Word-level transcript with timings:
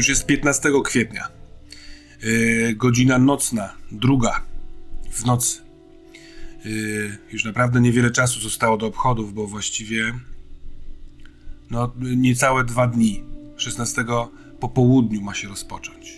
Już 0.00 0.08
jest 0.08 0.26
15 0.26 0.68
kwietnia. 0.84 1.28
Yy, 2.22 2.74
godzina 2.74 3.18
nocna, 3.18 3.74
druga 3.92 4.42
w 5.10 5.24
nocy. 5.24 5.60
Yy, 6.64 7.18
już 7.32 7.44
naprawdę 7.44 7.80
niewiele 7.80 8.10
czasu 8.10 8.40
zostało 8.40 8.76
do 8.76 8.86
obchodów, 8.86 9.34
bo 9.34 9.46
właściwie 9.46 10.12
no, 11.70 11.92
niecałe 12.00 12.64
dwa 12.64 12.86
dni. 12.86 13.24
16 13.56 14.04
po 14.60 14.68
południu 14.68 15.20
ma 15.20 15.34
się 15.34 15.48
rozpocząć. 15.48 16.16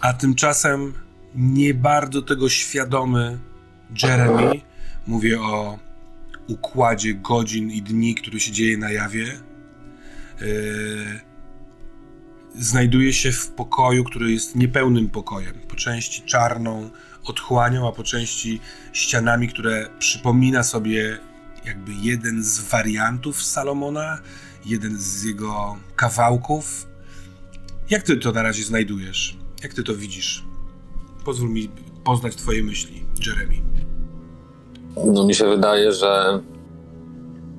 A 0.00 0.12
tymczasem 0.12 0.92
nie 1.34 1.74
bardzo 1.74 2.22
tego 2.22 2.48
świadomy 2.48 3.38
Jeremy, 4.02 4.60
mówię 5.06 5.40
o 5.40 5.78
układzie 6.46 7.14
godzin 7.14 7.70
i 7.70 7.82
dni, 7.82 8.14
który 8.14 8.40
się 8.40 8.52
dzieje 8.52 8.78
na 8.78 8.90
jawie, 8.90 9.47
znajduje 12.54 13.12
się 13.12 13.32
w 13.32 13.48
pokoju, 13.48 14.04
który 14.04 14.32
jest 14.32 14.56
niepełnym 14.56 15.10
pokojem. 15.10 15.54
Po 15.68 15.76
części 15.76 16.22
czarną 16.22 16.90
otchłanią, 17.24 17.88
a 17.88 17.92
po 17.92 18.02
części 18.02 18.60
ścianami, 18.92 19.48
które 19.48 19.88
przypomina 19.98 20.62
sobie 20.62 21.18
jakby 21.64 21.92
jeden 22.02 22.42
z 22.42 22.60
wariantów 22.60 23.42
Salomona, 23.42 24.18
jeden 24.66 24.98
z 24.98 25.24
jego 25.24 25.76
kawałków. 25.96 26.86
Jak 27.90 28.02
ty 28.02 28.16
to 28.16 28.32
na 28.32 28.42
razie 28.42 28.64
znajdujesz? 28.64 29.36
Jak 29.62 29.74
ty 29.74 29.82
to 29.82 29.94
widzisz? 29.94 30.44
Pozwól 31.24 31.50
mi 31.50 31.70
poznać 32.04 32.36
twoje 32.36 32.62
myśli, 32.62 33.04
Jeremy. 33.26 33.54
No 35.14 35.26
mi 35.26 35.34
się 35.34 35.48
wydaje, 35.48 35.92
że 35.92 36.40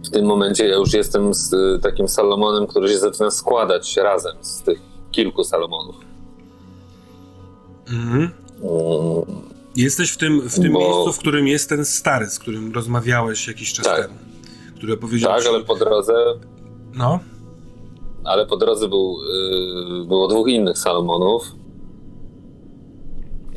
w 0.09 0.11
tym 0.11 0.25
momencie 0.25 0.67
ja 0.67 0.75
już 0.75 0.93
jestem 0.93 1.33
z 1.33 1.53
y, 1.53 1.79
takim 1.81 2.07
Salomonem, 2.07 2.67
który 2.67 2.89
się 2.89 2.97
zaczyna 2.97 3.31
składać 3.31 3.97
razem 3.97 4.35
z 4.41 4.61
tych 4.61 4.81
kilku 5.11 5.43
Salomonów. 5.43 5.95
Mhm. 7.89 8.21
Mm. 8.21 8.31
Jesteś 9.75 10.11
w 10.11 10.17
tym, 10.17 10.49
w 10.49 10.59
tym 10.59 10.73
Bo... 10.73 10.79
miejscu, 10.79 11.13
w 11.13 11.19
którym 11.19 11.47
jest 11.47 11.69
ten 11.69 11.85
stary, 11.85 12.25
z 12.25 12.39
którym 12.39 12.73
rozmawiałeś 12.73 13.47
jakiś 13.47 13.73
czas 13.73 13.85
tak. 13.85 14.01
temu. 14.01 14.13
Który 14.77 14.93
opowiedział 14.93 15.31
Tak, 15.37 15.45
ale 15.47 15.63
po 15.63 15.75
drodze. 15.75 16.13
No. 16.93 17.19
Ale 18.23 18.45
po 18.45 18.57
drodze 18.57 18.87
był, 18.87 19.17
yy, 19.99 20.05
było 20.05 20.27
dwóch 20.27 20.47
innych 20.47 20.77
Salomonów. 20.77 21.43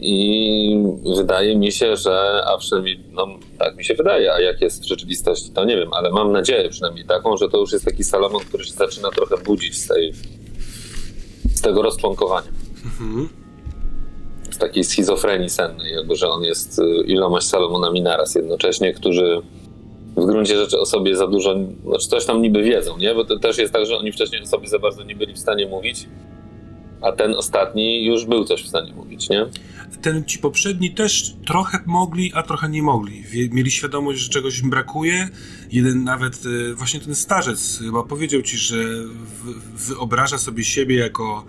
I 0.05 0.84
wydaje 1.17 1.57
mi 1.57 1.73
się, 1.73 1.96
że, 1.96 2.42
a 2.46 2.58
przynajmniej, 2.58 3.01
no 3.13 3.27
tak 3.58 3.77
mi 3.77 3.85
się 3.85 3.95
wydaje, 3.95 4.33
a 4.33 4.40
jak 4.40 4.61
jest 4.61 4.83
w 4.83 4.86
rzeczywistości, 4.86 5.51
to 5.51 5.64
nie 5.64 5.77
wiem, 5.77 5.92
ale 5.92 6.11
mam 6.11 6.33
nadzieję 6.33 6.68
przynajmniej 6.68 7.05
taką, 7.05 7.36
że 7.36 7.48
to 7.48 7.58
już 7.58 7.73
jest 7.73 7.85
taki 7.85 8.05
Salomon, 8.05 8.45
który 8.45 8.64
się 8.64 8.73
zaczyna 8.73 9.11
trochę 9.11 9.36
budzić 9.45 9.79
z, 9.79 9.89
tej, 9.89 10.12
z 11.55 11.61
tego 11.61 11.83
rozczłonkowania. 11.83 12.48
Mhm. 12.85 13.29
Z 14.51 14.58
takiej 14.58 14.85
schizofrenii 14.85 15.51
sennej, 15.51 15.92
jakby, 15.92 16.17
że 16.17 16.29
on 16.29 16.42
jest 16.42 16.79
y, 16.79 17.05
ilomaś 17.07 17.45
Salomonami 17.45 18.02
naraz 18.02 18.35
jednocześnie, 18.35 18.95
którzy 18.95 19.42
w 20.17 20.27
gruncie 20.27 20.57
rzeczy 20.57 20.80
o 20.80 20.86
sobie 20.86 21.17
za 21.17 21.27
dużo, 21.27 21.55
znaczy 21.85 22.08
coś 22.08 22.24
tam 22.24 22.42
niby 22.42 22.62
wiedzą, 22.62 22.98
nie? 22.98 23.14
Bo 23.14 23.24
to 23.24 23.39
też 23.39 23.58
jest 23.58 23.73
tak, 23.73 23.86
że 23.86 23.96
oni 23.96 24.12
wcześniej 24.12 24.42
o 24.42 24.46
sobie 24.46 24.68
za 24.68 24.79
bardzo 24.79 25.05
nie 25.05 25.17
byli 25.17 25.35
w 25.35 25.39
stanie 25.39 25.67
mówić, 25.67 26.08
a 27.02 27.13
ten 27.13 27.35
ostatni 27.35 28.05
już 28.05 28.24
był 28.24 28.45
coś 28.45 28.64
w 28.64 28.68
stanie 28.68 28.92
mówić, 28.92 29.29
nie? 29.29 29.46
ten 30.02 30.24
ci 30.24 30.39
poprzedni 30.39 30.90
też 30.90 31.35
trochę 31.46 31.79
mogli, 31.86 32.33
a 32.35 32.42
trochę 32.42 32.68
nie 32.68 32.83
mogli. 32.83 33.24
Mieli 33.51 33.70
świadomość, 33.70 34.20
że 34.20 34.29
czegoś 34.29 34.61
im 34.61 34.70
brakuje. 34.70 35.29
Jeden 35.73 36.05
nawet, 36.05 36.35
e, 36.70 36.74
właśnie 36.74 37.01
ten 37.01 37.14
starzec 37.14 37.79
chyba 37.79 38.02
powiedział 38.02 38.42
ci, 38.42 38.58
że 38.58 38.77
wyobraża 39.74 40.39
sobie 40.39 40.64
siebie 40.64 40.96
jako 40.96 41.45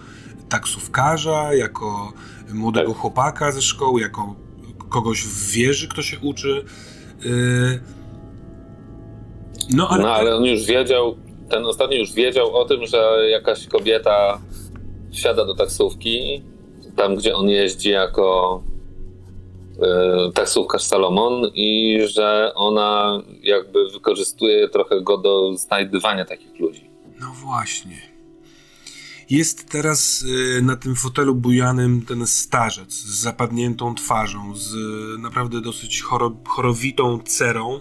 taksówkarza, 0.50 1.54
jako 1.54 2.14
młodego 2.54 2.92
tak. 2.92 3.02
chłopaka 3.02 3.52
ze 3.52 3.62
szkoły, 3.62 4.02
jako 4.02 4.36
kogoś 4.90 5.24
w 5.24 5.52
wieży, 5.52 5.88
kto 5.88 6.02
się 6.02 6.20
uczy. 6.20 6.66
E, 7.26 7.30
no 9.74 9.90
ale... 9.90 10.04
no 10.04 10.14
ale 10.14 10.36
on 10.36 10.46
już 10.46 10.66
wiedział, 10.66 11.18
ten 11.50 11.66
ostatni 11.66 11.98
już 11.98 12.14
wiedział 12.14 12.56
o 12.56 12.66
tym, 12.66 12.86
że 12.86 13.30
jakaś 13.32 13.68
kobieta 13.68 14.42
wsiada 15.14 15.46
do 15.46 15.56
taksówki 15.56 16.44
tam, 16.96 17.16
gdzie 17.16 17.36
on 17.36 17.50
jeździ 17.50 17.90
jako 17.90 18.64
y, 20.30 20.32
taksówkarz 20.34 20.84
Salomon 20.84 21.52
i 21.54 22.00
że 22.06 22.52
ona 22.56 23.22
jakby 23.44 23.90
wykorzystuje 23.90 24.70
trochę 24.70 25.02
go 25.02 25.18
do 25.18 25.58
znajdywania 25.58 26.26
takich 26.26 26.60
ludzi. 26.60 26.90
No 27.20 27.34
właśnie. 27.34 28.14
Jest 29.30 29.70
teraz 29.70 30.22
y, 30.58 30.62
na 30.62 30.76
tym 30.76 30.96
fotelu 30.96 31.36
bujanym 31.36 32.06
ten 32.06 32.28
starzec 32.28 32.94
z 32.94 33.22
zapadniętą 33.22 33.96
twarzą, 33.96 34.56
z 34.56 34.74
y, 34.74 35.20
naprawdę 35.20 35.62
dosyć 35.62 36.02
choro, 36.02 36.32
chorowitą 36.48 37.20
cerą, 37.20 37.80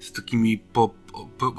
z 0.00 0.12
takimi 0.12 0.58
po, 0.58 0.94
po, 1.38 1.54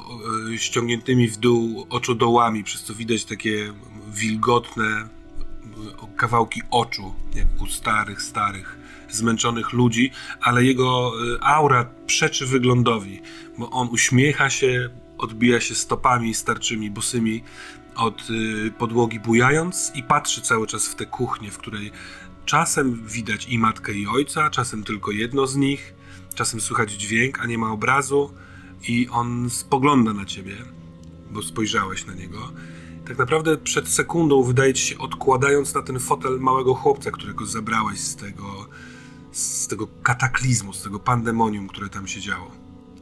ściągniętymi 0.57 1.27
w 1.27 1.37
dół 1.37 1.85
oczodołami, 1.89 2.63
przez 2.63 2.83
co 2.83 2.93
widać 2.93 3.25
takie 3.25 3.73
wilgotne, 4.17 5.07
kawałki 6.17 6.61
oczu, 6.71 7.13
jak 7.35 7.61
u 7.61 7.67
starych, 7.67 8.21
starych, 8.21 8.77
zmęczonych 9.09 9.73
ludzi, 9.73 10.11
ale 10.41 10.63
jego 10.63 11.13
y, 11.35 11.41
aura 11.41 11.89
przeczy 12.05 12.45
wyglądowi, 12.45 13.21
bo 13.57 13.69
on 13.69 13.87
uśmiecha 13.91 14.49
się, 14.49 14.89
odbija 15.17 15.59
się 15.59 15.75
stopami 15.75 16.33
starczymi, 16.33 16.91
bosymi 16.91 17.43
od 17.95 18.29
y, 18.29 18.71
podłogi 18.71 19.19
bujając 19.19 19.91
i 19.95 20.03
patrzy 20.03 20.41
cały 20.41 20.67
czas 20.67 20.87
w 20.87 20.95
tę 20.95 21.05
kuchnię, 21.05 21.51
w 21.51 21.57
której 21.57 21.91
czasem 22.45 23.07
widać 23.07 23.47
i 23.49 23.59
matkę 23.59 23.93
i 23.93 24.07
ojca, 24.07 24.49
czasem 24.49 24.83
tylko 24.83 25.11
jedno 25.11 25.47
z 25.47 25.55
nich, 25.55 25.93
czasem 26.35 26.61
słychać 26.61 26.91
dźwięk, 26.91 27.39
a 27.39 27.45
nie 27.45 27.57
ma 27.57 27.71
obrazu 27.71 28.33
i 28.87 29.07
on 29.09 29.49
spogląda 29.49 30.13
na 30.13 30.25
ciebie, 30.25 30.55
bo 31.31 31.41
spojrzałeś 31.41 32.05
na 32.05 32.13
niego 32.13 32.51
tak 33.07 33.17
naprawdę 33.17 33.57
przed 33.57 33.87
sekundą 33.87 34.43
wydaje 34.43 34.73
ci 34.73 34.87
się, 34.87 34.97
odkładając 34.97 35.73
na 35.73 35.81
ten 35.81 35.99
fotel 35.99 36.39
małego 36.39 36.73
chłopca, 36.73 37.11
którego 37.11 37.45
zabrałeś 37.45 37.99
z 37.99 38.15
tego, 38.15 38.43
z 39.31 39.67
tego 39.67 39.87
kataklizmu, 40.03 40.73
z 40.73 40.83
tego 40.83 40.99
pandemonium, 40.99 41.67
które 41.67 41.89
tam 41.89 42.07
się 42.07 42.21
działo. 42.21 42.51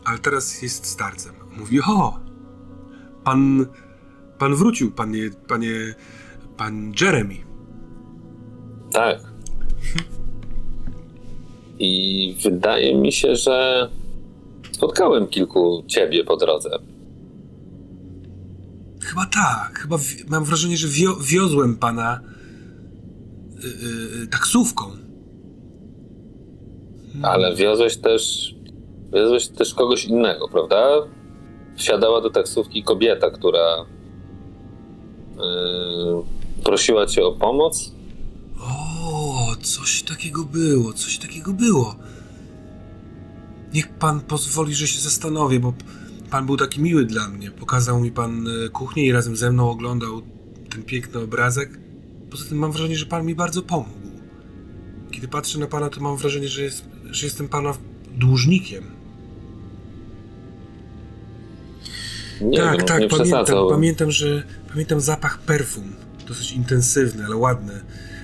Ale 0.03 0.19
teraz 0.19 0.61
jest 0.61 0.85
starcem. 0.85 1.35
Mówi, 1.57 1.81
o, 1.81 2.19
pan, 3.23 3.65
pan 4.38 4.56
wrócił, 4.56 4.91
panie, 4.91 5.30
panie, 5.47 5.95
pan 6.57 6.94
Jeremy. 7.01 7.35
Tak. 8.91 9.19
I 11.80 12.35
wydaje 12.44 12.95
mi 12.95 13.12
się, 13.12 13.35
że 13.35 13.89
spotkałem 14.71 15.27
kilku 15.27 15.83
ciebie 15.88 16.24
po 16.24 16.38
drodze. 16.38 16.69
Chyba 19.06 19.25
tak. 19.25 19.80
Chyba 19.80 19.98
mam 20.28 20.44
wrażenie, 20.44 20.78
że 20.78 20.88
wio 20.88 21.16
wiozłem 21.16 21.78
pana 21.78 22.22
yy, 24.19 24.28
taksówką. 24.28 24.84
Hmm. 27.13 27.25
Ale 27.25 27.56
wiozłeś 27.56 27.98
też. 27.98 28.56
Wiozłeś 29.13 29.48
też 29.48 29.74
kogoś 29.74 30.06
innego, 30.06 30.48
prawda? 30.48 30.88
Wsiadała 31.75 32.22
do 32.22 32.30
taksówki 32.30 32.84
kobieta, 32.84 33.31
która 33.31 33.86
prosiła 36.63 37.06
cię 37.06 37.25
o 37.25 37.31
pomoc. 37.31 37.92
O, 38.62 39.56
coś 39.62 40.04
takiego 40.04 40.44
było, 40.44 40.94
coś 40.94 41.18
takiego 41.18 41.54
było. 41.54 41.96
Niech 43.74 43.98
pan 43.98 44.22
pozwoli, 44.22 44.75
że 44.75 44.88
się 44.88 45.00
zastanowię, 45.00 45.60
bo 45.60 45.74
Pan 46.35 46.45
był 46.45 46.57
taki 46.57 46.81
miły 46.81 47.05
dla 47.05 47.27
mnie. 47.27 47.51
Pokazał 47.51 47.99
mi 47.99 48.11
pan 48.11 48.47
e, 48.47 48.69
kuchnię 48.69 49.05
i 49.05 49.11
razem 49.11 49.35
ze 49.35 49.51
mną 49.51 49.69
oglądał 49.69 50.21
ten 50.69 50.83
piękny 50.83 51.19
obrazek. 51.19 51.79
Poza 52.31 52.45
tym 52.49 52.57
mam 52.57 52.71
wrażenie, 52.71 52.97
że 52.97 53.05
pan 53.05 53.25
mi 53.25 53.35
bardzo 53.35 53.61
pomógł. 53.61 54.11
Kiedy 55.11 55.27
patrzę 55.27 55.59
na 55.59 55.67
pana, 55.67 55.89
to 55.89 56.01
mam 56.01 56.17
wrażenie, 56.17 56.47
że, 56.47 56.61
jest, 56.61 56.85
że 57.11 57.25
jestem 57.25 57.47
pana 57.47 57.73
dłużnikiem. 58.17 58.83
Nie 62.41 62.57
tak, 62.57 62.77
wiem, 62.77 62.85
tak, 62.87 63.01
nie 63.01 63.07
pamiętam, 63.07 63.45
pamiętam, 63.69 64.11
że 64.11 64.43
pamiętam 64.69 65.01
zapach 65.01 65.39
perfum, 65.39 65.93
dosyć 66.27 66.51
intensywny, 66.51 67.25
ale 67.25 67.35
ładny. 67.35 67.81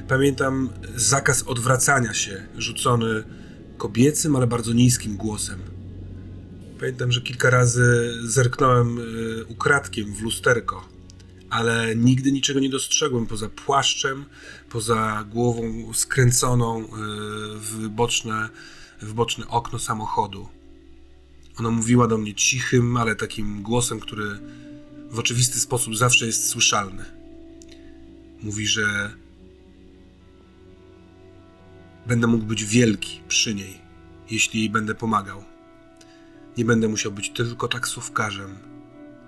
Pamiętam 0.08 0.70
zakaz 0.96 1.44
odwracania 1.44 2.14
się, 2.14 2.44
rzucony 2.58 3.24
kobiecym, 3.78 4.36
ale 4.36 4.48
bardzo 4.48 4.74
niskim 4.74 5.18
głosem. 5.18 5.71
Pamiętam, 6.82 7.12
że 7.12 7.22
kilka 7.22 7.50
razy 7.50 8.14
zerknąłem 8.24 9.00
y, 9.00 9.46
ukradkiem 9.46 10.14
w 10.14 10.22
lusterko, 10.22 10.88
ale 11.50 11.96
nigdy 11.96 12.32
niczego 12.32 12.60
nie 12.60 12.70
dostrzegłem 12.70 13.28
poza 13.28 13.50
płaszczem, 13.50 14.26
poza 14.70 15.26
głową 15.30 15.94
skręconą 15.94 16.84
y, 16.84 16.88
w 17.60 17.88
boczne, 17.90 18.50
w 19.02 19.14
boczne 19.14 19.48
okno 19.48 19.80
samochodu. 19.80 20.50
Ona 21.60 21.72
mówiła 21.72 22.08
do 22.08 22.18
mnie 22.18 22.34
cichym, 22.34 22.98
ale 22.98 23.16
takim 23.16 23.62
głosem, 23.62 24.00
który 24.00 24.40
w 25.12 25.20
oczywisty 25.20 25.60
sposób 25.60 25.98
zawsze 25.98 26.26
jest 26.26 26.50
słyszalny. 26.50 27.06
Mówi, 28.44 28.68
że 28.68 29.14
będę 32.08 32.28
mógł 32.28 32.46
być 32.46 32.66
wielki 32.66 33.22
przy 33.28 33.56
niej, 33.56 33.82
jeśli 34.30 34.60
jej 34.60 34.70
będę 34.70 34.96
pomagał. 34.96 35.51
Nie 36.58 36.66
będę 36.66 36.88
musiał 36.88 37.12
być 37.12 37.30
tylko 37.30 37.68
taksówkarzem, 37.68 38.58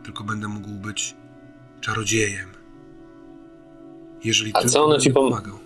tylko 0.03 0.23
będę 0.23 0.47
mógł 0.47 0.69
być 0.69 1.15
czarodziejem. 1.81 2.49
Jeżeli 4.23 4.51
A 4.55 4.63
co 4.65 4.87
będę 4.87 5.03
ci 5.03 5.09
pom- 5.11 5.13
pomagał. 5.29 5.59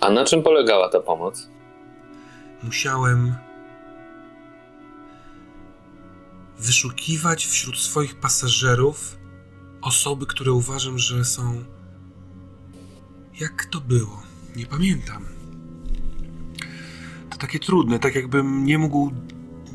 A 0.00 0.10
na 0.10 0.24
czym 0.24 0.42
polegała 0.42 0.88
ta 0.88 1.00
pomoc? 1.00 1.48
musiałem 2.62 3.34
wyszukiwać 6.58 7.46
wśród 7.46 7.78
swoich 7.78 8.20
pasażerów 8.20 9.18
osoby, 9.82 10.26
które 10.26 10.52
uważam, 10.52 10.98
że 10.98 11.24
są. 11.24 11.64
Jak 13.40 13.64
to 13.64 13.80
było? 13.80 14.22
Nie 14.56 14.66
pamiętam. 14.66 15.24
To 17.30 17.36
takie 17.38 17.58
trudne, 17.58 17.98
tak 17.98 18.14
jakbym 18.14 18.64
nie 18.64 18.78
mógł. 18.78 19.12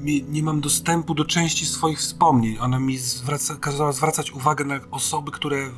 Nie, 0.04 0.44
mam 0.44 0.62
dostępu 0.62 1.14
do 1.14 1.26
części 1.26 1.66
swoich 1.66 2.00
wspomnień. 2.00 2.58
Ona 2.60 2.80
mi 2.80 2.98
zwraca, 2.98 3.56
kazała 3.56 3.92
zwracać 3.92 4.32
uwagę 4.32 4.66
na 4.66 4.80
osoby, 4.92 5.32
które. 5.32 5.70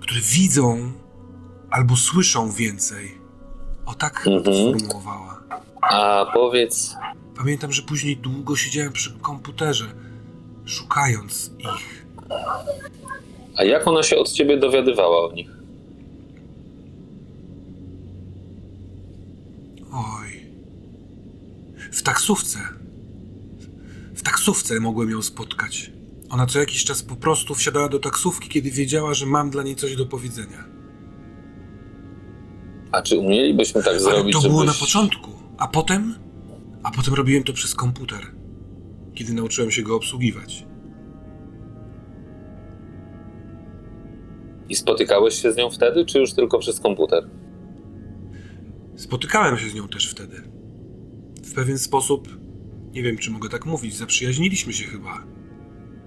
które 0.00 0.20
widzą 0.20 0.92
albo 1.70 1.96
słyszą 1.96 2.50
więcej. 2.52 3.18
O 3.86 3.94
tak 3.94 4.24
to 4.24 4.30
Mhm. 4.30 4.56
sformułowała. 4.78 5.42
A 5.82 6.26
powiedz, 6.34 6.94
Pamiętam, 7.36 7.72
że 7.72 7.82
później 7.82 8.16
długo 8.16 8.56
siedziałem 8.56 8.92
przy 8.92 9.18
komputerze, 9.18 9.84
szukając 10.64 11.50
ich. 11.58 12.06
a 13.56 13.64
jak 13.64 13.86
ona 13.86 14.02
się 14.02 14.16
od 14.16 14.32
ciebie 14.32 14.56
dowiadywała 14.56 15.24
o 15.28 15.32
nich? 15.32 15.50
Oj. 19.92 20.35
W 21.96 22.02
taksówce. 22.02 22.58
W 24.14 24.22
taksówce 24.22 24.80
mogłem 24.80 25.10
ją 25.10 25.22
spotkać. 25.22 25.92
Ona 26.30 26.46
co 26.46 26.58
jakiś 26.58 26.84
czas 26.84 27.02
po 27.02 27.16
prostu 27.16 27.54
wsiadała 27.54 27.88
do 27.88 27.98
taksówki, 27.98 28.48
kiedy 28.48 28.70
wiedziała, 28.70 29.14
że 29.14 29.26
mam 29.26 29.50
dla 29.50 29.62
niej 29.62 29.76
coś 29.76 29.96
do 29.96 30.06
powiedzenia. 30.06 30.64
A 32.92 33.02
czy 33.02 33.18
umielibyśmy 33.18 33.80
tak 33.82 33.90
Ale 33.90 34.00
zrobić, 34.00 34.32
to 34.32 34.40
było 34.48 34.64
na 34.64 34.72
żebyś- 34.72 34.80
początku. 34.80 35.30
A 35.58 35.68
potem? 35.68 36.14
A 36.82 36.90
potem 36.90 37.14
robiłem 37.14 37.44
to 37.44 37.52
przez 37.52 37.74
komputer. 37.74 38.20
Kiedy 39.14 39.32
nauczyłem 39.34 39.70
się 39.70 39.82
go 39.82 39.96
obsługiwać. 39.96 40.66
I 44.68 44.74
spotykałeś 44.74 45.42
się 45.42 45.52
z 45.52 45.56
nią 45.56 45.70
wtedy, 45.70 46.04
czy 46.04 46.18
już 46.18 46.32
tylko 46.32 46.58
przez 46.58 46.80
komputer? 46.80 47.28
Spotykałem 48.96 49.58
się 49.58 49.68
z 49.68 49.74
nią 49.74 49.88
też 49.88 50.10
wtedy. 50.10 50.55
W 51.56 51.58
pewien 51.58 51.78
sposób, 51.78 52.28
nie 52.92 53.02
wiem 53.02 53.18
czy 53.18 53.30
mogę 53.30 53.48
tak 53.48 53.66
mówić, 53.66 53.96
zaprzyjaźniliśmy 53.96 54.72
się 54.72 54.84
chyba. 54.84 55.24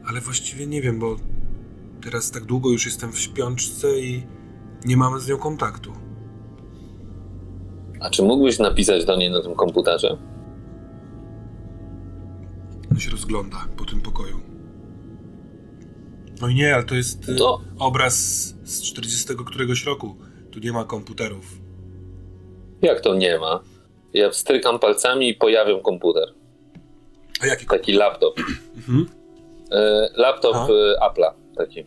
Ale 0.06 0.22
właściwie 0.22 0.68
nie 0.68 0.82
wiem, 0.82 1.00
bo 1.00 1.16
teraz 2.04 2.32
tak 2.32 2.46
długo 2.46 2.70
już 2.70 2.86
jestem 2.86 3.12
w 3.12 3.20
śpiączce 3.20 4.00
i 4.00 4.24
nie 4.86 4.98
mamy 4.98 5.20
z 5.20 5.28
nią 5.28 5.38
kontaktu. 5.38 5.94
A 8.00 8.10
czy 8.10 8.24
mógłbyś 8.24 8.60
napisać 8.60 9.06
do 9.06 9.18
niej 9.18 9.32
na 9.32 9.42
tym 9.42 9.56
komputerze? 9.56 10.18
On 12.92 13.00
się 13.00 13.12
rozgląda 13.12 13.58
po 13.78 13.86
tym 13.86 14.02
pokoju. 14.02 14.40
No 16.42 16.48
i 16.48 16.56
nie, 16.56 16.76
ale 16.76 16.84
to 16.84 16.96
jest 16.96 17.30
y, 17.30 17.36
obraz 17.80 18.16
z 18.64 18.82
40 18.82 19.28
któregoś 19.46 19.86
roku. 19.86 20.16
Tu 20.52 20.60
nie 20.60 20.72
ma 20.72 20.84
komputerów. 20.84 21.62
Jak 22.82 23.02
to 23.02 23.16
nie 23.16 23.40
ma? 23.40 23.79
Ja 24.14 24.30
wstrykam 24.30 24.80
palcami 24.80 25.30
i 25.30 25.34
pojawiam 25.34 25.82
komputer. 25.82 26.34
A 27.42 27.46
jaki 27.46 27.66
Taki 27.66 27.94
laptop. 27.94 28.40
Mhm. 28.78 29.10
E, 29.72 30.10
laptop 30.16 30.56
Aha. 30.56 30.68
e, 30.68 31.06
Apple'a, 31.06 31.34
taki 31.58 31.86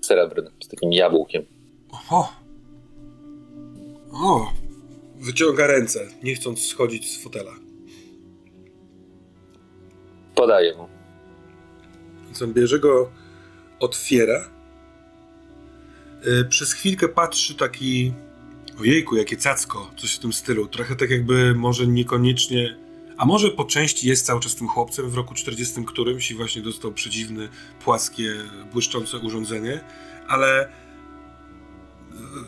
srebrny, 0.00 0.50
z 0.60 0.68
takim 0.68 0.92
jabłkiem. 0.92 1.46
Oho! 1.92 2.32
O! 4.12 4.52
Wyciąga 5.16 5.66
ręce, 5.66 6.08
nie 6.22 6.34
chcąc 6.34 6.66
schodzić 6.66 7.10
z 7.10 7.22
fotela. 7.22 7.52
Podaję 10.34 10.74
mu. 10.76 10.88
Więc 12.24 12.42
on 12.42 12.52
bierze 12.52 12.78
go, 12.78 13.10
otwiera. 13.80 14.48
Yy, 16.24 16.44
przez 16.44 16.72
chwilkę 16.72 17.08
patrzy 17.08 17.54
taki. 17.54 18.12
Ojejku, 18.80 19.16
jakie 19.16 19.36
cacko, 19.36 19.90
coś 19.96 20.14
w 20.14 20.18
tym 20.18 20.32
stylu. 20.32 20.68
Trochę 20.68 20.96
tak 20.96 21.10
jakby 21.10 21.54
może 21.54 21.86
niekoniecznie. 21.86 22.76
A 23.16 23.26
może 23.26 23.50
po 23.50 23.64
części 23.64 24.08
jest 24.08 24.26
cały 24.26 24.40
czas 24.40 24.54
tym 24.54 24.68
chłopcem 24.68 25.10
w 25.10 25.14
roku 25.14 25.34
40 25.34 25.84
którymś 25.84 26.30
i 26.30 26.34
właśnie 26.34 26.62
dostał 26.62 26.92
przedziwne, 26.92 27.48
płaskie, 27.84 28.34
błyszczące 28.72 29.18
urządzenie, 29.18 29.80
ale 30.28 30.72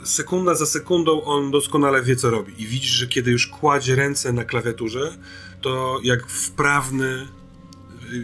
yy, 0.00 0.06
sekunda 0.06 0.54
za 0.54 0.66
sekundą 0.66 1.22
on 1.22 1.50
doskonale 1.50 2.02
wie, 2.02 2.16
co 2.16 2.30
robi. 2.30 2.62
I 2.62 2.66
widzisz, 2.66 2.90
że 2.90 3.06
kiedy 3.06 3.30
już 3.30 3.46
kładzie 3.46 3.96
ręce 3.96 4.32
na 4.32 4.44
klawiaturze, 4.44 5.16
to 5.60 6.00
jak 6.02 6.26
wprawny 6.26 7.26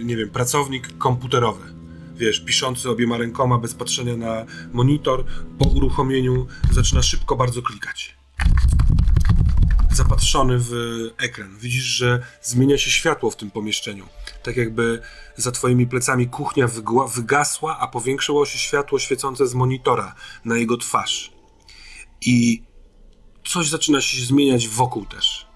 nie 0.04 0.16
wiem, 0.16 0.30
pracownik 0.30 0.98
komputerowy. 0.98 1.77
Wiesz, 2.18 2.40
piszący 2.40 2.90
obiema 2.90 3.16
rękoma 3.16 3.58
bez 3.58 3.74
patrzenia 3.74 4.16
na 4.16 4.46
monitor, 4.72 5.24
po 5.58 5.68
uruchomieniu 5.68 6.46
zaczyna 6.72 7.02
szybko 7.02 7.36
bardzo 7.36 7.62
klikać. 7.62 8.16
Zapatrzony 9.92 10.58
w 10.58 10.72
ekran. 11.18 11.58
Widzisz, 11.58 11.84
że 11.84 12.22
zmienia 12.42 12.78
się 12.78 12.90
światło 12.90 13.30
w 13.30 13.36
tym 13.36 13.50
pomieszczeniu. 13.50 14.06
Tak 14.42 14.56
jakby 14.56 15.02
za 15.36 15.52
twoimi 15.52 15.86
plecami 15.86 16.28
kuchnia 16.28 16.68
wygasła, 17.14 17.78
a 17.78 17.88
powiększyło 17.88 18.46
się 18.46 18.58
światło 18.58 18.98
świecące 18.98 19.46
z 19.46 19.54
monitora 19.54 20.14
na 20.44 20.56
jego 20.56 20.76
twarz. 20.76 21.32
I 22.20 22.62
coś 23.48 23.68
zaczyna 23.68 24.00
się 24.00 24.26
zmieniać 24.26 24.68
wokół 24.68 25.06
też 25.06 25.48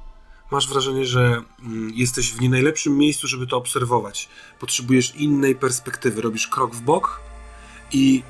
masz 0.52 0.68
wrażenie, 0.68 1.06
że 1.06 1.42
mm, 1.62 1.92
jesteś 1.94 2.32
w 2.32 2.40
nie 2.40 2.48
najlepszym 2.48 2.98
miejscu, 2.98 3.26
żeby 3.28 3.46
to 3.46 3.56
obserwować. 3.56 4.28
Potrzebujesz 4.62 5.14
innej 5.16 5.54
perspektywy. 5.54 6.22
Robisz 6.22 6.48
krok 6.48 6.74
w 6.74 6.80
bok 6.80 7.20
i 7.92 8.22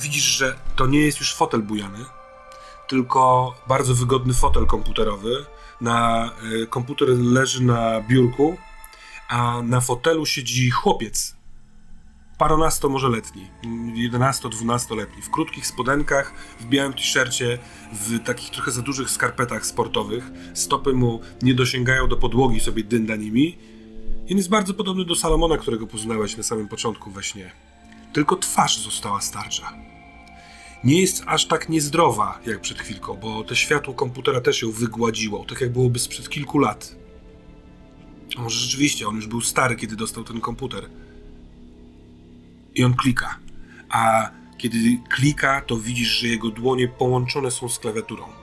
widzisz, 0.00 0.24
że 0.24 0.58
to 0.76 0.86
nie 0.86 1.00
jest 1.00 1.20
już 1.20 1.34
fotel 1.34 1.62
bujany, 1.62 1.98
tylko 2.88 3.54
bardzo 3.68 3.94
wygodny 3.94 4.34
fotel 4.34 4.66
komputerowy. 4.66 5.46
Na 5.80 6.30
y, 6.62 6.66
komputer 6.66 7.08
leży 7.08 7.62
na 7.62 8.00
biurku, 8.00 8.56
a 9.28 9.62
na 9.62 9.80
fotelu 9.80 10.26
siedzi 10.26 10.70
chłopiec. 10.70 11.36
Paronasto 12.38 12.88
może 12.88 13.08
letni, 13.08 13.50
11-12-letni, 14.10 15.22
w 15.22 15.30
krótkich 15.30 15.66
spodenkach, 15.66 16.32
w 16.60 16.64
białym 16.64 16.92
t-shircie, 16.92 17.58
w 17.92 18.24
takich 18.24 18.50
trochę 18.50 18.70
za 18.70 18.82
dużych 18.82 19.10
skarpetach 19.10 19.66
sportowych. 19.66 20.30
Stopy 20.54 20.92
mu 20.92 21.20
nie 21.42 21.54
dosięgają 21.54 22.08
do 22.08 22.16
podłogi, 22.16 22.60
sobie 22.60 22.84
dynda 22.84 23.16
nimi. 23.16 23.69
I 24.30 24.36
jest 24.36 24.48
bardzo 24.48 24.74
podobny 24.74 25.04
do 25.04 25.14
Salomona, 25.14 25.56
którego 25.58 25.86
poznałeś 25.86 26.36
na 26.36 26.42
samym 26.42 26.68
początku 26.68 27.10
we 27.10 27.22
śnie. 27.22 27.52
Tylko 28.12 28.36
twarz 28.36 28.78
została 28.78 29.20
starsza. 29.20 29.72
Nie 30.84 31.00
jest 31.00 31.22
aż 31.26 31.46
tak 31.46 31.68
niezdrowa 31.68 32.38
jak 32.46 32.60
przed 32.60 32.78
chwilką, 32.78 33.16
bo 33.16 33.44
to 33.44 33.54
światło 33.54 33.94
komputera 33.94 34.40
też 34.40 34.62
ją 34.62 34.70
wygładziło, 34.70 35.44
tak 35.44 35.60
jak 35.60 35.72
byłoby 35.72 35.98
sprzed 35.98 36.28
kilku 36.28 36.58
lat. 36.58 36.96
Może 38.38 38.60
rzeczywiście 38.60 39.08
on 39.08 39.16
już 39.16 39.26
był 39.26 39.40
stary, 39.40 39.76
kiedy 39.76 39.96
dostał 39.96 40.24
ten 40.24 40.40
komputer 40.40 40.90
i 42.74 42.84
on 42.84 42.94
klika. 42.94 43.38
A 43.88 44.30
kiedy 44.58 44.78
klika, 45.08 45.60
to 45.60 45.76
widzisz, 45.76 46.08
że 46.08 46.28
jego 46.28 46.50
dłonie 46.50 46.88
połączone 46.88 47.50
są 47.50 47.68
z 47.68 47.78
klawiaturą. 47.78 48.39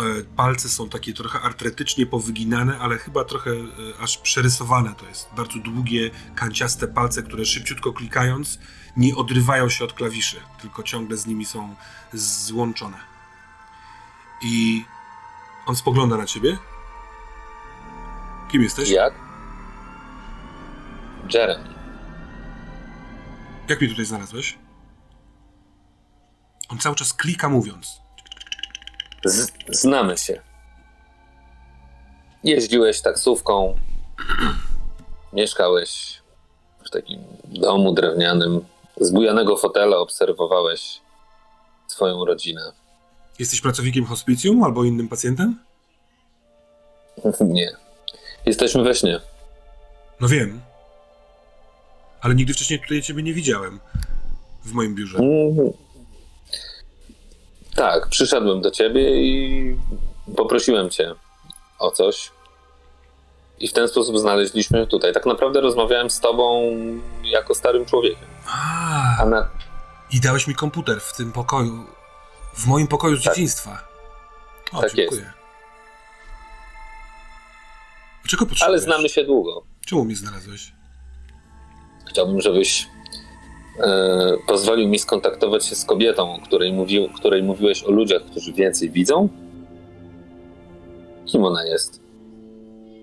E, 0.00 0.24
Palce 0.36 0.68
są 0.68 0.88
takie 0.88 1.12
trochę 1.12 1.40
artretycznie 1.40 2.06
powyginane, 2.06 2.78
ale 2.78 2.98
chyba 2.98 3.24
trochę 3.24 3.50
e, 3.50 3.64
aż 4.00 4.18
przerysowane. 4.18 4.94
To 4.94 5.06
jest 5.06 5.28
bardzo 5.36 5.58
długie, 5.58 6.10
kanciaste 6.34 6.88
palce, 6.88 7.22
które 7.22 7.44
szybciutko 7.44 7.92
klikając 7.92 8.58
nie 8.96 9.16
odrywają 9.16 9.68
się 9.68 9.84
od 9.84 9.92
klawiszy, 9.92 10.40
tylko 10.60 10.82
ciągle 10.82 11.16
z 11.16 11.26
nimi 11.26 11.44
są 11.44 11.74
złączone. 12.12 12.96
I 14.42 14.84
on 15.66 15.76
spogląda 15.76 16.16
na 16.16 16.26
ciebie. 16.26 16.58
Kim 18.50 18.62
jesteś? 18.62 18.90
Jak? 18.90 19.14
Jeremy. 21.34 21.74
Jak 23.68 23.80
mnie 23.80 23.90
tutaj 23.90 24.04
znalazłeś? 24.04 24.58
On 26.68 26.78
cały 26.78 26.96
czas 26.96 27.14
klika 27.14 27.48
mówiąc. 27.48 28.01
Z- 29.24 29.52
znamy 29.68 30.18
się. 30.18 30.40
Jeździłeś 32.44 33.00
taksówką, 33.00 33.74
mieszkałeś 35.32 36.22
w 36.84 36.90
takim 36.90 37.20
domu 37.44 37.92
drewnianym, 37.92 38.64
z 39.00 39.10
bujanego 39.10 39.56
fotela 39.56 39.96
obserwowałeś 39.96 41.00
swoją 41.86 42.24
rodzinę. 42.24 42.72
Jesteś 43.38 43.60
pracownikiem 43.60 44.04
hospicjum 44.04 44.62
albo 44.62 44.84
innym 44.84 45.08
pacjentem? 45.08 45.58
Nie. 47.40 47.70
Jesteśmy 48.46 48.82
we 48.82 48.94
śnie. 48.94 49.20
No 50.20 50.28
wiem. 50.28 50.60
Ale 52.20 52.34
nigdy 52.34 52.54
wcześniej 52.54 52.80
tutaj 52.80 53.02
ciebie 53.02 53.22
nie 53.22 53.34
widziałem. 53.34 53.80
W 54.64 54.72
moim 54.72 54.94
biurze. 54.94 55.18
Mm. 55.18 55.72
Tak, 57.74 58.08
przyszedłem 58.08 58.60
do 58.60 58.70
ciebie 58.70 59.22
i 59.22 59.76
poprosiłem 60.36 60.90
cię 60.90 61.14
o 61.78 61.90
coś. 61.90 62.30
I 63.58 63.68
w 63.68 63.72
ten 63.72 63.88
sposób 63.88 64.18
znaleźliśmy 64.18 64.86
tutaj. 64.86 65.12
Tak 65.12 65.26
naprawdę 65.26 65.60
rozmawiałem 65.60 66.10
z 66.10 66.20
tobą 66.20 66.72
jako 67.22 67.54
starym 67.54 67.86
człowiekiem. 67.86 68.28
A, 68.48 69.16
A 69.22 69.26
na, 69.26 69.48
i 70.12 70.20
dałeś 70.20 70.46
mi 70.46 70.54
komputer 70.54 71.00
w 71.00 71.16
tym 71.16 71.32
pokoju. 71.32 71.86
W 72.54 72.66
moim 72.66 72.86
pokoju 72.86 73.16
z 73.16 73.24
Tak. 73.24 73.32
dzieciństwa. 73.34 73.84
O, 74.72 74.80
Tak 74.80 74.94
dziękuję. 74.94 75.32
Czego 78.28 78.46
potrzebujesz? 78.46 78.62
ale 78.62 78.78
znamy 78.78 79.08
się 79.08 79.24
długo. 79.24 79.62
Czemu 79.86 80.04
mnie 80.04 80.16
znalazłeś? 80.16 80.72
Chciałbym, 82.10 82.40
żebyś 82.40 82.86
pozwolił 84.46 84.88
mi 84.88 84.98
skontaktować 84.98 85.66
się 85.66 85.74
z 85.74 85.84
kobietą, 85.84 86.34
o 86.34 86.40
której, 86.40 86.72
mówił, 86.72 87.08
której 87.08 87.42
mówiłeś 87.42 87.82
o 87.84 87.90
ludziach, 87.90 88.22
którzy 88.24 88.52
więcej 88.52 88.90
widzą. 88.90 89.28
Kim 91.26 91.44
ona 91.44 91.64
jest? 91.64 92.02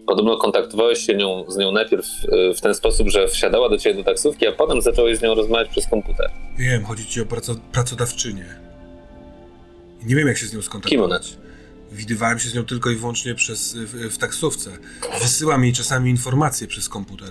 Podobno 0.08 0.38
kontaktowałeś 0.38 1.00
się 1.00 1.16
nią, 1.16 1.46
z 1.48 1.58
nią 1.58 1.72
najpierw 1.72 2.06
e, 2.32 2.54
w 2.54 2.62
ten 2.62 2.76
sposób, 2.76 3.10
że 3.10 3.28
wsiadała 3.28 3.70
do 3.70 3.78
ciebie 3.78 3.96
do 3.96 4.04
taksówki, 4.04 4.48
a 4.48 4.52
potem 4.52 4.82
zacząłeś 4.82 5.18
z 5.18 5.22
nią 5.22 5.36
rozmawiać 5.36 5.70
przez 5.70 5.88
komputer. 5.88 6.32
Wiem, 6.58 6.86
chodzi 6.86 7.06
ci 7.06 7.22
o 7.22 7.26
praco 7.26 7.56
pracodawczynię. 7.72 8.46
I 10.02 10.06
Nie 10.06 10.16
wiem, 10.16 10.28
jak 10.28 10.38
się 10.38 10.46
z 10.46 10.54
nią 10.54 10.60
Kim 10.60 11.02
ona? 11.02 11.16
skontaktować. 11.20 11.38
Widywałem 11.92 12.40
się 12.40 12.50
z 12.50 12.56
nią 12.56 12.66
tylko 12.66 12.90
i 12.90 12.96
wyłącznie 12.96 13.36
przez, 13.36 13.74
w, 13.74 14.14
w 14.14 14.18
taksówce. 14.18 14.72
Wysyłam 15.22 15.64
jej 15.64 15.74
czasami 15.74 16.10
informacje 16.10 16.68
przez 16.68 16.90
komputer. 16.90 17.30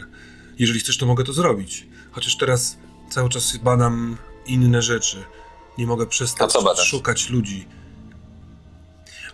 Jeżeli 0.59 0.80
chcesz, 0.80 0.99
to 0.99 1.07
mogę 1.07 1.25
to 1.25 1.33
zrobić. 1.33 1.87
Chociaż 2.11 2.37
teraz 2.37 2.78
cały 3.10 3.28
czas 3.28 3.56
badam 3.56 4.16
inne 4.46 4.82
rzeczy. 4.82 5.24
Nie 5.78 5.86
mogę 5.86 6.04
A 6.04 6.06
przestać 6.06 6.54
szukać 6.84 7.28
ludzi. 7.30 7.68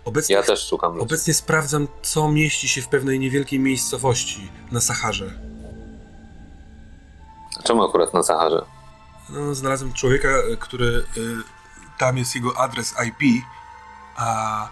Obecnie, 0.05 0.35
Ja 0.35 0.43
też 0.43 0.67
szukam 0.67 0.91
ludzi. 0.93 1.03
obecnie 1.03 1.33
sprawdzam, 1.33 1.87
co 2.01 2.31
mieści 2.31 2.67
się 2.67 2.81
w 2.81 2.87
pewnej 2.87 3.19
niewielkiej 3.19 3.59
miejscowości 3.59 4.51
na 4.71 4.81
Saharze. 4.81 5.39
Czemu 7.63 7.83
akurat 7.83 8.13
na 8.13 8.23
Saharze? 8.23 8.65
No, 9.29 9.55
znalazłem 9.55 9.93
człowieka, 9.93 10.29
e, 10.29 10.57
który. 10.57 10.85
y, 11.17 11.35
tam 11.97 12.17
jest 12.17 12.35
jego 12.35 12.57
adres 12.59 12.93
IP, 13.07 13.43
a 14.15 14.69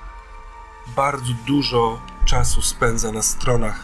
bardzo 0.96 1.34
dużo 1.48 2.02
czasu 2.26 2.62
spędza 2.62 3.12
na 3.12 3.22
stronach 3.22 3.80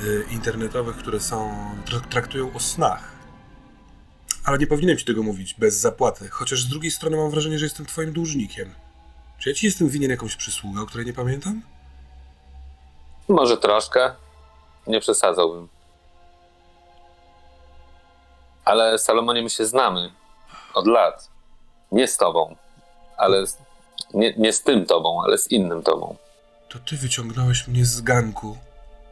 y, 0.00 0.26
internetowych, 0.30 0.96
które 0.96 1.20
są. 1.20 1.54
tra- 1.86 2.00
traktują 2.08 2.52
o 2.54 2.60
snach. 2.60 3.11
Ale 4.44 4.58
nie 4.58 4.66
powinienem 4.66 4.98
ci 4.98 5.04
tego 5.04 5.22
mówić 5.22 5.54
bez 5.54 5.80
zapłaty, 5.80 6.28
chociaż 6.28 6.62
z 6.62 6.68
drugiej 6.68 6.90
strony 6.90 7.16
mam 7.16 7.30
wrażenie, 7.30 7.58
że 7.58 7.66
jestem 7.66 7.86
twoim 7.86 8.12
dłużnikiem. 8.12 8.74
Czy 9.38 9.48
ja 9.48 9.54
ci 9.54 9.66
jestem 9.66 9.88
winien 9.88 10.10
jakąś 10.10 10.36
przysługę, 10.36 10.82
o 10.82 10.86
której 10.86 11.06
nie 11.06 11.12
pamiętam? 11.12 11.62
Może 13.28 13.56
troszkę. 13.56 14.12
Nie 14.86 15.00
przesadzałbym. 15.00 15.68
Ale 18.64 18.98
Salomonie, 18.98 19.42
my 19.42 19.50
się 19.50 19.66
znamy 19.66 20.12
od 20.74 20.86
lat. 20.86 21.28
Nie 21.92 22.08
z 22.08 22.16
tobą, 22.16 22.56
ale 23.16 23.46
z, 23.46 23.58
nie, 24.14 24.34
nie 24.36 24.52
z 24.52 24.62
tym 24.62 24.86
tobą, 24.86 25.22
ale 25.24 25.38
z 25.38 25.50
innym 25.50 25.82
tobą. 25.82 26.16
To 26.68 26.78
ty 26.78 26.96
wyciągnąłeś 26.96 27.68
mnie 27.68 27.84
z 27.84 28.00
ganku 28.00 28.56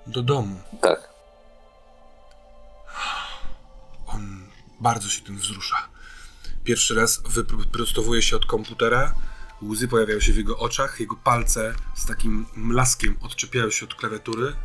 do 0.07 0.23
domu. 0.23 0.57
Tak. 0.81 1.10
Bardzo 4.81 5.09
się 5.09 5.21
tym 5.21 5.39
wzrusza. 5.39 5.89
Pierwszy 6.65 6.95
raz 6.95 7.23
wyprostowuje 7.29 8.23
się 8.23 8.37
od 8.37 8.47
komputera, 8.47 9.15
łzy 9.63 9.89
pojawiają 9.89 10.21
się 10.21 10.33
w 10.33 10.37
jego 10.37 10.59
oczach, 10.59 11.01
jego 11.01 11.17
palce 11.17 11.75
z 11.95 12.07
takim 12.07 12.47
mlaskiem 12.57 13.17
odczepiają 13.21 13.71
się 13.71 13.87
od 13.87 13.95
klawiatury. 13.95 14.57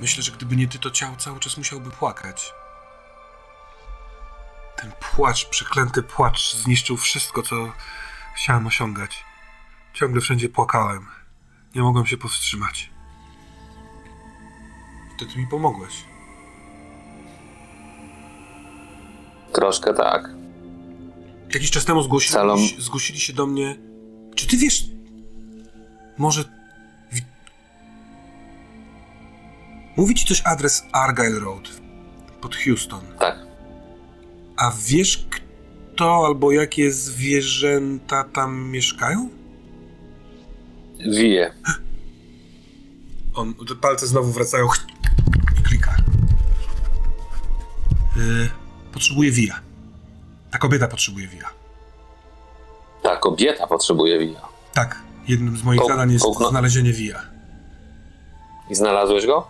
Myślę, 0.00 0.22
że 0.22 0.32
gdyby 0.32 0.56
nie 0.56 0.68
ty, 0.68 0.78
to 0.78 0.90
ciało 0.90 1.16
cały 1.16 1.40
czas 1.40 1.56
musiałby 1.56 1.90
płakać. 1.90 2.52
Ten 4.76 4.92
płacz, 4.92 5.48
przeklęty 5.48 6.02
płacz 6.02 6.54
zniszczył 6.54 6.96
wszystko, 6.96 7.42
co 7.42 7.72
chciałem 8.36 8.66
osiągać. 8.66 9.24
Ciągle 9.94 10.20
wszędzie 10.20 10.48
płakałem. 10.48 11.06
Nie 11.74 11.82
mogłem 11.82 12.06
się 12.06 12.16
powstrzymać. 12.16 12.90
Ty 15.18 15.38
mi 15.38 15.46
pomogłeś. 15.46 16.07
Troszkę 19.58 19.94
tak. 19.94 20.30
Jakiś 21.54 21.70
czas 21.70 21.84
temu 21.84 22.02
zgłosili, 22.02 22.32
Salom. 22.32 22.58
zgłosili 22.78 23.20
się 23.20 23.32
do 23.32 23.46
mnie. 23.46 23.76
Czy 24.34 24.46
ty 24.46 24.56
wiesz? 24.56 24.84
Może. 26.18 26.44
wi- 27.12 27.22
Mówi 29.96 30.14
ci 30.14 30.26
coś 30.26 30.42
adres 30.44 30.82
Argyle 30.92 31.38
Road 31.40 31.68
pod 32.40 32.56
Houston. 32.56 33.00
Tak. 33.18 33.38
A 34.56 34.72
wiesz, 34.86 35.26
kto 35.30 36.26
albo 36.26 36.52
jakie 36.52 36.92
zwierzęta 36.92 38.24
tam 38.24 38.70
mieszkają? 38.70 39.28
Wije. 41.10 41.52
On, 43.34 43.54
palce 43.80 44.06
znowu 44.06 44.32
wracają 44.32 44.66
i 45.60 45.62
klika. 45.62 45.96
Yy, 48.16 48.48
potrzebuje 48.92 49.30
wija. 49.30 49.60
Ta 50.50 50.58
kobieta 50.58 50.88
potrzebuje 50.88 51.26
wija. 51.28 51.48
Ta 53.02 53.16
kobieta 53.16 53.66
potrzebuje 53.66 54.18
wija. 54.18 54.40
Tak, 54.74 54.98
jednym 55.28 55.56
z 55.56 55.62
moich 55.62 55.80
zadań 55.88 56.12
jest 56.12 56.24
znalezienie 56.50 56.92
wija. 56.92 57.22
I 58.70 58.74
znalazłeś 58.74 59.26
go? 59.26 59.48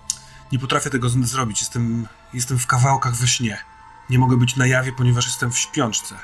Nie 0.52 0.58
potrafię 0.58 0.90
tego 0.90 1.08
z- 1.08 1.16
zrobić. 1.28 1.60
Jestem, 1.60 2.06
jestem 2.34 2.58
w 2.58 2.66
kawałkach 2.66 3.14
we 3.14 3.26
śnie. 3.26 3.58
Nie 4.10 4.18
mogę 4.18 4.36
być 4.36 4.56
na 4.56 4.66
jawie, 4.66 4.92
ponieważ 4.92 5.26
jestem 5.26 5.52
w 5.52 5.58
śpiączce. 5.58 6.14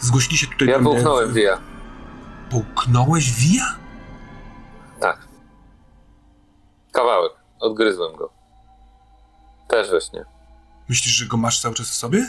Zgłosili 0.00 0.38
się 0.38 0.46
tutaj 0.46 0.68
Ja 0.68 0.74
do 0.74 0.80
mnie- 0.80 0.90
połknąłem 0.92 1.32
wija. 1.32 1.58
Połknąłeś 2.50 3.32
wija? 3.32 3.76
Tak. 5.00 5.28
Kawałek. 6.92 7.32
Odgryzłem 7.60 8.16
go. 8.16 8.30
Też 9.68 9.90
we 9.90 10.00
śnie. 10.00 10.24
Myślisz, 10.88 11.14
że 11.14 11.26
go 11.26 11.36
masz 11.36 11.60
cały 11.60 11.74
czas 11.74 11.90
w 11.90 11.94
sobie? 11.94 12.28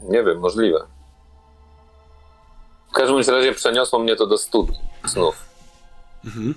Nie 0.00 0.24
wiem, 0.24 0.38
możliwe. 0.38 0.86
W 2.88 2.92
każdym 2.92 3.34
razie 3.34 3.54
przeniosło 3.54 3.98
mnie 3.98 4.16
to 4.16 4.26
do 4.26 4.38
studni 4.38 4.78
snów. 5.06 5.44
Mhm. 6.24 6.54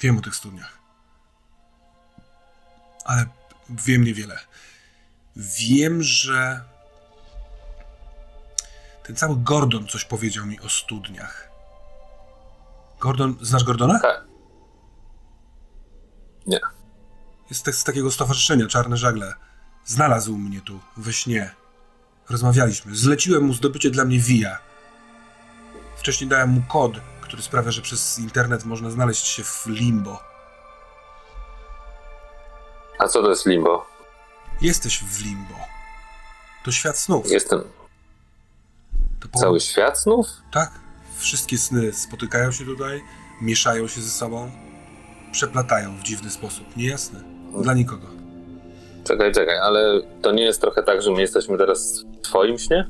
Wiem 0.00 0.18
o 0.18 0.20
tych 0.20 0.34
studniach. 0.34 0.78
Ale 3.04 3.26
wiem 3.70 4.04
niewiele. 4.04 4.38
Wiem, 5.36 6.02
że 6.02 6.60
ten 9.02 9.16
cały 9.16 9.36
Gordon 9.36 9.86
coś 9.86 10.04
powiedział 10.04 10.46
mi 10.46 10.60
o 10.60 10.68
studniach. 10.68 11.50
Gordon, 13.00 13.36
znasz 13.40 13.64
Gordona? 13.64 14.00
Tak. 14.00 14.24
Nie. 16.46 16.60
Jest 17.50 17.74
z 17.74 17.84
takiego 17.84 18.10
stowarzyszenia 18.10 18.66
Czarne 18.66 18.96
Żagle. 18.96 19.34
Znalazł 19.84 20.36
mnie 20.36 20.60
tu, 20.60 20.80
we 20.96 21.12
śnie. 21.12 21.54
Rozmawialiśmy. 22.30 22.96
Zleciłem 22.96 23.44
mu 23.44 23.52
zdobycie 23.52 23.90
dla 23.90 24.04
mnie 24.04 24.18
via. 24.18 24.58
Wcześniej 25.96 26.30
dałem 26.30 26.50
mu 26.50 26.62
kod, 26.68 26.92
który 27.20 27.42
sprawia, 27.42 27.70
że 27.70 27.82
przez 27.82 28.18
internet 28.18 28.64
można 28.64 28.90
znaleźć 28.90 29.26
się 29.26 29.44
w 29.44 29.66
limbo. 29.66 30.22
A 32.98 33.08
co 33.08 33.22
to 33.22 33.30
jest 33.30 33.46
limbo? 33.46 33.86
Jesteś 34.60 35.04
w 35.04 35.24
limbo. 35.24 35.54
To 36.64 36.72
świat 36.72 36.98
snów. 36.98 37.30
Jestem 37.30 37.62
po... 39.32 39.38
cały 39.38 39.60
świat 39.60 39.98
snów? 39.98 40.26
Tak. 40.52 40.70
Wszystkie 41.16 41.58
sny 41.58 41.92
spotykają 41.92 42.52
się 42.52 42.64
tutaj, 42.64 43.02
mieszają 43.40 43.88
się 43.88 44.00
ze 44.00 44.10
sobą, 44.10 44.50
przeplatają 45.32 45.96
w 45.96 46.02
dziwny 46.02 46.30
sposób. 46.30 46.76
Niejasne. 46.76 47.35
Dla 47.62 47.74
nikogo. 47.74 48.06
Czekaj, 49.04 49.32
czekaj, 49.32 49.58
ale 49.58 50.00
to 50.22 50.32
nie 50.32 50.42
jest 50.42 50.60
trochę 50.60 50.82
tak, 50.82 51.02
że 51.02 51.10
my 51.10 51.20
jesteśmy 51.20 51.58
teraz 51.58 52.04
w 52.18 52.20
twoim 52.20 52.58
śnie? 52.58 52.86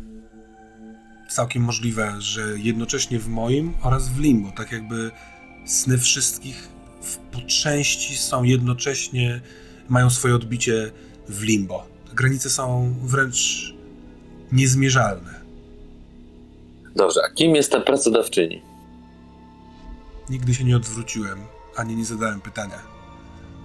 całkiem 1.29 1.63
możliwe, 1.63 2.15
że 2.19 2.43
jednocześnie 2.59 3.19
w 3.19 3.29
moim 3.29 3.75
oraz 3.83 4.09
w 4.09 4.21
limbo, 4.21 4.53
tak 4.57 4.73
jakby 4.73 5.11
sny 5.67 5.99
wszystkich 5.99 6.69
po 7.33 7.41
części 7.41 8.17
są 8.17 8.43
jednocześnie, 8.43 9.41
mają 9.89 10.11
swoje 10.11 10.35
odbicie 10.35 10.91
w 11.29 11.43
limbo. 11.43 11.87
Granice 12.15 12.51
są 12.51 12.95
wręcz 13.03 13.75
niezmierzalne. 14.53 15.41
Dobrze, 16.97 17.21
a 17.25 17.31
kim 17.31 17.55
jest 17.55 17.73
ta 17.73 17.81
pracodawczyni? 17.81 18.63
Nigdy 20.31 20.55
się 20.55 20.65
nie 20.65 20.77
odwróciłem, 20.77 21.39
ani 21.77 21.97
nie 21.97 22.05
zadałem 22.05 22.41
pytania. 22.41 22.96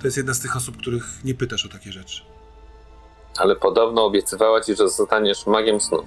To 0.02 0.08
jest 0.08 0.18
jedna 0.18 0.34
z 0.34 0.40
tych 0.40 0.56
osób, 0.56 0.78
których 0.78 1.24
nie 1.24 1.34
pytasz 1.34 1.66
o 1.66 1.70
takie 1.70 1.92
rzeczy. 1.92 2.24
Ale 3.38 3.56
podobno 3.56 4.06
obiecywała 4.06 4.62
ci, 4.62 4.76
że 4.76 4.90
zostaniesz 4.90 5.48
magiem 5.48 5.82
snów. 5.82 6.06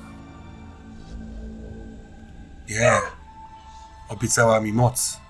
Nie. 2.68 3.00
Obiecała 4.08 4.60
mi 4.60 4.72
moc. 4.72 5.20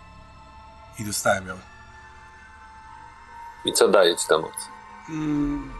I 0.99 1.05
dostałem 1.05 1.47
ją. 1.47 1.55
I 3.65 3.73
co 3.73 3.89
daje 3.89 4.17
ci 4.17 4.29
ta 4.29 4.39
moc? 4.39 4.53
Mm. 5.09 5.73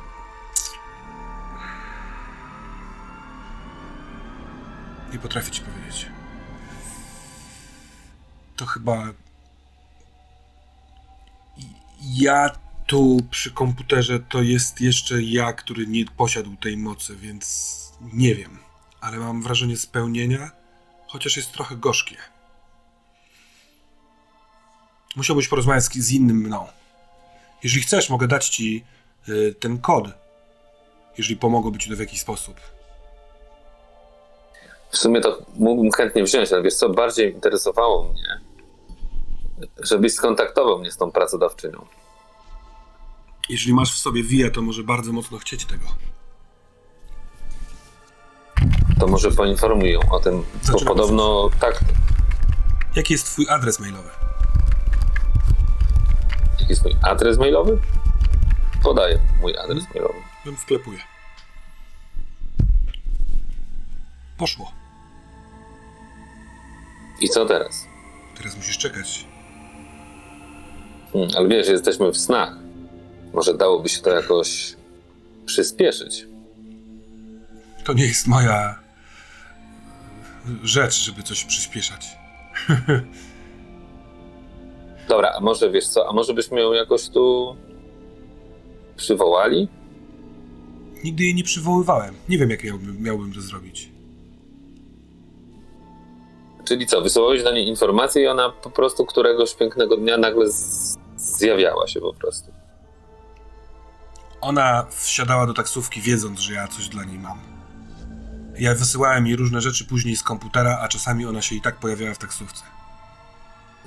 Nie 5.13 5.19
potrafię 5.19 5.51
ci 5.51 5.63
powiedzieć. 5.63 6.11
To 8.57 8.67
chyba. 8.67 9.05
Ja 12.03 12.64
tu 12.87 13.19
przy 13.31 13.51
komputerze 13.51 14.21
to 14.21 14.43
jest 14.43 14.81
jeszcze 14.81 15.23
ja, 15.23 15.53
który 15.53 15.87
nie 15.87 16.05
posiadł 16.05 16.57
tej 16.57 16.77
mocy, 16.77 17.17
więc 17.17 17.75
nie 18.13 18.35
wiem. 18.35 18.59
Ale 19.01 19.19
mam 19.19 19.43
wrażenie 19.43 19.77
spełnienia, 19.77 20.51
chociaż 21.07 21.37
jest 21.37 21.53
trochę 21.53 21.77
gorzkie. 21.77 22.17
Musiałbyś 25.17 25.49
porozmawiać 25.49 25.85
z, 25.85 25.93
z 25.93 26.13
innym 26.13 26.37
mną. 26.37 26.67
Jeżeli 27.63 27.83
chcesz, 27.83 28.11
mogę 28.11 28.29
dać 28.29 28.49
ci 28.49 28.85
y, 29.29 29.55
ten 29.61 29.79
kod. 29.79 30.05
Jeżeli 31.19 31.37
pomogłoby 31.37 31.79
ci 31.79 31.91
to 31.91 31.97
w 31.97 32.01
jakiś 32.01 32.21
sposób. 32.21 32.61
W 34.91 34.97
sumie 34.97 35.21
to 35.21 35.47
mógłbym 35.55 35.93
chętnie 35.93 36.25
wziąć, 36.25 36.53
ale 36.53 36.63
wiesz 36.63 36.75
co, 36.75 36.89
bardziej 36.89 37.33
interesowało 37.33 38.13
mnie, 38.13 38.41
żebyś 39.83 40.15
skontaktował 40.15 40.79
mnie 40.79 40.93
z 40.93 40.97
tą 40.97 41.13
pracodawczynią. 41.13 41.87
Jeżeli 43.49 43.75
masz 43.75 43.93
w 43.95 43.99
sobie 43.99 44.23
via, 44.23 44.51
to 44.51 44.63
może 44.63 44.85
bardzo 44.85 45.13
mocno 45.13 45.39
chcieć 45.39 45.65
tego. 45.65 45.85
To 49.01 49.07
może 49.07 49.31
poinformuj 49.31 49.93
ją 49.93 50.01
o 50.11 50.21
tym, 50.21 50.39
bo 50.39 50.45
Zaczynam. 50.63 50.95
podobno 50.97 51.51
tak, 51.61 51.81
Jaki 52.97 53.13
jest 53.13 53.27
twój 53.27 53.47
adres 53.49 53.81
mailowy? 53.81 54.11
jaki 56.61 56.71
jest 56.71 56.85
mój 56.85 56.95
adres 57.03 57.39
mailowy? 57.39 57.79
Podaję 58.83 59.19
mój 59.41 59.59
adres 59.59 59.85
mailowy. 59.95 60.19
Bym 60.45 60.57
wklepuję. 60.57 60.99
Poszło. 64.39 64.73
I 67.21 67.29
co 67.29 67.47
teraz? 67.47 67.87
Teraz 68.37 68.57
musisz 68.57 68.79
czekać. 68.79 69.27
Hmm, 71.13 71.31
ale 71.37 71.49
wiesz, 71.49 71.69
jesteśmy 71.69 72.11
w 72.13 72.17
snach. 72.17 72.64
Może 73.35 73.55
dałoby 73.55 73.89
się 73.89 74.03
to 74.03 74.11
jakoś 74.11 74.77
przyspieszyć. 75.47 76.27
To 77.85 77.93
nie 77.93 78.07
jest 78.07 78.27
moja 78.27 78.79
rzecz, 80.63 81.05
żeby 81.05 81.23
coś 81.23 81.45
przyspieszać. 81.45 82.07
Dobra, 85.09 85.33
a 85.37 85.41
może 85.41 85.71
wiesz 85.71 85.87
co, 85.89 86.09
a 86.09 86.13
może 86.13 86.35
byśmy 86.35 86.61
ją 86.61 86.73
jakoś 86.73 87.09
tu 87.09 87.57
przywołali? 88.97 89.69
Nigdy 91.05 91.25
jej 91.25 91.35
nie 91.35 91.45
przywoływałem. 91.45 92.15
Nie 92.29 92.39
wiem, 92.39 92.51
jak 92.51 92.65
miałbym, 92.65 93.03
miałbym 93.03 93.33
to 93.35 93.41
zrobić. 93.41 93.89
Czyli 96.65 96.87
co, 96.87 97.01
wysyłałeś 97.01 97.43
do 97.43 97.53
niej 97.53 97.69
informacje 97.69 98.23
i 98.23 98.27
ona 98.27 98.51
po 98.51 98.71
prostu 98.71 99.07
któregoś 99.07 99.55
pięknego 99.55 99.97
dnia 99.97 100.17
nagle 100.17 100.51
z- 100.53 100.99
zjawiała 101.17 101.89
się 101.89 102.01
po 102.01 102.15
prostu. 102.15 102.51
Ona 104.45 104.87
wsiadała 104.91 105.47
do 105.47 105.55
taksówki, 105.55 106.01
wiedząc, 106.01 106.41
że 106.41 106.53
ja 106.53 106.69
coś 106.69 106.89
dla 106.89 107.05
niej 107.05 107.19
mam. 107.19 107.39
Ja 108.59 108.75
wysyłałem 108.75 109.27
jej 109.27 109.37
różne 109.37 109.61
rzeczy 109.61 109.85
później 109.85 110.17
z 110.17 110.23
komputera, 110.23 110.79
a 110.83 110.89
czasami 110.89 111.27
ona 111.27 111.43
się 111.43 111.55
i 111.55 111.61
tak 111.61 111.77
pojawiała 111.77 112.15
w 112.15 112.19
taksówce. 112.19 112.63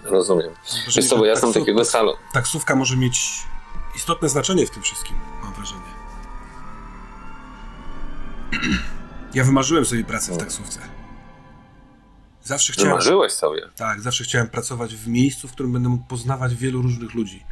Rozumiem. 0.03 0.49
Wiesz 0.95 1.09
co, 1.09 1.17
bo 1.17 1.25
ja 1.25 1.31
jestem 1.31 1.49
taksów- 1.49 1.61
takiego 1.61 1.85
salonu. 1.85 2.17
Taksówka 2.33 2.75
może 2.75 2.97
mieć 2.97 3.43
istotne 3.95 4.29
znaczenie 4.29 4.67
w 4.67 4.69
tym 4.69 4.83
wszystkim, 4.83 5.15
mam 5.43 5.53
wrażenie. 5.53 5.81
Ja 9.33 9.43
wymarzyłem 9.43 9.85
sobie 9.85 10.03
pracę 10.03 10.33
w 10.33 10.37
taksówce. 10.37 10.79
Zawsze 12.43 12.73
chciałem. 12.73 12.89
Wymarzyłeś 12.91 13.31
sobie. 13.33 13.61
Tak, 13.75 14.01
zawsze 14.01 14.23
chciałem 14.23 14.49
pracować 14.49 14.95
w 14.95 15.07
miejscu, 15.07 15.47
w 15.47 15.51
którym 15.51 15.73
będę 15.73 15.89
mógł 15.89 16.03
poznawać 16.05 16.55
wielu 16.55 16.81
różnych 16.81 17.13
ludzi. 17.13 17.43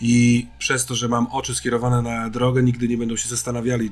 I 0.00 0.46
przez 0.58 0.86
to, 0.86 0.94
że 0.94 1.08
mam 1.08 1.26
oczy 1.26 1.54
skierowane 1.54 2.02
na 2.02 2.30
drogę, 2.30 2.62
nigdy 2.62 2.88
nie 2.88 2.98
będą 2.98 3.16
się 3.16 3.28
zastanawiali, 3.28 3.90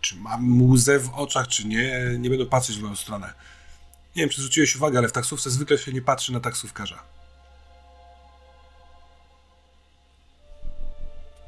czy 0.00 0.16
mam 0.16 0.62
łzę 0.62 0.98
w 0.98 1.14
oczach, 1.14 1.48
czy 1.48 1.66
nie. 1.66 2.16
Nie 2.18 2.30
będą 2.30 2.46
patrzeć 2.46 2.76
w 2.78 2.82
moją 2.82 2.96
stronę. 2.96 3.32
Nie 4.16 4.22
wiem, 4.22 4.30
czy 4.30 4.40
zwróciłeś 4.40 4.76
uwagę, 4.76 4.98
ale 4.98 5.08
w 5.08 5.12
taksówce 5.12 5.50
zwykle 5.50 5.78
się 5.78 5.92
nie 5.92 6.02
patrzy 6.02 6.32
na 6.32 6.40
taksówkarza. 6.40 7.02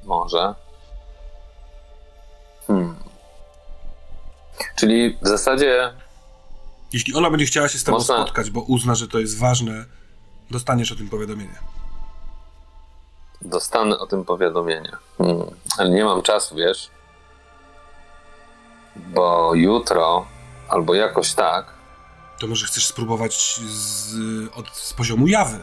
Może. 0.04 0.54
Hmm. 2.66 2.94
Czyli 4.76 5.18
w 5.22 5.28
zasadzie 5.28 5.92
Jeśli 6.92 7.14
ona 7.14 7.30
będzie 7.30 7.46
chciała 7.46 7.68
się 7.68 7.78
z 7.78 7.84
tobą 7.84 7.98
Można- 7.98 8.22
spotkać, 8.22 8.50
bo 8.50 8.60
uzna, 8.60 8.94
że 8.94 9.08
to 9.08 9.18
jest 9.18 9.38
ważne, 9.38 9.84
dostaniesz 10.50 10.92
o 10.92 10.96
tym 10.96 11.08
powiadomienie. 11.08 11.58
Dostanę 13.44 13.98
o 13.98 14.06
tym 14.06 14.24
powiadomienie. 14.24 14.92
Hmm. 15.18 15.46
Ale 15.78 15.90
nie 15.90 16.04
mam 16.04 16.22
czasu, 16.22 16.54
wiesz? 16.56 16.90
Bo 18.96 19.54
jutro 19.54 20.26
albo 20.68 20.94
jakoś 20.94 21.34
tak 21.34 21.66
To 22.40 22.46
może 22.46 22.66
chcesz 22.66 22.86
spróbować 22.86 23.60
z, 23.66 24.14
od, 24.54 24.68
z 24.76 24.92
poziomu 24.92 25.26
jawy. 25.26 25.58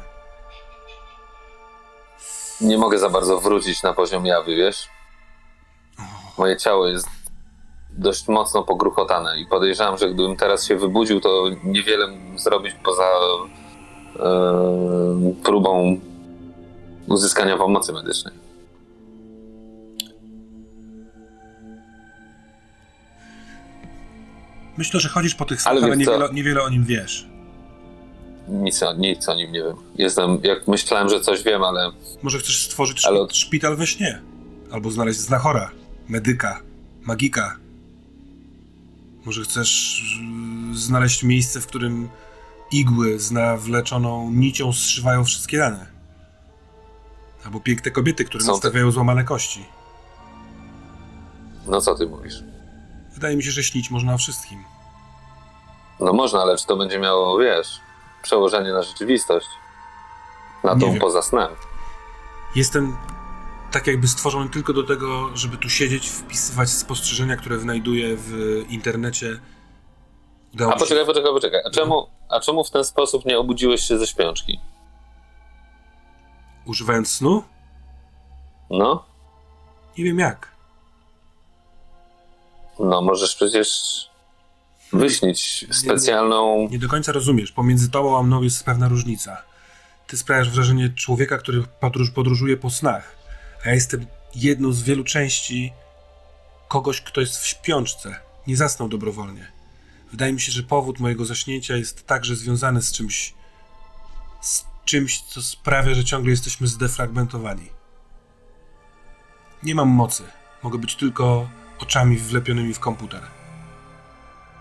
nie 2.61 2.77
mogę 2.77 2.99
za 2.99 3.09
bardzo 3.09 3.39
wrócić 3.39 3.83
na 3.83 3.93
poziom 3.93 4.25
jawy, 4.25 4.55
wiesz? 4.55 4.87
Moje 6.37 6.57
ciało 6.57 6.87
jest 6.87 7.07
dość 7.89 8.27
mocno 8.27 8.63
pogruchotane 8.63 9.39
i 9.39 9.47
podejrzewam, 9.47 9.97
że 9.97 10.09
gdybym 10.09 10.35
teraz 10.37 10.65
się 10.65 10.75
wybudził, 10.75 11.21
to 11.21 11.45
niewiele 11.63 12.07
zrobić 12.35 12.75
poza 12.83 13.09
e, 14.19 15.33
próbą 15.43 15.99
uzyskania 17.09 17.57
pomocy 17.57 17.93
medycznej. 17.93 18.33
Myślę, 24.77 24.99
że 24.99 25.09
chodzisz 25.09 25.35
po 25.35 25.45
tych 25.45 25.67
Ale 25.67 25.81
ale, 25.81 25.97
niewiele, 25.97 26.29
niewiele 26.33 26.63
o 26.63 26.69
nim 26.69 26.83
wiesz. 26.85 27.27
Nic, 28.47 28.83
o- 28.83 28.93
nic 28.93 29.29
o 29.29 29.35
nim 29.35 29.51
nie 29.51 29.63
wiem. 29.63 29.75
Jestem, 29.95 30.39
jak 30.43 30.67
myślałem, 30.67 31.09
że 31.09 31.19
coś 31.21 31.43
wiem, 31.43 31.63
ale 31.63 31.91
Może 32.23 32.39
chcesz 32.39 32.65
stworzyć 32.65 33.05
Ale- 33.05 33.19
szpi- 33.19 33.33
szpital 33.35 33.75
we 33.77 33.87
śnie. 33.87 34.21
Albo 34.71 34.91
znaleźć 34.91 35.19
znachora, 35.19 35.71
medyka, 36.09 36.61
magika. 37.01 37.57
Może 39.25 39.41
chcesz 39.43 40.01
yy, 40.71 40.77
znaleźć 40.77 41.23
miejsce, 41.23 41.61
w 41.61 41.67
którym 41.67 42.09
igły 42.71 43.19
z 43.19 43.31
nawleczoną 43.31 44.31
nicią 44.31 44.73
zszywają 44.73 45.23
wszystkie 45.23 45.57
rany. 45.59 45.85
Albo 47.45 47.59
piękne 47.59 47.91
kobiety, 47.91 48.25
które 48.25 48.43
Są 48.43 48.47
te- 48.47 48.51
nastawiają 48.53 48.91
złamane 48.91 49.23
kości. 49.23 49.65
no 51.67 51.81
co 51.81 51.95
ty 51.95 52.07
mówisz? 52.07 52.43
Wydaje 53.13 53.37
mi 53.37 53.43
się, 53.43 53.51
że 53.51 53.63
śnić 53.63 53.91
można 53.91 54.13
o 54.13 54.17
wszystkim. 54.17 54.63
No 55.99 56.13
można, 56.13 56.41
ale 56.41 56.57
czy 56.57 56.65
to 56.67 56.77
będzie 56.77 56.99
miało, 56.99 57.37
wiesz, 57.39 57.79
przełożenie 58.23 58.73
na 58.73 58.83
rzeczywistość? 58.83 59.47
Na 60.63 60.73
Nie 60.73 60.81
tą 60.81 60.91
wiem. 60.91 60.99
poza 60.99 61.21
snem. 61.21 61.47
Jestem 62.55 62.97
tak 63.71 63.87
jakby 63.87 64.07
stworzony 64.07 64.49
tylko 64.49 64.73
do 64.73 64.83
tego, 64.83 65.37
żeby 65.37 65.57
tu 65.57 65.69
siedzieć, 65.69 66.09
wpisywać 66.09 66.69
spostrzeżenia, 66.69 67.37
które 67.37 67.59
znajduję 67.59 68.15
w 68.17 68.31
internecie. 68.69 69.39
Udało 70.53 70.71
A 70.71 70.75
mi 70.75 70.79
się- 70.79 70.85
poczekaj, 70.85 71.05
poczekaj, 71.05 71.31
poczekaj. 71.33 71.61
A 71.67 71.71
czemu, 71.71 72.07
a 72.29 72.39
czemu 72.39 72.63
w 72.63 72.69
ten 72.71 72.83
sposób 72.85 73.25
nie 73.25 73.39
obudziłeś 73.39 73.81
się 73.81 73.97
ze 73.97 74.07
śpiączki? 74.07 74.59
Używając 76.69 77.11
snu? 77.11 77.43
No, 78.69 79.05
Nie 79.97 80.03
wiem 80.03 80.19
jak. 80.19 80.51
no 82.79 83.01
możesz 83.01 83.35
przecież 83.35 83.69
wyśnić 84.93 85.65
specjalną... 85.71 86.67
Nie 86.71 86.79
do 86.79 86.87
końca 86.89 87.11
rozumiesz. 87.11 87.51
Pomiędzy 87.51 87.89
tobą 87.91 88.17
a 88.19 88.23
mną 88.23 88.41
jest 88.41 88.63
pewna 88.63 88.87
różnica. 88.87 89.43
ty 90.07 90.17
sprawiasz 90.17 90.49
wrażenie 90.49 90.89
człowieka, 90.89 91.37
który 91.37 91.63
podróż, 91.79 92.11
podróżuje 92.11 92.57
po 92.57 92.69
snach. 92.69 93.15
A 93.65 93.69
ja 93.69 93.75
jestem 93.75 94.05
jedną 94.35 94.71
z 94.71 94.83
wielu 94.83 95.03
części 95.03 95.73
kogoś, 96.67 97.01
kto 97.01 97.21
jest 97.21 97.37
w 97.37 97.47
śpiączce. 97.47 98.15
Nie 98.47 98.57
zasnął 98.57 98.89
dobrowolnie. 98.89 99.51
Wydaje 100.11 100.33
mi 100.33 100.41
się, 100.41 100.51
że 100.51 100.63
powód 100.63 100.99
mojego 100.99 101.25
zaśnięcia 101.25 101.75
jest 101.75 102.07
także 102.07 102.35
związany 102.35 102.81
z 102.81 102.91
czymś, 102.91 103.33
z 104.41 104.68
czymś, 104.89 105.21
co 105.21 105.41
sprawia, 105.41 105.93
że 105.93 106.03
ciągle 106.03 106.31
jesteśmy 106.31 106.67
zdefragmentowani. 106.67 107.69
Nie 109.63 109.75
mam 109.75 109.87
mocy. 109.87 110.23
Mogę 110.63 110.77
być 110.77 110.95
tylko 110.95 111.49
oczami 111.79 112.17
wlepionymi 112.17 112.73
w 112.73 112.79
komputer. 112.79 113.21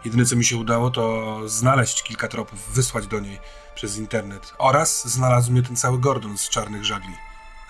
Jedyne, 0.05 0.25
co 0.25 0.37
mi 0.37 0.45
się 0.45 0.57
udało, 0.57 0.91
to 0.91 1.37
znaleźć 1.49 2.03
kilka 2.03 2.29
tropów, 2.29 2.75
wysłać 2.75 3.07
do 3.07 3.21
niej 3.21 3.38
przez 3.75 3.99
internet. 3.99 4.55
Oraz 4.59 5.09
znalazł 5.09 5.53
mnie 5.53 5.62
ten 5.62 5.77
cały 5.77 5.99
Gordon 5.99 6.38
z 6.38 6.49
czarnych 6.49 6.85
żagli. 6.85 7.14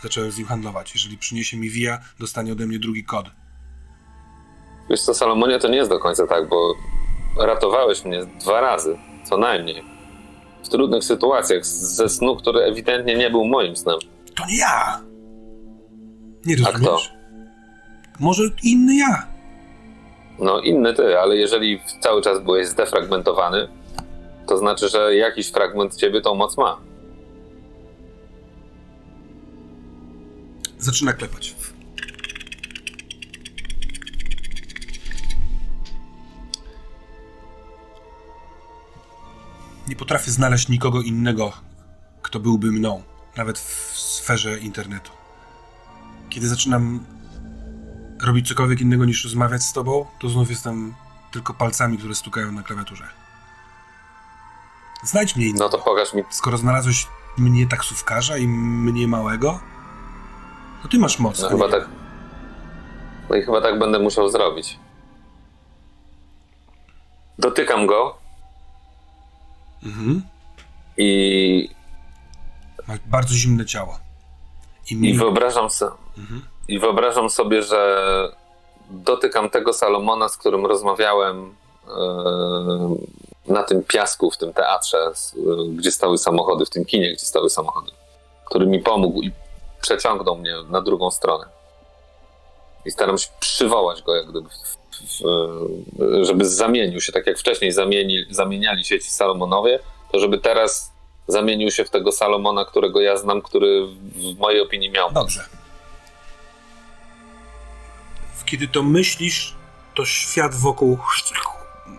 Zacząłem 0.02 0.30
z 0.30 0.38
nim 0.38 0.46
handlować. 0.46 0.94
Jeżeli 0.94 1.18
przyniesie 1.18 1.56
mi 1.56 1.70
via, 1.70 1.98
dostanie 2.18 2.52
ode 2.52 2.66
mnie 2.66 2.78
drugi 2.78 3.04
kod. 3.04 3.26
Wiesz 4.90 5.02
co, 5.02 5.14
Salomonie, 5.14 5.58
to 5.58 5.68
nie 5.68 5.76
jest 5.76 5.90
do 5.90 5.98
końca 5.98 6.26
tak, 6.26 6.48
bo 6.48 6.74
ratowałeś 7.40 8.04
mnie 8.04 8.26
dwa 8.26 8.60
razy, 8.60 8.98
co 9.24 9.36
najmniej. 9.36 9.97
W 10.68 10.70
trudnych 10.70 11.04
sytuacjach, 11.04 11.66
ze 11.66 12.08
snu, 12.08 12.36
który 12.36 12.60
ewidentnie 12.60 13.16
nie 13.16 13.30
był 13.30 13.44
moim 13.44 13.76
snem. 13.76 13.98
To 14.34 14.46
nie 14.46 14.58
ja! 14.58 15.00
Nie 16.46 16.56
A 16.66 16.70
rozumiesz? 16.70 17.12
Może 18.20 18.42
inny 18.62 18.96
ja? 18.96 19.26
No 20.38 20.60
inny 20.60 20.94
ty, 20.94 21.18
ale 21.18 21.36
jeżeli 21.36 21.80
cały 22.00 22.22
czas 22.22 22.42
byłeś 22.42 22.66
zdefragmentowany, 22.66 23.68
to 24.46 24.58
znaczy, 24.58 24.88
że 24.88 25.16
jakiś 25.16 25.50
fragment 25.50 25.96
ciebie 25.96 26.20
tą 26.20 26.34
moc 26.34 26.56
ma. 26.56 26.80
Zaczyna 30.78 31.12
klepać. 31.12 31.54
Nie 39.88 39.96
potrafię 39.96 40.30
znaleźć 40.30 40.68
nikogo 40.68 41.02
innego, 41.02 41.52
kto 42.22 42.40
byłby 42.40 42.72
mną, 42.72 43.02
nawet 43.36 43.58
w 43.58 43.98
sferze 44.00 44.58
internetu. 44.58 45.10
Kiedy 46.28 46.48
zaczynam 46.48 47.04
robić 48.22 48.48
cokolwiek 48.48 48.80
innego 48.80 49.04
niż 49.04 49.24
rozmawiać 49.24 49.62
z 49.62 49.72
tobą, 49.72 50.06
to 50.20 50.28
znów 50.28 50.50
jestem 50.50 50.94
tylko 51.30 51.54
palcami, 51.54 51.98
które 51.98 52.14
stukają 52.14 52.52
na 52.52 52.62
klawiaturze. 52.62 53.08
Znajdź 55.04 55.36
mnie 55.36 55.46
innego. 55.46 55.64
No 55.64 55.70
to 55.70 55.78
pokaż 55.78 56.14
mi. 56.14 56.22
Skoro 56.30 56.58
znalazłeś 56.58 57.06
mnie 57.38 57.66
taksówkarza 57.66 58.36
i 58.36 58.48
mnie 58.48 59.08
małego, 59.08 59.60
to 60.82 60.88
ty 60.88 60.98
masz 60.98 61.18
moc. 61.18 61.42
No 61.42 61.48
chyba 61.48 61.68
tak. 61.68 61.88
No 63.30 63.36
i 63.36 63.42
chyba 63.42 63.60
tak 63.60 63.78
będę 63.78 63.98
musiał 63.98 64.30
zrobić. 64.30 64.78
Dotykam 67.38 67.86
go 67.86 68.27
Mhm. 69.82 70.22
i, 70.96 71.68
Masz 72.88 72.98
bardzo 73.06 73.34
zimne 73.34 73.66
ciało. 73.66 73.98
I, 74.90 74.94
i 74.94 75.14
wyobrażam 75.14 75.70
sobie. 75.70 75.92
Mhm. 76.18 76.42
I 76.68 76.78
wyobrażam 76.78 77.30
sobie, 77.30 77.62
że 77.62 78.32
dotykam 78.90 79.50
tego 79.50 79.72
Salomona, 79.72 80.28
z 80.28 80.36
którym 80.36 80.66
rozmawiałem 80.66 81.54
e, 81.88 83.52
na 83.52 83.62
tym 83.62 83.84
piasku, 83.84 84.30
w 84.30 84.36
tym 84.36 84.52
teatrze, 84.52 84.98
e, 84.98 85.12
gdzie 85.68 85.92
stały 85.92 86.18
samochody, 86.18 86.66
w 86.66 86.70
tym 86.70 86.84
kinie, 86.84 87.12
gdzie 87.12 87.26
stały 87.26 87.50
samochody, 87.50 87.92
który 88.44 88.66
mi 88.66 88.78
pomógł 88.78 89.22
i 89.22 89.32
przeciągnął 89.80 90.36
mnie 90.36 90.54
na 90.68 90.80
drugą 90.82 91.10
stronę. 91.10 91.44
I 92.84 92.90
staram 92.90 93.18
się 93.18 93.28
przywołać 93.40 94.02
go, 94.02 94.16
jak 94.16 94.30
gdyby, 94.30 94.48
w, 94.48 94.87
żeby 96.22 96.44
zamienił 96.44 97.00
się, 97.00 97.12
tak 97.12 97.26
jak 97.26 97.38
wcześniej 97.38 97.72
zamieni, 97.72 98.24
zamieniali 98.30 98.84
się 98.84 99.00
ci 99.00 99.10
Salomonowie, 99.10 99.78
to 100.12 100.18
żeby 100.18 100.38
teraz 100.38 100.92
zamienił 101.28 101.70
się 101.70 101.84
w 101.84 101.90
tego 101.90 102.12
Salomona, 102.12 102.64
którego 102.64 103.00
ja 103.00 103.16
znam, 103.16 103.42
który 103.42 103.86
w 104.34 104.38
mojej 104.38 104.60
opinii 104.60 104.90
miał 104.90 105.12
Dobrze. 105.12 105.44
Kiedy 108.46 108.68
to 108.68 108.82
myślisz, 108.82 109.54
to 109.94 110.04
świat 110.04 110.54
wokół 110.54 110.98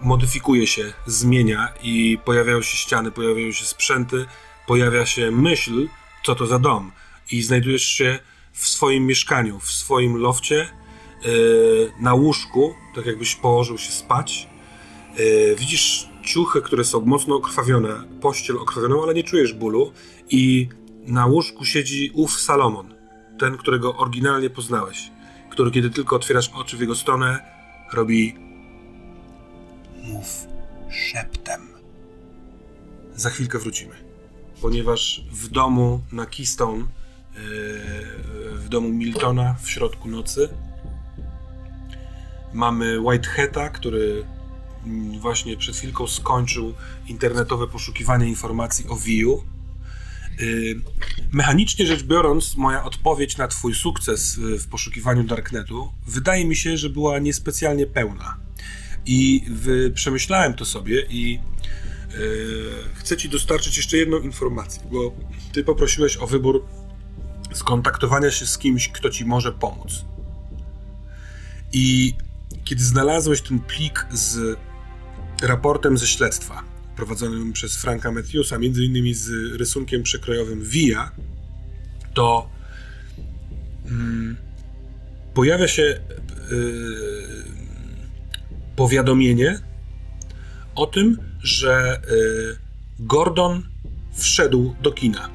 modyfikuje 0.02 0.68
się, 0.68 0.94
zmienia 1.06 1.74
i 1.82 2.18
pojawiają 2.26 2.62
się 2.62 2.78
ściany, 2.78 3.12
pojawiają 3.12 3.52
się 3.52 3.66
sprzęty, 3.66 4.26
pojawia 4.68 5.06
się 5.06 5.32
myśl, 5.32 5.88
co 6.26 6.36
to 6.36 6.46
za 6.46 6.60
dom. 6.60 6.92
I 7.32 7.42
znajdujesz 7.42 7.84
się 7.84 8.20
w 8.54 8.68
swoim 8.68 9.06
mieszkaniu, 9.06 9.60
w 9.60 9.72
swoim 9.72 10.18
lofcie, 10.18 10.70
na 12.00 12.14
łóżku, 12.14 12.74
tak 12.96 13.06
jakbyś 13.06 13.36
położył 13.36 13.78
się 13.78 13.92
spać. 13.92 14.48
Yy, 15.18 15.56
widzisz 15.56 16.10
ciuchy, 16.24 16.62
które 16.62 16.84
są 16.84 17.02
mocno 17.06 17.36
okrwawione, 17.36 18.04
pościel 18.22 18.58
okrwawioną, 18.58 19.04
ale 19.04 19.14
nie 19.14 19.24
czujesz 19.24 19.54
bólu. 19.54 19.92
I 20.30 20.70
na 21.08 21.26
łóżku 21.26 21.66
siedzi 21.66 22.12
ów 22.14 22.40
Salomon, 22.42 22.94
ten, 23.40 23.58
którego 23.58 23.98
oryginalnie 23.98 24.50
poznałeś, 24.50 25.12
który 25.50 25.72
kiedy 25.72 25.90
tylko 25.90 26.16
otwierasz 26.16 26.50
oczy 26.50 26.78
w 26.78 26.82
jego 26.82 26.96
stronę, 26.96 27.40
robi 27.94 28.36
mów 30.04 30.48
szeptem. 30.92 31.62
Za 33.16 33.30
chwilkę 33.30 33.60
wrócimy, 33.60 33.96
ponieważ 34.62 35.24
w 35.32 35.48
domu 35.48 36.02
na 36.12 36.26
Keystone, 36.26 36.80
yy, 36.80 37.40
w 38.58 38.70
domu 38.70 38.90
Miltona 38.90 39.56
w 39.62 39.70
środku 39.70 40.10
nocy 40.10 40.50
mamy 42.54 43.00
Whitehata, 43.00 43.70
który 43.70 44.26
właśnie 45.20 45.58
przed 45.58 45.76
chwilką 45.76 46.08
skończył 46.08 46.74
internetowe 47.08 47.68
poszukiwanie 47.68 48.28
informacji 48.28 48.86
o 48.88 48.96
Viu. 48.96 49.44
Yy, 50.40 50.82
Mechanicznie 51.32 51.86
rzecz 51.86 52.04
biorąc, 52.04 52.56
moja 52.56 52.84
odpowiedź 52.84 53.38
na 53.38 53.48
Twój 53.48 53.76
sukces 53.76 54.38
y, 54.38 54.60
w 54.60 54.68
poszukiwaniu 54.68 55.24
Darknetu 55.24 55.94
wydaje 56.08 56.46
mi 56.46 56.56
się, 56.56 56.78
że 56.78 56.90
była 56.90 57.20
niespecjalnie 57.20 57.88
pełna. 57.88 58.38
I 59.06 59.46
przemyślałem 59.94 60.54
to 60.54 60.66
sobie 60.66 61.06
i 61.10 61.32
yy, 61.34 61.40
chcę 62.94 63.18
Ci 63.18 63.30
dostarczyć 63.30 63.78
jeszcze 63.78 63.98
jedną 63.98 64.20
informację, 64.20 64.84
bo 64.92 65.16
Ty 65.52 65.64
poprosiłeś 65.64 66.18
o 66.18 66.28
wybór 66.28 66.66
skontaktowania 67.54 68.32
się 68.32 68.46
z 68.46 68.58
kimś, 68.58 68.90
kto 68.90 69.10
Ci 69.10 69.26
może 69.26 69.52
pomóc. 69.52 70.06
I 71.74 72.14
kiedy 72.64 72.84
znalazłeś 72.84 73.42
ten 73.42 73.60
plik 73.60 74.06
z 74.12 74.58
raportem 75.42 75.98
ze 75.98 76.08
śledztwa, 76.08 76.64
prowadzonym 76.96 77.54
przez 77.54 77.78
Franka 77.78 78.12
Matthewsa, 78.12 78.58
między 78.58 78.84
innymi 78.84 79.14
z 79.14 79.56
rysunkiem 79.56 80.04
przekrojowym 80.04 80.64
VIA, 80.64 81.12
to 82.14 82.50
mm, 83.86 84.38
pojawia 85.34 85.68
się 85.68 85.82
yy, 85.82 87.44
powiadomienie 88.76 89.60
o 90.76 90.86
tym, 90.86 91.18
że 91.44 92.02
yy, 92.12 92.58
Gordon 93.00 93.64
wszedł 94.14 94.76
do 94.82 94.92
kina. 94.92 95.30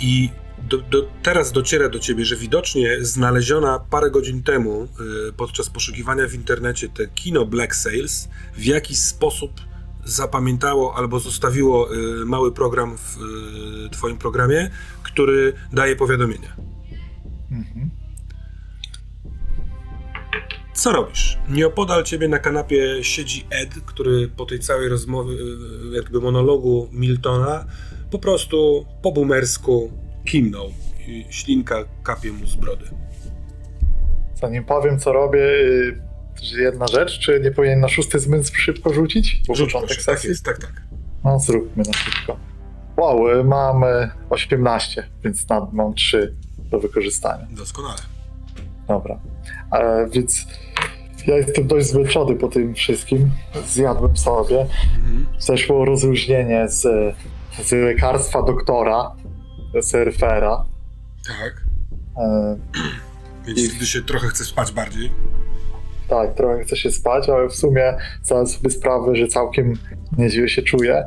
I 0.00 0.30
do, 0.68 0.78
do, 0.78 1.08
teraz 1.22 1.52
dociera 1.52 1.88
do 1.88 1.98
ciebie, 1.98 2.24
że 2.24 2.36
widocznie 2.36 2.96
znaleziona 3.00 3.78
parę 3.78 4.10
godzin 4.10 4.42
temu 4.42 4.88
yy, 5.00 5.32
podczas 5.36 5.70
poszukiwania 5.70 6.28
w 6.28 6.34
internecie 6.34 6.88
te 6.88 7.06
kino 7.06 7.46
Black 7.46 7.74
Sales 7.76 8.28
w 8.56 8.64
jakiś 8.64 8.98
sposób 8.98 9.50
zapamiętało 10.04 10.94
albo 10.96 11.20
zostawiło 11.20 11.94
y, 11.94 12.24
mały 12.24 12.52
program 12.52 12.96
w 12.98 13.16
y, 13.86 13.90
Twoim 13.90 14.16
programie, 14.18 14.70
który 15.02 15.52
daje 15.72 15.96
powiadomienia. 15.96 16.56
Mhm. 17.50 17.90
Co 20.74 20.92
robisz? 20.92 21.38
Nieopodal 21.48 22.04
ciebie 22.04 22.28
na 22.28 22.38
kanapie 22.38 23.04
siedzi 23.04 23.46
Ed, 23.50 23.74
który 23.86 24.28
po 24.28 24.46
tej 24.46 24.60
całej 24.60 24.88
rozmowie, 24.88 25.34
y, 25.34 25.96
jakby 25.96 26.20
monologu 26.20 26.88
Miltona, 26.92 27.64
po 28.10 28.18
prostu 28.18 28.86
po 29.02 29.12
boomersku 29.12 30.05
kimnął. 30.26 30.70
Ślinka 31.30 31.84
kapie 32.02 32.32
mu 32.32 32.46
z 32.46 32.56
brody. 32.56 32.84
Zanim 34.34 34.64
powiem, 34.64 34.98
co 34.98 35.12
robię, 35.12 35.40
y, 35.40 36.02
jedna 36.58 36.86
rzecz, 36.86 37.18
czy 37.18 37.40
nie 37.40 37.50
powinien 37.50 37.80
na 37.80 37.88
szósty 37.88 38.18
zmysł 38.18 38.54
szybko 38.54 38.92
rzucić? 38.92 39.42
Bo 39.48 39.54
Rzuć 39.54 39.72
początek 39.72 39.96
proszę, 39.96 40.12
tak 40.12 40.24
jest, 40.24 40.44
tak, 40.44 40.58
tak. 40.58 40.82
No, 41.24 41.38
zróbmy 41.38 41.82
na 41.86 41.92
szybko. 41.92 42.36
Wow, 42.96 43.28
y, 43.30 43.44
mam 43.44 43.84
y, 43.84 44.10
18, 44.30 45.08
więc 45.24 45.48
nad, 45.48 45.72
mam 45.72 45.94
3 45.94 46.34
do 46.70 46.80
wykorzystania. 46.80 47.46
Doskonale. 47.50 48.02
Dobra. 48.88 49.20
E, 49.72 50.08
więc 50.12 50.46
ja 51.26 51.36
jestem 51.36 51.66
dość 51.66 51.86
zmęczony 51.86 52.36
po 52.36 52.48
tym 52.48 52.74
wszystkim. 52.74 53.30
Zjadłem 53.66 54.16
sobie. 54.16 54.60
Mhm. 54.60 55.26
Zeszło 55.38 55.84
rozluźnienie 55.84 56.68
z, 56.68 56.82
z 57.62 57.72
lekarstwa 57.72 58.42
doktora. 58.42 59.12
Surfera. 59.82 60.64
Tak. 61.28 61.54
E, 62.24 62.56
Więc 63.46 63.58
I- 63.58 63.76
gdy 63.76 63.86
się 63.86 64.02
trochę 64.02 64.28
chce 64.28 64.44
spać 64.44 64.72
bardziej. 64.72 65.10
tak, 66.08 66.34
trochę 66.34 66.64
chce 66.64 66.76
się 66.76 66.90
spać, 66.90 67.28
ale 67.28 67.48
w 67.48 67.54
sumie 67.54 67.96
zdałem 68.22 68.46
sobie 68.46 68.70
sprawę, 68.70 69.16
że 69.16 69.26
całkiem 69.28 69.72
nieźle 70.18 70.48
się 70.48 70.62
czuję. 70.62 71.04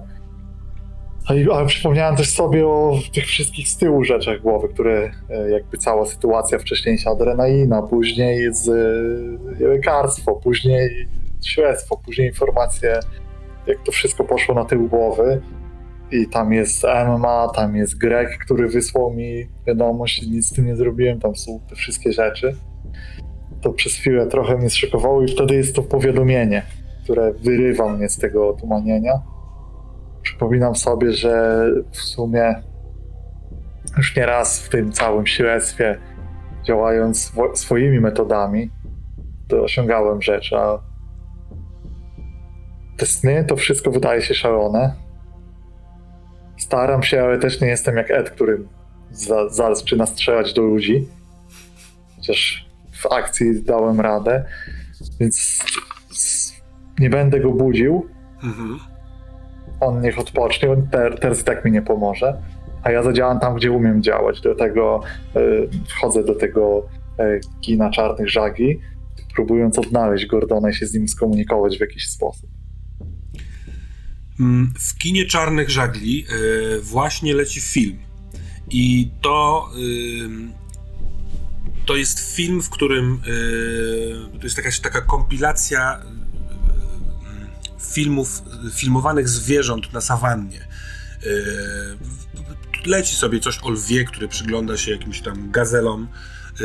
I- 1.35 1.51
Ale 1.51 1.65
przypomniałem 1.65 2.15
też 2.15 2.29
sobie 2.29 2.67
o 2.67 2.99
tych 3.13 3.25
wszystkich 3.25 3.67
z 3.69 3.77
tyłu 3.77 4.03
rzeczach 4.03 4.41
głowy, 4.41 4.69
które 4.69 5.11
e, 5.29 5.49
jakby 5.49 5.77
cała 5.77 6.05
sytuacja 6.05 6.59
wcześniejsza 6.59 7.09
adrenalina, 7.11 7.81
później 7.81 8.53
z 8.53 8.69
e, 9.61 9.67
lekarstwo, 9.67 10.33
później 10.35 11.07
śledztwo, 11.45 11.97
później 12.05 12.27
informacje, 12.27 12.99
jak 13.67 13.77
to 13.83 13.91
wszystko 13.91 14.23
poszło 14.23 14.55
na 14.55 14.65
tył 14.65 14.87
głowy. 14.87 15.41
I 16.11 16.27
tam 16.27 16.53
jest 16.53 16.83
MMA, 17.07 17.47
tam 17.55 17.75
jest 17.75 17.97
Greg, 17.97 18.37
który 18.45 18.67
wysłał 18.67 19.13
mi 19.13 19.47
wiadomość 19.67 20.27
nic 20.27 20.47
z 20.47 20.53
tym 20.53 20.65
nie 20.65 20.75
zrobiłem, 20.75 21.19
tam 21.19 21.35
są 21.35 21.59
te 21.69 21.75
wszystkie 21.75 22.13
rzeczy. 22.13 22.55
To 23.61 23.73
przez 23.73 23.93
chwilę 23.93 24.27
trochę 24.27 24.57
mnie 24.57 24.69
zszokowało 24.69 25.23
i 25.23 25.27
wtedy 25.27 25.55
jest 25.55 25.75
to 25.75 25.81
powiadomienie, 25.81 26.63
które 27.03 27.33
wyrywa 27.33 27.89
mnie 27.89 28.09
z 28.09 28.17
tego 28.17 28.49
otumanienia. 28.49 29.13
Przypominam 30.21 30.75
sobie, 30.75 31.13
że 31.13 31.63
w 31.91 31.97
sumie 31.97 32.55
już 33.97 34.15
nie 34.15 34.25
raz 34.25 34.61
w 34.61 34.69
tym 34.69 34.91
całym 34.91 35.27
śledztwie, 35.27 35.99
działając 36.63 37.31
wo- 37.35 37.55
swoimi 37.55 37.99
metodami, 37.99 38.69
to 39.47 39.63
osiągałem 39.63 40.21
rzeczy, 40.21 40.57
a 40.57 40.79
te 42.97 43.05
sny, 43.05 43.45
to 43.47 43.55
wszystko 43.55 43.91
wydaje 43.91 44.21
się 44.21 44.33
szalone. 44.33 45.08
Staram 46.59 47.03
się, 47.03 47.23
ale 47.23 47.39
też 47.39 47.61
nie 47.61 47.67
jestem 47.67 47.97
jak 47.97 48.11
Ed, 48.11 48.29
który 48.29 48.63
za, 49.11 49.49
zaraz 49.49 49.79
zaczyna 49.79 50.05
strzelać 50.05 50.53
do 50.53 50.61
ludzi. 50.61 51.07
Chociaż 52.15 52.69
w 52.91 53.05
akcji 53.13 53.63
dałem 53.63 54.01
radę, 54.01 54.45
więc 55.19 55.59
nie 56.99 57.09
będę 57.09 57.39
go 57.39 57.51
budził. 57.51 58.09
Mhm. 58.43 58.79
On 59.79 60.01
niech 60.01 60.19
odpocznie, 60.19 60.71
on 60.71 60.87
ter, 60.87 61.19
teraz 61.19 61.41
i 61.41 61.43
tak 61.43 61.65
mi 61.65 61.71
nie 61.71 61.81
pomoże. 61.81 62.41
A 62.83 62.91
ja 62.91 63.03
zadziałam 63.03 63.39
tam, 63.39 63.55
gdzie 63.55 63.71
umiem 63.71 64.03
działać. 64.03 64.41
Dlatego 64.41 65.01
y, 65.35 65.69
wchodzę 65.87 66.23
do 66.23 66.35
tego 66.35 66.87
y, 67.19 67.39
kina 67.61 67.89
czarnych 67.89 68.29
żagi, 68.29 68.79
próbując 69.35 69.79
odnaleźć 69.79 70.25
Gordona 70.25 70.69
i 70.69 70.73
się 70.73 70.85
z 70.85 70.93
nim 70.93 71.07
skomunikować 71.07 71.77
w 71.77 71.81
jakiś 71.81 72.07
sposób. 72.07 72.49
Mm, 74.39 74.73
W 74.79 74.97
kinie 74.97 75.25
Czarnych 75.25 75.69
Żagli 75.69 76.25
e, 76.29 76.79
właśnie 76.81 77.33
leci 77.35 77.61
film. 77.61 77.97
I 78.71 79.11
to, 79.21 79.69
ym, 80.23 80.53
to 81.85 81.95
jest 81.95 82.19
film, 82.35 82.61
w 82.61 82.69
którym 82.69 83.21
e, 84.33 84.37
to 84.39 84.43
jest 84.43 84.57
jakaś 84.57 84.79
taka 84.79 85.01
kompilacja 85.01 85.99
y, 85.99 87.93
filmów, 87.93 88.41
filmowanych 88.73 89.29
zwierząt 89.29 89.93
na 89.93 90.01
sawannie. 90.01 90.67
E, 91.23 91.29
Leci 92.85 93.15
sobie 93.15 93.39
coś 93.39 93.59
o 93.61 93.69
lwie, 93.69 94.03
który 94.05 94.27
przygląda 94.27 94.77
się 94.77 94.91
jakimś 94.91 95.21
tam 95.21 95.51
gazelom. 95.51 96.07
E, 96.61 96.63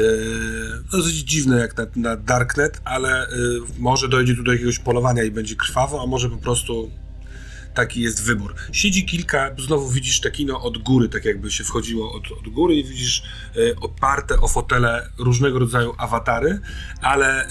No, 0.92 0.98
dosyć 0.98 1.14
dziwne 1.16 1.58
jak 1.58 1.76
na, 1.76 1.86
na 1.96 2.16
Darknet, 2.16 2.80
ale 2.84 3.22
e, 3.22 3.28
może 3.78 4.08
dojdzie 4.08 4.34
tu 4.36 4.42
do 4.42 4.52
jakiegoś 4.52 4.78
polowania 4.78 5.22
i 5.24 5.30
będzie 5.30 5.56
krwawo, 5.56 6.02
a 6.02 6.06
może 6.06 6.30
po 6.30 6.36
prostu 6.36 6.90
taki 7.74 8.00
jest 8.00 8.24
wybór. 8.24 8.54
Siedzi 8.72 9.06
kilka, 9.06 9.50
znowu 9.58 9.88
widzisz 9.88 10.20
te 10.20 10.30
kino 10.30 10.62
od 10.62 10.78
góry, 10.78 11.08
tak 11.08 11.24
jakby 11.24 11.50
się 11.50 11.64
wchodziło 11.64 12.12
od, 12.12 12.32
od 12.38 12.48
góry 12.48 12.74
i 12.74 12.84
widzisz 12.84 13.22
e, 13.56 13.76
oparte 13.80 14.40
o 14.40 14.48
fotele 14.48 15.08
różnego 15.18 15.58
rodzaju 15.58 15.94
awatary, 15.98 16.60
ale 17.00 17.44
e, 17.44 17.48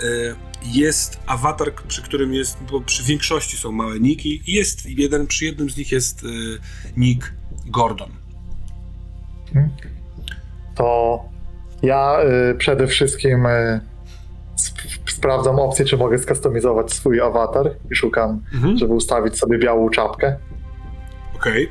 jest 0.73 1.19
awatar, 1.25 1.73
przy 1.87 2.01
którym 2.01 2.33
jest, 2.33 2.57
bo 2.71 2.81
przy 2.81 3.03
większości 3.03 3.57
są 3.57 3.71
małe 3.71 3.99
niki 3.99 4.41
i 4.45 4.53
jest 4.53 4.85
jeden, 4.85 5.27
przy 5.27 5.45
jednym 5.45 5.69
z 5.69 5.77
nich 5.77 5.91
jest 5.91 6.23
e, 6.23 6.27
nick 6.97 7.33
Gordon. 7.65 8.11
To 10.75 11.19
ja 11.83 12.17
y, 12.51 12.55
przede 12.55 12.87
wszystkim 12.87 13.47
sprawdzam 15.05 15.59
opcję, 15.59 15.85
czy 15.85 15.97
mogę 15.97 16.17
skustomizować 16.17 16.93
swój 16.93 17.21
awatar 17.21 17.71
i 17.91 17.95
szukam, 17.95 18.41
Mhm. 18.53 18.77
żeby 18.77 18.93
ustawić 18.93 19.37
sobie 19.37 19.57
białą 19.57 19.89
czapkę. 19.89 20.37
Okej. 21.35 21.69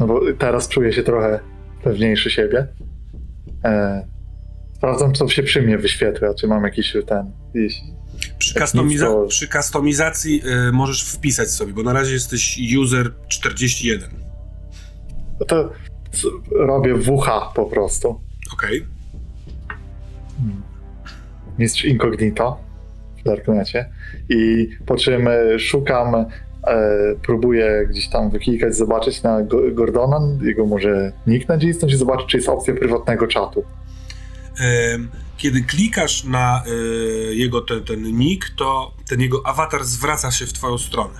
No 0.00 0.06
bo 0.06 0.20
teraz 0.38 0.68
czuję 0.68 0.92
się 0.92 1.02
trochę 1.02 1.40
pewniejszy 1.84 2.30
siebie. 2.30 2.66
E, 3.64 4.06
sprawdzam, 4.76 5.12
co 5.14 5.28
się 5.28 5.42
przy 5.42 5.62
mnie 5.62 5.78
wyświetla, 5.78 6.34
czy 6.34 6.46
mam 6.48 6.64
jakiś 6.64 6.96
ten. 7.06 7.32
Jakiś, 7.54 7.80
Przy, 8.38 8.54
to- 9.00 9.26
przy 9.28 9.48
kustomizacji 9.48 10.42
e, 10.68 10.72
możesz 10.72 11.02
wpisać 11.04 11.50
sobie, 11.50 11.72
bo 11.72 11.82
na 11.82 11.92
razie 11.92 12.12
jesteś 12.12 12.58
user 12.82 13.12
41. 13.28 14.10
no 15.40 15.46
to 15.46 15.70
robię 16.50 16.94
WH 16.94 17.52
po 17.54 17.64
prostu. 17.66 18.20
Okej. 18.52 18.86
Mistrz 21.58 21.84
Incognito 21.84 22.58
w 23.20 23.22
Darknecie. 23.24 23.88
I 24.28 24.68
po 24.86 24.96
czym 24.96 25.28
e, 25.28 25.58
szukam, 25.58 26.14
e, 26.14 26.26
próbuję 27.22 27.86
gdzieś 27.90 28.08
tam 28.08 28.30
wyklikać, 28.30 28.76
zobaczyć 28.76 29.22
na 29.22 29.42
Go- 29.42 29.74
Gordona, 29.74 30.20
jego 30.42 30.66
może 30.66 31.12
nick 31.26 31.48
nacisnąć 31.48 31.92
i 31.92 31.96
zobaczyć, 31.96 32.26
czy 32.28 32.36
jest 32.36 32.48
opcja 32.48 32.74
prywatnego 32.74 33.26
czatu. 33.26 33.64
Kiedy 35.36 35.62
klikasz 35.62 36.24
na 36.24 36.62
e, 36.66 36.70
jego 37.34 37.60
ten, 37.60 37.84
ten 37.84 38.02
nick, 38.02 38.50
to 38.58 38.94
ten 39.08 39.20
jego 39.20 39.46
awatar 39.46 39.84
zwraca 39.84 40.30
się 40.30 40.46
w 40.46 40.52
twoją 40.52 40.78
stronę. 40.78 41.14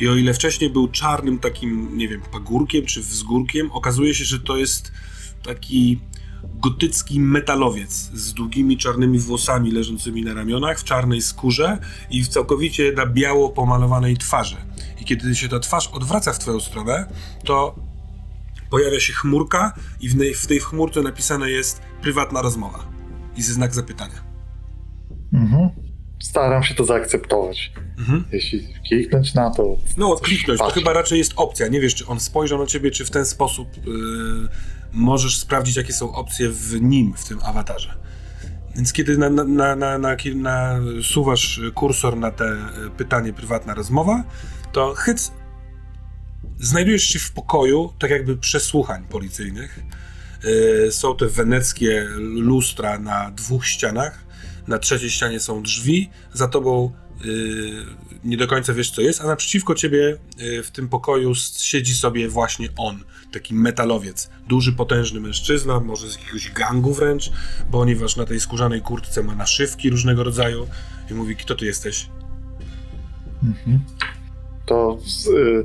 I 0.00 0.08
o 0.08 0.16
ile 0.16 0.34
wcześniej 0.34 0.70
był 0.70 0.88
czarnym 0.88 1.38
takim, 1.38 1.96
nie 1.96 2.08
wiem, 2.08 2.20
pagórkiem 2.32 2.86
czy 2.86 3.00
wzgórkiem, 3.00 3.72
okazuje 3.72 4.14
się, 4.14 4.24
że 4.24 4.40
to 4.40 4.56
jest 4.56 4.92
taki 5.44 6.00
gotycki 6.42 7.20
metalowiec 7.20 7.92
z 8.14 8.34
długimi 8.34 8.76
czarnymi 8.76 9.18
włosami 9.18 9.70
leżącymi 9.70 10.22
na 10.22 10.34
ramionach, 10.34 10.80
w 10.80 10.84
czarnej 10.84 11.20
skórze 11.20 11.78
i 12.10 12.24
w 12.24 12.28
całkowicie 12.28 12.92
na 12.92 13.06
biało 13.06 13.50
pomalowanej 13.50 14.16
twarzy. 14.16 14.56
I 15.00 15.04
kiedy 15.04 15.34
się 15.34 15.48
ta 15.48 15.60
twarz 15.60 15.88
odwraca 15.88 16.32
w 16.32 16.38
twoją 16.38 16.60
stronę, 16.60 17.06
to 17.44 17.74
pojawia 18.70 19.00
się 19.00 19.12
chmurka 19.12 19.74
i 20.00 20.08
w, 20.08 20.16
nej, 20.16 20.34
w 20.34 20.46
tej 20.46 20.60
chmurce 20.60 21.02
napisane 21.02 21.50
jest 21.50 21.82
prywatna 22.02 22.42
rozmowa 22.42 22.88
i 23.36 23.42
ze 23.42 23.52
znak 23.52 23.74
zapytania. 23.74 24.24
Mhm. 25.32 25.68
Staram 26.20 26.62
się 26.62 26.74
to 26.74 26.84
zaakceptować. 26.84 27.72
Mhm. 27.98 28.24
Jeśli 28.32 28.68
kliknąć 28.88 29.34
na 29.34 29.50
to. 29.50 29.76
No, 29.96 30.16
kliknąć, 30.16 30.60
to 30.60 30.70
chyba 30.70 30.92
raczej 30.92 31.18
jest 31.18 31.32
opcja. 31.36 31.68
Nie 31.68 31.80
wiesz, 31.80 31.94
czy 31.94 32.06
on 32.06 32.20
spojrzał 32.20 32.58
na 32.58 32.66
ciebie, 32.66 32.90
czy 32.90 33.04
w 33.04 33.10
ten 33.10 33.26
sposób 33.26 33.68
yy, 33.86 34.48
możesz 34.92 35.38
sprawdzić, 35.38 35.76
jakie 35.76 35.92
są 35.92 36.12
opcje 36.12 36.48
w 36.48 36.80
nim, 36.80 37.14
w 37.16 37.24
tym 37.24 37.38
awatarze. 37.42 37.94
Więc 38.76 38.92
kiedy 38.92 39.18
na, 39.18 39.30
na, 39.30 39.76
na, 39.76 39.98
na, 39.98 40.80
suwasz 41.02 41.60
kursor 41.74 42.16
na 42.16 42.30
te 42.30 42.52
y, 42.86 42.90
pytanie 42.96 43.32
prywatna 43.32 43.74
rozmowa, 43.74 44.24
to 44.72 44.94
hyc 44.94 45.32
znajdujesz 46.60 47.04
się 47.04 47.18
w 47.18 47.32
pokoju, 47.32 47.92
tak 47.98 48.10
jakby 48.10 48.36
przesłuchań 48.36 49.04
policyjnych. 49.04 49.78
Yy, 50.44 50.92
są 50.92 51.16
te 51.16 51.26
weneckie 51.26 52.08
lustra 52.18 52.98
na 52.98 53.30
dwóch 53.30 53.66
ścianach. 53.66 54.24
Na 54.66 54.78
trzeciej 54.78 55.10
ścianie 55.10 55.40
są 55.40 55.62
drzwi, 55.62 56.10
za 56.32 56.48
tobą 56.48 56.92
yy, 57.24 57.86
nie 58.24 58.36
do 58.36 58.46
końca 58.46 58.74
wiesz, 58.74 58.90
co 58.90 59.00
jest, 59.00 59.20
a 59.20 59.26
naprzeciwko 59.26 59.74
ciebie 59.74 60.18
w 60.64 60.70
tym 60.72 60.88
pokoju 60.88 61.34
siedzi 61.56 61.94
sobie 61.94 62.28
właśnie 62.28 62.68
on, 62.76 63.04
taki 63.32 63.54
metalowiec. 63.54 64.30
Duży, 64.48 64.72
potężny 64.72 65.20
mężczyzna, 65.20 65.80
może 65.80 66.08
z 66.08 66.18
jakiegoś 66.18 66.50
gangu 66.50 66.94
wręcz, 66.94 67.32
ponieważ 67.70 68.16
na 68.16 68.26
tej 68.26 68.40
skórzanej 68.40 68.82
kurtce 68.82 69.22
ma 69.22 69.34
naszywki 69.34 69.90
różnego 69.90 70.24
rodzaju 70.24 70.66
i 71.10 71.14
mówi, 71.14 71.36
kto 71.36 71.54
ty 71.54 71.66
jesteś? 71.66 72.08
Mhm. 73.42 73.80
To 74.66 74.98
z, 75.04 75.26
y, 75.26 75.64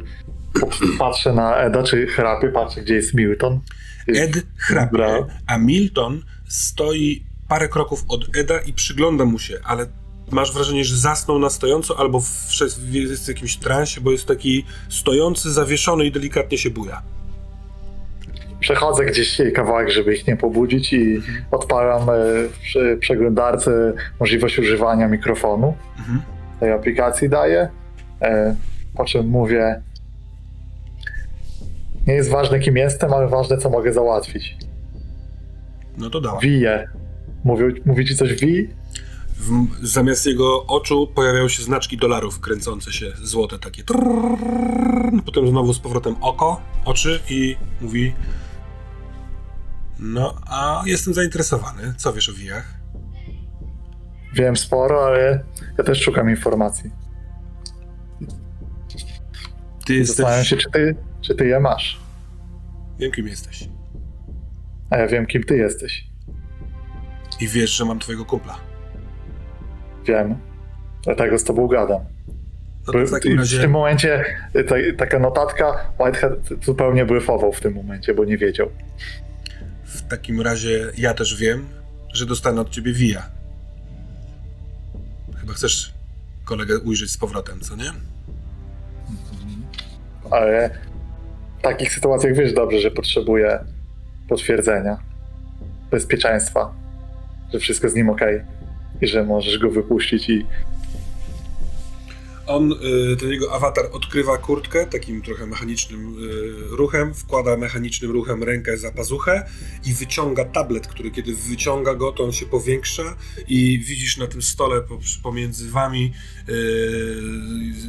patrzę 0.99 1.34
na 1.34 1.56
Eda, 1.56 1.84
czy 1.84 2.08
chrapie, 2.08 2.49
patrzę, 2.49 2.82
gdzie 2.82 2.93
jest 2.93 3.13
Milton. 3.13 3.60
Ed 4.08 4.45
chrapie, 4.58 5.25
a 5.47 5.58
Milton 5.58 6.21
stoi 6.47 7.23
parę 7.47 7.69
kroków 7.69 8.06
od 8.08 8.38
Eda 8.38 8.60
i 8.60 8.73
przygląda 8.73 9.25
mu 9.25 9.39
się, 9.39 9.60
ale 9.63 9.88
masz 10.32 10.53
wrażenie, 10.53 10.86
że 10.86 10.97
zasnął 10.97 11.39
na 11.39 11.49
stojąco 11.49 11.99
albo 11.99 12.21
w, 12.21 12.27
jest 12.91 13.25
w 13.25 13.27
jakimś 13.27 13.58
transie, 13.58 14.01
bo 14.01 14.12
jest 14.12 14.25
taki 14.25 14.65
stojący, 14.89 15.51
zawieszony 15.51 16.06
i 16.06 16.12
delikatnie 16.12 16.58
się 16.58 16.69
buja. 16.69 17.16
Przechodzę 18.60 19.06
gdzieś 19.06 19.41
kawałek, 19.56 19.89
żeby 19.89 20.15
ich 20.15 20.28
nie 20.28 20.38
pobudzić 20.38 20.93
i 20.93 21.22
odpalam 21.52 22.02
e, 22.02 22.13
w 22.50 22.60
prze- 22.60 22.98
przeglądarce 22.98 23.93
możliwość 24.20 24.60
używania 24.60 25.08
mikrofonu. 25.08 25.76
Mhm. 26.00 26.22
tej 26.60 26.72
aplikacji 26.72 27.30
daję. 27.30 27.70
E, 28.22 28.56
po 28.96 29.06
czym 29.06 29.28
mówię: 29.28 29.82
Nie 32.08 32.13
jest 32.13 32.30
ważne, 32.30 32.60
kim 32.60 32.78
jestem, 32.78 33.13
ale 33.13 33.28
ważne, 33.28 33.58
co 33.58 33.70
mogę 33.70 33.93
załatwić. 33.93 34.58
No 35.98 36.10
to 36.10 36.22
dawaj. 36.22 36.39
Wije. 36.41 36.89
Mówi, 37.43 37.63
mówi 37.86 38.06
ci 38.06 38.15
coś 38.15 38.34
wi? 38.34 38.70
Zamiast 39.84 40.26
jego 40.26 40.65
oczu 40.65 41.08
pojawiają 41.15 41.48
się 41.48 41.63
znaczki 41.63 41.98
dolarów 41.98 42.39
kręcące 42.39 42.91
się, 42.91 43.06
złote 43.24 43.60
takie. 43.60 43.84
Trrrr, 43.84 45.24
potem 45.26 45.48
znowu 45.48 45.74
z 45.74 45.80
powrotem 45.80 46.15
oko, 46.22 46.62
oczy 46.86 47.20
i 47.30 47.56
mówi 47.82 48.13
no, 49.99 50.36
a 50.47 50.83
jestem 50.86 51.13
zainteresowany. 51.13 51.93
Co 51.97 52.13
wiesz 52.13 52.29
o 52.29 52.33
wijach? 52.33 52.73
Wiem 54.33 54.57
sporo, 54.57 55.05
ale 55.05 55.43
ja 55.77 55.83
też 55.83 56.01
szukam 56.01 56.29
informacji. 56.29 56.91
Ty 59.86 60.05
Zastanawiam 60.05 60.39
jesteś... 60.39 60.49
się, 60.49 60.57
czy 60.57 60.71
ty, 60.71 60.95
czy 61.21 61.36
ty 61.36 61.47
je 61.47 61.60
masz. 61.60 61.99
Wiem, 62.99 63.12
kim 63.12 63.27
jesteś. 63.27 63.69
A 64.89 64.97
ja 64.97 65.07
wiem, 65.07 65.25
kim 65.25 65.43
ty 65.43 65.57
jesteś. 65.57 66.07
I 67.39 67.47
wiesz, 67.47 67.69
że 67.69 67.86
mam 67.86 67.99
twojego 67.99 68.25
kumpla. 68.25 68.55
Wiem. 70.05 70.38
Dlatego 71.03 71.38
z 71.39 71.43
tobą 71.43 71.67
gadam. 71.67 72.01
No 72.88 72.93
to 72.93 72.99
w 72.99 73.10
w 73.10 73.38
razie... 73.38 73.62
tym 73.62 73.71
momencie 73.71 74.25
y, 74.55 74.63
ta, 74.63 74.75
taka 74.97 75.19
notatka 75.19 75.91
Whitehead 75.99 76.33
zupełnie 76.65 77.05
błyfował 77.05 77.51
w 77.51 77.60
tym 77.60 77.73
momencie, 77.73 78.13
bo 78.13 78.25
nie 78.25 78.38
wiedział. 78.38 78.69
W 79.88 80.08
takim 80.08 80.41
razie 80.41 80.91
ja 80.97 81.13
też 81.13 81.36
wiem, 81.36 81.67
że 82.13 82.26
dostanę 82.26 82.62
od 82.62 82.69
ciebie 82.69 82.93
wija. 82.93 83.30
Chyba 85.39 85.54
chcesz 85.54 85.93
kolegę 86.45 86.80
ujrzeć 86.80 87.12
z 87.12 87.17
powrotem, 87.17 87.60
co 87.60 87.76
nie? 87.76 87.91
Ale 90.32 90.69
w 91.60 91.62
takich 91.62 91.93
sytuacjach 91.93 92.36
wiesz 92.36 92.54
dobrze, 92.54 92.80
że 92.80 92.91
potrzebuje 92.91 93.60
potwierdzenia, 94.30 94.97
bezpieczeństwa, 95.91 96.73
że 97.54 97.60
wszystko 97.60 97.89
z 97.89 97.95
nim 97.95 98.10
ok 98.10 98.21
i 99.02 99.08
że 99.08 99.23
możesz 99.23 99.58
go 99.58 99.71
wypuścić 99.71 100.30
i 100.30 100.45
On, 102.47 102.71
y, 102.71 103.17
ten 103.17 103.29
jego 103.29 103.53
awatar 103.53 103.89
odkrywa 103.91 104.38
kurtkę 104.38 104.86
takim 104.86 105.21
trochę 105.21 105.47
mechanicznym 105.47 106.15
y, 106.23 106.75
ruchem, 106.75 107.13
wkłada 107.13 107.57
mechanicznym 107.57 108.12
ruchem 108.12 108.43
rękę 108.43 108.77
za 108.77 108.91
pazuchę 108.91 109.49
i 109.86 109.93
wyciąga 109.93 110.45
tablet, 110.45 110.88
który 110.88 111.12
kiedy 111.12 111.36
wyciąga 111.36 111.95
go, 111.95 112.12
to 112.12 112.23
on 112.23 112.31
się 112.31 112.45
powiększa 112.45 113.15
i 113.47 113.79
widzisz 113.79 114.17
na 114.17 114.27
tym 114.27 114.41
stole 114.41 114.81
po, 114.81 114.99
pomiędzy 115.23 115.71
wami 115.71 116.13
y, 116.49 116.53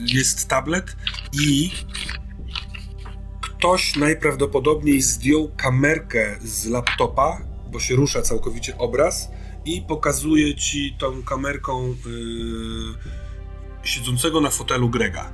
jest 0.07 0.49
tablet 0.49 0.97
i 1.33 1.71
ktoś 3.41 3.97
najprawdopodobniej 3.97 5.03
zdjął 5.03 5.53
kamerkę 5.57 6.39
z 6.45 6.67
laptopa, 6.67 7.41
bo 7.73 7.81
się 7.81 7.95
rusza 7.97 8.23
całkowicie 8.23 8.79
obraz 8.79 9.29
i 9.65 9.83
pokazuje 9.83 10.55
ci 10.55 10.97
tą 10.99 11.23
kamerką 11.23 11.95
y, 12.07 13.28
siedzącego 13.89 14.41
na 14.41 14.51
fotelu 14.51 14.91
Grega. 14.91 15.33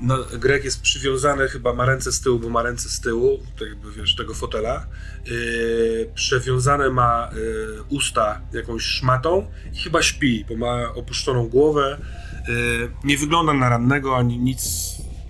No, 0.00 0.18
Greg 0.38 0.64
jest 0.64 0.80
przywiązany, 0.80 1.48
chyba 1.48 1.72
ma 1.74 1.84
ręce 1.84 2.12
z 2.12 2.20
tyłu, 2.20 2.38
bo 2.38 2.48
ma 2.48 2.62
ręce 2.62 2.88
z 2.88 3.00
tyłu, 3.00 3.38
jakby 3.60 3.92
wiesz, 3.92 4.14
tego 4.16 4.34
fotela. 4.34 4.86
Yy, 5.26 6.12
przewiązane 6.14 6.90
ma 6.90 7.30
yy, 7.34 7.82
usta 7.88 8.40
jakąś 8.52 8.82
szmatą 8.82 9.50
i 9.72 9.78
chyba 9.78 10.02
śpi, 10.02 10.44
bo 10.48 10.56
ma 10.56 10.94
opuszczoną 10.94 11.48
głowę. 11.48 12.00
Yy, 12.48 12.90
nie 13.04 13.18
wygląda 13.18 13.52
na 13.52 13.68
rannego 13.68 14.16
ani 14.16 14.38
nic 14.38 14.62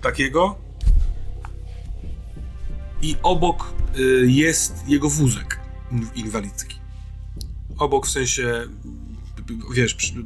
takiego. 0.01 0.57
I 3.01 3.15
obok 3.23 3.73
yy, 3.95 4.31
jest 4.31 4.87
jego 4.87 5.09
wózek 5.09 5.59
in- 5.91 6.09
inwalidzki. 6.15 6.79
Obok 7.77 8.07
w 8.07 8.09
sensie 8.09 8.67
wiesz, 9.73 9.93
przy, 9.93 10.13
y, 10.19 10.23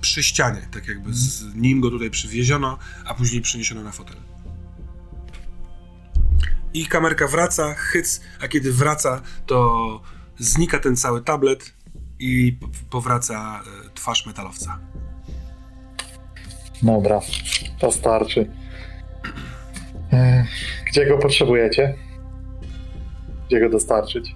przy 0.00 0.22
ścianie, 0.22 0.68
tak 0.70 0.88
jakby 0.88 1.14
z 1.14 1.54
nim 1.54 1.80
go 1.80 1.90
tutaj 1.90 2.10
przywieziono, 2.10 2.78
a 3.04 3.14
później 3.14 3.42
przyniesiono 3.42 3.82
na 3.82 3.92
fotel. 3.92 4.16
I 6.74 6.86
kamerka 6.86 7.26
wraca, 7.28 7.74
hyc, 7.74 8.20
a 8.40 8.48
kiedy 8.48 8.72
wraca, 8.72 9.20
to 9.46 10.00
znika 10.38 10.78
ten 10.78 10.96
cały 10.96 11.22
tablet 11.24 11.72
i 12.18 12.58
powraca 12.90 13.62
y, 13.86 13.90
twarz 13.94 14.26
metalowca. 14.26 14.78
dobra, 16.82 17.20
to 17.78 17.92
starczy. 17.92 18.50
E, 20.12 20.46
Gdzie 20.90 21.06
go 21.06 21.18
potrzebujecie? 21.18 21.94
Gdzie 23.48 23.60
go 23.60 23.68
dostarczyć? 23.70 24.34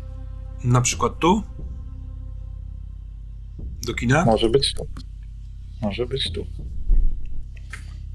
Na 0.65 0.81
przykład 0.81 1.19
tu? 1.19 1.43
Do 3.87 3.95
kina? 3.95 4.25
Może 4.25 4.49
być 4.51 4.75
tu. 4.75 4.87
Może 5.83 6.07
być 6.07 6.33
tu. 6.33 6.47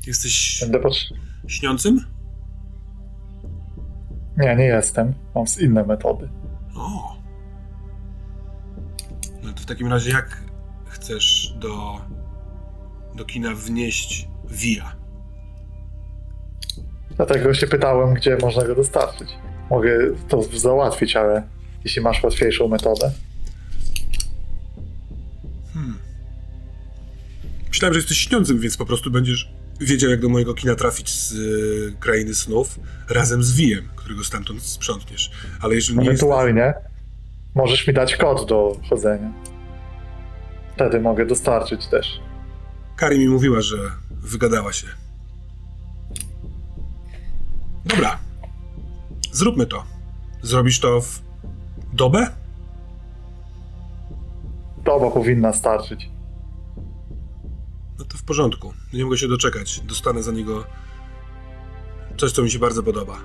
Jesteś 0.08 0.60
Będę 0.62 0.80
potrz- 0.80 1.14
śniącym? 1.48 2.06
Nie, 4.38 4.56
nie 4.56 4.64
jestem. 4.66 5.14
Mam 5.36 5.46
inne 5.62 5.84
metody. 5.84 6.30
O. 6.76 7.18
No 9.44 9.54
to 9.54 9.62
w 9.62 9.66
takim 9.66 9.88
razie 9.88 10.12
jak 10.12 10.44
chcesz 10.86 11.54
do, 11.60 12.02
do 13.16 13.26
kina 13.26 13.56
wnieść 13.56 14.28
via? 14.50 14.96
Dlatego 17.16 17.54
się 17.54 17.68
pytałem, 17.68 18.14
gdzie 18.14 18.38
można 18.42 18.64
go 18.64 18.76
dostarczyć. 18.76 19.30
Mogę 19.70 19.90
to 20.28 20.42
załatwić, 20.44 21.16
ale 21.16 21.44
jeśli 21.84 22.02
masz 22.02 22.24
łatwiejszą 22.24 22.68
metodę. 22.68 23.12
Myślałem, 27.78 27.94
że 27.94 28.00
jesteś 28.00 28.18
śniącym, 28.18 28.60
więc 28.60 28.78
po 28.78 28.86
prostu 28.86 29.12
będziesz 29.12 29.52
wiedział, 29.82 30.10
jak 30.10 30.20
do 30.20 30.30
mojego 30.30 30.54
kina 30.54 30.76
trafić 30.76 31.10
z 31.10 31.34
y, 31.34 31.98
krainy 32.00 32.36
snów 32.36 32.80
razem 33.10 33.44
z 33.44 33.56
Wiem, 33.56 33.90
którego 33.96 34.24
stamtąd 34.24 34.64
sprzątniesz. 34.64 35.32
Ale 35.62 35.76
jeżeli 35.76 36.00
nie 36.00 36.06
jest... 36.06 36.24
Ewentualnie 36.24 36.74
możesz 37.56 37.88
mi 37.88 37.94
dać 37.94 38.16
kod 38.16 38.50
do 38.50 38.80
chodzenia. 38.90 39.34
Wtedy 40.76 41.02
mogę 41.02 41.26
dostarczyć 41.26 41.88
też. 41.88 42.20
Kari 42.96 43.20
mi 43.20 43.28
mówiła, 43.28 43.62
że 43.62 43.78
wygadała 44.12 44.74
się. 44.74 44.88
Dobra. 47.86 48.20
Zróbmy 49.32 49.66
to. 49.66 49.84
Zrobisz 50.42 50.80
to 50.80 51.02
w 51.02 51.22
dobę? 51.94 52.28
Doba 54.86 55.12
powinna 55.12 55.54
starczyć. 55.54 56.17
No 58.00 58.06
to 58.06 58.18
w 58.18 58.24
porządku. 58.24 58.74
Nie 58.94 59.04
mogę 59.04 59.18
się 59.18 59.28
doczekać. 59.28 59.80
Dostanę 59.80 60.24
za 60.24 60.32
niego 60.32 60.66
coś, 62.18 62.32
co 62.32 62.42
mi 62.42 62.52
się 62.52 62.60
bardzo 62.60 62.84
podoba. 62.84 63.18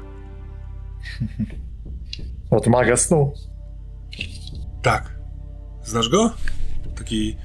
Od 2.51 2.67
maga 2.67 2.97
snu. 2.97 3.35
Tak. 4.83 5.15
Znasz 5.85 6.09
go? 6.09 6.35
Taki 6.97 7.37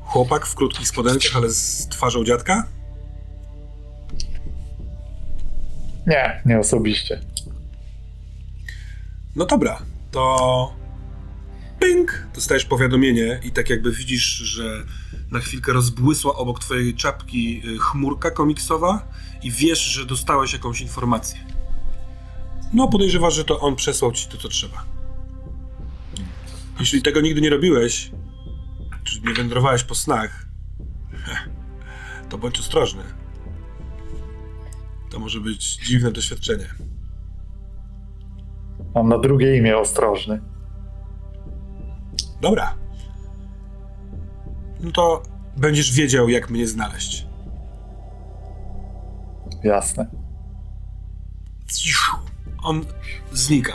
chłopak 0.00 0.46
w 0.46 0.54
krótkich 0.54 0.88
spodenkach, 0.88 1.36
ale 1.36 1.50
z 1.50 1.88
twarzą 1.88 2.24
dziadka? 2.24 2.66
Nie, 6.06 6.42
nie 6.46 6.58
osobiście. 6.58 7.20
No 9.36 9.46
dobra, 9.46 9.82
to 10.10 10.74
ping, 11.80 12.28
dostajesz 12.34 12.64
powiadomienie 12.64 13.40
i 13.44 13.50
tak 13.50 13.70
jakby 13.70 13.92
widzisz, 13.92 14.24
że 14.24 14.84
na 15.30 15.38
chwilkę 15.38 15.72
rozbłysła 15.72 16.34
obok 16.34 16.60
twojej 16.60 16.94
czapki 16.94 17.62
y, 17.64 17.78
chmurka 17.78 18.30
komiksowa 18.30 19.08
i 19.42 19.50
wiesz, 19.50 19.80
że 19.80 20.06
dostałeś 20.06 20.52
jakąś 20.52 20.80
informację. 20.80 21.38
No 22.72 22.88
podejrzewasz, 22.88 23.34
że 23.34 23.44
to 23.44 23.60
on 23.60 23.76
przesłał 23.76 24.12
ci 24.12 24.28
to, 24.28 24.36
co 24.36 24.48
trzeba. 24.48 24.84
Jeśli 26.80 27.02
tego 27.02 27.20
nigdy 27.20 27.40
nie 27.40 27.50
robiłeś, 27.50 28.10
czy 29.04 29.20
nie 29.20 29.34
wędrowałeś 29.34 29.84
po 29.84 29.94
snach, 29.94 30.46
to 32.28 32.38
bądź 32.38 32.60
ostrożny. 32.60 33.02
To 35.10 35.18
może 35.18 35.40
być 35.40 35.76
dziwne 35.76 36.12
doświadczenie. 36.12 36.68
Mam 38.94 39.08
na 39.08 39.18
drugie 39.18 39.56
imię 39.56 39.78
ostrożny. 39.78 40.40
Dobra. 42.40 42.85
No 44.80 44.90
to 44.92 45.22
będziesz 45.56 45.92
wiedział, 45.92 46.28
jak 46.28 46.50
mnie 46.50 46.68
znaleźć. 46.68 47.26
Jasne. 49.64 50.06
On 52.62 52.84
znika. 53.32 53.72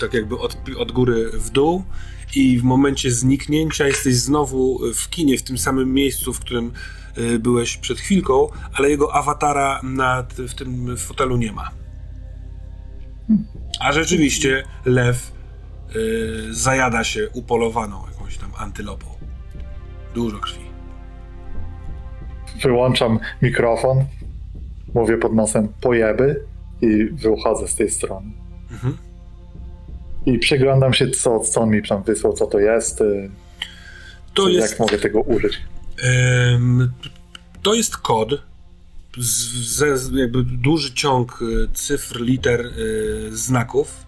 Tak 0.00 0.14
jakby 0.14 0.38
od, 0.38 0.56
od 0.78 0.92
góry 0.92 1.30
w 1.32 1.50
dół. 1.50 1.84
I 2.34 2.58
w 2.58 2.62
momencie 2.62 3.10
zniknięcia 3.10 3.86
jesteś 3.86 4.14
znowu 4.14 4.80
w 4.94 5.08
kinie, 5.10 5.38
w 5.38 5.42
tym 5.42 5.58
samym 5.58 5.94
miejscu, 5.94 6.32
w 6.32 6.40
którym 6.40 6.72
y, 7.18 7.38
byłeś 7.38 7.76
przed 7.76 7.98
chwilką, 7.98 8.48
ale 8.72 8.90
jego 8.90 9.14
awatara 9.14 9.80
na, 9.82 10.26
w 10.38 10.54
tym 10.54 10.96
fotelu 10.96 11.36
nie 11.36 11.52
ma. 11.52 11.70
A 13.80 13.92
rzeczywiście 13.92 14.64
lew 14.84 15.32
y, 15.96 16.54
zajada 16.54 17.04
się 17.04 17.28
upolowaną 17.32 18.04
jakąś 18.12 18.38
tam 18.38 18.50
antylopą. 18.56 19.17
Dużo 20.18 20.38
krwi. 20.38 20.60
Wyłączam 22.62 23.18
mikrofon, 23.42 24.04
mówię 24.94 25.16
pod 25.16 25.34
nosem 25.34 25.68
pojeby 25.80 26.42
i 26.82 27.04
wychodzę 27.04 27.68
z 27.68 27.74
tej 27.74 27.90
strony. 27.90 28.30
Mhm. 28.70 28.96
I 30.26 30.38
przyglądam 30.38 30.92
się, 30.94 31.10
co, 31.10 31.40
co 31.40 31.60
on 31.60 31.70
mi 31.70 31.82
tam 31.82 32.02
wysłał, 32.02 32.32
co 32.32 32.46
to 32.46 32.58
jest, 32.58 33.00
y, 33.00 33.30
To 34.34 34.48
jak 34.48 34.62
jest, 34.62 34.78
mogę 34.80 34.98
tego 34.98 35.20
użyć. 35.20 35.58
to 37.62 37.74
jest 37.74 37.96
kod, 37.96 38.30
z, 39.18 39.34
z- 40.00 40.12
jakby 40.12 40.42
duży 40.44 40.94
ciąg 40.94 41.42
y, 41.42 41.68
cyfr, 41.74 42.20
liter, 42.20 42.60
y, 42.66 43.36
znaków 43.36 44.06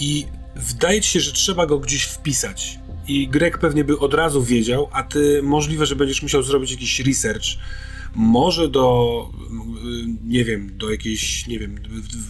i 0.00 0.26
wydaje 0.56 1.00
ci 1.00 1.10
się, 1.10 1.20
że 1.20 1.32
trzeba 1.32 1.66
go 1.66 1.78
gdzieś 1.78 2.02
wpisać. 2.04 2.78
I 3.08 3.28
Greg 3.28 3.58
pewnie 3.58 3.84
by 3.84 3.98
od 3.98 4.14
razu 4.14 4.42
wiedział, 4.42 4.88
a 4.92 5.02
ty 5.02 5.40
możliwe, 5.42 5.86
że 5.86 5.96
będziesz 5.96 6.22
musiał 6.22 6.42
zrobić 6.42 6.70
jakiś 6.70 7.00
research. 7.00 7.44
Może 8.14 8.68
do, 8.68 9.28
y, 10.04 10.06
nie 10.24 10.44
wiem, 10.44 10.70
do 10.78 10.90
jakiejś, 10.90 11.46
nie 11.46 11.58
wiem, 11.58 11.74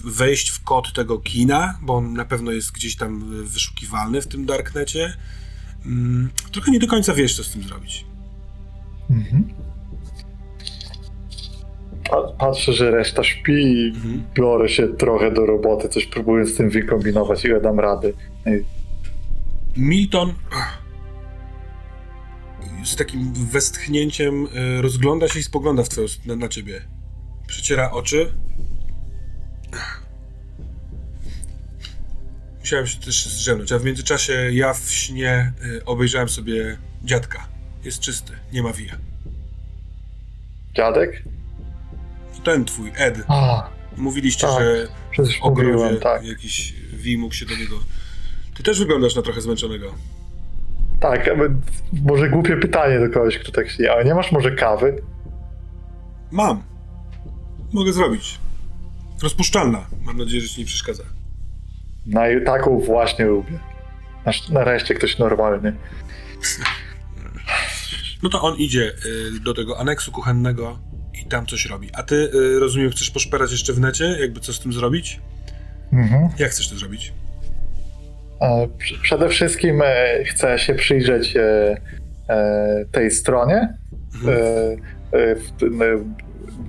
wejść 0.04 0.50
w 0.50 0.64
kod 0.64 0.92
tego 0.92 1.18
kina, 1.18 1.78
bo 1.82 1.94
on 1.94 2.12
na 2.14 2.24
pewno 2.24 2.52
jest 2.52 2.72
gdzieś 2.72 2.96
tam 2.96 3.44
wyszukiwalny 3.44 4.22
w 4.22 4.26
tym 4.26 4.46
darknecie. 4.46 5.12
Mm, 5.86 6.30
Trochę 6.52 6.70
nie 6.70 6.78
do 6.78 6.86
końca 6.86 7.14
wiesz, 7.14 7.36
co 7.36 7.44
z 7.44 7.50
tym 7.52 7.62
zrobić. 7.62 8.04
Mhm. 9.10 9.44
Pa- 12.10 12.32
Patrzę, 12.38 12.72
że 12.72 12.90
reszta 12.90 13.24
śpi 13.24 13.52
i 13.52 13.88
Mhm. 13.94 14.22
biorę 14.34 14.68
się 14.68 14.88
trochę 14.88 15.30
do 15.34 15.46
roboty, 15.46 15.88
coś 15.88 16.06
próbuję 16.06 16.46
z 16.46 16.56
tym 16.56 16.70
wykombinować 16.70 17.44
i 17.44 17.48
dam 17.62 17.80
rady. 17.80 18.12
Milton 19.76 20.34
z 22.84 22.96
takim 22.96 23.32
westchnięciem 23.34 24.46
y, 24.46 24.82
rozgląda 24.82 25.28
się 25.28 25.38
i 25.38 25.42
spogląda 25.42 25.82
w 25.82 25.88
twoją, 25.88 26.06
na, 26.26 26.36
na 26.36 26.48
ciebie. 26.48 26.82
Przeciera 27.46 27.90
oczy. 27.90 28.32
Musiałem 32.60 32.86
się 32.86 32.98
też 33.00 33.26
zdrzemnąć, 33.26 33.72
a 33.72 33.78
w 33.78 33.84
międzyczasie 33.84 34.32
ja 34.52 34.74
w 34.74 34.90
śnie 34.90 35.52
y, 35.64 35.84
obejrzałem 35.84 36.28
sobie 36.28 36.78
dziadka. 37.04 37.48
Jest 37.84 38.00
czysty, 38.00 38.32
nie 38.52 38.62
ma 38.62 38.72
wija. 38.72 38.98
Dziadek? 40.74 41.22
Ten 42.44 42.64
twój, 42.64 42.92
Ed. 42.96 43.24
A, 43.28 43.70
Mówiliście, 43.96 44.46
Tak, 44.46 44.62
że 45.12 45.24
w 45.24 45.42
ogrodzie 45.42 45.96
tak. 46.00 46.24
jakiś 46.24 46.74
wij 46.92 47.18
mógł 47.18 47.34
się 47.34 47.46
do 47.46 47.56
niego... 47.56 47.80
Ty 48.56 48.62
też 48.62 48.78
wyglądasz 48.78 49.16
na 49.16 49.22
trochę 49.22 49.40
zmęczonego. 49.40 49.94
Tak, 51.00 51.30
może 51.92 52.28
głupie 52.28 52.56
pytanie 52.56 53.00
do 53.00 53.14
kogoś, 53.14 53.38
kto 53.38 53.52
tak 53.52 53.70
śni, 53.70 53.86
ale 53.86 54.04
nie 54.04 54.14
masz 54.14 54.32
może 54.32 54.50
kawy? 54.50 55.02
Mam. 56.30 56.62
Mogę 57.72 57.92
zrobić. 57.92 58.38
Rozpuszczalna. 59.22 59.86
Mam 60.02 60.18
nadzieję, 60.18 60.42
że 60.42 60.48
ci 60.48 60.60
nie 60.60 60.66
przeszkadza. 60.66 61.02
No 62.06 62.28
i 62.28 62.44
taką 62.44 62.78
właśnie 62.80 63.24
lubię. 63.24 63.58
Nareszcie 64.50 64.94
ktoś 64.94 65.18
normalny. 65.18 65.76
No 68.22 68.28
to 68.28 68.42
on 68.42 68.56
idzie 68.56 68.92
y, 69.36 69.40
do 69.40 69.54
tego 69.54 69.78
aneksu 69.78 70.12
kuchennego 70.12 70.78
i 71.22 71.26
tam 71.28 71.46
coś 71.46 71.66
robi. 71.66 71.90
A 71.94 72.02
ty, 72.02 72.14
y, 72.14 72.58
rozumiem, 72.60 72.90
chcesz 72.90 73.10
poszperać 73.10 73.52
jeszcze 73.52 73.72
w 73.72 73.80
necie? 73.80 74.04
Jakby 74.20 74.40
co 74.40 74.52
z 74.52 74.60
tym 74.60 74.72
zrobić? 74.72 75.20
Mhm. 75.92 76.28
Jak 76.38 76.50
chcesz 76.50 76.68
to 76.68 76.76
zrobić? 76.76 77.12
Pr- 78.40 79.02
Przede 79.02 79.28
wszystkim 79.28 79.82
e, 79.84 80.24
chcę 80.24 80.58
się 80.58 80.74
przyjrzeć 80.74 81.36
e, 81.36 81.76
e, 82.28 82.84
tej 82.92 83.10
stronie. 83.10 83.74
Mhm. 84.14 84.76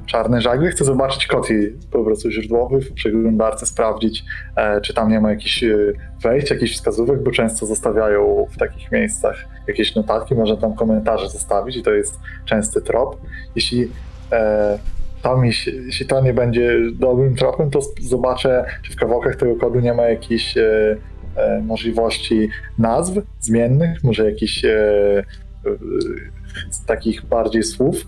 Czarne 0.06 0.42
żagly. 0.42 0.70
Chcę 0.70 0.86
zobaczyć 0.86 1.28
kod 1.28 1.48
po 1.92 2.04
prostu 2.04 2.32
źródłowy 2.32 2.82
w 2.82 2.94
przeglądarce, 2.94 3.66
sprawdzić, 3.66 4.24
czy 4.84 4.94
tam 4.94 5.12
nie 5.12 5.20
ma 5.20 5.30
jakichś 5.30 5.64
wejść, 6.22 6.50
jakichś 6.50 6.74
wskazówek, 6.74 7.24
bo 7.24 7.32
często 7.32 7.66
zostawiają 7.66 8.46
w 8.52 8.58
takich 8.58 8.92
miejscach 8.92 9.46
jakieś 9.68 9.96
notatki, 9.96 10.36
można 10.36 10.56
tam 10.56 10.76
komentarze 10.76 11.30
zostawić 11.30 11.76
i 11.76 11.84
to 11.84 11.94
jest 11.94 12.20
częsty 12.46 12.82
trop. 12.82 13.22
Jeśli 13.56 13.92
to 15.22 15.38
mi, 15.38 15.52
jeśli 15.86 16.06
to 16.06 16.22
nie 16.22 16.34
będzie 16.34 16.78
dobrym 16.94 17.36
tropem, 17.36 17.72
to 17.72 17.80
zobaczę, 18.02 18.66
czy 18.84 18.94
w 18.94 18.96
kawałkach 18.96 19.36
tego 19.36 19.56
kodu 19.56 19.80
nie 19.80 19.94
ma 19.94 20.04
jakichś 20.04 20.56
możliwości 21.62 22.50
nazw 22.78 23.14
zmiennych, 23.40 24.04
może 24.04 24.32
jakichś 24.32 24.66
e, 24.66 24.70
e, 24.70 25.24
takich 26.88 27.26
bardziej 27.26 27.64
słów 27.64 28.08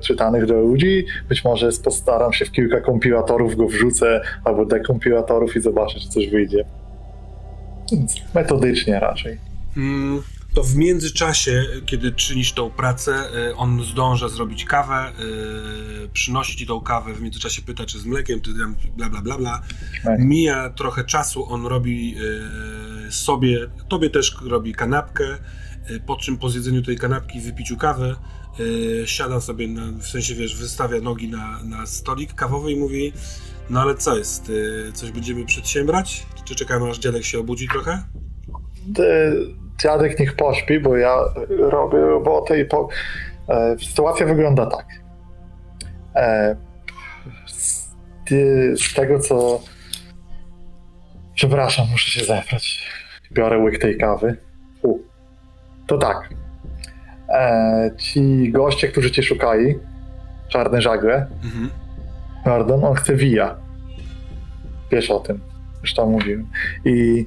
czytanych 0.00 0.46
do 0.46 0.60
ludzi. 0.60 1.06
Być 1.28 1.44
może 1.44 1.68
postaram 1.84 2.32
się 2.32 2.44
w 2.44 2.52
kilka 2.52 2.80
kompilatorów 2.80 3.56
go 3.56 3.66
wrzucę, 3.66 4.20
albo 4.44 4.66
dekompilatorów 4.66 5.56
i 5.56 5.60
zobaczę, 5.60 6.00
czy 6.00 6.08
coś 6.08 6.28
wyjdzie. 6.28 6.64
Więc 7.92 8.14
metodycznie 8.34 9.00
raczej. 9.00 9.38
Mm, 9.76 10.22
to 10.54 10.62
w 10.62 10.76
międzyczasie, 10.76 11.64
kiedy 11.86 12.12
czynisz 12.12 12.52
tą 12.52 12.70
pracę, 12.70 13.28
y, 13.50 13.56
on 13.56 13.84
zdąża 13.84 14.28
zrobić 14.28 14.64
kawę, 14.64 15.12
y, 16.04 16.08
przynosi 16.08 16.56
ci 16.56 16.66
tą 16.66 16.80
kawę, 16.80 17.14
w 17.14 17.22
międzyczasie 17.22 17.62
pyta, 17.62 17.86
czy 17.86 17.98
z 17.98 18.04
mlekiem, 18.04 18.40
czy 18.40 18.58
tam 18.58 18.76
bla 18.96 19.10
bla 19.10 19.22
bla 19.22 19.38
bla. 19.38 19.62
Tak. 20.04 20.20
Mija 20.20 20.70
trochę 20.70 21.04
czasu, 21.04 21.52
on 21.52 21.66
robi 21.66 22.16
y, 23.08 23.12
sobie, 23.12 23.70
tobie 23.88 24.10
też 24.10 24.36
robi 24.46 24.72
kanapkę, 24.72 25.38
po 26.06 26.16
czym 26.16 26.38
po 26.38 26.50
zjedzeniu 26.50 26.82
tej 26.82 26.98
kanapki, 26.98 27.40
wypiciu 27.40 27.76
kawy, 27.76 28.16
siada 29.04 29.40
sobie, 29.40 29.68
na, 29.68 29.92
w 29.98 30.06
sensie 30.06 30.34
wiesz, 30.34 30.56
wystawia 30.56 31.00
nogi 31.00 31.28
na, 31.28 31.62
na 31.62 31.86
stolik 31.86 32.34
kawowy 32.34 32.72
i 32.72 32.76
mówi, 32.76 33.12
no 33.70 33.80
ale 33.80 33.94
co 33.94 34.16
jest, 34.16 34.52
coś 34.94 35.10
będziemy 35.10 35.44
przedsiębrać? 35.44 36.26
Czy 36.44 36.54
czekamy 36.54 36.90
aż 36.90 36.98
dziadek 36.98 37.24
się 37.24 37.38
obudzi 37.38 37.68
trochę? 37.68 38.04
D- 38.86 39.36
Dziadek 39.82 40.20
niech 40.20 40.36
pośpi, 40.36 40.80
bo 40.80 40.96
ja 40.96 41.16
robię 41.58 41.98
robotę 41.98 42.60
i 42.60 42.64
po... 42.64 42.88
e, 43.48 43.76
sytuacja 43.78 44.26
wygląda 44.26 44.66
tak. 44.66 44.86
E, 46.16 46.56
z, 47.46 47.88
z 48.76 48.94
tego 48.94 49.18
co... 49.18 49.60
Przepraszam, 51.34 51.86
muszę 51.90 52.10
się 52.10 52.26
zebrać. 52.26 52.90
Biorę 53.32 53.58
łyk 53.58 53.78
tej 53.78 53.98
kawy. 53.98 54.36
U. 54.82 54.98
To 55.86 55.98
tak. 55.98 56.28
E, 57.28 57.90
ci 57.98 58.52
goście, 58.52 58.88
którzy 58.88 59.10
cię 59.10 59.22
szukali, 59.22 59.78
czarne 60.48 60.82
żagle, 60.82 61.26
Mhm. 61.44 61.70
Gordon, 62.44 62.84
on 62.84 62.94
chce 62.94 63.16
wija. 63.16 63.56
Wiesz 64.90 65.10
o 65.10 65.20
tym. 65.20 65.40
Już 65.82 65.94
tam 65.94 66.10
mówiłem. 66.10 66.48
I 66.84 67.24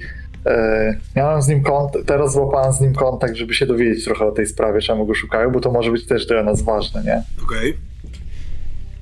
miałem 1.15 1.41
z 1.41 1.47
nim 1.47 1.63
kontakt, 1.63 2.05
teraz 2.05 2.33
złapałem 2.33 2.73
z 2.73 2.81
nim 2.81 2.93
kontakt, 2.93 3.35
żeby 3.35 3.53
się 3.53 3.65
dowiedzieć 3.65 4.05
trochę 4.05 4.25
o 4.25 4.31
tej 4.31 4.45
sprawie, 4.45 4.81
czemu 4.81 5.05
go 5.05 5.13
szukają, 5.13 5.51
bo 5.51 5.59
to 5.59 5.71
może 5.71 5.91
być 5.91 6.05
też 6.05 6.25
dla 6.25 6.43
nas 6.43 6.61
ważne, 6.61 7.03
nie? 7.03 7.23
Okej. 7.43 7.77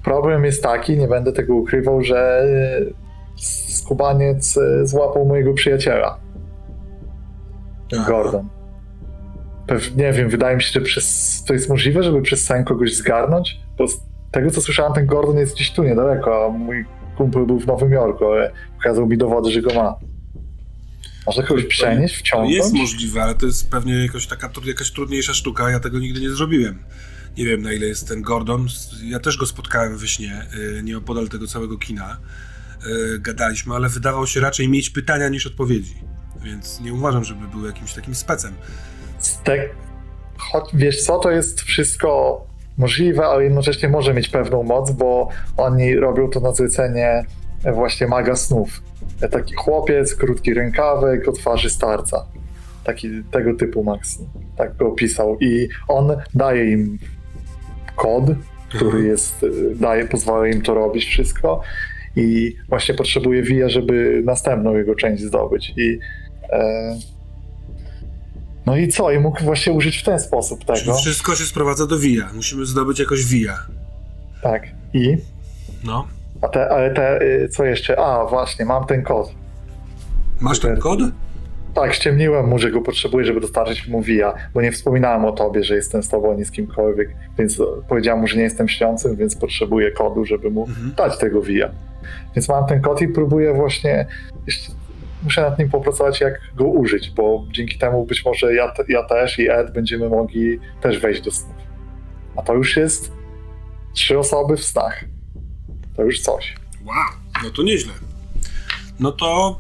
Problem 0.03 0.45
jest 0.45 0.63
taki, 0.63 0.97
nie 0.97 1.07
będę 1.07 1.33
tego 1.33 1.55
ukrywał, 1.55 2.03
że 2.03 2.43
e, 2.43 3.43
skubaniec 3.67 4.57
e, 4.57 4.87
złapał 4.87 5.25
mojego 5.25 5.53
przyjaciela. 5.53 6.17
Ten 7.89 7.99
Aha. 7.99 8.11
Gordon. 8.11 8.47
Pewnie, 9.67 10.03
nie 10.03 10.13
wiem, 10.13 10.29
wydaje 10.29 10.55
mi 10.55 10.63
się, 10.63 10.79
że 10.79 10.81
przez, 10.81 11.43
to 11.47 11.53
jest 11.53 11.69
możliwe, 11.69 12.03
żeby 12.03 12.21
przez 12.21 12.45
sen 12.45 12.63
kogoś 12.63 12.95
zgarnąć, 12.95 13.59
bo 13.77 13.87
z 13.87 14.01
tego 14.31 14.51
co 14.51 14.61
słyszałem, 14.61 14.93
ten 14.93 15.05
Gordon 15.05 15.37
jest 15.37 15.55
gdzieś 15.55 15.71
tu 15.71 15.83
niedaleko, 15.83 16.45
a 16.45 16.49
mój 16.49 16.85
kumpel 17.17 17.45
był 17.45 17.59
w 17.59 17.67
Nowym 17.67 17.91
Jorku, 17.91 18.25
ale 18.25 18.51
pokazał 18.77 19.07
mi 19.07 19.17
dowody, 19.17 19.51
że 19.51 19.61
go 19.61 19.73
ma. 19.73 19.95
Można 21.27 21.43
kogoś 21.43 21.65
przenieść, 21.65 22.13
To 22.15 22.19
wciągnąć? 22.19 22.55
jest 22.55 22.73
możliwe, 22.73 23.23
ale 23.23 23.35
to 23.35 23.45
jest 23.45 23.69
pewnie 23.69 23.93
jakoś 24.05 24.27
taka, 24.27 24.49
jakaś 24.65 24.91
trudniejsza 24.91 25.33
sztuka. 25.33 25.69
Ja 25.71 25.79
tego 25.79 25.99
nigdy 25.99 26.19
nie 26.21 26.29
zrobiłem. 26.29 26.83
Nie 27.37 27.45
wiem, 27.45 27.61
na 27.61 27.73
ile 27.73 27.85
jest 27.87 28.07
ten 28.07 28.21
Gordon. 28.21 28.67
Ja 29.03 29.19
też 29.19 29.37
go 29.37 29.45
spotkałem 29.45 29.97
we 29.97 30.07
śnie, 30.07 30.45
y, 30.79 30.83
nieopodal 30.83 31.29
tego 31.29 31.47
całego 31.47 31.77
kina. 31.77 32.17
Y, 33.15 33.19
Gadaliśmy, 33.19 33.75
ale 33.75 33.89
wydawał 33.89 34.27
się 34.27 34.39
raczej 34.39 34.69
mieć 34.69 34.89
pytania 34.89 35.29
niż 35.29 35.47
odpowiedzi. 35.47 35.95
Więc 36.43 36.79
nie 36.79 36.93
uważam, 36.93 37.23
żeby 37.23 37.47
był 37.47 37.65
jakimś 37.65 37.93
takim 37.93 38.15
specem. 38.15 38.53
Te, 39.43 39.69
choć, 40.37 40.63
wiesz 40.73 41.01
co, 41.03 41.19
to 41.19 41.31
jest 41.31 41.61
wszystko 41.61 42.39
możliwe, 42.77 43.25
ale 43.25 43.43
jednocześnie 43.43 43.89
może 43.89 44.13
mieć 44.13 44.29
pewną 44.29 44.63
moc, 44.63 44.91
bo 44.91 45.29
oni 45.57 45.95
robią 45.95 46.29
to 46.29 46.39
na 46.39 46.53
zlecenie 46.53 47.25
właśnie 47.73 48.07
maga 48.07 48.35
snów. 48.35 48.81
Taki 49.31 49.53
chłopiec, 49.55 50.15
krótki 50.15 50.53
rękawek, 50.53 51.27
o 51.27 51.31
twarzy 51.31 51.69
starca. 51.69 52.25
Taki 52.83 53.09
tego 53.31 53.53
typu 53.53 53.97
snu. 54.03 54.25
Tak 54.57 54.77
go 54.77 54.87
opisał. 54.87 55.37
I 55.39 55.67
on 55.87 56.11
daje 56.33 56.71
im 56.71 56.99
kod, 57.95 58.23
który 58.69 58.85
Mhm. 58.85 59.05
jest, 59.07 59.45
daje, 59.75 60.07
pozwala 60.07 60.47
im 60.47 60.61
to 60.61 60.73
robić 60.73 61.05
wszystko. 61.05 61.61
i 62.15 62.55
właśnie 62.69 62.95
potrzebuje 62.95 63.43
Via, 63.43 63.69
żeby 63.69 64.21
następną 64.25 64.75
jego 64.75 64.95
część 64.95 65.23
zdobyć. 65.23 65.73
I 65.77 65.99
e, 66.51 66.95
no 68.65 68.77
i 68.77 68.87
co? 68.87 69.11
I 69.11 69.19
mógł 69.19 69.43
właśnie 69.43 69.73
użyć 69.73 69.97
w 69.97 70.03
ten 70.03 70.19
sposób 70.19 70.65
Czyli 70.65 70.79
tego. 70.79 70.93
wszystko 70.97 71.35
się 71.35 71.43
sprowadza 71.43 71.87
do 71.87 71.99
Via. 71.99 72.29
Musimy 72.35 72.65
zdobyć 72.65 72.99
jakoś 72.99 73.25
Via. 73.25 73.57
Tak. 74.43 74.63
I 74.93 75.17
No. 75.83 76.07
A 76.43 76.47
te, 76.47 76.69
ale 76.69 76.91
te, 76.93 77.21
y, 77.21 77.49
co 77.49 77.65
jeszcze? 77.65 77.99
A, 77.99 78.25
właśnie, 78.25 78.65
mam 78.65 78.85
ten 78.85 79.03
kod. 79.03 79.31
Masz 80.41 80.59
ten 80.59 80.77
kod? 80.77 80.99
Tak, 81.73 81.93
ściemniłem 81.93 82.47
mu, 82.47 82.59
że 82.59 82.71
go 82.71 82.81
potrzebuję, 82.81 83.25
żeby 83.25 83.39
dostarczyć 83.41 83.87
mu 83.87 84.01
Via, 84.01 84.33
bo 84.53 84.61
nie 84.61 84.71
wspominałem 84.71 85.25
o 85.25 85.31
tobie, 85.31 85.63
że 85.63 85.75
jestem 85.75 86.03
z 86.03 86.09
tobą, 86.09 86.31
ani 86.31 86.45
z 86.45 86.51
kimkolwiek, 86.51 87.09
więc 87.37 87.61
powiedziałem 87.89 88.21
mu, 88.21 88.27
że 88.27 88.37
nie 88.37 88.43
jestem 88.43 88.67
śniącym, 88.69 89.15
więc 89.15 89.35
potrzebuję 89.35 89.91
kodu, 89.91 90.25
żeby 90.25 90.49
mu 90.51 90.63
Mhm. 90.67 90.93
dać 90.97 91.17
tego 91.17 91.41
Via. 91.41 91.69
Więc 92.35 92.49
mam 92.49 92.65
ten 92.67 92.81
kod 92.81 93.01
i 93.01 93.07
próbuję 93.07 93.53
właśnie, 93.53 94.05
muszę 95.23 95.41
nad 95.41 95.59
nim 95.59 95.69
popracować, 95.69 96.21
jak 96.21 96.41
go 96.55 96.65
użyć, 96.65 97.11
bo 97.11 97.43
dzięki 97.51 97.77
temu 97.79 98.05
być 98.05 98.25
może 98.25 98.53
ja, 98.55 98.73
ja 98.87 99.03
też 99.03 99.39
i 99.39 99.49
Ed 99.49 99.73
będziemy 99.73 100.09
mogli 100.09 100.59
też 100.81 100.99
wejść 100.99 101.21
do 101.21 101.31
snów. 101.31 101.55
A 102.35 102.41
to 102.41 102.53
już 102.53 102.77
jest 102.77 103.11
trzy 103.93 104.19
osoby 104.19 104.57
w 104.57 104.63
snach. 104.63 105.03
To 105.95 106.03
już 106.03 106.21
coś. 106.21 106.55
Wow, 106.85 106.95
no 107.43 107.49
to 107.49 107.63
nieźle. 107.63 107.93
No 108.99 109.11
to 109.11 109.57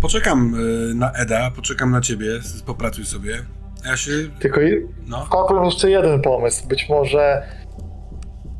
poczekam 0.00 0.54
y, 0.54 0.94
na 0.94 1.12
Eda, 1.12 1.50
poczekam 1.50 1.90
na 1.90 2.00
ciebie, 2.00 2.26
popracuj 2.66 3.06
sobie. 3.06 3.42
Ja 3.84 3.96
się, 3.96 4.10
Tylko 4.40 4.60
no, 5.06 5.24
Wpadłem 5.24 5.64
jeszcze 5.64 5.90
jeden 5.90 6.22
pomysł. 6.22 6.68
Być 6.68 6.88
może, 6.88 7.42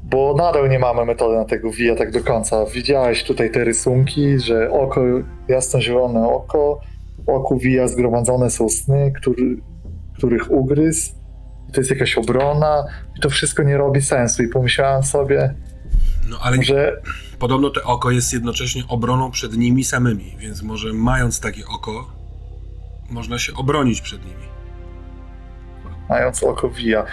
bo 0.03 0.35
nadal 0.39 0.69
nie 0.69 0.79
mamy 0.79 1.05
metody 1.05 1.37
na 1.37 1.45
tego 1.45 1.71
wija 1.71 1.97
tak 1.97 2.11
do 2.11 2.25
końca. 2.25 2.67
Widziałeś 2.67 3.25
tutaj 3.25 3.51
te 3.51 3.65
rysunki, 3.65 4.39
że 4.39 4.71
oko, 4.71 5.01
jasno-zielone 5.49 6.29
oko, 6.29 6.81
oku 7.27 7.59
wija 7.59 7.89
zgromadzone 7.89 8.51
są 8.51 8.69
sny, 8.69 9.13
który, 9.17 9.57
których 10.17 10.51
ugryzł. 10.51 11.13
I 11.69 11.73
to 11.73 11.81
jest 11.81 11.91
jakaś 11.91 12.19
obrona 12.19 12.85
i 13.17 13.21
to 13.21 13.31
wszystko 13.31 13.63
nie 13.63 13.77
robi 13.77 14.03
sensu. 14.03 14.43
I 14.43 14.49
pomyślałem 14.49 15.03
sobie, 15.03 15.55
no 16.29 16.39
ale 16.43 16.63
że 16.63 17.03
podobno 17.39 17.71
to 17.71 17.83
oko 17.83 18.11
jest 18.11 18.33
jednocześnie 18.33 18.83
obroną 18.89 19.31
przed 19.31 19.57
nimi 19.57 19.85
samymi, 19.85 20.37
więc 20.39 20.63
może 20.63 20.93
mając 20.93 21.41
takie 21.41 21.67
oko, 21.67 22.11
można 23.11 23.39
się 23.39 23.55
obronić 23.55 24.01
przed 24.01 24.25
nimi. 24.25 24.47
mając 26.09 26.43
oko 26.43 26.71
wija, 26.71 27.07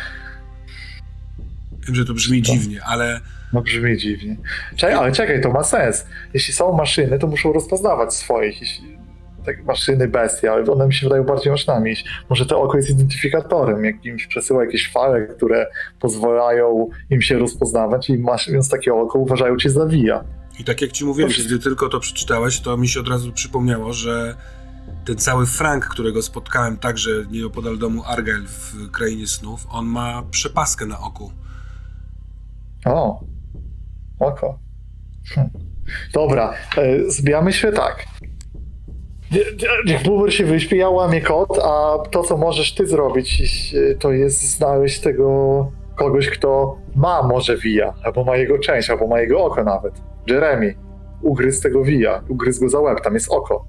Wiem, 1.87 1.95
że 1.95 2.05
to 2.05 2.13
brzmi 2.13 2.41
dziwnie, 2.41 2.83
ale 2.83 3.19
no 3.53 3.61
brzmi 3.61 3.97
dziwnie. 3.97 4.37
Czekaj, 4.75 4.95
ale 4.95 5.11
czekaj, 5.11 5.41
to 5.41 5.51
ma 5.51 5.63
sens. 5.63 6.05
Jeśli 6.33 6.53
są 6.53 6.73
maszyny, 6.73 7.19
to 7.19 7.27
muszą 7.27 7.53
rozpoznawać 7.53 8.13
swoich. 8.13 8.61
Jeśli, 8.61 8.97
tak, 9.45 9.65
maszyny, 9.65 10.07
bestie, 10.07 10.51
ale 10.51 10.71
one 10.71 10.87
mi 10.87 10.93
się 10.93 11.05
wydają 11.05 11.23
bardziej 11.23 11.51
maszynami. 11.51 11.95
Może 12.29 12.45
to 12.45 12.61
oko 12.61 12.77
jest 12.77 12.89
identyfikatorem, 12.89 13.85
jakimś 13.85 14.27
przesyła 14.27 14.65
jakieś 14.65 14.91
fale, 14.91 15.27
które 15.27 15.67
pozwalają 15.99 16.89
im 17.09 17.21
się 17.21 17.37
rozpoznawać 17.39 18.09
i 18.09 18.17
mając 18.17 18.69
takie 18.69 18.93
oko 18.93 19.19
uważają 19.19 19.57
cię 19.57 19.69
za 19.69 19.85
wija. 19.85 20.23
i 20.59 20.63
tak 20.63 20.81
jak 20.81 20.91
ci 20.91 21.05
mówiłem, 21.05 21.31
Dobrze. 21.31 21.43
gdy 21.43 21.59
tylko 21.59 21.89
to 21.89 21.99
przeczytałeś, 21.99 22.59
to 22.59 22.77
mi 22.77 22.87
się 22.87 22.99
od 22.99 23.07
razu 23.07 23.31
przypomniało, 23.31 23.93
że 23.93 24.35
ten 25.05 25.17
cały 25.17 25.45
Frank, 25.45 25.85
którego 25.85 26.21
spotkałem 26.21 26.77
także 26.77 27.11
nieopodal 27.31 27.77
domu 27.77 28.03
Argyle 28.05 28.47
w 28.47 28.91
Krainie 28.91 29.27
Snów, 29.27 29.67
on 29.69 29.85
ma 29.85 30.23
przepaskę 30.31 30.85
na 30.85 30.99
oku. 30.99 31.31
O, 32.85 33.23
oko. 34.19 34.59
Hm. 35.35 35.49
Dobra, 36.13 36.53
e, 36.77 37.11
zbijamy 37.11 37.53
się 37.53 37.71
tak. 37.71 38.05
Nie- 39.33 39.39
nie- 39.39 39.93
Niech 39.93 40.03
Boomer 40.03 40.33
się 40.33 40.45
wyśpi, 40.45 40.77
ja 40.77 40.89
łamię 40.89 41.21
kod, 41.21 41.59
a 41.63 41.97
to, 42.11 42.23
co 42.23 42.37
możesz 42.37 42.73
ty 42.73 42.87
zrobić, 42.87 43.43
to 43.99 44.11
jest 44.11 44.41
znaleźć 44.57 44.99
tego 44.99 45.27
kogoś, 45.95 46.29
kto 46.29 46.77
ma 46.95 47.23
może 47.23 47.57
wija, 47.57 47.93
albo 48.03 48.23
ma 48.23 48.37
jego 48.37 48.59
część, 48.59 48.89
albo 48.89 49.07
ma 49.07 49.19
jego 49.21 49.45
oko 49.45 49.63
nawet. 49.63 49.93
Jeremy. 50.27 50.75
Ugryzł 51.21 51.61
tego 51.63 51.83
wija, 51.83 52.21
ugryzł 52.29 52.61
go 52.61 52.69
za 52.69 52.79
łeb, 52.79 53.01
tam 53.01 53.13
jest 53.13 53.31
oko. 53.31 53.65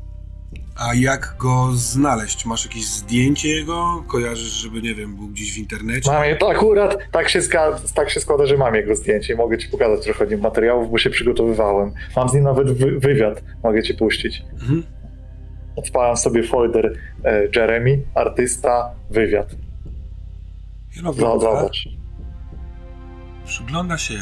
A 0.77 0.95
jak 0.95 1.35
go 1.39 1.69
znaleźć? 1.75 2.47
Masz 2.47 2.65
jakieś 2.67 2.87
zdjęcie 2.87 3.49
jego? 3.49 4.05
Kojarzysz, 4.09 4.53
żeby, 4.53 4.83
nie 4.83 4.95
wiem, 4.95 5.17
był 5.17 5.29
gdzieś 5.29 5.55
w 5.55 5.59
internecie? 5.59 6.11
Mam 6.13 6.25
je, 6.25 6.37
to 6.37 6.51
akurat 6.51 6.99
tak 7.13 7.29
się, 7.29 7.43
składa, 7.43 7.79
tak 7.95 8.11
się 8.11 8.21
składa, 8.21 8.47
że 8.47 8.57
mam 8.57 8.75
jego 8.75 8.95
zdjęcie 8.97 9.33
i 9.35 9.37
mogę 9.37 9.59
ci 9.59 9.69
pokazać 9.69 10.05
trochę 10.05 10.37
materiałów, 10.37 10.91
bo 10.91 10.99
się 10.99 11.11
przygotowywałem. 11.11 11.93
Mam 12.17 12.29
z 12.29 12.35
nim 12.35 12.45
nawet 12.45 12.71
wy, 12.73 12.99
wywiad, 12.99 13.43
mogę 13.65 13.83
ci 13.83 13.95
puścić. 13.95 14.43
Mhm. 14.53 14.83
Odpalam 15.77 16.17
sobie 16.17 16.43
folder 16.43 16.99
e, 17.25 17.49
Jeremy, 17.57 18.03
artysta, 18.15 18.91
wywiad. 19.11 19.57
Ogląda, 21.05 21.45
Zobacz. 21.57 21.89
przygląda 23.45 23.99
się. 23.99 24.15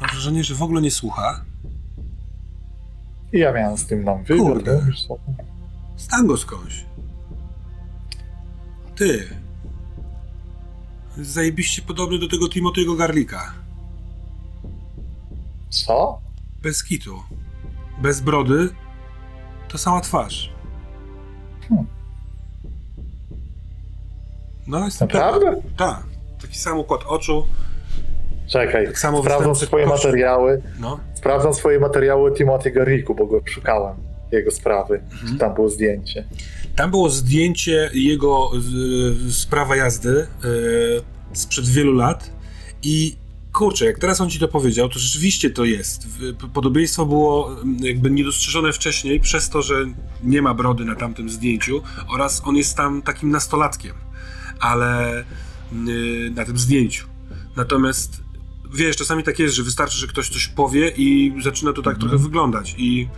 Mam 0.00 0.10
wrażenie, 0.10 0.44
że 0.44 0.54
w 0.54 0.62
ogóle 0.62 0.80
nie 0.82 0.90
słucha. 0.90 1.44
I 3.32 3.38
ja 3.38 3.52
miałem 3.52 3.76
z 3.78 3.86
tym 3.86 4.04
nam 4.04 4.24
wywiad. 4.24 4.46
Kurde. 4.46 4.80
no? 5.08 5.16
Stan 5.96 6.26
go 6.26 6.36
skądś. 6.36 6.84
Ty. 8.94 9.28
Zajebiście 11.16 11.82
podobny 11.82 12.18
do 12.18 12.28
tego 12.28 12.46
Timothy'ego 12.46 12.96
Garlika. 12.98 13.52
Co? 15.70 16.20
Bez 16.62 16.84
kitu. 16.84 17.22
Bez 18.02 18.20
brody. 18.20 18.68
To 19.68 19.78
sama 19.78 20.00
twarz. 20.00 20.52
Hmm. 21.68 21.86
No, 24.66 24.84
jestem 24.84 25.08
Naprawdę? 25.08 25.46
pewien. 25.46 25.62
Tak. 25.76 26.02
Taki 26.42 26.58
sam 26.58 26.78
układ 26.78 27.00
oczu. 27.06 27.46
Czekaj, 28.46 28.86
Tak 28.86 28.98
samo 28.98 29.22
sprawdzam 29.22 29.54
swoje 29.54 29.86
materiały. 29.86 30.62
No. 30.80 31.00
Sprawdzam 31.14 31.54
swoje 31.54 31.78
materiały 31.80 32.30
o 32.32 32.34
Timothy 32.34 32.70
Garricku, 32.70 33.14
bo 33.14 33.26
go 33.26 33.40
szukałem. 33.44 33.96
Jego 34.32 34.50
sprawy. 34.50 35.00
Mhm. 35.12 35.38
Tam 35.38 35.54
było 35.54 35.68
zdjęcie. 35.68 36.24
Tam 36.76 36.90
było 36.90 37.10
zdjęcie 37.10 37.90
jego 37.94 38.50
z, 38.58 38.66
z 39.34 39.46
prawa 39.46 39.76
jazdy 39.76 40.26
e, 40.44 40.48
sprzed 41.32 41.68
wielu 41.68 41.92
lat 41.92 42.30
i 42.82 43.16
kurczę, 43.56 43.84
jak 43.84 43.98
teraz 43.98 44.20
on 44.20 44.30
ci 44.30 44.38
to 44.38 44.48
powiedział, 44.48 44.88
to 44.88 44.98
rzeczywiście 44.98 45.50
to 45.50 45.64
jest. 45.64 46.06
Podobieństwo 46.54 47.06
było 47.06 47.52
mm, 47.62 47.84
jakby 47.84 48.10
niedostrzeżone 48.10 48.72
wcześniej 48.72 49.20
przez 49.20 49.50
to, 49.50 49.62
że 49.62 49.86
nie 50.22 50.42
ma 50.42 50.54
brody 50.54 50.84
na 50.84 50.94
tamtym 50.94 51.30
zdjęciu 51.30 51.82
oraz 52.08 52.42
on 52.44 52.56
jest 52.56 52.76
tam 52.76 53.02
takim 53.02 53.30
nastolatkiem, 53.30 53.94
ale 54.60 55.20
y, 55.88 56.32
na 56.34 56.44
tym 56.44 56.58
zdjęciu. 56.58 57.06
Natomiast 57.56 58.22
wiesz, 58.74 58.96
czasami 58.96 59.22
tak 59.22 59.38
jest, 59.38 59.54
że 59.54 59.62
wystarczy, 59.62 59.98
że 59.98 60.06
ktoś 60.06 60.28
coś 60.28 60.46
powie 60.48 60.92
i 60.96 61.34
zaczyna 61.42 61.72
to 61.72 61.82
tak 61.82 61.94
Mhm. 61.94 62.10
trochę 62.10 62.24
wyglądać 62.24 62.74
i 62.78 63.08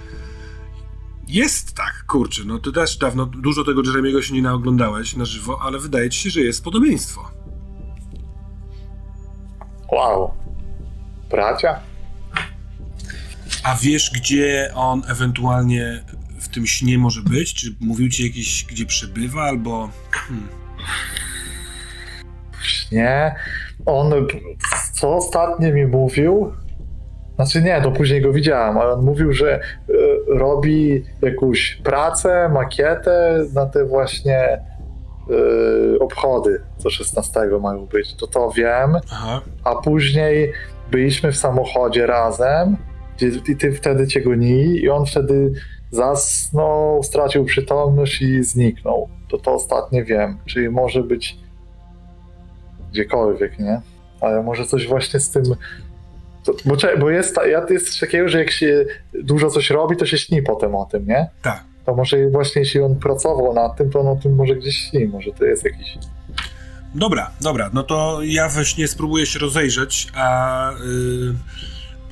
jest 1.28 1.72
tak, 1.72 2.04
kurczę, 2.06 2.42
no 2.46 2.58
ty 2.58 2.72
też 2.72 2.96
dawno 2.96 3.26
dużo 3.26 3.64
tego 3.64 3.82
Jeremiego 3.86 4.22
się 4.22 4.34
nie 4.34 4.42
naoglądałeś 4.42 5.16
na 5.16 5.24
żywo, 5.24 5.58
ale 5.62 5.78
wydaje 5.78 6.10
ci 6.10 6.20
się, 6.20 6.30
że 6.30 6.40
jest 6.40 6.64
podobieństwo. 6.64 7.37
Wow. 9.92 10.30
Bracia? 11.30 11.80
A 13.64 13.76
wiesz, 13.82 14.10
gdzie 14.14 14.70
on 14.74 15.02
ewentualnie 15.10 16.04
w 16.40 16.48
tym 16.48 16.66
śnie 16.66 16.98
może 16.98 17.22
być? 17.22 17.54
Czy 17.54 17.66
mówił 17.80 18.08
ci 18.08 18.26
jakiś, 18.26 18.64
gdzie 18.64 18.86
przebywa, 18.86 19.42
albo... 19.42 19.88
Hmm. 20.10 20.48
Nie. 22.92 23.34
On, 23.86 24.12
co 24.92 25.16
ostatnio 25.16 25.72
mi 25.72 25.86
mówił, 25.86 26.52
znaczy 27.34 27.62
nie, 27.62 27.80
to 27.82 27.92
później 27.92 28.22
go 28.22 28.32
widziałem, 28.32 28.78
ale 28.78 28.92
on 28.92 29.04
mówił, 29.04 29.32
że 29.32 29.54
e, 29.54 29.60
robi 30.28 31.04
jakąś 31.22 31.80
pracę, 31.84 32.48
makietę 32.48 33.44
na 33.54 33.66
te 33.66 33.84
właśnie 33.84 34.60
e, 35.30 35.98
obchody, 35.98 36.60
co 36.78 36.90
16 36.90 37.40
mają 37.60 37.86
być. 37.86 38.14
To 38.14 38.26
to 38.26 38.50
wiem, 38.50 38.96
Aha, 39.12 39.40
a 39.64 39.74
później 39.74 40.52
byliśmy 40.90 41.32
w 41.32 41.36
samochodzie 41.36 42.06
razem 42.06 42.76
i 43.48 43.56
ty 43.56 43.72
wtedy 43.72 44.06
cię 44.06 44.20
gonili 44.20 44.82
i 44.82 44.90
on 44.90 45.06
wtedy 45.06 45.52
zasnął, 45.90 47.02
stracił 47.02 47.44
przytomność 47.44 48.22
i 48.22 48.42
zniknął. 48.42 49.08
To 49.28 49.38
to 49.38 49.54
ostatnie 49.54 50.04
wiem, 50.04 50.38
czyli 50.46 50.68
może 50.68 51.02
być 51.02 51.38
gdziekolwiek, 52.92 53.58
nie? 53.58 53.80
Ale 54.20 54.42
może 54.42 54.66
coś 54.66 54.86
właśnie 54.86 55.20
z 55.20 55.30
tym. 55.30 55.42
To, 56.44 56.52
bo, 56.64 56.76
bo 57.00 57.10
jest, 57.10 57.36
jest 57.70 57.90
coś 57.90 58.00
takiego, 58.00 58.28
że 58.28 58.38
jak 58.38 58.50
się 58.50 58.84
dużo 59.14 59.50
coś 59.50 59.70
robi, 59.70 59.96
to 59.96 60.06
się 60.06 60.18
śni 60.18 60.42
potem 60.42 60.74
o 60.74 60.84
tym, 60.84 61.06
nie? 61.06 61.30
tak. 61.42 61.67
To 61.88 61.94
może 61.94 62.30
właśnie 62.30 62.62
jeśli 62.62 62.80
on 62.80 62.96
pracował 62.96 63.54
nad 63.54 63.76
tym, 63.76 63.90
to 63.90 64.00
on 64.00 64.06
o 64.06 64.16
tym 64.16 64.34
może 64.34 64.54
gdzieś 64.56 64.76
śni, 64.76 65.06
może 65.06 65.32
to 65.32 65.44
jest 65.44 65.64
jakiś. 65.64 65.98
Dobra, 66.94 67.30
dobra, 67.40 67.70
no 67.72 67.82
to 67.82 68.20
ja 68.22 68.48
we 68.48 68.64
śnie 68.64 68.88
spróbuję 68.88 69.26
się 69.26 69.38
rozejrzeć, 69.38 70.08
a 70.14 70.72
y, 70.72 71.34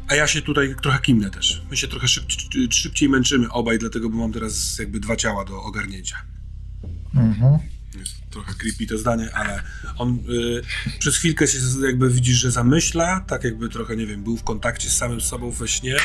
A 0.09 0.15
ja 0.15 0.27
się 0.27 0.43
tutaj 0.43 0.75
trochę 0.83 0.99
kimnę 0.99 1.31
też. 1.31 1.63
My 1.71 1.77
się 1.77 1.89
trochę 1.89 2.09
szyb, 2.09 2.25
szybciej 2.71 3.09
męczymy 3.09 3.51
obaj, 3.51 3.79
dlatego 3.79 4.11
bo 4.11 4.17
mam 4.17 4.33
teraz 4.33 4.79
jakby 4.79 5.01
dwa 5.01 5.17
ciała 5.17 5.45
do 5.45 5.63
ogarnięcia. 5.63 6.17
Mhm. 7.15 7.59
Jest 7.99 8.15
trochę 8.31 8.55
creepy 8.55 8.87
to 8.87 8.99
zdanie, 8.99 9.29
ale 9.35 9.63
on 9.99 10.19
y, 10.29 10.63
przez 10.99 11.17
chwilkę 11.17 11.47
się 11.47 11.59
jakby 11.87 12.11
widzisz, 12.11 12.37
że 12.37 12.51
zamyśla, 12.51 13.21
tak 13.21 13.45
jakby 13.45 13.69
trochę, 13.69 13.97
nie 13.97 14.07
wiem, 14.07 14.23
był 14.23 14.37
w 14.37 14.45
kontakcie 14.45 14.91
z 14.91 14.97
samym 14.97 15.21
sobą 15.21 15.51
we 15.51 15.69
śnie, 15.69 15.97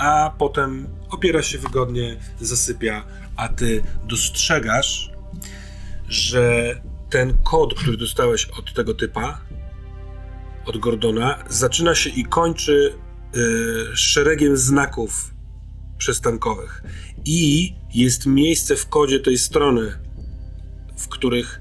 a 0.00 0.34
potem 0.38 0.88
opiera 1.10 1.42
się 1.42 1.58
wygodnie, 1.58 2.16
zasypia, 2.40 3.04
a 3.36 3.48
ty 3.48 3.82
dostrzegasz, 4.08 5.10
że 6.08 6.74
ten 7.10 7.38
kod, 7.44 7.74
który 7.74 7.96
dostałeś 7.96 8.46
od 8.58 8.74
tego 8.74 8.94
typa, 8.94 9.40
od 10.66 10.78
Gordona, 10.78 11.44
zaczyna 11.48 11.94
się 11.94 12.10
i 12.10 12.24
kończy 12.24 12.94
y, 13.36 13.96
szeregiem 13.96 14.56
znaków 14.56 15.34
przystankowych. 15.98 16.82
I 17.24 17.72
jest 17.94 18.26
miejsce 18.26 18.76
w 18.76 18.88
kodzie 18.88 19.20
tej 19.20 19.38
strony, 19.38 19.92
w 20.96 21.08
których 21.08 21.60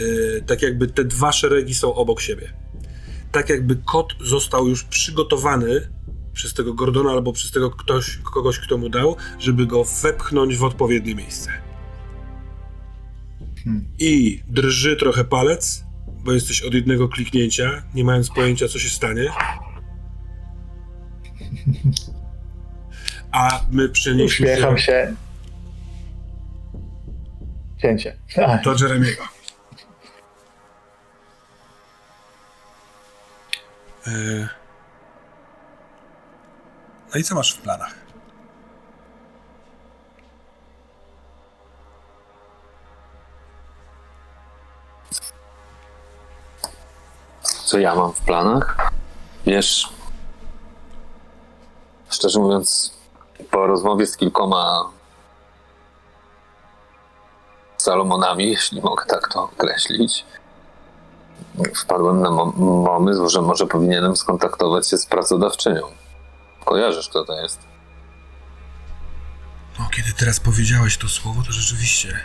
y, 0.00 0.44
tak 0.46 0.62
jakby 0.62 0.86
te 0.86 1.04
dwa 1.04 1.32
szeregi 1.32 1.74
są 1.74 1.94
obok 1.94 2.20
siebie. 2.20 2.52
Tak 3.32 3.48
jakby 3.48 3.76
kod 3.76 4.12
został 4.24 4.68
już 4.68 4.84
przygotowany 4.84 5.88
przez 6.32 6.54
tego 6.54 6.74
Gordona 6.74 7.10
albo 7.10 7.32
przez 7.32 7.50
tego 7.50 7.70
ktoś, 7.70 8.16
kogoś, 8.16 8.58
kto 8.58 8.78
mu 8.78 8.88
dał, 8.88 9.16
żeby 9.38 9.66
go 9.66 9.84
wepchnąć 10.02 10.56
w 10.56 10.64
odpowiednie 10.64 11.14
miejsce. 11.14 11.50
Hmm. 13.64 13.84
I 13.98 14.42
drży 14.48 14.96
trochę 14.96 15.24
palec, 15.24 15.84
bo 16.24 16.32
jesteś 16.32 16.62
od 16.62 16.74
jednego 16.74 17.08
kliknięcia, 17.08 17.82
nie 17.94 18.04
mając 18.04 18.30
pojęcia, 18.30 18.68
co 18.68 18.78
się 18.78 18.88
stanie. 18.88 19.30
A 23.32 23.60
my 23.70 23.88
przenieśmy 23.88 24.46
Uśmiecham 24.46 24.78
się. 24.78 25.14
Cięcie. 27.82 28.16
Do 28.64 28.74
Jeremiego. 28.80 29.24
E, 34.06 34.59
No 37.14 37.20
i 37.20 37.24
co 37.24 37.34
masz 37.34 37.54
w 37.54 37.60
planach? 37.60 37.94
Co 47.42 47.78
ja 47.78 47.94
mam 47.94 48.12
w 48.12 48.20
planach? 48.20 48.90
Wiesz, 49.46 49.88
szczerze 52.10 52.40
mówiąc, 52.40 52.94
po 53.50 53.66
rozmowie 53.66 54.06
z 54.06 54.16
kilkoma 54.16 54.90
Salomonami, 57.76 58.48
jeśli 58.48 58.80
mogę 58.82 59.04
tak 59.06 59.28
to 59.28 59.42
określić, 59.42 60.26
wpadłem 61.74 62.20
na 62.20 62.30
mo- 62.30 62.52
pomysł, 62.86 63.28
że 63.28 63.42
może 63.42 63.66
powinienem 63.66 64.16
skontaktować 64.16 64.88
się 64.88 64.98
z 64.98 65.06
pracodawczynią. 65.06 65.99
Kojarzysz, 66.70 67.08
kto 67.08 67.24
to 67.24 67.42
jest? 67.42 67.60
No, 69.78 69.88
kiedy 69.88 70.12
teraz 70.12 70.40
powiedziałeś 70.40 70.96
to 70.96 71.08
słowo, 71.08 71.42
to 71.42 71.52
rzeczywiście 71.52 72.20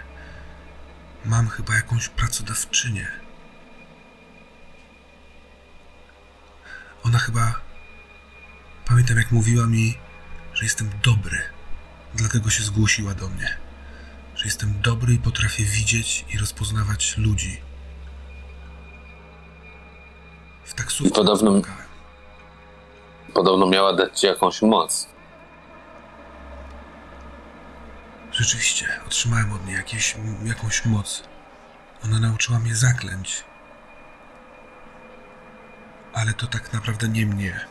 mam 1.26 1.48
chyba 1.50 1.76
jakąś 1.76 2.10
pracodawczynię. 2.10 3.08
Ona 7.04 7.20
chyba. 7.20 7.56
Pamiętam, 8.86 9.18
jak 9.18 9.32
mówiła 9.32 9.68
mi, 9.68 9.98
że 10.54 10.64
jestem 10.64 10.89
dobry. 11.04 11.39
Dlatego 12.16 12.50
się 12.50 12.64
zgłosiła 12.64 13.14
do 13.14 13.30
mnie. 13.30 13.58
Że 14.36 14.46
jestem 14.46 14.82
dobry 14.82 15.14
i 15.14 15.18
potrafię 15.18 15.64
widzieć 15.64 16.26
i 16.30 16.38
rozpoznawać 16.38 17.18
ludzi. 17.18 17.62
W 20.66 20.74
taksówce. 20.74 21.16
Podobno- 21.16 21.60
spotkałem. 21.60 21.85
Podobno 23.36 23.68
miała 23.68 23.94
dać 23.94 24.20
ci 24.20 24.28
jakąś 24.28 24.62
moc. 24.62 25.08
Rzeczywiście, 28.32 28.88
otrzymałem 29.08 29.54
od 29.54 29.66
niej 29.66 29.76
jakieś, 29.76 30.16
jakąś 30.44 30.86
moc. 30.86 31.24
Ona 32.06 32.20
nauczyła 32.20 32.60
mnie 32.60 32.76
zaklęć. 32.76 33.44
Ale 36.14 36.34
to 36.34 36.48
tak 36.48 36.74
naprawdę 36.74 37.08
nie 37.08 37.26
mnie. 37.26 37.66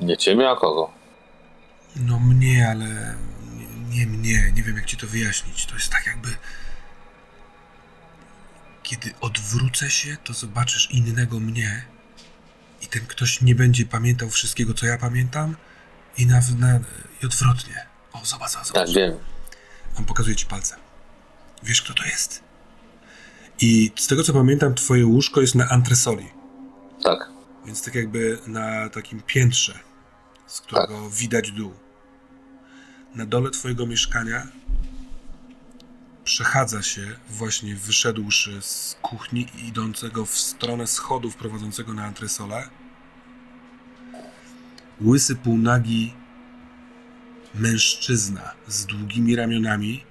Nie 0.00 0.16
ciebie, 0.16 0.50
a 0.50 0.56
kogo? 0.56 0.90
No 1.96 2.18
mnie, 2.18 2.68
ale 2.70 3.14
nie, 3.54 3.96
nie 3.96 4.06
mnie. 4.06 4.52
Nie 4.52 4.62
wiem, 4.62 4.76
jak 4.76 4.86
ci 4.86 4.96
to 4.96 5.06
wyjaśnić. 5.06 5.66
To 5.66 5.74
jest 5.74 5.92
tak 5.92 6.06
jakby... 6.06 6.28
Kiedy 8.82 9.14
odwrócę 9.20 9.90
się, 9.90 10.16
to 10.24 10.32
zobaczysz 10.32 10.90
innego 10.90 11.40
mnie 11.40 11.84
i 12.80 12.86
ten 12.86 13.06
ktoś 13.06 13.40
nie 13.40 13.54
będzie 13.54 13.86
pamiętał 13.86 14.30
wszystkiego, 14.30 14.74
co 14.74 14.86
ja 14.86 14.98
pamiętam 14.98 15.56
i, 16.18 16.26
na, 16.26 16.40
na, 16.58 16.80
i 17.22 17.26
odwrotnie. 17.26 17.86
O, 18.12 18.24
zobacz, 18.24 18.50
zobacz. 18.50 18.72
Tak, 18.72 18.88
wiem. 18.88 19.14
On 19.98 20.04
pokazuje 20.04 20.36
ci 20.36 20.46
palcem. 20.46 20.78
Wiesz, 21.62 21.82
kto 21.82 21.94
to 21.94 22.04
jest? 22.04 22.42
I 23.60 23.92
z 23.96 24.06
tego 24.06 24.22
co 24.22 24.32
pamiętam, 24.32 24.74
twoje 24.74 25.06
łóżko 25.06 25.40
jest 25.40 25.54
na 25.54 25.68
antresoli. 25.68 26.26
Tak. 27.04 27.30
Więc 27.66 27.82
tak 27.82 27.94
jakby 27.94 28.38
na 28.46 28.88
takim 28.88 29.22
piętrze, 29.22 29.78
z 30.46 30.60
którego 30.60 31.10
widać 31.10 31.50
dół. 31.50 31.72
Na 33.14 33.26
dole 33.26 33.50
twojego 33.50 33.86
mieszkania 33.86 34.46
przechadza 36.24 36.82
się, 36.82 37.16
właśnie 37.28 37.76
wyszedłszy 37.76 38.62
z 38.62 38.96
kuchni 39.02 39.46
i 39.58 39.68
idącego 39.68 40.26
w 40.26 40.38
stronę 40.38 40.86
schodów 40.86 41.36
prowadzącego 41.36 41.94
na 41.94 42.04
antresolę, 42.04 42.68
łysy 45.00 45.36
półnagi 45.36 46.14
mężczyzna 47.54 48.54
z 48.66 48.86
długimi 48.86 49.36
ramionami. 49.36 50.04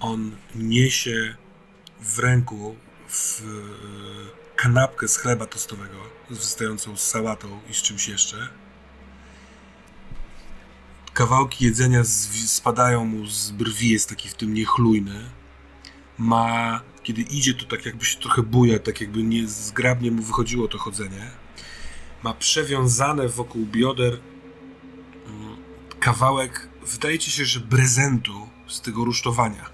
On 0.00 0.36
niesie 0.54 1.36
w 2.00 2.18
ręku 2.18 2.76
w 3.08 3.42
kanapkę 4.56 5.08
z 5.08 5.16
chleba 5.16 5.46
tostowego, 5.46 5.96
wystającą 6.30 6.96
z 6.96 7.02
sałatą 7.02 7.60
i 7.70 7.74
z 7.74 7.82
czymś 7.82 8.08
jeszcze. 8.08 8.48
Kawałki 11.18 11.64
jedzenia 11.64 12.02
zwi- 12.02 12.46
spadają 12.46 13.04
mu 13.04 13.26
z 13.26 13.50
brwi, 13.50 13.88
jest 13.88 14.08
taki 14.08 14.28
w 14.28 14.34
tym 14.34 14.54
niechlujny. 14.54 15.30
Ma, 16.18 16.80
kiedy 17.02 17.22
idzie, 17.22 17.54
to 17.54 17.64
tak 17.64 17.86
jakby 17.86 18.04
się 18.04 18.18
trochę 18.18 18.42
buja, 18.42 18.78
tak 18.78 19.00
jakby 19.00 19.22
niezgrabnie 19.22 20.10
mu 20.10 20.22
wychodziło 20.22 20.68
to 20.68 20.78
chodzenie. 20.78 21.30
Ma 22.22 22.34
przewiązane 22.34 23.28
wokół 23.28 23.66
bioder 23.66 24.20
mm, 25.26 25.56
kawałek, 26.00 26.68
wydaje 26.86 27.18
ci 27.18 27.30
się, 27.30 27.44
że 27.44 27.60
prezentu 27.60 28.48
z 28.68 28.80
tego 28.80 29.04
rusztowania. 29.04 29.70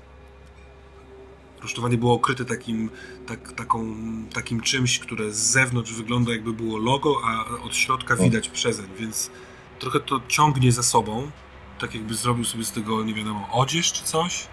Rusztowanie 1.63 1.99
było 1.99 2.15
okryte 2.15 2.45
takim, 2.45 2.91
tak, 3.27 3.53
taką, 3.53 3.95
takim 4.33 4.61
czymś, 4.61 4.99
które 4.99 5.33
z 5.33 5.39
zewnątrz 5.39 5.93
wygląda 5.93 6.33
jakby 6.33 6.53
było 6.53 6.79
logo, 6.79 7.17
a 7.25 7.45
od 7.63 7.77
środka 7.77 8.17
widać 8.17 8.49
prezent, 8.49 8.89
więc 8.99 9.31
trochę 9.79 10.01
to 10.01 10.21
ciągnie 10.29 10.73
za 10.73 10.83
sobą. 10.83 11.31
Tak 11.79 11.95
jakby 11.95 12.15
zrobił 12.15 12.45
sobie 12.45 12.65
z 12.65 12.73
tego, 12.73 13.05
nie 13.05 13.15
wiadomo, 13.15 13.49
odzież 13.53 13.93
czy 13.93 14.05
coś, 14.05 14.47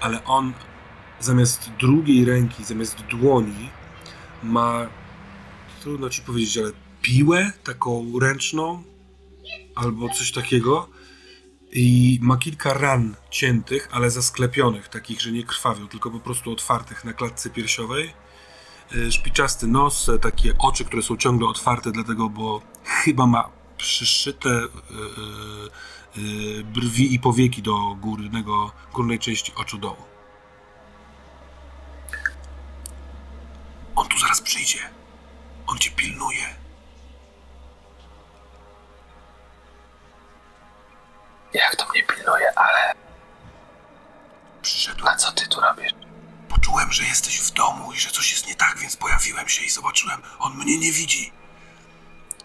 ale 0.00 0.24
on 0.24 0.52
zamiast 1.20 1.70
drugiej 1.80 2.24
ręki, 2.24 2.64
zamiast 2.64 3.02
dłoni 3.02 3.68
ma, 4.42 4.86
trudno 5.82 6.10
ci 6.10 6.22
powiedzieć, 6.22 6.58
ale 6.58 6.72
piłę 7.02 7.52
taką 7.64 8.18
ręczną, 8.20 8.82
albo 9.74 10.08
coś 10.08 10.32
takiego. 10.32 10.88
I 11.72 12.18
ma 12.22 12.36
kilka 12.36 12.74
ran 12.74 13.16
ciętych, 13.30 13.88
ale 13.92 14.10
zasklepionych, 14.10 14.88
takich, 14.88 15.20
że 15.20 15.32
nie 15.32 15.44
krwawią, 15.44 15.88
tylko 15.88 16.10
po 16.10 16.20
prostu 16.20 16.52
otwartych 16.52 17.04
na 17.04 17.12
klatce 17.12 17.50
piersiowej. 17.50 18.12
Y, 18.94 19.12
Szpiczasty 19.12 19.66
nos, 19.66 20.08
e, 20.08 20.18
takie 20.18 20.58
oczy, 20.58 20.84
które 20.84 21.02
są 21.02 21.16
ciągle 21.16 21.48
otwarte, 21.48 21.92
dlatego, 21.92 22.28
bo 22.28 22.62
chyba 22.84 23.26
ma 23.26 23.48
przyszyte 23.78 24.48
y, 24.48 24.62
y, 26.18 26.20
y, 26.60 26.64
brwi 26.64 27.14
i 27.14 27.18
powieki 27.20 27.62
do 27.62 27.94
górnego, 27.94 28.72
górnej 28.92 29.18
części 29.18 29.52
oczu 29.54 29.78
dołu. 29.78 30.04
On 33.96 34.08
tu 34.08 34.18
zaraz 34.18 34.40
przyjdzie. 34.40 34.78
On 35.66 35.78
cię 35.78 35.90
pilnuje. 35.90 36.56
Jak 41.52 41.76
to 41.76 41.88
mnie 41.88 42.02
pilnuje, 42.02 42.58
ale 42.58 42.94
Przyszedł. 44.62 45.08
a 45.08 45.16
co 45.16 45.32
ty 45.32 45.48
tu 45.48 45.60
robisz? 45.60 45.92
Poczułem, 46.48 46.92
że 46.92 47.04
jesteś 47.04 47.40
w 47.40 47.50
domu 47.50 47.92
i 47.92 47.96
że 48.00 48.10
coś 48.10 48.32
jest 48.32 48.46
nie 48.46 48.54
tak, 48.54 48.78
więc 48.78 48.96
pojawiłem 48.96 49.48
się 49.48 49.64
i 49.64 49.70
zobaczyłem. 49.70 50.22
On 50.38 50.54
mnie 50.56 50.78
nie 50.78 50.92
widzi. 50.92 51.32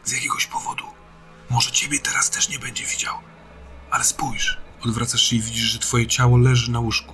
Z 0.04 0.12
jakiegoś 0.12 0.46
powodu. 0.48 0.86
Może 1.52 1.72
ciebie 1.72 2.00
teraz 2.00 2.30
też 2.30 2.50
nie 2.50 2.60
będzie 2.60 2.86
widział. 2.86 3.16
Ale 3.92 4.04
spójrz. 4.04 4.58
Odwracasz 4.86 5.22
się 5.22 5.36
i 5.36 5.42
widzisz, 5.42 5.64
że 5.64 5.80
twoje 5.80 6.08
ciało 6.08 6.38
leży 6.38 6.72
na 6.72 6.80
łóżku. 6.80 7.14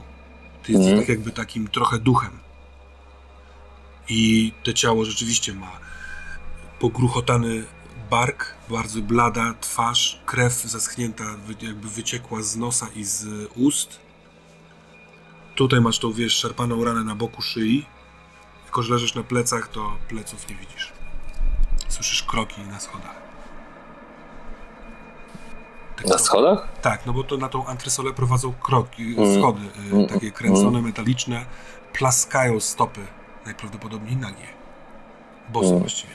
Ty 0.63 0.71
jesteś 0.71 0.88
Mhm. 0.88 0.99
tak 0.99 1.09
jakby 1.09 1.31
takim 1.31 1.67
trochę 1.67 1.99
duchem. 1.99 2.39
I 4.09 4.53
to 4.63 4.73
ciało 4.73 5.05
rzeczywiście 5.05 5.53
ma 5.53 5.71
pogruchotany 6.79 7.65
bark, 8.09 8.55
bardzo 8.69 9.01
blada 9.01 9.53
twarz, 9.61 10.21
krew 10.25 10.53
zaschnięta, 10.53 11.23
jakby 11.61 11.89
wyciekła 11.89 12.41
z 12.41 12.55
nosa 12.55 12.88
i 12.95 13.03
z 13.03 13.25
ust. 13.55 13.99
Tutaj 15.55 15.81
masz 15.81 15.99
tą, 15.99 16.13
wiesz, 16.13 16.33
szarpaną 16.35 16.83
ranę 16.83 17.03
na 17.03 17.15
boku 17.15 17.41
szyi. 17.41 17.85
Tylko, 18.63 18.83
że 18.83 18.93
leżysz 18.93 19.15
na 19.15 19.23
plecach, 19.23 19.67
to 19.67 19.97
pleców 20.09 20.49
nie 20.49 20.55
widzisz. 20.55 20.91
Słyszysz 21.89 22.23
kroki 22.23 22.61
na 22.61 22.79
schodach. 22.79 23.16
Tak 25.97 26.05
Na 26.07 26.17
schodach? 26.17 26.67
Tak, 26.81 27.05
no 27.05 27.13
bo 27.13 27.23
to 27.23 27.37
na 27.37 27.49
tą 27.49 27.65
antresolę 27.65 28.13
prowadzą 28.13 28.53
kroki, 28.53 29.15
Mm. 29.17 29.39
schody, 29.39 29.61
y, 29.91 29.95
Mm. 29.95 30.07
takie 30.07 30.31
kręcone, 30.31 30.81
metaliczne, 30.81 31.45
plaskają 31.93 32.59
stopy, 32.59 33.07
najprawdopodobniej 33.45 34.15
nagie. 34.15 34.47
Bosy 35.49 35.67
Mm. 35.67 35.79
właściwie. 35.79 36.13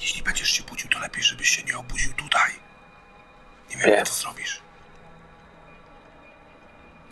Jeśli 0.00 0.22
będziesz 0.22 0.50
się 0.50 0.62
budził, 0.62 0.90
to 0.90 0.98
lepiej, 0.98 1.22
żebyś 1.22 1.48
się 1.48 1.62
nie 1.62 1.78
obudził 1.78 2.12
tutaj. 2.12 2.50
Nie 3.70 3.76
wiem, 3.76 3.86
Wiem. 3.86 3.94
jak 3.96 4.08
to 4.08 4.14
zrobisz. 4.14 4.60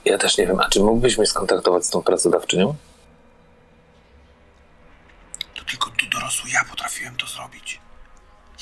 Ja 0.05 0.19
też 0.19 0.39
nie 0.39 0.47
wiem. 0.47 0.61
A 0.61 0.69
czy 0.69 0.81
mógłbyś 0.81 1.19
mnie 1.19 1.27
skontaktować 1.27 1.85
z 1.85 1.91
tą 1.91 2.03
pracodawczynią? 2.03 2.75
To 5.55 5.65
tylko 5.65 5.91
tu 5.91 6.07
dorosły 6.07 6.51
ja 6.51 6.65
potrafiłem 6.65 7.17
to 7.17 7.27
zrobić. 7.27 7.81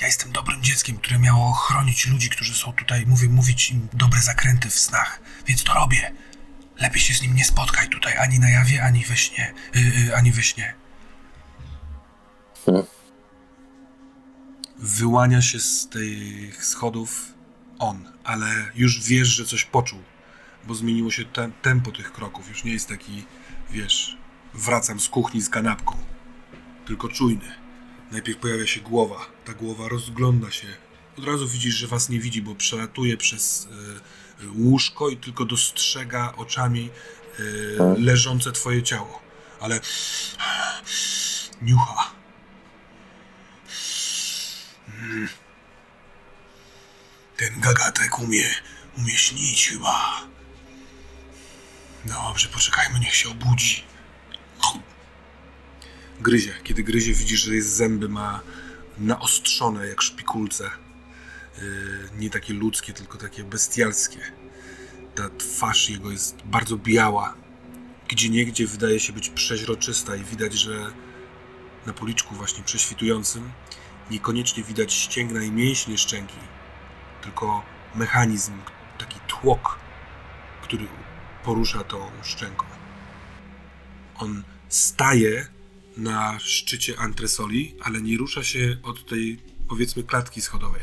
Ja 0.00 0.06
jestem 0.06 0.32
dobrym 0.32 0.62
dzieckiem, 0.62 0.96
które 0.96 1.18
miało 1.18 1.52
chronić 1.52 2.06
ludzi, 2.06 2.30
którzy 2.30 2.54
są 2.54 2.72
tutaj, 2.72 3.06
mówię, 3.06 3.28
mówić 3.28 3.70
im 3.70 3.88
dobre 3.92 4.20
zakręty 4.20 4.70
w 4.70 4.78
snach, 4.78 5.20
więc 5.46 5.64
to 5.64 5.74
robię. 5.74 6.12
Lepiej 6.80 7.00
się 7.00 7.14
z 7.14 7.22
nim 7.22 7.34
nie 7.34 7.44
spotkaj 7.44 7.88
tutaj, 7.88 8.18
ani 8.18 8.38
na 8.38 8.50
jawie, 8.50 8.82
ani 8.82 9.04
we 9.04 9.16
śnie, 9.16 9.54
yy, 9.74 9.82
yy, 9.82 10.16
ani 10.16 10.32
we 10.32 10.42
śnie. 10.42 10.74
Hmm. 12.66 12.84
Wyłania 14.78 15.42
się 15.42 15.60
z 15.60 15.88
tych 15.88 16.66
schodów 16.66 17.32
on, 17.78 18.12
ale 18.24 18.70
już 18.74 19.02
wiesz, 19.02 19.28
że 19.28 19.44
coś 19.44 19.64
poczuł, 19.64 20.02
bo 20.66 20.74
zmieniło 20.74 21.10
się 21.10 21.24
te, 21.24 21.50
tempo 21.62 21.92
tych 21.92 22.12
kroków. 22.12 22.48
Już 22.48 22.64
nie 22.64 22.72
jest 22.72 22.88
taki, 22.88 23.24
wiesz, 23.70 24.16
wracam 24.54 25.00
z 25.00 25.08
kuchni 25.08 25.42
z 25.42 25.48
kanapką 25.48 25.96
tylko 26.86 27.08
czujny. 27.08 27.65
Najpierw 28.10 28.38
pojawia 28.38 28.66
się 28.66 28.80
głowa. 28.80 29.26
Ta 29.44 29.54
głowa 29.54 29.88
rozgląda 29.88 30.50
się. 30.50 30.66
Od 31.18 31.24
razu 31.24 31.48
widzisz, 31.48 31.74
że 31.74 31.86
was 31.86 32.08
nie 32.08 32.20
widzi, 32.20 32.42
bo 32.42 32.54
przelatuje 32.54 33.16
przez 33.16 33.68
y, 34.42 34.48
łóżko 34.54 35.08
i 35.08 35.16
tylko 35.16 35.44
dostrzega 35.44 36.32
oczami 36.36 36.90
y, 37.40 37.76
leżące 37.98 38.52
twoje 38.52 38.82
ciało. 38.82 39.22
Ale 39.60 39.80
niucha. 41.62 42.10
Mm. 44.88 45.28
Ten 47.36 47.60
gagatek 47.60 48.18
umie, 48.18 48.54
umie 48.98 49.16
śnić 49.16 49.68
chyba. 49.68 50.26
Dobrze, 52.04 52.48
poczekajmy, 52.48 53.00
niech 53.00 53.14
się 53.14 53.30
obudzi. 53.30 53.84
Gryzie. 56.20 56.54
Kiedy 56.64 56.82
gryzie, 56.82 57.12
widzisz, 57.12 57.42
że 57.42 57.54
jest 57.54 57.76
zęby 57.76 58.08
ma 58.08 58.40
naostrzone 58.98 59.88
jak 59.88 60.02
szpikulce. 60.02 60.70
Yy, 61.58 61.62
nie 62.18 62.30
takie 62.30 62.54
ludzkie, 62.54 62.92
tylko 62.92 63.18
takie 63.18 63.44
bestialskie. 63.44 64.18
Ta 65.14 65.30
twarz 65.38 65.90
jego 65.90 66.10
jest 66.10 66.36
bardzo 66.44 66.76
biała. 66.76 67.34
Gdzie 68.08 68.28
niegdzie 68.28 68.66
wydaje 68.66 69.00
się 69.00 69.12
być 69.12 69.28
przeźroczysta 69.28 70.16
i 70.16 70.24
widać, 70.24 70.52
że 70.54 70.92
na 71.86 71.92
policzku 71.92 72.34
właśnie 72.34 72.64
prześwitującym 72.64 73.50
niekoniecznie 74.10 74.62
widać 74.62 74.92
ścięgna 74.92 75.42
i 75.42 75.50
mięśnie 75.50 75.98
szczęki, 75.98 76.38
tylko 77.22 77.62
mechanizm, 77.94 78.52
taki 78.98 79.20
tłok, 79.20 79.78
który 80.62 80.86
porusza 81.44 81.84
tą 81.84 82.10
szczęką. 82.22 82.66
On 84.18 84.44
staje 84.68 85.46
na 85.96 86.38
szczycie 86.38 86.98
antresoli, 86.98 87.76
ale 87.80 88.02
nie 88.02 88.18
rusza 88.18 88.44
się 88.44 88.76
od 88.82 89.06
tej, 89.06 89.40
powiedzmy, 89.68 90.02
klatki 90.02 90.40
schodowej. 90.42 90.82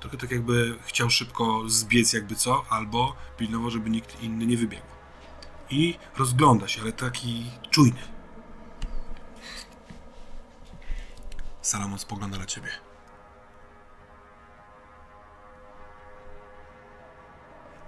Trochę 0.00 0.16
tak 0.16 0.30
jakby 0.30 0.78
chciał 0.86 1.10
szybko 1.10 1.62
zbiec 1.66 2.12
jakby 2.12 2.34
co, 2.36 2.64
albo 2.70 3.16
pilnował, 3.36 3.70
żeby 3.70 3.90
nikt 3.90 4.22
inny 4.22 4.46
nie 4.46 4.56
wybiegł. 4.56 4.86
I 5.70 5.94
rozgląda 6.16 6.68
się, 6.68 6.80
ale 6.80 6.92
taki 6.92 7.50
czujny. 7.70 8.00
Salomon 11.62 11.98
spogląda 11.98 12.38
na 12.38 12.46
ciebie. 12.46 12.68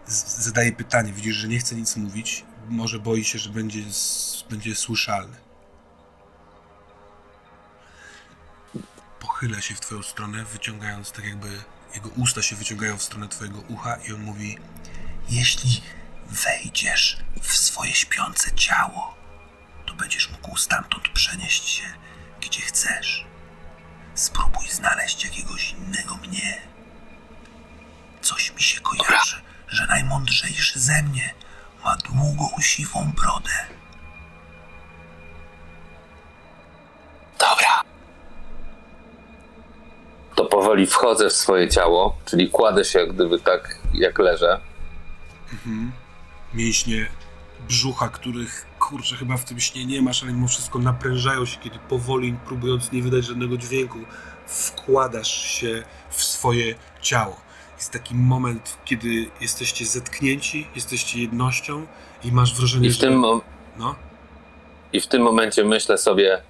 Zadaje 0.07 0.73
pytanie, 0.73 1.13
widzisz, 1.13 1.37
że 1.37 1.49
nie 1.49 1.59
chce 1.59 1.77
nic 1.77 1.97
mówić, 1.97 2.45
może 2.69 2.99
boi 2.99 3.25
się, 3.25 3.39
że 3.39 3.51
będzie, 3.51 3.81
będzie 4.51 4.75
słyszalny. 4.75 5.50
Pochyla 9.21 9.61
się 9.61 9.75
w 9.75 9.81
twoją 9.81 10.03
stronę, 10.03 10.45
wyciągając 10.45 11.13
tak 11.13 11.25
jakby 11.25 11.63
jego 11.95 12.09
usta 12.09 12.43
się 12.43 12.57
wyciągają 12.57 12.99
w 12.99 13.03
stronę 13.03 13.29
twojego 13.29 13.61
ucha 13.61 13.97
i 13.97 14.13
on 14.13 14.21
mówi 14.21 14.59
jeśli 15.29 15.83
wejdziesz 16.27 17.17
w 17.43 17.57
swoje 17.57 17.95
śpiące 17.95 18.55
ciało, 18.55 19.15
to 19.87 19.95
będziesz 19.95 20.31
mógł 20.31 20.57
stamtąd 20.57 21.09
przenieść 21.09 21.69
się 21.69 21.85
gdzie 22.41 22.61
chcesz. 22.61 23.25
Spróbuj 24.15 24.69
znaleźć 24.69 25.25
jakiegoś 25.25 25.71
innego 25.71 26.17
mnie. 26.17 26.63
Coś 28.23 28.53
mi 28.53 28.63
się 28.63 28.81
kojarzy, 28.81 29.43
że 29.69 29.87
najmądrzejszy 29.87 30.81
ze 30.81 31.03
mnie 31.03 31.35
ma 31.85 31.97
długą, 31.97 32.51
siwą 32.61 33.13
brodę. 33.17 33.67
Dobra. 37.39 37.90
To 40.35 40.45
powoli 40.45 40.87
wchodzę 40.87 41.29
w 41.29 41.33
swoje 41.33 41.69
ciało, 41.69 42.17
czyli 42.25 42.51
kładę 42.51 42.85
się 42.85 42.99
jak 42.99 43.13
gdyby 43.13 43.39
tak, 43.39 43.79
jak 43.95 44.19
leżę. 44.19 44.61
mięśnie 46.55 47.09
brzucha, 47.69 48.09
których 48.09 48.67
kurczę 48.79 49.17
chyba 49.17 49.37
w 49.37 49.45
tym 49.45 49.61
śnie 49.61 49.87
nie 49.87 50.03
masz, 50.03 50.23
ale 50.23 50.33
mimo 50.33 50.49
wszystko 50.49 50.79
naprężają 50.79 51.47
się, 51.47 51.61
kiedy 51.61 51.79
powoli, 51.89 52.37
próbując 52.47 52.93
nie 52.93 53.03
wydać 53.03 53.25
żadnego 53.25 53.57
dźwięku, 53.57 53.99
wkładasz 54.47 55.45
się 55.45 55.83
w 56.11 56.23
swoje 56.23 56.75
ciało. 57.01 57.37
Jest 57.77 57.93
taki 57.93 58.15
moment, 58.15 58.79
kiedy 58.85 59.31
jesteście 59.41 59.85
zetknięci, 59.85 60.69
jesteście 60.75 61.21
jednością 61.21 61.87
i 62.25 62.33
masz 62.33 62.55
wrażenie, 62.55 62.87
I 62.89 62.91
w, 62.91 62.95
że... 62.95 63.01
tym, 63.01 63.25
No, 63.79 63.95
I 64.93 65.01
w 65.01 65.07
tym 65.07 65.23
momencie 65.23 65.65
myślę 65.65 65.99
sobie, 65.99 66.43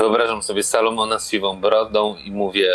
wyobrażam 0.00 0.42
sobie 0.42 0.62
Salomona 0.62 1.18
z 1.18 1.30
siwą 1.30 1.60
brodą 1.60 2.16
i 2.16 2.30
mówię, 2.30 2.72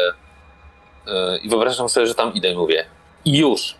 yy, 1.05 1.37
i 1.43 1.49
wyobrażam 1.49 1.89
sobie, 1.89 2.07
że 2.07 2.15
tam 2.15 2.33
idę 2.33 2.51
i 2.51 2.57
mówię, 2.57 2.85
już. 3.25 3.75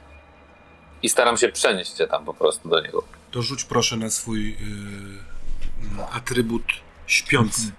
I 1.04 1.10
staram 1.10 1.38
się 1.38 1.50
przenieść 1.50 1.98
się 1.98 2.08
tam 2.08 2.26
po 2.26 2.34
prostu 2.34 2.70
do 2.70 2.82
niego. 2.82 3.04
to 3.32 3.42
rzuć 3.42 3.64
proszę 3.64 3.98
na 3.98 4.10
swój 4.10 4.58
yy, 5.98 6.06
atrybut 6.12 6.64
śpiący. 7.08 7.72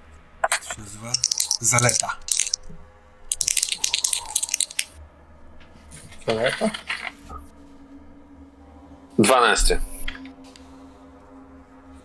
Jak 0.43 0.65
to 0.65 0.75
się 0.75 0.81
nazywa? 0.81 1.13
Zaleta. 1.61 2.17
Daleko? 6.27 6.71
12. 9.19 9.81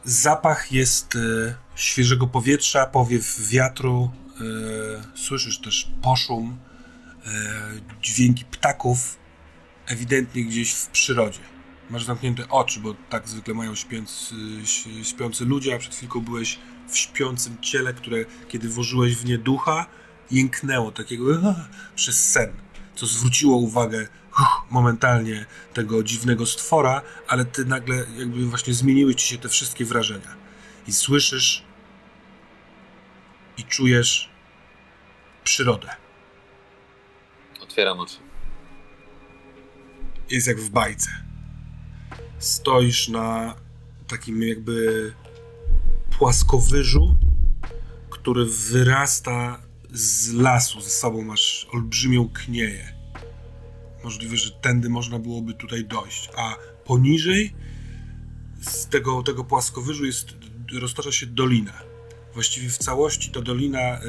Zapach 0.03 0.71
jest 0.71 1.15
e, 1.15 1.55
świeżego 1.75 2.27
powietrza, 2.27 2.85
powiew 2.85 3.49
wiatru. 3.49 4.11
E, 4.41 5.17
słyszysz 5.17 5.59
też 5.59 5.91
poszum, 6.01 6.57
e, 7.25 7.29
dźwięki 8.01 8.45
ptaków, 8.45 9.17
ewidentnie 9.85 10.43
gdzieś 10.43 10.73
w 10.73 10.87
przyrodzie. 10.87 11.39
Masz 11.89 12.03
zamknięte 12.03 12.49
oczy, 12.49 12.79
bo 12.79 12.93
tak 13.09 13.29
zwykle 13.29 13.53
mają 13.53 13.75
śpiący, 13.75 14.35
śpiący 15.03 15.45
ludzie, 15.45 15.75
a 15.75 15.77
przed 15.77 15.95
chwilką 15.95 16.21
byłeś 16.21 16.59
w 16.89 16.97
śpiącym 16.97 17.61
ciele, 17.61 17.93
które 17.93 18.25
kiedy 18.47 18.69
włożyłeś 18.69 19.15
w 19.15 19.25
nie 19.25 19.37
ducha, 19.37 19.85
jęknęło 20.31 20.91
takiego 20.91 21.25
przez 21.95 22.29
sen, 22.29 22.53
co 22.95 23.05
zwróciło 23.05 23.57
uwagę 23.57 24.07
momentalnie 24.69 25.45
tego 25.73 26.03
dziwnego 26.03 26.45
stwora, 26.45 27.01
ale 27.27 27.45
ty 27.45 27.65
nagle 27.65 28.05
jakby 28.17 28.45
właśnie 28.45 28.73
zmieniły 28.73 29.15
ci 29.15 29.27
się 29.27 29.37
te 29.37 29.49
wszystkie 29.49 29.85
wrażenia. 29.85 30.40
I 30.87 30.93
słyszysz 30.93 31.63
i 33.57 33.63
czujesz 33.63 34.29
przyrodę. 35.43 35.89
Otwieram 37.61 37.99
oczy. 37.99 38.17
Jest 40.29 40.47
jak 40.47 40.59
w 40.59 40.69
bajce. 40.69 41.09
Stoisz 42.39 43.07
na 43.07 43.55
takim 44.07 44.43
jakby 44.43 45.13
płaskowyżu, 46.17 47.15
który 48.09 48.45
wyrasta 48.45 49.61
z 49.91 50.33
lasu. 50.33 50.81
Ze 50.81 50.89
sobą 50.89 51.21
masz 51.21 51.67
olbrzymią 51.73 52.29
knieję. 52.29 52.93
Możliwe, 54.03 54.37
że 54.37 54.51
tędy 54.51 54.89
można 54.89 55.19
byłoby 55.19 55.53
tutaj 55.53 55.85
dojść. 55.85 56.29
A 56.37 56.55
poniżej 56.85 57.53
z 58.61 58.87
tego, 58.87 59.23
tego 59.23 59.43
płaskowyżu 59.43 60.05
jest, 60.05 60.27
roztacza 60.79 61.11
się 61.11 61.25
dolina. 61.25 61.73
Właściwie 62.33 62.69
w 62.69 62.77
całości 62.77 63.31
ta 63.31 63.41
dolina 63.41 63.99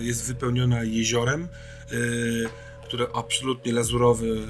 y, 0.00 0.04
jest 0.04 0.24
wypełniona 0.24 0.84
jeziorem, 0.84 1.48
y, 1.92 2.48
które 2.84 3.06
absolutnie 3.14 3.72
lazurowy, 3.72 4.46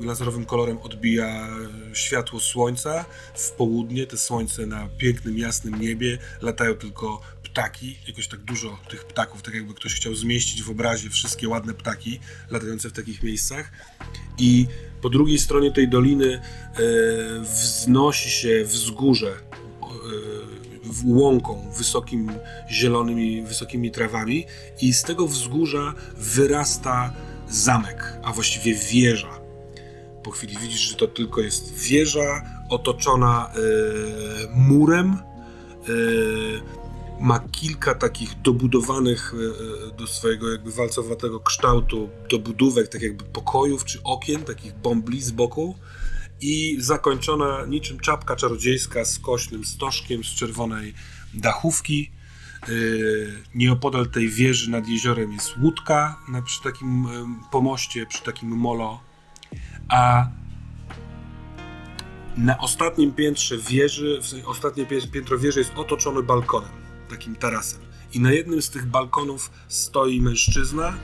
lazurowym 0.00 0.44
kolorem 0.44 0.78
odbija 0.78 1.48
światło 1.92 2.40
słońca. 2.40 3.04
W 3.34 3.50
południe 3.50 4.06
te 4.06 4.18
słońce 4.18 4.66
na 4.66 4.88
pięknym, 4.98 5.38
jasnym 5.38 5.80
niebie 5.80 6.18
latają 6.42 6.74
tylko 6.74 7.20
ptaki, 7.42 7.98
jakoś 8.06 8.28
tak 8.28 8.40
dużo 8.40 8.78
tych 8.90 9.04
ptaków, 9.04 9.42
tak 9.42 9.54
jakby 9.54 9.74
ktoś 9.74 9.94
chciał 9.94 10.14
zmieścić 10.14 10.62
w 10.62 10.70
obrazie 10.70 11.10
wszystkie 11.10 11.48
ładne 11.48 11.74
ptaki 11.74 12.20
latające 12.50 12.88
w 12.88 12.92
takich 12.92 13.22
miejscach. 13.22 13.72
I 14.38 14.66
po 15.02 15.10
drugiej 15.10 15.38
stronie 15.38 15.72
tej 15.72 15.88
doliny 15.88 16.34
e, 16.34 16.40
wznosi 17.40 18.30
się 18.30 18.64
wzgórze 18.64 19.30
e, 19.30 19.51
łąką, 21.04 21.70
wysokim, 21.78 22.32
zielonymi, 22.70 23.42
wysokimi 23.42 23.90
trawami 23.90 24.46
i 24.80 24.92
z 24.92 25.02
tego 25.02 25.26
wzgórza 25.26 25.94
wyrasta 26.16 27.12
zamek, 27.48 28.18
a 28.22 28.32
właściwie 28.32 28.74
wieża. 28.74 29.40
Po 30.22 30.30
chwili 30.30 30.56
widzisz, 30.56 30.80
że 30.80 30.96
to 30.96 31.08
tylko 31.08 31.40
jest 31.40 31.74
wieża 31.74 32.42
otoczona 32.68 33.52
e, 33.54 33.58
murem. 34.54 35.12
E, 35.12 36.82
ma 37.20 37.38
kilka 37.38 37.94
takich 37.94 38.40
dobudowanych 38.42 39.34
e, 39.34 39.96
do 39.96 40.06
swojego 40.06 40.52
jakby 40.52 40.72
walcowatego 40.72 41.40
kształtu 41.40 42.08
dobudówek, 42.30 42.88
tak 42.88 43.02
jakby 43.02 43.24
pokojów 43.24 43.84
czy 43.84 44.02
okien, 44.04 44.44
takich 44.44 44.74
bombli 44.74 45.22
z 45.22 45.30
boku 45.30 45.74
i 46.42 46.76
zakończona 46.78 47.66
niczym 47.66 48.00
czapka 48.00 48.36
czarodziejska 48.36 49.04
z 49.04 49.18
kośnym 49.18 49.64
stożkiem 49.64 50.24
z 50.24 50.26
czerwonej 50.26 50.94
dachówki. 51.34 52.10
Yy, 52.68 53.42
Nieopodal 53.54 54.06
tej 54.10 54.28
wieży 54.28 54.70
nad 54.70 54.88
jeziorem 54.88 55.32
jest 55.32 55.56
łódka 55.56 56.18
przy 56.44 56.62
takim 56.62 57.06
em, 57.06 57.40
pomoście, 57.50 58.06
przy 58.06 58.22
takim 58.22 58.48
molo, 58.48 59.00
a 59.88 60.26
na 62.36 62.58
ostatnim 62.58 63.12
piętrze 63.12 63.58
wieży, 63.58 64.20
w 64.22 64.48
ostatnie 64.48 64.86
pię- 64.86 65.10
piętro 65.10 65.38
wieży 65.38 65.58
jest 65.58 65.72
otoczone 65.76 66.22
balkonem, 66.22 66.70
takim 67.10 67.36
tarasem. 67.36 67.80
I 68.12 68.20
na 68.20 68.32
jednym 68.32 68.62
z 68.62 68.70
tych 68.70 68.86
balkonów 68.86 69.50
stoi 69.68 70.20
mężczyzna 70.20 70.94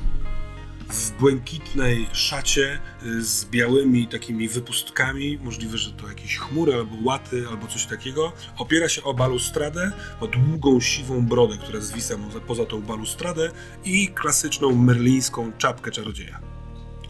w 0.89 1.11
błękitnej 1.21 2.07
szacie 2.13 2.79
y, 3.07 3.23
z 3.25 3.45
białymi 3.45 4.07
takimi 4.07 4.49
wypustkami, 4.49 5.39
możliwe, 5.45 5.79
że 5.79 5.91
to 5.93 6.09
jakieś 6.09 6.37
chmury 6.39 6.75
albo 6.75 6.97
łaty 7.03 7.45
albo 7.51 7.67
coś 7.67 7.87
takiego. 7.87 8.33
Opiera 8.59 8.89
się 8.89 9.03
o 9.03 9.15
balustradę, 9.15 9.93
ma 10.21 10.27
długą 10.27 10.81
siwą 10.81 11.27
brodę, 11.27 11.57
która 11.63 11.81
zwisa 11.81 12.17
mu 12.17 12.31
za- 12.31 12.41
poza 12.41 12.65
tą 12.67 12.83
balustradę 12.83 13.51
i 13.85 14.09
klasyczną 14.09 14.75
merlińską 14.75 15.53
czapkę 15.59 15.91
czarodzieja. 15.91 16.41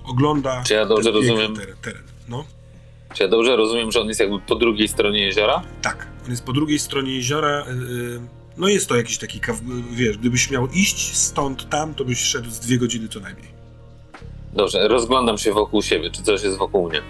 Ogląda 0.05 0.63
Czy 0.67 0.75
ja 0.75 0.87
dobrze 0.87 1.11
rozumiem? 1.11 1.57
Teren, 1.57 1.77
teren. 1.83 2.03
No, 2.29 2.45
Czy 3.15 3.23
ja 3.23 3.29
dobrze 3.29 3.57
rozumiem, 3.57 3.93
że 3.93 4.01
on 4.01 4.09
jest 4.09 4.21
jakby 4.21 4.41
po 4.41 4.55
drugiej 4.55 4.89
stronie 4.89 5.23
jeziora? 5.23 5.63
tak. 5.83 6.07
On 6.25 6.31
jest 6.31 6.45
po 6.45 6.53
drugiej 6.53 6.79
stronie 6.79 7.15
jeziora. 7.15 7.65
y, 7.67 7.71
y, 7.73 8.21
No 8.57 8.69
jest 8.69 8.89
to 8.89 8.97
jakiś 8.97 9.19
taki, 9.19 9.41
wiesz, 9.93 10.19
gdybyś 10.19 10.51
miał 10.51 10.69
iść 10.69 11.17
stąd 11.17 11.69
tam, 11.71 11.95
to 11.95 12.05
byś 12.05 12.19
szedł 12.19 12.51
z 12.51 12.61
dwie 12.61 12.79
godziny 12.79 13.09
co 13.09 13.21
najmniej. 13.21 13.58
Dobrze, 14.53 14.89
rozglądam 14.89 15.39
się 15.39 15.53
wokół 15.53 15.83
siebie. 15.83 16.11
Czy 16.11 16.23
coś 16.23 16.43
jest 16.43 16.59
wokół 16.59 16.89
mnie? 16.89 17.03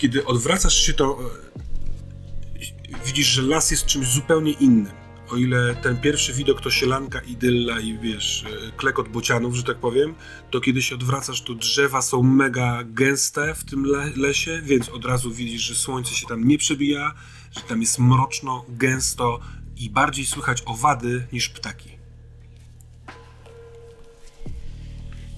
kiedy 0.00 0.26
odwracasz 0.26 0.86
się, 0.86 0.92
to 0.92 1.18
e, 1.18 3.04
widzisz, 3.06 3.26
że 3.26 3.42
las 3.42 3.70
jest 3.70 3.86
czymś 3.86 4.06
zupełnie 4.06 4.52
innym. 4.52 4.92
O 5.30 5.36
ile 5.36 5.74
ten 5.74 6.00
pierwszy 6.00 6.32
widok 6.32 6.60
to 6.60 6.70
sielanka, 6.70 7.20
idylla 7.20 7.80
i 7.80 7.98
wiesz, 7.98 8.44
e, 8.44 8.72
klekot 8.76 9.08
bocianów, 9.08 9.54
że 9.54 9.62
tak 9.62 9.76
powiem, 9.76 10.14
to 10.50 10.60
kiedy 10.60 10.82
się 10.82 10.94
odwracasz, 10.94 11.42
to 11.42 11.54
drzewa 11.54 12.02
są 12.02 12.22
mega 12.22 12.84
gęste 12.84 13.54
w 13.54 13.64
tym 13.64 13.84
le 13.86 14.10
lesie, 14.16 14.60
więc 14.62 14.88
od 14.88 15.04
razu 15.04 15.30
widzisz, 15.30 15.62
że 15.62 15.74
słońce 15.74 16.14
się 16.14 16.26
tam 16.26 16.48
nie 16.48 16.58
przebija, 16.58 17.14
że 17.56 17.60
tam 17.60 17.80
jest 17.80 17.98
mroczno, 17.98 18.64
gęsto 18.68 19.40
i 19.76 19.90
bardziej 19.90 20.26
słychać 20.26 20.62
owady 20.66 21.26
niż 21.32 21.48
ptaki. 21.48 21.99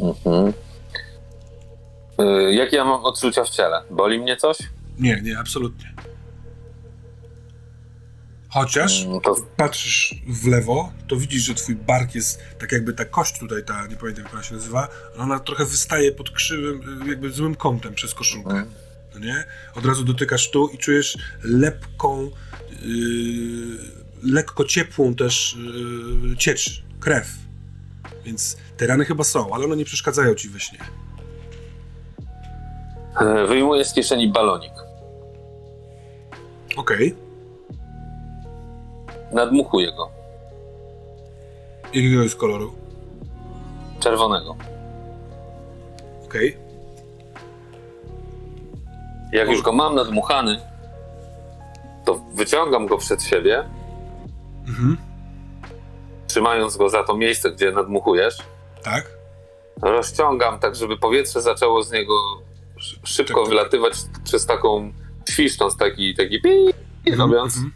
Mhm. 0.02 0.52
Y, 2.20 2.54
jakie 2.54 2.76
ja 2.76 2.84
mam 2.84 3.04
odczucia 3.04 3.44
w 3.44 3.50
ciele? 3.50 3.82
Boli 3.90 4.18
mnie 4.20 4.36
coś? 4.36 4.58
Nie, 4.98 5.20
nie, 5.22 5.38
absolutnie. 5.38 5.92
Chociaż 8.48 9.04
Mm, 9.04 9.20
To 9.20 9.36
patrzysz 9.56 10.14
w 10.28 10.46
lewo, 10.46 10.92
to 11.08 11.16
widzisz, 11.16 11.42
że 11.42 11.54
twój 11.54 11.76
bark 11.76 12.14
jest 12.14 12.40
tak 12.58 12.72
jakby 12.72 12.92
ta 12.92 13.04
kość 13.04 13.38
tutaj, 13.38 13.64
ta, 13.64 13.86
nie 13.86 13.96
pamiętam 13.96 14.24
jak 14.24 14.34
ona 14.34 14.42
się 14.42 14.54
nazywa, 14.54 14.88
ona 15.18 15.38
trochę 15.40 15.64
wystaje 15.64 16.12
pod 16.12 16.30
krzywym, 16.30 17.02
y, 17.06 17.08
jakby 17.08 17.30
złym 17.30 17.54
kątem 17.54 17.94
przez 17.94 18.14
koszulkę. 18.14 18.50
Mhm. 18.50 18.70
No 19.14 19.20
nie? 19.20 19.44
Od 19.74 19.86
razu 19.86 20.04
dotykasz 20.04 20.50
tu 20.50 20.68
i 20.68 20.78
czujesz 20.78 21.18
lepką, 21.42 22.30
yy, 22.82 23.78
lekko 24.22 24.64
ciepłą 24.64 25.14
też 25.14 25.56
yy, 26.30 26.36
ciecz, 26.36 26.82
krew. 27.00 27.28
Więc 28.24 28.56
te 28.76 28.86
rany 28.86 29.04
chyba 29.04 29.24
są, 29.24 29.54
ale 29.54 29.64
one 29.64 29.76
nie 29.76 29.84
przeszkadzają 29.84 30.34
ci 30.34 30.48
we 30.48 30.60
śnie. 30.60 30.78
y, 33.44 33.46
wyjmuję 33.46 33.84
z 33.84 33.92
kieszeni 33.92 34.28
balonik. 34.32 34.72
Okej. 36.76 37.16
Nadmuchuję 39.32 39.92
go. 39.92 40.10
Jakiego 41.94 42.22
jest 42.22 42.36
koloru? 42.36 42.72
Czerwonego. 44.00 44.56
Okej. 46.24 46.56
Jak 49.32 49.48
już 49.50 49.62
go 49.62 49.72
mam 49.72 49.94
nadmuchany, 49.94 50.60
to 52.04 52.14
wyciągam 52.34 52.86
go 52.86 52.98
przed 52.98 53.22
siebie, 53.22 53.64
Mhm. 54.68 54.96
Trzymając 56.36 56.76
go 56.76 56.88
za 56.88 57.04
to 57.04 57.16
miejsce, 57.16 57.50
gdzie 57.50 57.72
nadmuchujesz. 57.72 58.38
Tak? 58.82 59.10
Rozciągam 59.82 60.58
tak, 60.58 60.76
żeby 60.76 60.96
powietrze 60.96 61.42
zaczęło 61.42 61.82
z 61.82 61.92
niego 61.92 62.14
sz- 62.78 63.00
szybko 63.04 63.34
Tak, 63.34 63.42
tak. 63.42 63.48
wylatywać 63.48 63.92
przez 64.24 64.46
taką 64.46 64.92
świszcząc 65.30 65.76
taki, 65.76 66.14
taki 66.14 66.40
pi 66.40 66.50
robiąc. 67.16 67.54
Mhm. 67.56 67.72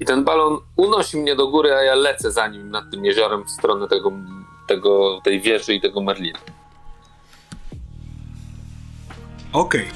I 0.00 0.04
ten 0.04 0.24
balon 0.24 0.58
unosi 0.76 1.16
mnie 1.16 1.36
do 1.36 1.48
góry, 1.48 1.72
a 1.74 1.82
ja 1.82 1.94
lecę 1.94 2.32
za 2.32 2.48
nim 2.48 2.70
nad 2.70 2.90
tym 2.90 3.04
jeziorem 3.04 3.44
w 3.44 3.50
stronę 3.50 3.88
tego, 3.88 4.12
tego, 4.68 5.20
tej 5.24 5.40
wieży 5.40 5.74
i 5.74 5.80
tego 5.80 6.00
Merlina. 6.02 6.38
Okej. 9.52 9.88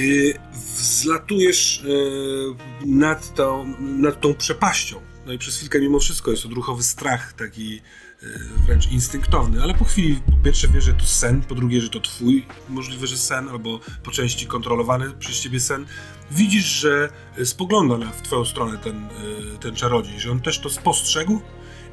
Y, 0.00 0.38
Wzlatujesz 0.54 1.82
y, 1.84 2.54
nad, 2.86 3.34
tą, 3.34 3.74
nad 3.80 4.20
tą 4.20 4.34
przepaścią. 4.34 5.00
No 5.26 5.32
i 5.32 5.38
przez 5.38 5.56
chwilkę 5.56 5.80
mimo 5.80 5.98
wszystko 5.98 6.30
jest 6.30 6.46
odruchowy 6.46 6.82
strach, 6.82 7.32
taki 7.32 7.80
y, 8.22 8.26
wręcz 8.66 8.86
instynktowny, 8.86 9.62
ale 9.62 9.74
po 9.74 9.84
chwili 9.84 10.22
po 10.30 10.36
pierwsze 10.44 10.68
wiesz, 10.68 10.84
że 10.84 10.94
to 10.94 11.04
sen, 11.04 11.42
po 11.42 11.54
drugie, 11.54 11.80
że 11.80 11.88
to 11.88 12.00
twój 12.00 12.46
możliwe, 12.68 13.06
że 13.06 13.18
sen, 13.18 13.48
albo 13.48 13.80
po 14.02 14.10
części 14.10 14.46
kontrolowany 14.46 15.10
przez 15.10 15.40
ciebie 15.40 15.60
sen. 15.60 15.86
Widzisz, 16.30 16.64
że 16.64 17.08
y, 17.38 17.46
spogląda 17.46 17.98
na, 17.98 18.10
w 18.12 18.22
twoją 18.22 18.44
stronę 18.44 18.78
ten, 18.78 19.04
y, 19.04 19.58
ten 19.60 19.74
czarodziej, 19.74 20.20
że 20.20 20.30
on 20.30 20.40
też 20.40 20.58
to 20.58 20.70
spostrzegł 20.70 21.40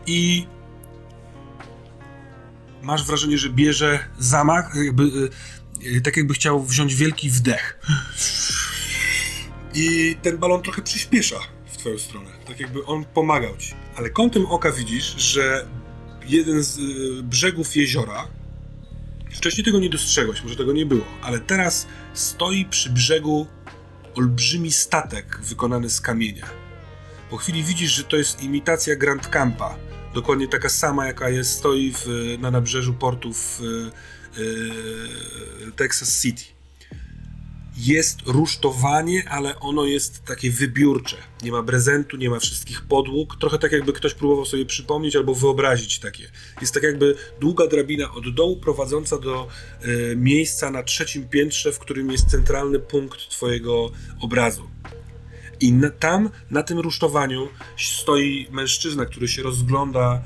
i 0.07 0.47
masz 2.81 3.05
wrażenie, 3.05 3.37
że 3.37 3.49
bierze 3.49 3.99
zamach, 4.19 4.75
jakby, 4.75 5.29
tak 6.03 6.17
jakby 6.17 6.33
chciał 6.33 6.63
wziąć 6.63 6.95
wielki 6.95 7.29
wdech. 7.29 7.79
I 9.73 10.17
ten 10.21 10.37
balon 10.37 10.61
trochę 10.61 10.81
przyspiesza 10.81 11.39
w 11.65 11.77
twoją 11.77 11.97
stronę, 11.97 12.38
tak 12.49 12.59
jakby 12.59 12.85
on 12.85 13.05
pomagał 13.05 13.57
ci. 13.57 13.73
Ale 13.95 14.09
kątem 14.09 14.45
oka 14.45 14.71
widzisz, 14.71 15.15
że 15.17 15.67
jeden 16.25 16.63
z 16.63 16.77
y, 16.77 17.23
brzegów 17.23 17.75
jeziora, 17.75 18.27
wcześniej 19.31 19.65
tego 19.65 19.79
nie 19.79 19.89
dostrzegłeś, 19.89 20.43
może 20.43 20.55
tego 20.55 20.73
nie 20.73 20.85
było, 20.85 21.05
ale 21.21 21.39
teraz 21.39 21.87
stoi 22.13 22.65
przy 22.65 22.89
brzegu 22.89 23.47
olbrzymi 24.15 24.71
statek 24.71 25.39
wykonany 25.41 25.89
z 25.89 26.01
kamienia. 26.01 26.45
Po 27.29 27.37
chwili 27.37 27.63
widzisz, 27.63 27.91
że 27.91 28.03
to 28.03 28.17
jest 28.17 28.43
imitacja 28.43 28.95
Grand 28.95 29.27
Campa. 29.27 29.75
dokładnie 30.13 30.47
taka 30.47 30.69
sama, 30.69 31.05
jaka 31.05 31.29
jest, 31.29 31.51
stoi 31.51 31.93
w, 31.95 32.05
na 32.39 32.51
nabrzeżu 32.51 32.93
portu 32.93 33.33
w 33.33 33.61
e, 33.61 34.41
e, 35.67 35.71
Texas 35.71 36.21
City. 36.21 36.58
Jest 37.79 38.21
rusztowanie, 38.25 39.29
ale 39.29 39.59
ono 39.59 39.85
jest 39.85 40.25
takie 40.25 40.51
wybiórcze. 40.51 41.17
Nie 41.43 41.51
ma 41.51 41.63
prezentu, 41.63 42.17
nie 42.17 42.29
ma 42.29 42.39
wszystkich 42.39 42.81
podłóg. 42.81 43.35
Trochę 43.39 43.59
tak 43.59 43.71
jakby 43.71 43.93
ktoś 43.93 44.13
próbował 44.13 44.45
sobie 44.45 44.65
przypomnieć 44.65 45.15
albo 45.15 45.35
wyobrazić 45.35 45.99
takie. 45.99 46.31
Jest 46.61 46.73
tak 46.73 46.83
jakby 46.83 47.15
długa 47.39 47.67
drabina 47.67 48.13
od 48.13 48.35
dołu 48.35 48.57
prowadząca 48.57 49.17
do 49.17 49.47
e, 49.81 50.15
miejsca 50.15 50.71
na 50.71 50.83
trzecim 50.83 51.29
piętrze, 51.29 51.71
w 51.71 51.79
którym 51.79 52.11
jest 52.11 52.25
centralny 52.29 52.79
punkt 52.79 53.29
twojego 53.29 53.91
obrazu. 54.21 54.69
I 55.59 55.73
na, 55.73 55.89
tam, 55.89 56.29
na 56.51 56.63
tym 56.63 56.79
rusztowaniu 56.79 57.47
stoi 57.77 58.47
mężczyzna, 58.51 59.05
który 59.05 59.27
się 59.27 59.43
rozgląda 59.43 60.23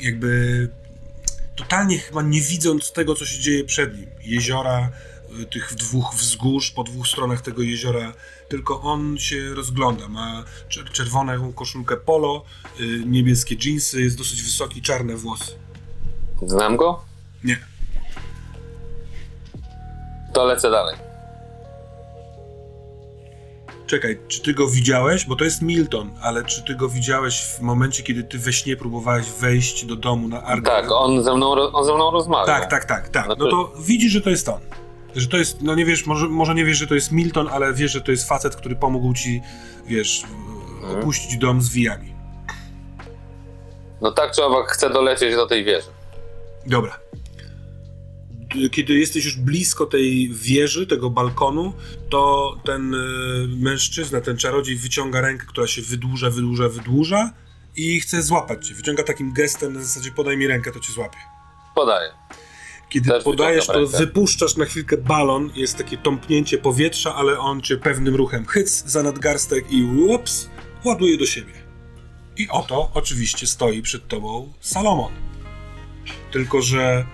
jakby 0.00 0.68
totalnie 1.56 1.98
chyba 1.98 2.22
nie 2.22 2.40
widząc 2.40 2.92
tego, 2.92 3.14
co 3.14 3.26
się 3.26 3.40
dzieje 3.40 3.64
przed 3.64 3.98
nim. 3.98 4.10
Jeziora, 4.24 4.88
y, 4.88 5.17
tych 5.50 5.74
dwóch 5.74 6.14
wzgórz 6.14 6.70
po 6.70 6.84
dwóch 6.84 7.06
stronach 7.06 7.40
tego 7.40 7.62
jeziora, 7.62 8.12
tylko 8.48 8.80
on 8.80 9.18
się 9.18 9.54
rozgląda. 9.54 10.08
Ma 10.08 10.44
czer- 10.68 10.90
czerwoną 10.92 11.52
koszulkę 11.52 11.96
polo, 11.96 12.44
y, 12.80 13.02
niebieskie 13.06 13.56
dżinsy, 13.56 14.00
jest 14.02 14.18
dosyć 14.18 14.42
wysoki, 14.42 14.82
czarne 14.82 15.16
włosy. 15.16 15.52
Znam 16.46 16.76
go? 16.76 17.00
Nie. 17.44 17.58
To 20.32 20.44
lecę 20.44 20.70
dalej. 20.70 20.96
Czekaj, 23.86 24.18
czy 24.28 24.42
ty 24.42 24.54
go 24.54 24.68
widziałeś? 24.68 25.24
Bo 25.24 25.36
to 25.36 25.44
jest 25.44 25.62
Milton, 25.62 26.10
ale 26.22 26.44
czy 26.44 26.62
ty 26.62 26.74
go 26.74 26.88
widziałeś 26.88 27.40
w 27.42 27.60
momencie, 27.60 28.02
kiedy 28.02 28.24
ty 28.24 28.38
we 28.38 28.52
śnie 28.52 28.76
próbowałeś 28.76 29.26
wejść 29.30 29.84
do 29.84 29.96
domu 29.96 30.28
na 30.28 30.42
Argo? 30.42 30.70
Tak, 30.70 30.90
on 30.92 31.22
ze 31.24 31.36
mną, 31.36 31.50
on 31.52 31.84
ze 31.84 31.94
mną 31.94 32.10
rozmawia. 32.10 32.46
Tak, 32.46 32.70
tak, 32.70 32.84
tak, 32.84 33.08
tak. 33.08 33.28
No 33.28 33.34
No 33.38 33.50
to 33.50 33.72
widzisz, 33.80 34.12
że 34.12 34.20
to 34.20 34.30
jest 34.30 34.48
on. 34.48 34.60
Że 35.18 35.28
to 35.28 35.36
jest, 35.36 35.62
no 35.62 35.74
nie 35.74 35.84
wiesz, 35.84 36.06
może, 36.06 36.28
może 36.28 36.54
nie 36.54 36.64
wiesz, 36.64 36.78
że 36.78 36.86
to 36.86 36.94
jest 36.94 37.12
Milton, 37.12 37.48
ale 37.52 37.74
wiesz, 37.74 37.92
że 37.92 38.00
to 38.00 38.10
jest 38.10 38.28
facet, 38.28 38.56
który 38.56 38.76
pomógł 38.76 39.14
ci, 39.14 39.40
wiesz, 39.86 40.24
Mhm. 40.82 40.98
opuścić 40.98 41.36
dom 41.36 41.62
z 41.62 41.68
wijami. 41.68 42.14
No 44.00 44.12
tak 44.12 44.32
czy 44.32 44.44
owak 44.44 44.70
chcę 44.70 44.90
dolecieć 44.90 45.34
do 45.34 45.46
tej 45.46 45.64
wieży. 45.64 45.88
Dobra. 46.66 46.98
Kiedy 48.70 48.94
jesteś 48.94 49.24
już 49.24 49.36
blisko 49.36 49.86
tej 49.86 50.28
wieży, 50.32 50.86
tego 50.86 51.10
balkonu, 51.10 51.72
to 52.10 52.54
ten 52.64 52.94
y, 52.94 52.98
mężczyzna, 53.56 54.20
ten 54.20 54.36
czarodziej 54.36 54.76
wyciąga 54.76 55.20
rękę, 55.20 55.46
która 55.48 55.66
się 55.66 55.82
wydłuża, 55.82 56.30
wydłuża, 56.30 56.68
wydłuża 56.68 57.32
i 57.76 58.00
chce 58.00 58.22
złapać 58.22 58.68
cię. 58.68 58.74
Wyciąga 58.74 59.02
takim 59.02 59.32
gestem 59.32 59.72
na 59.72 59.82
zasadzie 59.82 60.10
podaj 60.10 60.36
mi 60.36 60.46
rękę, 60.46 60.72
to 60.72 60.80
cię 60.80 60.92
złapię. 60.92 61.18
Podaję. 61.74 62.10
Kiedy 62.88 63.10
Też 63.10 63.24
podajesz, 63.24 63.66
to 63.66 63.72
rękę. 63.72 63.98
wypuszczasz 63.98 64.56
na 64.56 64.64
chwilkę 64.64 64.96
balon, 64.96 65.50
jest 65.54 65.76
takie 65.78 65.96
tąpnięcie 65.96 66.58
powietrza, 66.58 67.14
ale 67.14 67.38
on 67.38 67.60
cię 67.60 67.76
pewnym 67.76 68.14
ruchem 68.14 68.46
chyc 68.46 68.84
za 68.86 69.02
nadgarstek 69.02 69.72
i 69.72 69.84
ups, 69.84 70.50
ładuje 70.84 71.18
do 71.18 71.26
siebie. 71.26 71.52
I 72.36 72.48
oto 72.48 72.90
oczywiście 72.94 73.46
stoi 73.46 73.82
przed 73.82 74.08
tobą 74.08 74.52
Salomon. 74.60 75.12
Tylko, 76.32 76.62
że 76.62 77.06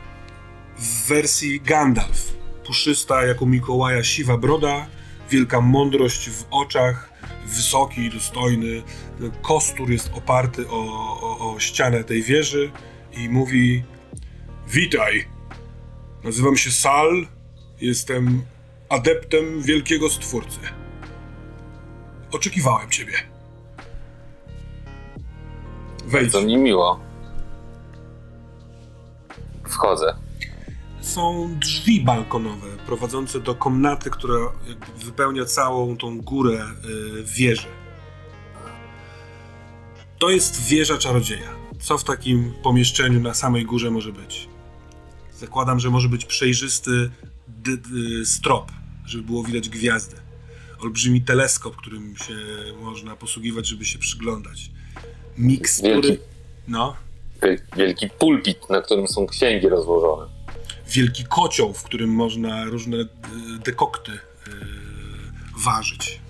w 0.78 1.08
wersji 1.08 1.60
Gandalf. 1.60 2.34
Puszysta 2.66 3.24
jak 3.24 3.42
u 3.42 3.46
Mikołaja 3.46 4.04
siwa 4.04 4.38
broda, 4.38 4.86
wielka 5.30 5.60
mądrość 5.60 6.30
w 6.30 6.44
oczach, 6.50 7.10
wysoki, 7.46 8.10
dostojny. 8.10 8.82
Kostur 9.42 9.90
jest 9.90 10.10
oparty 10.14 10.68
o, 10.68 10.78
o, 11.20 11.54
o 11.54 11.60
ścianę 11.60 12.04
tej 12.04 12.22
wieży 12.22 12.70
i 13.16 13.28
mówi 13.28 13.82
Witaj, 14.68 15.24
Nazywam 16.24 16.56
się 16.56 16.70
Sal, 16.70 17.26
jestem 17.80 18.42
adeptem 18.88 19.62
wielkiego 19.62 20.10
stwórcy. 20.10 20.58
Oczekiwałem 22.32 22.90
ciebie. 22.90 23.12
Wejdź. 26.06 26.32
To 26.32 26.42
mi 26.42 26.56
miło. 26.56 27.00
Wchodzę. 29.68 30.14
Są 31.00 31.50
drzwi 31.60 32.00
balkonowe 32.00 32.66
prowadzące 32.86 33.40
do 33.40 33.54
komnaty, 33.54 34.10
która 34.10 34.38
wypełnia 34.96 35.44
całą 35.44 35.96
tą 35.96 36.20
górę 36.20 36.66
y, 37.20 37.24
wieży. 37.24 37.68
To 40.18 40.30
jest 40.30 40.68
wieża 40.68 40.98
czarodzieja. 40.98 41.50
Co 41.80 41.98
w 41.98 42.04
takim 42.04 42.54
pomieszczeniu 42.62 43.20
na 43.20 43.34
samej 43.34 43.64
górze 43.64 43.90
może 43.90 44.12
być? 44.12 44.53
Zakładam, 45.38 45.80
że 45.80 45.90
może 45.90 46.08
być 46.08 46.24
przejrzysty 46.24 47.10
strop, 48.24 48.72
żeby 49.06 49.24
było 49.24 49.44
widać 49.44 49.68
gwiazdę. 49.68 50.16
Olbrzymi 50.80 51.22
teleskop, 51.22 51.76
którym 51.76 52.16
się 52.16 52.34
można 52.80 53.16
posługiwać, 53.16 53.66
żeby 53.66 53.84
się 53.84 53.98
przyglądać. 53.98 54.70
Mikstury. 55.38 55.92
Wielki. 56.02 56.18
No. 56.68 56.96
Wiel- 57.42 57.60
Wielki 57.76 58.08
pulpit, 58.18 58.70
na 58.70 58.82
którym 58.82 59.08
są 59.08 59.26
księgi 59.26 59.68
rozłożone. 59.68 60.26
wielki 60.88 61.24
kocioł, 61.24 61.72
w 61.74 61.82
którym 61.82 62.10
można 62.10 62.64
różne 62.64 62.96
e, 62.96 63.06
dekokty 63.64 64.12
e, 64.12 64.18
ważyć. 65.64 66.20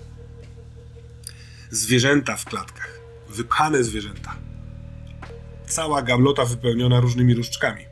Zwierzęta 1.71 2.35
w 2.37 2.45
klatkach, 2.45 2.99
wypchane 3.29 3.83
zwierzęta. 3.83 4.35
Cała 5.67 6.01
gablota 6.01 6.45
wypełniona 6.45 6.99
różnymi 6.99 7.33
różdżkami. 7.33 7.85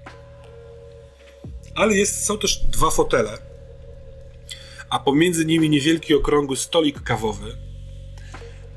Ale 1.76 1.96
jest, 1.96 2.26
są 2.26 2.38
też 2.38 2.58
dwa 2.64 2.90
fotele, 2.92 3.38
a 4.90 5.00
pomiędzy 5.00 5.46
nimi 5.46 5.70
niewielki 5.70 6.16
okrągły 6.16 6.58
stolik 6.58 7.04
kawowy, 7.04 7.58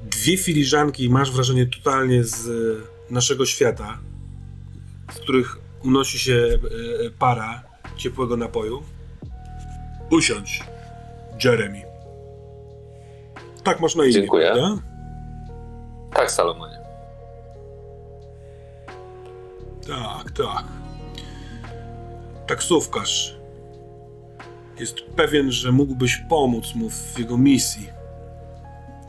dwie 0.02 0.36
filiżanki, 0.36 1.10
masz 1.10 1.30
wrażenie 1.30 1.66
totalnie 1.66 2.24
z 2.24 2.48
e, 2.48 3.12
naszego 3.14 3.46
świata, 3.46 3.98
z 5.14 5.18
których 5.18 5.58
unosi 5.84 6.18
się 6.18 6.34
e, 7.06 7.10
para 7.18 7.62
ciepłego 7.96 8.36
napoju. 8.36 8.82
Usiądź, 10.10 10.60
Jeremy. 11.44 11.82
Tak 13.64 13.80
masz 13.80 13.94
na 13.94 14.04
imię, 14.04 14.12
Dziękuję. 14.12 14.46
prawda? 14.54 14.82
Tak, 16.14 16.30
Salomonie. 16.30 16.78
Tak, 19.86 20.30
tak. 20.30 20.64
Taksówkarz. 22.46 23.36
Jest 24.80 25.00
pewien, 25.00 25.52
że 25.52 25.72
mógłbyś 25.72 26.20
pomóc 26.28 26.74
mu 26.74 26.90
w 26.90 27.18
jego 27.18 27.38
misji. 27.38 27.88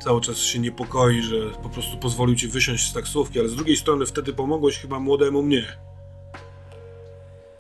Cały 0.04 0.22
czas 0.22 0.38
się 0.38 0.60
niepokoi, 0.60 1.22
że 1.22 1.36
po 1.64 1.70
prostu 1.70 1.98
pozwolił 1.98 2.36
ci 2.36 2.48
wysiąść 2.48 2.90
z 2.90 2.94
taksówki, 2.94 3.40
ale 3.40 3.50
z 3.50 3.56
drugiej 3.56 3.78
strony 3.78 4.06
wtedy 4.06 4.34
pomogłeś 4.34 4.78
chyba 4.78 5.00
młodemu 5.00 5.44
mnie. 5.44 5.66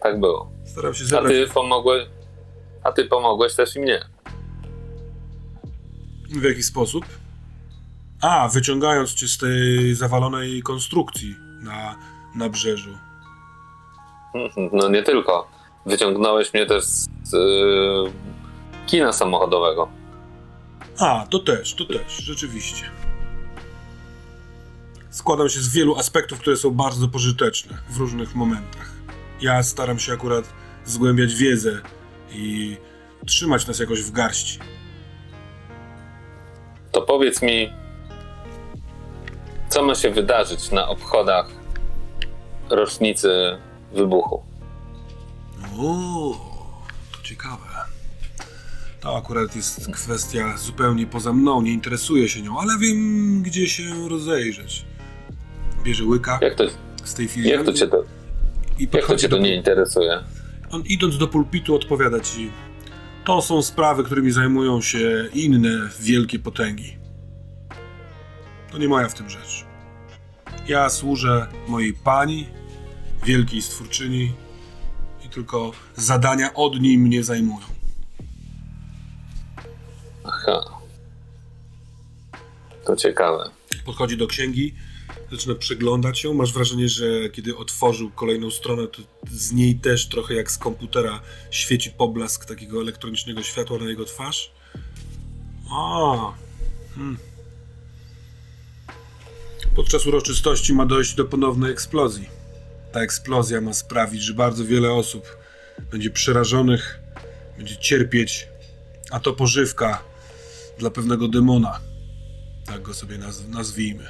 Tak 0.02 0.20
było. 0.20 0.52
Starał 0.66 0.94
się 0.94 1.04
A 1.04 1.08
zebrać... 1.08 1.34
ty 1.34 1.48
pomogłeś. 1.54 2.08
A 2.84 2.92
ty 2.92 3.06
pomogłeś 3.06 3.56
też 3.56 3.76
i 3.76 3.80
mnie. 3.80 4.00
W 6.30 6.44
jaki 6.44 6.64
sposób? 6.64 7.06
A, 8.22 8.48
wyciągając 8.48 9.14
cię 9.14 9.28
z 9.28 9.38
tej 9.38 9.96
zawalonej 9.96 10.62
konstrukcji 10.62 11.36
na 11.64 11.96
nabrzeżu. 12.36 12.92
No 14.74 14.90
nie 14.90 15.04
tylko. 15.04 15.48
Wyciągnąłeś 15.88 16.54
mnie 16.54 16.66
też 16.66 16.84
z 17.24 17.34
yy, 17.34 18.12
kina 18.88 19.14
samochodowego. 19.14 19.90
A, 21.00 21.26
to 21.30 21.40
też, 21.40 21.74
to 21.74 21.86
też, 21.86 22.18
rzeczywiście. 22.18 22.84
Składam 25.10 25.50
się 25.50 25.60
z 25.60 25.74
wielu 25.74 25.96
aspektów, 25.96 26.40
które 26.40 26.58
są 26.58 26.72
bardzo 26.72 27.08
pożyteczne 27.08 27.78
w 27.90 27.98
różnych 27.98 28.36
momentach. 28.36 28.92
Ja 29.42 29.64
staram 29.64 30.00
się 30.00 30.14
akurat 30.14 30.46
zgłębiać 30.86 31.36
wiedzę 31.36 31.82
i 32.32 32.78
trzymać 33.26 33.68
nas 33.68 33.80
jakoś 33.80 34.02
w 34.02 34.12
garści. 34.12 34.60
To 36.92 37.02
powiedz 37.02 37.42
mi, 37.42 37.74
co 39.70 39.84
ma 39.84 39.96
się 39.96 40.10
wydarzyć 40.10 40.72
na 40.72 40.88
obchodach 40.88 41.48
rocznicy 42.70 43.58
wybuchu? 43.94 44.47
O, 45.78 46.36
to 47.12 47.24
ciekawe. 47.24 47.66
To 49.00 49.18
akurat 49.18 49.56
jest 49.56 49.92
kwestia 49.92 50.58
zupełnie 50.58 51.08
poza 51.08 51.34
mną, 51.34 51.62
nie 51.62 51.72
interesuję 51.72 52.30
się 52.30 52.42
nią, 52.42 52.60
ale 52.60 52.78
wiem, 52.78 53.44
gdzie 53.44 53.68
się 53.68 54.10
rozejrzeć. 54.10 54.86
Bierze 55.84 56.04
łyka 56.04 56.40
Jak 56.42 56.56
to, 56.56 56.64
z 57.04 57.14
tej 57.14 57.26
jak 57.26 57.34
filiżanki 57.34 57.66
to, 57.66 57.74
cię, 57.74 57.88
to, 57.88 58.04
i 58.80 58.88
jak 58.94 59.08
to 59.08 59.16
cię 59.16 59.30
to 59.30 59.38
nie 59.38 59.56
interesuje? 59.56 60.24
On 60.70 60.82
idąc 60.82 61.18
do 61.18 61.28
pulpitu 61.28 61.76
odpowiada 61.76 62.20
ci 62.20 62.52
to 63.28 63.42
są 63.42 63.62
sprawy, 63.62 64.04
którymi 64.04 64.32
zajmują 64.32 64.82
się 64.82 65.30
inne 65.34 65.90
wielkie 66.00 66.40
potęgi. 66.40 66.98
To 68.72 68.78
nie 68.78 68.88
moja 68.88 69.10
w 69.10 69.14
tym 69.14 69.30
rzecz. 69.30 69.66
Ja 70.68 70.90
służę 70.90 71.48
mojej 71.68 71.94
pani, 71.94 72.48
wielkiej 73.26 73.62
stwórczyni 73.62 74.34
tylko 75.38 75.72
zadania 75.96 76.54
od 76.54 76.82
niej 76.82 76.98
mnie 76.98 77.24
zajmują. 77.24 77.66
Aha. 80.24 80.64
To 82.86 82.96
ciekawe. 82.96 83.50
Podchodzi 83.86 84.18
do 84.18 84.28
księgi, 84.28 84.74
zaczyna 85.32 85.56
przeglądać 85.56 86.24
ją. 86.24 86.34
Masz 86.34 86.54
wrażenie, 86.54 86.90
że 86.90 87.30
kiedy 87.30 87.58
otworzył 87.58 88.12
kolejną 88.12 88.52
stronę, 88.52 88.88
to 88.88 89.02
z 89.32 89.52
niej 89.52 89.76
też 89.76 90.10
trochę 90.10 90.34
jak 90.34 90.52
z 90.52 90.58
komputera 90.58 91.22
świeci 91.52 91.92
poblask 91.92 92.46
takiego 92.46 92.82
elektronicznego 92.82 93.44
światła 93.44 93.78
na 93.78 93.86
jego 93.86 94.06
twarz. 94.06 94.52
A. 95.72 96.34
Hmm. 96.96 97.18
Podczas 99.76 100.06
uroczystości 100.06 100.74
ma 100.74 100.86
dojść 100.86 101.16
do 101.16 101.26
ponownej 101.26 101.72
eksplozji. 101.72 102.37
Ta 102.98 103.04
eksplozja 103.04 103.62
ma 103.62 103.74
sprawić, 103.74 104.22
że 104.22 104.34
bardzo 104.34 104.66
wiele 104.66 104.92
osób 104.94 105.38
będzie 105.92 106.10
przerażonych, 106.10 107.00
będzie 107.58 107.78
cierpieć, 107.78 108.48
a 109.12 109.20
to 109.20 109.34
pożywka 109.34 110.04
dla 110.80 110.90
pewnego 110.90 111.28
demona. 111.28 111.80
Tak 112.66 112.82
go 112.82 112.94
sobie 112.94 113.18
naz- 113.18 113.50
nazwijmy. 113.50 114.04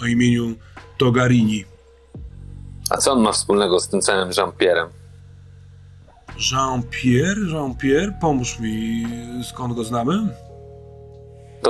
O 0.00 0.06
imieniu 0.06 0.54
Togarini. 0.98 1.64
A 2.90 2.96
co 2.96 3.12
on 3.12 3.20
ma 3.20 3.32
wspólnego 3.32 3.80
z 3.80 3.88
tym 3.88 4.00
całym 4.00 4.28
Jean-Pierre'em? 4.30 4.88
Jean-Pierre? 6.52 7.46
Jean-Pierre? 7.52 8.12
Pomóż 8.20 8.58
mi, 8.58 9.06
skąd 9.50 9.74
go 9.74 9.84
znamy? 9.84 10.28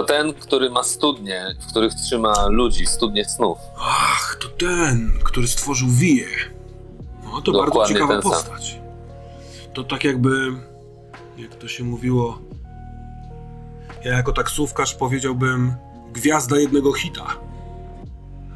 To 0.01 0.05
ten, 0.07 0.35
który 0.35 0.71
ma 0.71 0.83
studnie, 0.83 1.57
w 1.61 1.67
których 1.67 1.95
trzyma 1.95 2.47
ludzi, 2.49 2.87
studnie 2.87 3.25
snów. 3.25 3.59
Ach, 3.79 4.39
to 4.41 4.49
ten, 4.49 5.13
który 5.25 5.49
stworzył 5.49 5.89
Wije. 5.89 6.27
No, 7.25 7.43
to 7.43 7.53
bardzo 7.53 7.67
Dokładnie 7.67 7.95
ciekawa 7.95 8.13
ten 8.13 8.23
sam. 8.23 8.31
postać. 8.31 8.81
To 9.75 9.85
tak 9.85 10.05
jakby, 10.05 10.53
jak 11.39 11.55
to 11.55 11.69
się 11.69 11.85
mówiło, 11.85 12.39
ja 14.05 14.13
jako 14.13 14.33
taksówkarz 14.33 14.95
powiedziałbym 14.95 15.75
gwiazda 16.13 16.59
jednego 16.59 16.93
hita. 16.93 17.27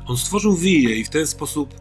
On 0.07 0.17
stworzył 0.17 0.57
Wije 0.57 0.97
i 0.97 1.05
w 1.05 1.11
ten 1.11 1.27
sposób 1.27 1.75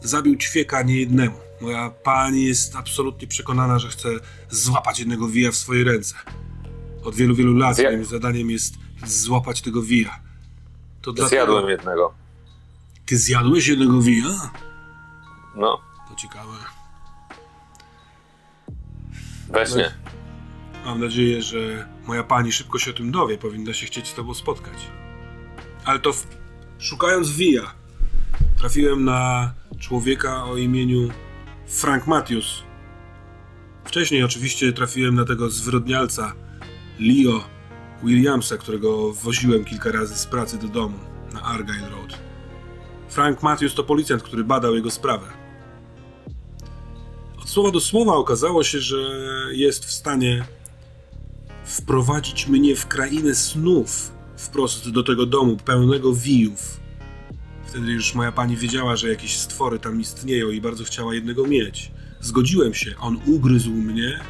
zabił 0.00 0.36
ćwieka 0.36 0.82
niejednemu. 0.82 1.36
Moja 1.60 1.90
pani 1.90 2.44
jest 2.44 2.76
absolutnie 2.76 3.28
przekonana, 3.28 3.78
że 3.78 3.88
chce 3.88 4.08
złapać 4.50 4.98
jednego 4.98 5.28
Wija 5.28 5.50
w 5.52 5.56
swoje 5.56 5.84
ręce. 5.84 6.14
Od 7.08 7.14
wielu, 7.14 7.34
wielu 7.34 7.54
lat 7.56 7.76
Zja- 7.76 7.84
moim 7.92 8.04
zadaniem 8.04 8.50
jest 8.50 8.74
złapać 9.06 9.62
tego 9.62 9.82
Wija. 9.82 10.18
To 11.02 11.12
dlatego- 11.12 11.28
Zjadłem 11.28 11.68
jednego. 11.68 12.14
Ty 13.06 13.18
zjadłeś 13.18 13.66
jednego 13.66 14.00
Wija? 14.02 14.50
No, 15.56 15.80
To 16.08 16.14
ciekawe. 16.16 16.52
weźmie. 19.50 19.90
Mam 20.84 21.00
nadzieję, 21.00 21.42
że 21.42 21.88
moja 22.06 22.24
pani 22.24 22.52
szybko 22.52 22.78
się 22.78 22.90
o 22.90 22.94
tym 22.94 23.10
dowie. 23.10 23.38
Powinna 23.38 23.72
się 23.74 23.86
chcieć 23.86 24.08
z 24.08 24.14
tobą 24.14 24.34
spotkać. 24.34 24.86
Ale 25.84 25.98
to 25.98 26.12
w... 26.12 26.26
szukając 26.78 27.30
Wija, 27.30 27.74
trafiłem 28.58 29.04
na 29.04 29.52
człowieka 29.78 30.44
o 30.44 30.56
imieniu 30.56 31.08
Frank 31.66 32.06
Matthews. 32.06 32.62
Wcześniej 33.84 34.22
oczywiście 34.24 34.72
trafiłem 34.72 35.14
na 35.14 35.24
tego 35.24 35.50
zwyrodnialca 35.50 36.32
Leo 37.00 37.44
Williamsa, 38.02 38.56
którego 38.56 39.12
woziłem 39.12 39.64
kilka 39.64 39.92
razy 39.92 40.18
z 40.18 40.26
pracy 40.26 40.58
do 40.58 40.68
domu 40.68 40.98
na 41.32 41.42
Argyle 41.42 41.88
Road. 41.90 42.18
Frank 43.08 43.42
Matthews 43.42 43.74
to 43.74 43.84
policjant, 43.84 44.22
który 44.22 44.44
badał 44.44 44.74
jego 44.74 44.90
sprawę. 44.90 45.26
Od 47.42 47.48
słowa 47.48 47.70
do 47.70 47.80
słowa 47.80 48.12
okazało 48.12 48.64
się, 48.64 48.80
że 48.80 48.96
jest 49.52 49.84
w 49.84 49.92
stanie 49.92 50.44
wprowadzić 51.64 52.48
mnie 52.48 52.76
w 52.76 52.86
krainę 52.86 53.34
snów, 53.34 54.12
wprost 54.36 54.90
do 54.90 55.02
tego 55.02 55.26
domu 55.26 55.56
pełnego 55.56 56.12
wijów. 56.12 56.80
Wtedy 57.66 57.92
już 57.92 58.14
moja 58.14 58.32
pani 58.32 58.56
wiedziała, 58.56 58.96
że 58.96 59.08
jakieś 59.08 59.36
stwory 59.36 59.78
tam 59.78 60.00
istnieją 60.00 60.50
i 60.50 60.60
bardzo 60.60 60.84
chciała 60.84 61.14
jednego 61.14 61.46
mieć. 61.46 61.90
Zgodziłem 62.20 62.74
się, 62.74 62.96
on 63.00 63.20
ugryzł 63.26 63.70
mnie, 63.70 64.20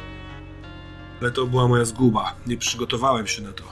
ale 1.21 1.31
to 1.31 1.45
była 1.45 1.67
moja 1.67 1.85
zguba. 1.85 2.35
Nie 2.47 2.57
przygotowałem 2.57 3.27
się 3.27 3.41
na 3.41 3.53
to, 3.53 3.63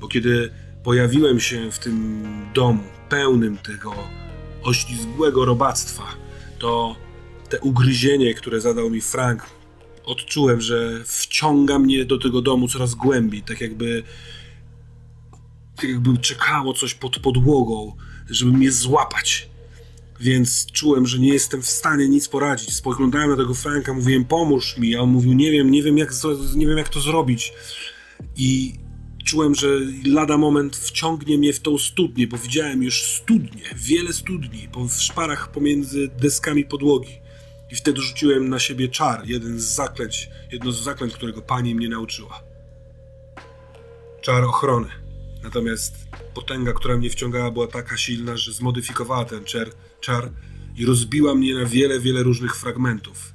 bo 0.00 0.08
kiedy 0.08 0.52
pojawiłem 0.84 1.40
się 1.40 1.70
w 1.70 1.78
tym 1.78 2.24
domu 2.54 2.82
pełnym 3.08 3.58
tego 3.58 3.94
oślizgłego 4.62 5.44
robactwa, 5.44 6.02
to 6.58 6.96
te 7.48 7.60
ugryzienie, 7.60 8.34
które 8.34 8.60
zadał 8.60 8.90
mi 8.90 9.00
Frank, 9.00 9.46
odczułem, 10.04 10.60
że 10.60 11.04
wciąga 11.04 11.78
mnie 11.78 12.04
do 12.04 12.18
tego 12.18 12.42
domu 12.42 12.68
coraz 12.68 12.94
głębiej, 12.94 13.42
tak 13.42 13.60
jakby 13.60 14.02
tak 15.76 15.90
jakby 15.90 16.18
czekało 16.18 16.72
coś 16.72 16.94
pod 16.94 17.18
podłogą, 17.18 17.96
żeby 18.30 18.52
mnie 18.52 18.72
złapać. 18.72 19.51
Więc 20.22 20.66
czułem, 20.72 21.06
że 21.06 21.18
nie 21.18 21.32
jestem 21.32 21.62
w 21.62 21.66
stanie 21.66 22.08
nic 22.08 22.28
poradzić. 22.28 22.74
Spoglądałem 22.74 23.30
na 23.30 23.36
tego 23.36 23.54
Franka, 23.54 23.94
mówiłem 23.94 24.24
pomóż 24.24 24.78
mi, 24.78 24.96
a 24.96 25.00
on 25.00 25.10
mówił 25.10 25.32
nie 25.32 25.50
wiem, 25.50 25.70
nie 25.70 25.82
wiem 25.82 25.98
jak, 25.98 26.12
nie 26.56 26.66
wiem 26.66 26.78
jak 26.78 26.88
to 26.88 27.00
zrobić. 27.00 27.52
I 28.36 28.74
czułem, 29.24 29.54
że 29.54 29.68
lada 30.06 30.38
moment 30.38 30.76
wciągnie 30.76 31.38
mnie 31.38 31.52
w 31.52 31.60
tą 31.60 31.78
studnię, 31.78 32.26
bo 32.26 32.38
widziałem 32.38 32.82
już 32.82 33.02
studnie, 33.02 33.62
wiele 33.76 34.12
studni 34.12 34.68
w 34.88 35.02
szparach 35.02 35.50
pomiędzy 35.50 36.08
deskami 36.08 36.64
podłogi. 36.64 37.18
I 37.70 37.74
wtedy 37.74 38.00
rzuciłem 38.00 38.48
na 38.48 38.58
siebie 38.58 38.88
czar, 38.88 39.26
jeden 39.26 39.60
z 39.60 39.64
zaklęć, 39.64 40.28
jedno 40.52 40.72
z 40.72 40.82
zaklęć, 40.82 41.14
którego 41.14 41.42
pani 41.42 41.74
mnie 41.74 41.88
nauczyła. 41.88 42.42
Czar 44.20 44.44
ochrony. 44.44 44.88
Natomiast 45.42 45.94
potęga, 46.34 46.72
która 46.72 46.96
mnie 46.96 47.10
wciągała, 47.10 47.50
była 47.50 47.66
taka 47.66 47.96
silna, 47.96 48.36
że 48.36 48.52
zmodyfikowała 48.52 49.24
ten 49.24 49.44
czar, 49.44 49.70
czar 50.02 50.30
i 50.76 50.86
rozbiła 50.86 51.34
mnie 51.34 51.54
na 51.54 51.64
wiele, 51.64 52.00
wiele 52.00 52.22
różnych 52.22 52.56
fragmentów. 52.56 53.34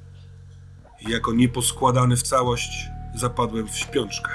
I 1.07 1.11
jako 1.11 1.33
nieposkładany 1.33 2.17
w 2.17 2.23
całość 2.23 2.71
zapadłem 3.15 3.67
w 3.67 3.77
śpiączkę. 3.77 4.31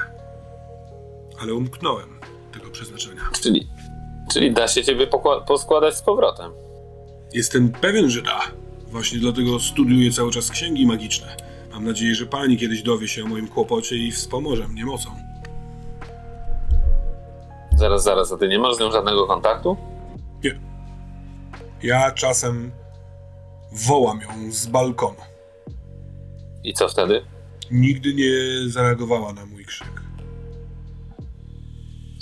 Ale 1.41 1.55
umknąłem 1.55 2.09
tego 2.53 2.71
przeznaczenia. 2.71 3.23
Czyli, 3.43 3.67
czyli 4.33 4.53
da 4.53 4.69
się 4.69 4.85
ciebie 4.85 5.07
poskładać 5.47 5.97
z 5.97 6.03
powrotem. 6.03 6.53
Jestem 7.33 7.73
pewien, 7.73 8.11
że 8.11 8.23
da. 8.23 8.41
Właśnie 8.87 9.19
dlatego 9.19 9.61
studiuję 9.61 10.13
cały 10.13 10.31
czas 10.31 10.51
księgi 10.51 10.87
magiczne. 10.87 11.37
Mam 11.73 11.85
nadzieję, 11.85 12.15
że 12.15 12.27
pani 12.27 12.57
kiedyś 12.57 12.83
dowie 12.83 13.09
się 13.09 13.25
o 13.25 13.27
moim 13.27 13.49
kłopocie 13.49 13.97
i 13.97 14.13
wspomoże 14.13 14.69
mnie 14.69 14.85
mocą. 14.85 15.11
Zaraz, 17.77 18.05
zaraz, 18.05 18.33
a 18.33 18.37
ty 18.37 18.49
nie 18.49 18.59
masz 18.59 18.77
z 18.77 18.81
nią 18.81 18.93
żadnego 18.93 19.27
kontaktu? 19.27 19.77
Nie. 20.45 20.72
Ja 21.83 22.11
czasem 22.11 22.73
wołam 23.73 24.21
ją 24.21 24.53
z 24.53 24.67
balkonu. 24.67 25.21
I 26.65 26.75
co 26.75 26.89
wtedy? 26.89 27.25
Nigdy 27.71 28.15
nie 28.15 28.33
zareagowała 28.71 29.33
na 29.33 29.47
mój 29.47 29.65
krzyk. 29.65 30.03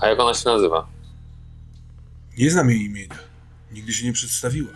A 0.00 0.06
jak 0.06 0.20
ona 0.20 0.34
się 0.34 0.48
nazywa? 0.48 0.88
Nie 2.38 2.50
znam 2.50 2.70
jej 2.70 2.84
imienia. 2.84 3.18
Nigdy 3.72 3.92
się 3.92 4.06
nie 4.06 4.12
przedstawiła. 4.12 4.72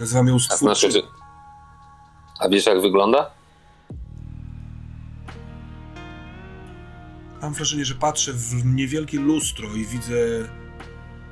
Nazywam 0.00 0.28
ją 0.28 0.36
A 0.50 0.56
znaczy, 0.56 0.90
że... 0.90 1.02
A 2.40 2.48
wiesz 2.48 2.66
jak 2.66 2.80
wygląda? 2.80 3.30
Mam 7.42 7.54
wrażenie, 7.54 7.84
że 7.84 7.94
patrzę 7.94 8.32
w 8.32 8.64
niewielkie 8.64 9.18
lustro 9.18 9.68
i 9.74 9.86
widzę 9.86 10.14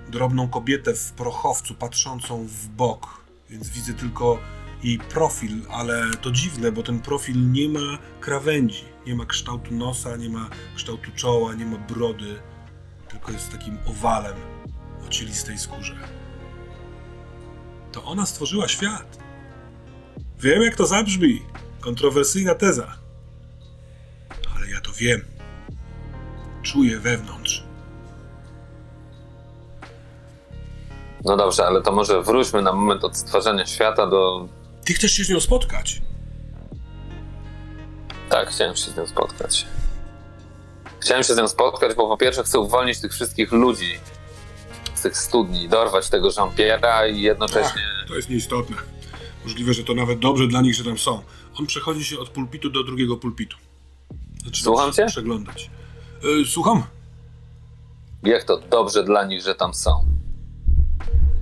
drobną 0.08 0.48
kobietę 0.48 0.94
w 0.94 1.12
prochowcu 1.12 1.74
patrzącą 1.74 2.46
w 2.46 2.66
bok, 2.66 3.24
więc 3.50 3.68
widzę 3.68 3.94
tylko 3.94 4.38
jej 4.82 4.98
profil, 4.98 5.62
ale 5.70 6.10
to 6.22 6.30
dziwne, 6.30 6.72
bo 6.72 6.82
ten 6.82 7.00
profil 7.00 7.52
nie 7.52 7.68
ma 7.68 7.98
krawędzi, 8.20 8.84
nie 9.06 9.14
ma 9.14 9.26
kształtu 9.26 9.74
nosa, 9.74 10.16
nie 10.16 10.28
ma 10.28 10.48
kształtu 10.76 11.10
czoła, 11.14 11.54
nie 11.54 11.66
ma 11.66 11.78
brody, 11.78 12.38
tylko 13.08 13.32
jest 13.32 13.52
takim 13.52 13.78
owalem 13.86 14.36
o 15.06 15.08
cielistej 15.08 15.58
skórze. 15.58 15.96
To 17.92 18.04
ona 18.04 18.26
stworzyła 18.26 18.68
świat. 18.68 19.18
Wiem, 20.40 20.62
jak 20.62 20.76
to 20.76 20.86
zabrzmi. 20.86 21.42
Kontrowersyjna 21.80 22.54
teza. 22.54 22.98
Ale 24.54 24.70
ja 24.70 24.80
to 24.80 24.92
wiem 24.92 25.20
czuję 26.62 26.98
wewnątrz. 26.98 27.67
No 31.24 31.36
dobrze, 31.36 31.66
ale 31.66 31.82
to 31.82 31.92
może 31.92 32.22
wróćmy 32.22 32.62
na 32.62 32.72
moment 32.72 33.04
od 33.04 33.16
stwarzania 33.16 33.66
świata 33.66 34.06
do... 34.06 34.48
Ty 34.84 34.94
chcesz 34.94 35.12
się 35.12 35.24
z 35.24 35.30
nią 35.30 35.40
spotkać? 35.40 36.02
Tak, 38.28 38.50
chciałem 38.50 38.76
się 38.76 38.90
z 38.90 38.96
nią 38.96 39.06
spotkać. 39.06 39.66
Chciałem 41.00 41.24
się 41.24 41.34
z 41.34 41.36
nią 41.36 41.48
spotkać, 41.48 41.94
bo 41.94 42.08
po 42.08 42.16
pierwsze 42.16 42.42
chcę 42.42 42.58
uwolnić 42.58 43.00
tych 43.00 43.12
wszystkich 43.12 43.52
ludzi 43.52 43.98
z 44.94 45.02
tych 45.02 45.16
studni, 45.16 45.68
dorwać 45.68 46.08
tego 46.08 46.28
Jean-Pierre'a 46.28 47.12
i 47.12 47.22
jednocześnie... 47.22 47.82
To 48.08 48.14
jest 48.14 48.30
nieistotne. 48.30 48.76
Możliwe, 49.44 49.74
że 49.74 49.84
to 49.84 49.94
nawet 49.94 50.18
dobrze 50.18 50.46
dla 50.46 50.60
nich, 50.60 50.74
że 50.74 50.84
tam 50.84 50.98
są. 50.98 51.22
On 51.58 51.66
przechodzi 51.66 52.04
się 52.04 52.18
od 52.18 52.28
pulpitu 52.28 52.70
do 52.70 52.84
drugiego 52.84 53.16
pulpitu. 53.16 53.56
Zaczyna 54.44 54.64
Słucham 54.64 54.92
cię? 54.92 55.06
Przeglądać. 55.06 55.70
E, 56.42 56.44
słucham? 56.44 56.82
Jak 58.22 58.44
to 58.44 58.58
dobrze 58.58 59.04
dla 59.04 59.24
nich, 59.24 59.42
że 59.42 59.54
tam 59.54 59.74
są. 59.74 60.17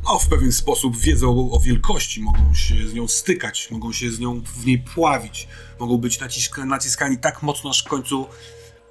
O, 0.07 0.19
w 0.19 0.29
pewien 0.29 0.53
sposób 0.53 0.97
wiedzą 0.97 1.51
o 1.53 1.61
wielkości, 1.61 2.21
mogą 2.21 2.55
się 2.55 2.89
z 2.89 2.95
nią 2.95 3.09
stykać, 3.09 3.71
mogą 3.71 3.93
się 3.93 4.11
z 4.11 4.21
nią 4.21 4.41
w 4.41 4.67
niej 4.67 4.79
pławić, 4.79 5.49
mogą 5.81 5.97
być 5.97 6.21
naciska, 6.21 6.65
naciskani 6.65 7.19
tak 7.19 7.43
mocno, 7.43 7.71
aż 7.71 7.85
w 7.85 7.89
końcu 7.89 8.27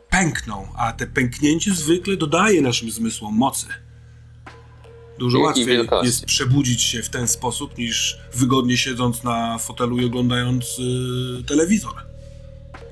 pękną, 0.09 0.67
a 0.77 0.93
te 0.93 1.07
pęknięcie 1.07 1.73
zwykle 1.73 2.17
dodaje 2.17 2.61
naszym 2.61 2.91
zmysłom 2.91 3.35
mocy. 3.35 3.67
Dużo 5.19 5.39
łatwiej 5.39 5.79
jest 6.03 6.25
przebudzić 6.25 6.81
się 6.81 7.03
w 7.03 7.09
ten 7.09 7.27
sposób, 7.27 7.77
niż 7.77 8.17
wygodnie 8.33 8.77
siedząc 8.77 9.23
na 9.23 9.57
fotelu 9.57 9.99
i 9.99 10.05
oglądając 10.05 10.79
y, 10.79 11.43
telewizor. 11.43 11.93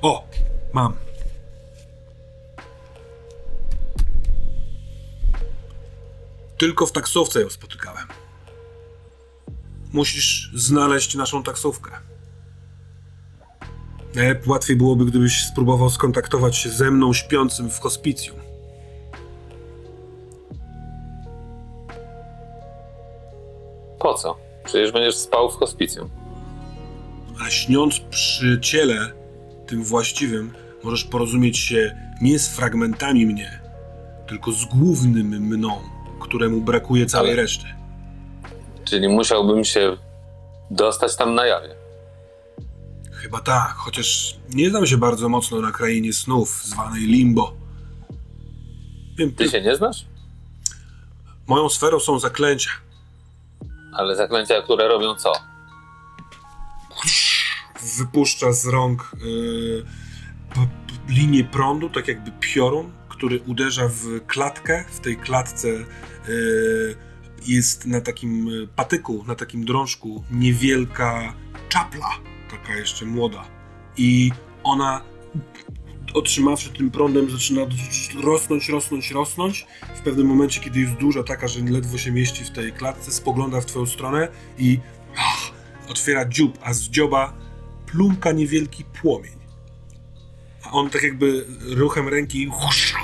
O, 0.01 0.27
mam. 0.73 0.93
Tylko 6.63 6.85
w 6.85 6.91
taksówce 6.91 7.41
ją 7.41 7.49
spotykałem. 7.49 8.07
Musisz 9.93 10.51
znaleźć 10.53 11.15
naszą 11.15 11.43
taksówkę. 11.43 11.91
E, 14.17 14.35
łatwiej 14.45 14.75
byłoby, 14.75 15.05
gdybyś 15.05 15.45
spróbował 15.45 15.89
skontaktować 15.89 16.57
się 16.57 16.69
ze 16.69 16.91
mną 16.91 17.13
śpiącym 17.13 17.69
w 17.69 17.79
hospicjum. 17.79 18.37
Po 23.99 24.13
co? 24.13 24.37
Przecież 24.65 24.91
będziesz 24.91 25.15
spał 25.15 25.51
w 25.51 25.55
hospicjum. 25.55 26.09
A 27.45 27.49
śniąc 27.49 27.99
przy 27.99 28.59
ciele, 28.61 29.11
tym 29.67 29.83
właściwym, 29.83 30.53
możesz 30.83 31.03
porozumieć 31.03 31.57
się 31.57 31.97
nie 32.21 32.39
z 32.39 32.47
fragmentami 32.49 33.25
mnie, 33.25 33.61
tylko 34.27 34.51
z 34.51 34.65
głównym 34.65 35.27
mną, 35.27 35.92
któremu 36.23 36.61
brakuje 36.61 37.05
całej 37.05 37.31
Ale- 37.33 37.41
reszty. 37.41 37.65
Czyli 38.85 39.07
musiałbym 39.09 39.63
się 39.65 39.97
dostać 40.71 41.15
tam 41.15 41.35
na 41.35 41.45
jawie. 41.45 41.75
Chyba 43.11 43.39
tak, 43.39 43.73
chociaż 43.73 44.37
nie 44.49 44.69
znam 44.69 44.85
się 44.85 44.97
bardzo 44.97 45.29
mocno 45.29 45.61
na 45.61 45.71
krainie 45.71 46.13
snów, 46.13 46.61
zwanej 46.65 47.01
Limbo. 47.01 47.53
Wiem, 49.17 49.31
Ty 49.35 49.49
się 49.49 49.61
nie 49.61 49.75
znasz? 49.75 50.05
moją 51.47 51.69
sferą 51.69 51.99
są 51.99 52.19
zaklęcia. 52.19 52.69
Ale 53.93 54.15
zaklęcia, 54.15 54.61
które 54.61 54.87
robią 54.87 55.15
co? 55.15 55.33
Wypuszcza 57.97 58.53
z 58.53 58.65
rąk 58.65 59.11
yy, 59.25 59.85
linię 61.09 61.43
prądu, 61.43 61.89
tak 61.89 62.07
jakby 62.07 62.31
piorun, 62.39 62.91
który 63.23 63.39
uderza 63.39 63.87
w 63.87 64.25
klatkę. 64.27 64.83
W 64.91 64.99
tej 64.99 65.17
klatce 65.17 65.67
yy, 65.67 66.95
jest 67.47 67.85
na 67.85 68.01
takim 68.01 68.49
y, 68.49 68.67
patyku, 68.75 69.23
na 69.27 69.35
takim 69.35 69.65
drążku 69.65 70.23
niewielka 70.31 71.33
czapla, 71.69 72.07
taka 72.51 72.75
jeszcze 72.75 73.05
młoda. 73.05 73.43
I 73.97 74.31
ona 74.63 75.01
otrzymawszy 76.13 76.69
tym 76.69 76.91
prądem 76.91 77.31
zaczyna 77.31 77.61
rosnąć, 78.23 78.69
rosnąć, 78.69 79.11
rosnąć. 79.11 79.67
W 79.95 80.01
pewnym 80.01 80.27
momencie, 80.27 80.61
kiedy 80.61 80.79
jest 80.79 80.93
duża, 80.93 81.23
taka, 81.23 81.47
że 81.47 81.59
ledwo 81.59 81.97
się 81.97 82.11
mieści 82.11 82.43
w 82.43 82.51
tej 82.51 82.73
klatce, 82.73 83.11
spogląda 83.11 83.61
w 83.61 83.65
twoją 83.65 83.85
stronę 83.85 84.27
i 84.57 84.79
ah, 85.17 85.51
otwiera 85.89 86.25
dziób, 86.25 86.57
a 86.61 86.73
z 86.73 86.81
dzioba 86.81 87.33
plumka 87.85 88.31
niewielki 88.31 88.83
płomień. 88.83 89.42
On 90.73 90.89
tak 90.89 91.03
jakby 91.03 91.45
ruchem 91.75 92.07
ręki 92.07 92.51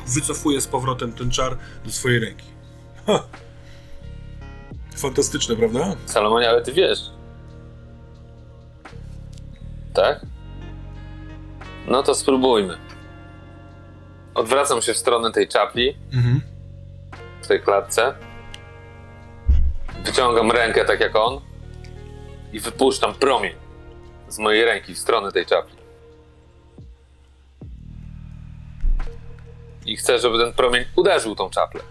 wycofuje 0.08 0.62
z 0.62 0.68
powrotem 0.68 1.12
ten 1.14 1.32
czar 1.32 1.58
do 1.86 1.91
swojej 1.91 2.20
ręki. 2.20 2.46
Ha. 3.08 3.24
Fantastyczne, 4.98 5.56
prawda? 5.56 5.96
Salomonie, 6.06 6.50
ale 6.50 6.62
ty 6.62 6.74
wiesz. 6.74 7.00
Tak? 9.94 10.26
No 11.88 12.04
to 12.04 12.16
spróbujmy. 12.16 12.78
Odwracam 14.36 14.82
się 14.82 14.94
w 14.94 14.98
stronę 14.98 15.32
tej 15.32 15.48
czapli, 15.48 15.98
Mhm. 16.14 16.41
w 17.41 17.48
tej 17.48 17.62
klatce. 17.62 18.14
Wyciągam 20.06 20.52
rękę 20.52 20.86
tak 20.86 21.00
jak 21.00 21.16
on 21.16 21.41
i 22.54 22.60
wypuszczam 22.60 23.14
promień 23.14 23.56
z 24.28 24.40
mojej 24.40 24.66
ręki 24.66 24.94
w 24.94 24.98
stronę 25.00 25.32
tej 25.32 25.46
czapli. 25.46 25.79
I 29.90 29.98
chcę, 29.98 30.20
żeby 30.20 30.38
ten 30.38 30.53
promień 30.53 30.86
uderzył 30.95 31.36
tą 31.36 31.49
czaplę. 31.49 31.82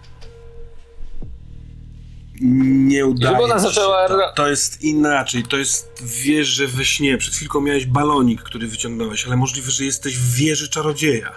Nie 2.41 3.07
udaje 3.07 3.33
żeby 3.33 3.45
ona 3.45 3.59
zaczęła 3.59 4.09
to. 4.09 4.33
to 4.37 4.49
jest 4.49 4.83
inaczej. 4.83 5.43
To 5.43 5.57
jest 5.57 6.03
wiesz, 6.05 6.47
że 6.47 6.67
we 6.67 6.85
śnie. 6.85 7.19
Przed 7.19 7.35
chwilką 7.35 7.61
miałeś 7.61 7.87
balonik, 7.87 8.43
który 8.43 8.67
wyciągnąłeś, 8.67 9.27
ale 9.27 9.37
możliwe, 9.37 9.71
że 9.71 9.85
jesteś 9.85 10.19
w 10.19 10.35
wieży 10.35 10.69
czarodzieja. 10.69 11.33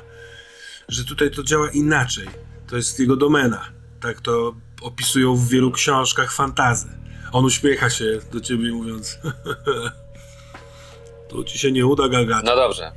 Że 0.88 1.06
tutaj 1.06 1.32
to 1.32 1.44
działa 1.44 1.70
inaczej. 1.70 2.28
To 2.70 2.76
jest 2.76 3.00
jego 3.00 3.16
domena. 3.16 3.66
Tak 4.02 4.22
to 4.22 4.54
opisują 4.82 5.36
w 5.36 5.48
wielu 5.48 5.72
książkach 5.72 6.32
fantazy. 6.32 6.88
On 7.32 7.46
uśmiecha 7.46 7.90
się 7.90 8.20
do 8.32 8.42
ciebie 8.42 8.72
mówiąc 8.72 9.18
To 11.30 11.44
ci 11.44 11.60
się 11.60 11.72
nie 11.72 11.86
uda, 11.86 12.10
Gagato. 12.10 12.46
No 12.46 12.56
dobrze. 12.56 12.92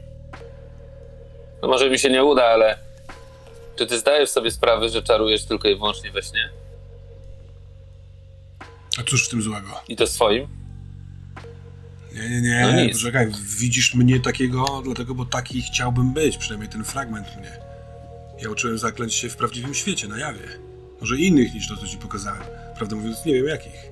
No 1.63 1.69
może 1.69 1.91
mi 1.91 1.99
się 1.99 2.11
nie 2.11 2.25
uda, 2.25 2.45
ale 2.45 2.79
czy 3.77 3.87
ty 3.87 3.99
zdajesz 3.99 4.31
sobie 4.31 4.51
sprawę, 4.51 4.89
że 4.89 5.03
czarujesz 5.03 5.45
tylko 5.45 5.69
i 5.69 5.77
wyłącznie 5.77 6.11
we 6.11 6.23
śnie? 6.23 6.51
A 9.01 9.03
cóż 9.03 9.27
w 9.27 9.31
tym 9.31 9.43
złego? 9.43 9.81
I 9.89 9.97
to 9.97 10.07
swoim? 10.07 10.49
Nie, 12.15 12.29
nie, 12.29 12.41
nie. 12.41 12.61
No 12.63 12.83
nic. 12.83 12.93
Poczekaj, 12.93 13.33
widzisz 13.59 13.95
mnie 13.95 14.21
takiego, 14.21 14.83
dlatego, 14.85 15.15
bo 15.15 15.25
taki 15.25 15.63
chciałbym 15.63 16.13
być, 16.13 16.37
przynajmniej 16.37 16.71
ten 16.71 16.85
fragment 16.85 17.37
mnie. 17.37 17.59
Ja 18.43 18.51
uczyłem 18.51 18.79
zaklęć 18.79 19.15
się 19.15 19.29
w 19.29 19.37
prawdziwym 19.37 19.75
świecie, 19.75 20.09
na 20.09 20.19
jawie. 20.19 20.49
Może 21.01 21.17
innych 21.17 21.55
niż 21.55 21.69
to, 21.69 21.77
co 21.77 21.87
ci 21.87 21.97
pokazałem. 21.97 22.43
Prawdę 22.77 22.97
mówiąc, 22.97 23.25
nie 23.25 23.35
wiem 23.35 23.47
jakich. 23.47 23.91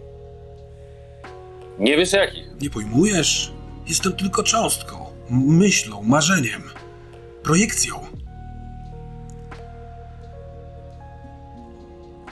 Nie 1.78 1.96
wiesz 1.96 2.12
jakich. 2.12 2.46
Nie 2.60 2.70
pojmujesz? 2.70 3.52
Jestem 3.86 4.12
tylko 4.12 4.42
cząstką, 4.42 5.06
myślą, 5.30 6.02
marzeniem, 6.02 6.62
projekcją. 7.42 8.06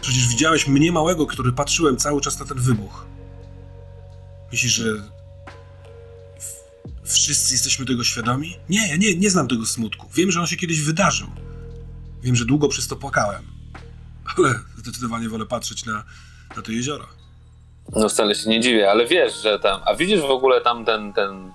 Przecież 0.01 0.28
widziałeś 0.28 0.66
mnie 0.66 0.93
małego, 0.93 1.27
który 1.27 1.52
patrzyłem 1.52 1.97
cały 1.97 2.20
czas 2.20 2.39
na 2.39 2.47
ten 2.47 2.59
wybuch. 2.59 3.06
Myślisz, 4.52 4.72
że 4.72 4.85
wszyscy 7.05 7.55
jesteśmy 7.55 7.86
tego 7.86 8.05
świadomi? 8.05 8.56
Nie, 8.68 8.89
ja 8.89 8.97
nie, 8.97 9.14
nie 9.14 9.31
znam 9.31 9.48
tego 9.48 9.66
smutku. 9.66 10.06
Wiem, 10.14 10.31
że 10.31 10.40
on 10.40 10.47
się 10.47 10.56
kiedyś 10.56 10.81
wydarzył. 10.81 11.28
Wiem, 12.22 12.36
że 12.36 12.44
długo 12.44 12.68
przez 12.68 12.89
to 12.89 12.97
płakałem. 12.97 13.43
Ale 14.39 14.55
zdecydowanie 14.77 15.28
wolę 15.28 15.47
patrzeć 15.47 15.86
na, 15.86 16.05
na 16.56 16.62
to 16.62 16.72
jezioro. 16.72 17.06
No 17.97 18.09
wcale 18.09 18.35
się 18.35 18.51
nie 18.51 18.60
dziwię, 18.60 18.90
ale 18.90 19.06
wiesz, 19.06 19.43
że 19.43 19.59
tam... 19.59 19.81
A 19.86 19.94
widzisz 19.94 20.20
w 20.20 20.31
ogóle 20.31 20.60
tam 20.60 20.85
ten, 20.85 21.12
ten 21.12 21.52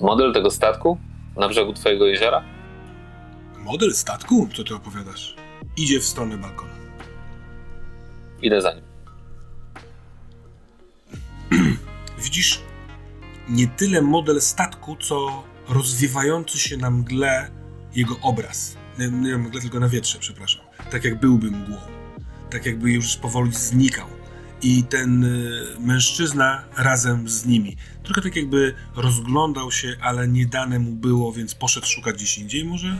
model 0.00 0.32
tego 0.32 0.50
statku 0.50 0.98
na 1.36 1.48
brzegu 1.48 1.72
twojego 1.72 2.06
jeziora? 2.06 2.44
Model 3.58 3.94
statku? 3.94 4.48
Co 4.56 4.64
ty 4.64 4.74
opowiadasz? 4.74 5.39
Idzie 5.80 6.00
w 6.00 6.04
stronę 6.04 6.38
balkonu. 6.38 6.70
Idę 8.42 8.62
za 8.62 8.72
nim. 8.72 8.84
Widzisz 12.24 12.60
nie 13.48 13.68
tyle 13.68 14.02
model 14.02 14.40
statku, 14.40 14.96
co 14.96 15.44
rozwiewający 15.68 16.58
się 16.58 16.76
na 16.76 16.90
mgle 16.90 17.50
jego 17.94 18.16
obraz. 18.22 18.76
Nie, 18.98 19.08
nie 19.08 19.32
na 19.32 19.38
mgle, 19.38 19.60
tylko 19.60 19.80
na 19.80 19.88
wietrze, 19.88 20.18
przepraszam. 20.18 20.64
Tak 20.90 21.04
jak 21.04 21.20
byłby 21.20 21.50
mgłą. 21.50 21.76
Tak 22.50 22.66
jakby 22.66 22.92
już 22.92 23.16
powoli 23.16 23.52
znikał. 23.52 24.06
I 24.62 24.84
ten 24.84 25.24
y, 25.24 25.80
mężczyzna 25.80 26.64
razem 26.76 27.28
z 27.28 27.46
nimi. 27.46 27.76
Trochę 28.02 28.22
tak 28.22 28.36
jakby 28.36 28.74
rozglądał 28.96 29.70
się, 29.70 29.96
ale 30.00 30.28
nie 30.28 30.46
dane 30.46 30.78
mu 30.78 30.92
było, 30.92 31.32
więc 31.32 31.54
poszedł 31.54 31.86
szukać 31.86 32.14
gdzieś 32.14 32.38
indziej 32.38 32.64
może? 32.64 32.98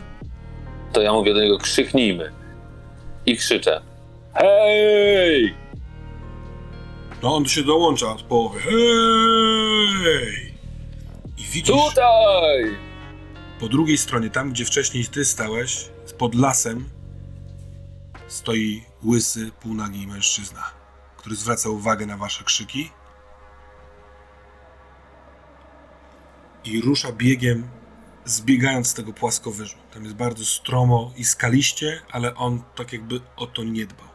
To 0.93 1.01
ja 1.01 1.13
mówię 1.13 1.33
do 1.33 1.41
niego, 1.41 1.57
krzyknijmy. 1.57 2.40
I 3.25 3.37
krzyczę. 3.37 3.81
Hej! 4.33 5.55
No 7.23 7.35
on 7.35 7.45
się 7.45 7.63
dołącza 7.63 8.11
od 8.11 8.21
połowy. 8.21 8.59
Hej! 8.59 10.53
I 11.37 11.43
widzisz... 11.43 11.75
Tutaj! 11.75 12.77
Po 13.59 13.67
drugiej 13.67 13.97
stronie, 13.97 14.29
tam 14.29 14.51
gdzie 14.51 14.65
wcześniej 14.65 15.05
ty 15.05 15.25
stałeś, 15.25 15.89
pod 16.17 16.35
lasem, 16.35 16.89
stoi 18.27 18.83
łysy, 19.05 19.51
półnagi 19.61 20.07
mężczyzna, 20.07 20.63
który 21.17 21.35
zwraca 21.35 21.69
uwagę 21.69 22.05
na 22.05 22.17
wasze 22.17 22.43
krzyki 22.43 22.91
i 26.63 26.81
rusza 26.81 27.11
biegiem, 27.11 27.67
zbiegając 28.25 28.87
z 28.87 28.93
tego 28.93 29.13
płaskowyżu. 29.13 29.77
Tam 29.93 30.03
jest 30.03 30.15
bardzo 30.15 30.45
stromo 30.45 31.11
i 31.17 31.23
skaliście, 31.23 32.01
ale 32.11 32.35
on 32.35 32.63
tak 32.75 32.93
jakby 32.93 33.21
o 33.37 33.47
to 33.47 33.63
nie 33.63 33.85
dbał. 33.85 34.07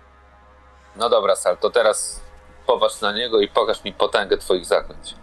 No 0.97 1.09
dobra, 1.09 1.37
Sal, 1.37 1.59
to 1.59 1.71
teraz 1.71 2.21
popatrz 2.67 3.01
na 3.01 3.13
niego 3.13 3.41
i 3.41 3.49
pokaż 3.49 3.85
mi 3.85 3.93
potęgę 3.93 4.39
twoich 4.39 4.65
zaklęć. 4.65 5.15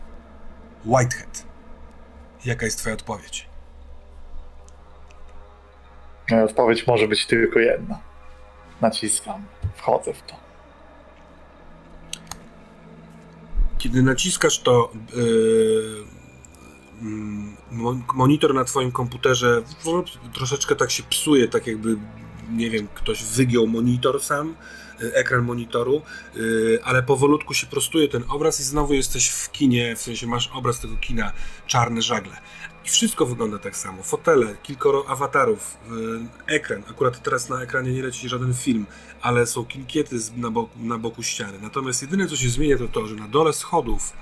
Whitehead. 0.85 1.43
Jaka 2.45 2.65
jest 2.65 2.79
twoja 2.79 2.95
odpowiedź? 2.95 3.49
E, 6.31 6.43
Odpowiedź 6.43 6.87
może 6.87 7.07
być 7.07 7.25
tylko 7.25 7.59
jedna. 7.59 7.99
Naciskam. 8.81 9.45
Wchodzę 9.75 10.13
w 10.13 10.21
to. 10.21 10.35
Kiedy 13.77 14.03
naciskasz 14.03 14.59
to 14.59 14.91
yy, 15.15 16.05
monitor 18.13 18.53
na 18.53 18.63
twoim 18.63 18.91
komputerze 18.91 19.63
troszeczkę 20.33 20.75
tak 20.75 20.91
się 20.91 21.03
psuje, 21.03 21.47
tak 21.47 21.67
jakby 21.67 21.97
nie 22.51 22.69
wiem, 22.69 22.87
ktoś 22.93 23.23
wygiął 23.23 23.67
monitor 23.67 24.23
sam, 24.23 24.55
y, 25.01 25.13
ekran 25.15 25.41
monitoru, 25.43 26.01
y, 26.37 26.79
ale 26.83 27.03
powolutku 27.03 27.53
się 27.53 27.67
prostuje 27.67 28.07
ten 28.07 28.23
obraz 28.29 28.59
i 28.59 28.63
znowu 28.63 28.93
jesteś 28.93 29.29
w 29.29 29.51
kinie, 29.51 29.95
w 29.95 30.01
sensie 30.01 30.27
masz 30.27 30.49
obraz 30.53 30.79
tego 30.79 30.95
kina, 30.97 31.31
czarne 31.67 32.01
żagle. 32.01 32.37
I 32.85 32.89
wszystko 32.89 33.25
wygląda 33.25 33.59
tak 33.59 33.77
samo. 33.77 34.03
Fotele, 34.03 34.55
kilkoro 34.63 35.05
awatarów, 35.09 35.77
y, 36.47 36.53
ekran. 36.53 36.83
Akurat 36.89 37.23
teraz 37.23 37.49
na 37.49 37.61
ekranie 37.61 37.91
nie 37.93 38.03
leci 38.03 38.29
żaden 38.29 38.53
film, 38.53 38.85
ale 39.21 39.45
są 39.47 39.65
kilkiety 39.65 40.19
z- 40.19 40.37
na, 40.37 40.51
boku, 40.51 40.79
na 40.79 40.97
boku 40.97 41.23
ściany. 41.23 41.59
Natomiast 41.61 42.01
jedyne, 42.01 42.27
co 42.27 42.35
się 42.35 42.49
zmienia, 42.49 42.77
to 42.77 42.87
to, 42.87 43.07
że 43.07 43.15
na 43.15 43.27
dole 43.27 43.53
schodów, 43.53 44.13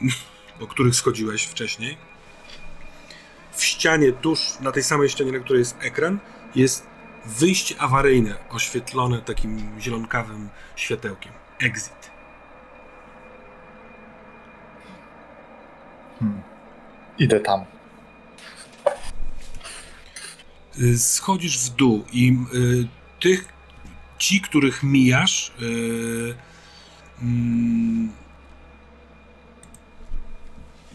po 0.60 0.66
których 0.66 0.94
schodziłeś 0.96 1.44
wcześniej, 1.44 1.96
w 3.56 3.64
ścianie, 3.64 4.12
tuż 4.12 4.40
na 4.60 4.72
tej 4.72 4.82
samej 4.82 5.08
ścianie, 5.08 5.32
na 5.32 5.38
której 5.38 5.60
jest 5.60 5.76
ekran, 5.80 6.18
jest 6.54 6.86
wyjście 7.26 7.74
awaryjne, 7.78 8.34
oświetlone 8.50 9.22
takim 9.22 9.80
zielonkawym 9.80 10.48
światełkiem. 10.76 11.32
Exit. 11.60 12.16
Idę 17.18 17.40
tam. 17.40 17.64
Y, 20.80 20.98
schodzisz 20.98 21.58
w 21.58 21.74
dół 21.74 22.04
i 22.12 22.38
y, 22.54 22.88
tych, 23.20 23.48
ci, 24.18 24.40
których 24.40 24.82
mijasz, 24.82 25.52
y, 25.62 26.34
mm, 27.22 28.12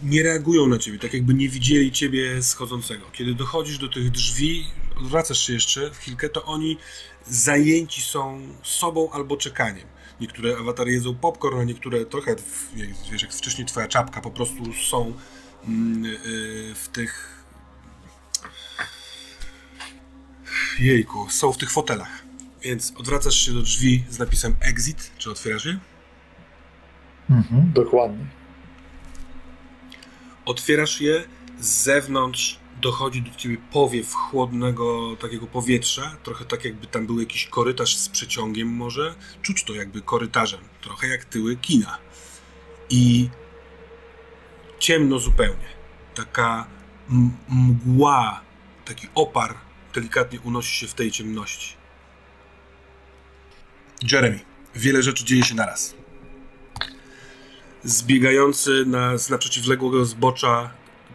nie 0.04 0.24
reagują 0.24 0.68
na 0.68 0.78
ciebie, 0.78 1.00
tak 1.00 1.14
jakby 1.14 1.34
nie 1.34 1.50
widzieli 1.50 1.92
ciebie 1.92 2.44
schodzącego. 2.44 3.06
Kiedy 3.14 3.36
dochodzisz 3.36 3.78
do 3.78 3.88
tych 3.88 4.12
drzwi, 4.12 4.66
wracasz 5.02 5.48
się 5.48 5.54
jeszcze 5.54 5.92
w 5.92 5.98
chwilkę, 5.98 6.30
to 6.30 6.44
oni 6.44 6.78
zajęci 7.28 8.02
są 8.02 8.42
sobą 8.64 9.12
albo 9.12 9.38
czekaniem. 9.38 9.88
Niektóre 10.20 10.58
awatary 10.58 10.92
jedzą 10.92 11.16
popcorn, 11.16 11.60
a 11.60 11.64
niektóre 11.64 12.06
trochę, 12.06 12.36
wiesz, 13.12 13.22
jak 13.22 13.34
wcześniej 13.34 13.68
twoja 13.68 13.88
czapka, 13.88 14.22
po 14.22 14.32
prostu 14.32 14.74
są 14.74 15.14
mm, 15.68 16.06
y, 16.06 16.76
w 16.76 16.88
tych 16.88 17.42
Jejku, 20.80 21.30
są 21.30 21.54
w 21.54 21.58
tych 21.58 21.72
fotelach. 21.72 22.24
Więc 22.62 22.94
odwracasz 22.98 23.36
się 23.36 23.54
do 23.54 23.62
drzwi 23.62 24.04
z 24.10 24.20
napisem 24.20 24.56
exit. 24.60 25.12
Czy 25.18 25.32
otwierasz 25.32 25.66
je? 25.66 25.80
Mhm, 27.30 27.72
dokładnie. 27.74 28.41
Otwierasz 30.46 31.02
je, 31.02 31.24
z 31.60 31.84
zewnątrz 31.84 32.60
dochodzi 32.82 33.22
do 33.22 33.36
ciebie 33.36 33.58
powiew 33.72 34.14
chłodnego 34.14 35.16
takiego 35.20 35.48
powietrza, 35.48 36.18
trochę 36.24 36.46
tak 36.46 36.66
jakby 36.66 36.88
tam 36.88 37.06
był 37.08 37.20
jakiś 37.20 37.46
korytarz 37.48 37.98
z 37.98 38.10
przeciągiem 38.10 38.68
może. 38.68 39.16
Czuć 39.42 39.64
to 39.64 39.74
jakby 39.74 40.02
korytarzem, 40.02 40.60
trochę 40.82 41.08
jak 41.08 41.26
tyły 41.26 41.56
kina. 41.56 41.98
I 42.90 43.30
ciemno 44.80 45.20
zupełnie. 45.20 45.70
Taka 46.16 46.68
mgła, 47.50 48.42
taki 48.86 49.08
opar 49.16 49.56
delikatnie 49.94 50.40
unosi 50.40 50.80
się 50.80 50.88
w 50.88 50.94
tej 50.94 51.12
ciemności. 51.12 51.76
Jeremy, 54.12 54.40
wiele 54.76 55.04
rzeczy 55.04 55.26
dzieje 55.26 55.44
się 55.44 55.56
naraz. 55.56 55.96
Zbiegający 57.84 58.86
na, 58.86 59.18
z 59.18 59.30
naprzeciwległego 59.30 60.06
zbocza 60.06 60.72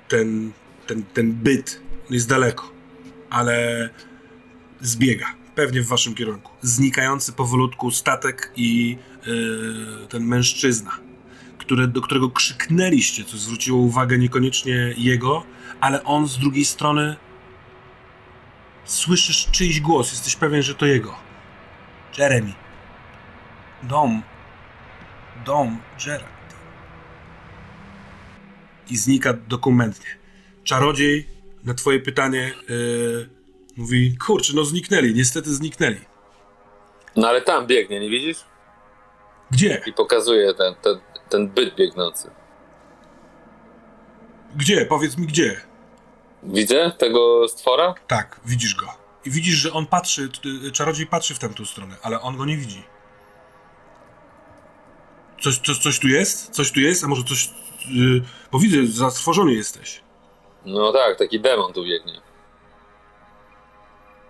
ten, 0.08 0.52
ten, 0.86 1.02
ten 1.02 1.32
byt 1.32 1.80
jest 2.10 2.28
daleko, 2.28 2.70
ale 3.30 3.88
zbiega, 4.80 5.26
pewnie 5.54 5.82
w 5.82 5.86
waszym 5.86 6.14
kierunku. 6.14 6.52
Znikający 6.62 7.32
powolutku 7.32 7.90
statek 7.90 8.52
i 8.56 8.98
yy, 9.26 10.06
ten 10.08 10.24
mężczyzna, 10.24 10.98
do 11.88 12.00
którego 12.00 12.30
krzyknęliście, 12.30 13.24
co 13.24 13.36
zwróciło 13.36 13.78
uwagę 13.78 14.18
niekoniecznie 14.18 14.94
jego, 14.96 15.44
ale 15.80 16.04
on 16.04 16.28
z 16.28 16.38
drugiej 16.38 16.64
strony 16.64 17.16
słyszysz 18.84 19.48
czyjś 19.50 19.80
głos, 19.80 20.12
jesteś 20.12 20.36
pewien, 20.36 20.62
że 20.62 20.74
to 20.74 20.86
jego. 20.86 21.14
Jeremy. 22.18 22.52
Dom. 23.82 24.22
Dom 25.44 25.78
Gerard. 26.04 26.35
I 28.90 28.96
znika 28.96 29.32
dokumentnie. 29.32 30.06
Czarodziej 30.64 31.28
na 31.64 31.74
twoje 31.74 32.00
pytanie 32.00 32.52
yy, 32.68 33.28
mówi, 33.76 34.16
kurczę, 34.26 34.52
no 34.56 34.64
zniknęli, 34.64 35.14
niestety 35.14 35.54
zniknęli. 35.54 36.00
No 37.16 37.28
ale 37.28 37.42
tam 37.42 37.66
biegnie, 37.66 38.00
nie 38.00 38.10
widzisz? 38.10 38.38
Gdzie? 39.50 39.82
I 39.86 39.92
pokazuje 39.92 40.54
ten, 40.54 40.74
ten, 40.74 41.00
ten 41.28 41.48
byt 41.48 41.74
biegnący. 41.74 42.30
Gdzie? 44.56 44.86
Powiedz 44.86 45.16
mi 45.18 45.26
gdzie. 45.26 45.60
Widzę 46.42 46.92
tego 46.98 47.48
stwora? 47.48 47.94
Tak, 48.06 48.40
widzisz 48.44 48.74
go. 48.74 48.86
I 49.24 49.30
widzisz, 49.30 49.54
że 49.54 49.72
on 49.72 49.86
patrzy, 49.86 50.28
t- 50.28 50.70
czarodziej 50.72 51.06
patrzy 51.06 51.34
w 51.34 51.38
tamtą 51.38 51.64
stronę, 51.64 51.96
ale 52.02 52.20
on 52.20 52.36
go 52.36 52.44
nie 52.44 52.56
widzi. 52.56 52.82
Coś, 55.40 55.58
coś, 55.58 55.78
coś 55.78 55.98
tu 55.98 56.08
jest? 56.08 56.50
Coś 56.50 56.72
tu 56.72 56.80
jest? 56.80 57.04
A 57.04 57.08
może 57.08 57.22
coś... 57.22 57.50
Yy, 57.88 58.22
bo 58.52 58.58
widzę, 58.58 58.86
zatrwożony 58.86 59.54
jesteś. 59.54 60.00
No 60.66 60.92
tak, 60.92 61.18
taki 61.18 61.40
demon 61.40 61.72
tu 61.72 61.84
biegnie. 61.84 62.20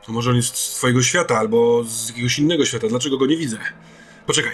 To 0.06 0.12
może 0.12 0.30
on 0.30 0.36
jest 0.36 0.56
z 0.56 0.74
twojego 0.76 1.02
świata, 1.02 1.38
albo 1.38 1.84
z 1.84 2.08
jakiegoś 2.08 2.38
innego 2.38 2.64
świata. 2.64 2.88
Dlaczego 2.88 3.18
go 3.18 3.26
nie 3.26 3.36
widzę? 3.36 3.58
Poczekaj. 4.26 4.52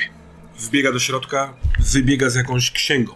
Wbiega 0.59 0.93
do 0.93 0.99
środka, 0.99 1.55
wybiega 1.79 2.31
z 2.31 2.35
jakąś 2.35 2.71
księgą. 2.71 3.13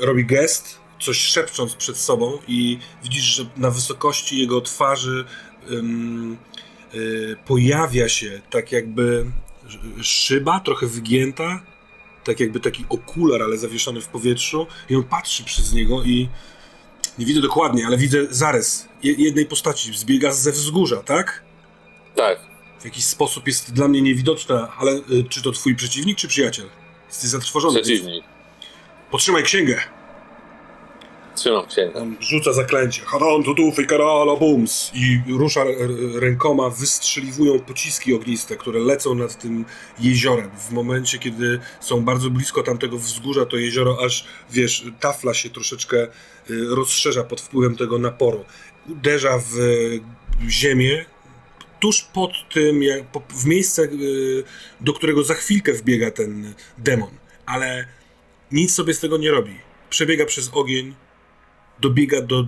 E, 0.00 0.06
robi 0.06 0.24
gest, 0.24 0.80
coś 1.00 1.18
szepcząc 1.18 1.74
przed 1.74 1.96
sobą 1.96 2.38
i 2.48 2.78
widzisz, 3.02 3.22
że 3.24 3.44
na 3.56 3.70
wysokości 3.70 4.40
jego 4.40 4.60
twarzy 4.60 5.24
ym, 5.70 6.36
y, 6.94 7.36
pojawia 7.46 8.08
się 8.08 8.40
tak 8.50 8.72
jakby 8.72 9.26
sz- 9.66 10.06
szyba, 10.06 10.60
trochę 10.60 10.86
wygięta, 10.86 11.60
tak 12.30 12.40
jakby 12.40 12.60
taki 12.60 12.84
okular, 12.88 13.42
ale 13.42 13.58
zawieszony 13.58 14.00
w 14.00 14.06
powietrzu 14.08 14.66
i 14.90 14.96
on 14.96 15.02
patrzy 15.02 15.44
przez 15.44 15.72
niego 15.72 16.02
i 16.02 16.28
nie 17.18 17.26
widzę 17.26 17.40
dokładnie, 17.40 17.86
ale 17.86 17.96
widzę 17.98 18.18
zarys 18.30 18.88
je- 19.02 19.12
jednej 19.12 19.46
postaci. 19.46 19.92
Zbiega 19.98 20.32
ze 20.32 20.52
wzgórza, 20.52 20.96
tak? 20.96 21.42
Tak, 22.16 22.38
W 22.80 22.84
jakiś 22.84 23.04
sposób 23.04 23.46
jest 23.46 23.72
dla 23.72 23.88
mnie 23.88 24.02
niewidoczna, 24.02 24.72
ale 24.78 24.92
y, 24.92 25.24
czy 25.28 25.42
to 25.42 25.52
twój 25.52 25.74
przeciwnik, 25.76 26.18
czy 26.18 26.28
przyjaciel? 26.28 26.66
Jesteś 27.08 27.30
zatrwożony. 27.30 27.80
przeciwnik. 27.82 28.24
Potrzymaj 29.10 29.42
księgę. 29.42 29.80
Trzymam 31.40 31.66
księgę. 31.66 32.06
Rzuca 32.20 32.52
zaklęcie. 32.52 33.02
Hadon, 33.06 33.42
tutu, 33.42 33.72
fikarala, 33.72 34.36
bums. 34.36 34.90
I 34.94 35.20
rusza 35.38 35.64
rękoma, 36.14 36.70
wystrzeliwują 36.70 37.58
pociski 37.58 38.14
ogniste, 38.14 38.56
które 38.56 38.80
lecą 38.80 39.14
nad 39.14 39.38
tym 39.38 39.64
jeziorem. 40.00 40.50
W 40.68 40.72
momencie, 40.72 41.18
kiedy 41.18 41.60
są 41.80 42.00
bardzo 42.00 42.30
blisko 42.30 42.62
tamtego 42.62 42.98
wzgórza, 42.98 43.46
to 43.46 43.56
jezioro 43.56 44.04
aż, 44.04 44.26
wiesz, 44.50 44.84
tafla 45.00 45.34
się 45.34 45.50
troszeczkę 45.50 45.96
y, 46.04 46.08
rozszerza 46.74 47.24
pod 47.24 47.40
wpływem 47.40 47.76
tego 47.76 47.98
naporu. 47.98 48.44
Uderza 48.88 49.38
w 49.38 49.58
y, 49.58 50.00
ziemię, 50.48 51.04
tuż 51.80 52.02
pod 52.02 52.30
tym, 52.54 52.80
w 53.30 53.46
miejsce, 53.46 53.82
y, 53.82 54.44
do 54.80 54.92
którego 54.92 55.24
za 55.24 55.34
chwilkę 55.34 55.72
wbiega 55.72 56.10
ten 56.10 56.54
demon. 56.78 57.10
Ale 57.46 57.86
nic 58.52 58.74
sobie 58.74 58.94
z 58.94 59.00
tego 59.00 59.18
nie 59.18 59.30
robi. 59.30 59.54
Przebiega 59.90 60.26
przez 60.26 60.50
ogień, 60.52 60.94
dobiega 61.80 62.22
do 62.22 62.40
y, 62.40 62.46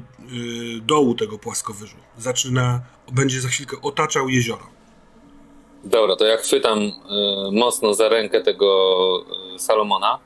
dołu 0.81 1.15
tego 1.15 1.39
płaskowyżu. 1.39 1.97
Zaczyna, 2.19 2.81
będzie 3.13 3.41
za 3.41 3.49
chwilkę 3.49 3.77
otaczał 3.83 4.29
jezioro. 4.29 4.67
Dobra, 5.85 6.17
to 6.17 6.25
ja 6.25 6.37
chwytam 6.37 6.79
y, 6.79 6.93
mocno 7.53 7.95
za 7.95 8.09
rękę 8.09 8.41
tego 8.41 9.25
y, 9.55 9.59
Salomona 9.59 10.19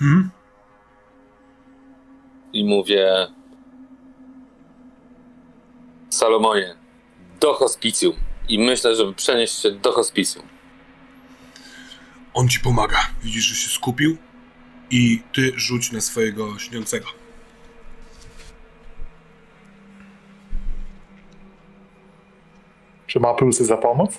Mhm. 0.00 0.30
i 2.52 2.64
mówię 2.64 3.26
Salomonie, 6.10 6.74
do 7.40 7.54
hospicjum. 7.54 8.16
I 8.48 8.58
myślę, 8.58 8.96
żeby 8.96 9.14
przenieść 9.14 9.62
się 9.62 9.70
do 9.70 9.92
hospicjum. 9.92 10.46
On 12.34 12.48
ci 12.48 12.60
pomaga. 12.60 12.98
Widzisz, 13.22 13.44
że 13.44 13.54
się 13.54 13.68
skupił 13.68 14.16
i 14.90 15.22
ty 15.32 15.52
rzuć 15.56 15.92
na 15.92 16.00
swojego 16.00 16.58
śniącego. 16.58 17.06
Czy 23.14 23.20
ma 23.20 23.34
plusy 23.34 23.64
za 23.64 23.76
pomoc? 23.76 24.18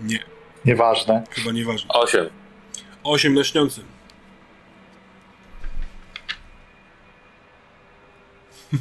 Nie, 0.00 0.18
Nieważne. 0.64 1.22
chyba 1.30 1.52
nieważne. 1.52 1.88
Osiem. 1.94 2.30
8 3.04 3.34
na 3.34 3.44
śniącym. 3.44 3.84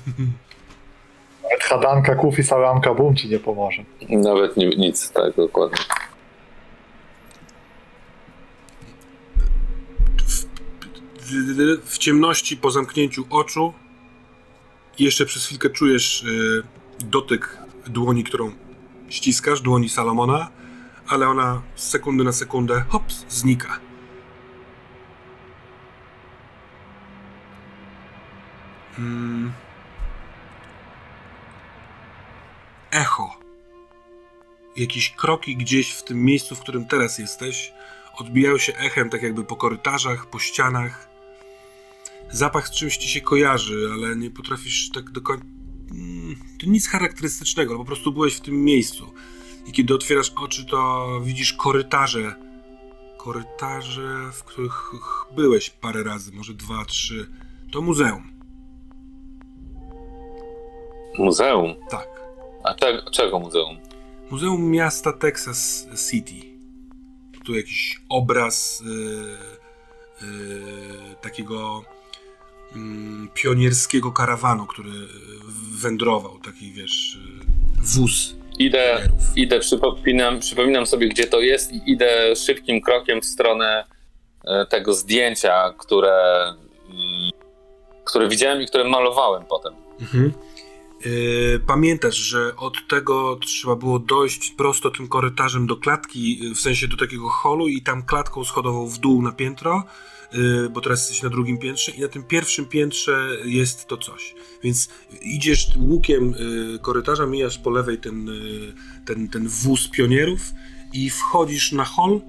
Nawet 1.44 1.64
hadanka, 1.64 2.15
kufi, 2.15 2.44
salamka, 2.44 2.94
bum 2.94 3.15
ci 3.15 3.30
nie 3.30 3.40
pomoże. 3.40 3.84
Nawet 4.10 4.57
ni- 4.57 4.78
nic, 4.78 5.11
tak, 5.11 5.36
dokładnie. 5.36 5.78
W, 11.19 11.82
w 11.86 11.98
ciemności, 11.98 12.57
po 12.57 12.72
zamknięciu 12.72 13.26
oczu, 13.30 13.73
jeszcze 14.99 15.26
przez 15.26 15.45
chwilkę 15.45 15.69
czujesz 15.69 16.23
y, 16.23 16.64
dotyk 16.99 17.61
dłoni, 17.87 18.23
którą 18.23 18.51
ściskasz, 19.09 19.61
dłoni 19.61 19.89
Salomona, 19.89 20.49
ale 21.07 21.27
ona 21.27 21.61
z 21.75 21.89
sekundy 21.89 22.23
na 22.23 22.31
sekundę, 22.31 22.83
hops, 22.89 23.25
znika. 23.29 23.79
Mm. 28.97 29.51
Echo. 32.91 33.37
Jakieś 34.75 35.09
kroki 35.15 35.57
gdzieś 35.57 35.91
w 35.91 36.03
tym 36.03 36.23
miejscu, 36.23 36.55
w 36.55 36.59
którym 36.59 36.85
teraz 36.85 37.19
jesteś, 37.19 37.73
odbijają 38.17 38.57
się 38.57 38.73
echem, 38.77 39.09
tak 39.09 39.21
jakby 39.21 39.43
po 39.43 39.55
korytarzach, 39.55 40.25
po 40.25 40.39
ścianach. 40.39 41.09
Zapach 42.29 42.67
z 42.67 42.71
czymś 42.71 42.97
ci 42.97 43.09
się 43.09 43.21
kojarzy, 43.21 43.89
ale 43.93 44.15
nie 44.15 44.31
potrafisz 44.31 44.89
tak 44.89 45.09
do 45.09 45.21
końca. 45.21 45.60
Mm, 45.91 46.35
To 46.59 46.65
nic 46.65 46.88
charakterystycznego, 46.88 47.77
po 47.77 47.85
prostu 47.85 48.11
byłeś 48.11 48.34
w 48.35 48.41
tym 48.41 48.63
miejscu. 48.63 49.13
I 49.68 49.72
kiedy 49.72 49.93
otwierasz 49.95 50.30
oczy, 50.35 50.65
to 50.65 51.07
widzisz 51.23 51.53
korytarze. 51.53 52.35
Korytarze, 53.18 54.30
w 54.34 54.43
których 54.43 54.72
ch- 54.73 55.27
byłeś 55.35 55.69
parę 55.69 56.03
razy, 56.03 56.31
może 56.31 56.53
dwa, 56.53 56.85
trzy. 56.85 57.30
To 57.72 57.81
muzeum. 57.81 58.31
Muzeum? 61.18 61.76
Tak. 61.89 62.07
A 62.63 62.73
czego, 62.73 63.11
czego 63.11 63.39
muzeum? 63.39 63.77
Muzeum 64.31 64.69
miasta 64.72 65.13
Texas 65.13 65.88
City. 66.09 66.47
Tu 67.45 67.55
jakiś 67.55 68.01
obraz 68.09 68.84
yy, 68.85 70.27
yy, 70.27 71.15
takiego 71.22 71.84
pionierskiego 73.34 74.11
karawanu, 74.11 74.65
który 74.65 74.91
wędrował, 75.81 76.39
taki 76.39 76.72
wiesz, 76.72 77.19
wóz 77.81 78.35
Idę, 78.60 78.98
pionierów. 78.98 79.38
idę 79.38 79.60
przypominam, 79.60 80.39
przypominam 80.39 80.85
sobie, 80.85 81.10
gdzie 81.10 81.27
to 81.27 81.41
jest 81.41 81.72
i 81.72 81.81
idę 81.91 82.35
szybkim 82.35 82.81
krokiem 82.81 83.22
w 83.22 83.26
stronę 83.26 83.84
e, 84.45 84.65
tego 84.65 84.93
zdjęcia, 84.93 85.73
które, 85.77 86.43
mm, 86.89 87.31
które 88.06 88.30
widziałem 88.30 88.61
i 88.61 88.68
które 88.68 88.84
malowałem 88.84 89.43
potem. 89.49 89.73
Mhm. 90.02 90.34
Yy, 91.06 91.60
pamiętasz, 91.68 92.15
że 92.15 92.56
od 92.56 92.73
tego 92.89 93.35
trzeba 93.35 93.76
było 93.76 93.99
dojść 93.99 94.52
prosto 94.57 94.91
tym 94.91 95.07
korytarzem 95.07 95.68
do 95.68 95.76
klatki, 95.76 96.52
w 96.56 96.60
sensie 96.60 96.88
do 96.88 96.98
takiego 96.98 97.30
holu 97.30 97.68
i 97.68 97.81
tam 97.81 98.03
klatką 98.03 98.43
schodową 98.43 98.88
w 98.88 98.98
dół 98.98 99.22
na 99.22 99.31
piętro, 99.31 99.84
bo 100.69 100.81
teraz 100.81 100.99
jesteś 100.99 101.23
na 101.23 101.29
drugim 101.29 101.57
piętrze 101.57 101.91
i 101.91 102.01
na 102.01 102.07
tym 102.07 102.23
pierwszym 102.23 102.65
piętrze 102.65 103.29
jest 103.45 103.87
to 103.87 103.97
coś. 103.97 104.35
Więc 104.63 104.89
idziesz 105.21 105.67
łukiem 105.77 106.35
yy, 106.71 106.79
korytarza, 106.79 107.25
mijasz 107.25 107.57
po 107.57 107.69
lewej 107.69 107.97
ten, 107.97 108.25
yy, 108.25 108.73
ten, 109.05 109.29
ten 109.29 109.47
wóz 109.47 109.87
pionierów 109.87 110.41
i 110.93 111.09
wchodzisz 111.09 111.71
na 111.71 111.85
hol 111.85 112.21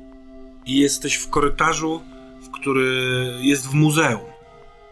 i 0.66 0.78
jesteś 0.78 1.14
w 1.14 1.28
korytarzu, 1.28 2.00
w 2.42 2.50
który 2.50 2.90
jest 3.40 3.66
w 3.66 3.74
muzeum. 3.74 4.32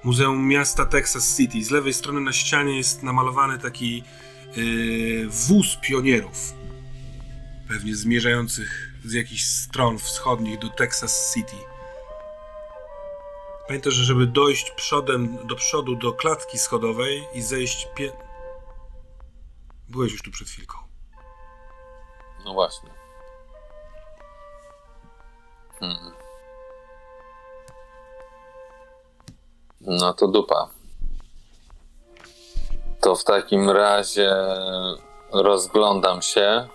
Muzeum 0.04 0.48
Miasta 0.48 0.86
Texas 0.86 1.36
City. 1.36 1.64
Z 1.64 1.70
lewej 1.70 1.92
strony 1.92 2.20
na 2.20 2.32
ścianie 2.32 2.76
jest 2.76 3.02
namalowany 3.02 3.58
taki 3.58 4.02
yy, 4.56 5.28
wóz 5.28 5.78
pionierów. 5.82 6.54
Pewnie 7.68 7.96
zmierzających 7.96 8.92
z 9.04 9.12
jakichś 9.12 9.44
stron 9.44 9.98
wschodnich 9.98 10.58
do 10.58 10.68
Texas 10.68 11.34
City. 11.34 11.69
Pamiętasz, 13.70 13.94
że 13.94 14.04
żeby 14.04 14.26
dojść 14.26 14.70
przodem 14.70 15.46
do 15.46 15.54
przodu 15.54 15.96
do 15.96 16.12
klatki 16.12 16.58
schodowej 16.58 17.28
i 17.34 17.42
zejść 17.42 17.88
pie... 17.94 18.12
Byłeś 19.88 20.12
już 20.12 20.22
tu 20.22 20.30
przed 20.30 20.48
chwilką. 20.48 20.78
No 22.44 22.54
właśnie. 22.54 22.90
Hmm. 25.80 26.12
No 29.80 30.14
to 30.14 30.28
dupa. 30.28 30.70
To 33.00 33.16
w 33.16 33.24
takim 33.24 33.70
razie 33.70 34.36
rozglądam 35.32 36.22
się. 36.22 36.68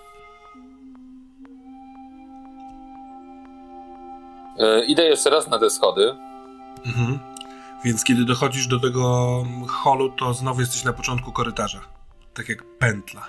E, 4.60 4.86
Idę 4.86 5.04
jeszcze 5.04 5.30
raz 5.30 5.48
na 5.48 5.60
te 5.60 5.70
schody. 5.70 6.25
Mhm. 6.86 7.20
Więc 7.86 8.04
kiedy 8.04 8.26
dochodzisz 8.26 8.68
do 8.68 8.80
tego 8.80 9.44
holu, 9.68 10.10
to 10.12 10.34
znowu 10.34 10.62
jesteś 10.62 10.84
na 10.84 10.94
początku 10.94 11.32
korytarza. 11.32 11.82
Tak 12.34 12.50
jak 12.50 12.64
pętla. 12.78 13.28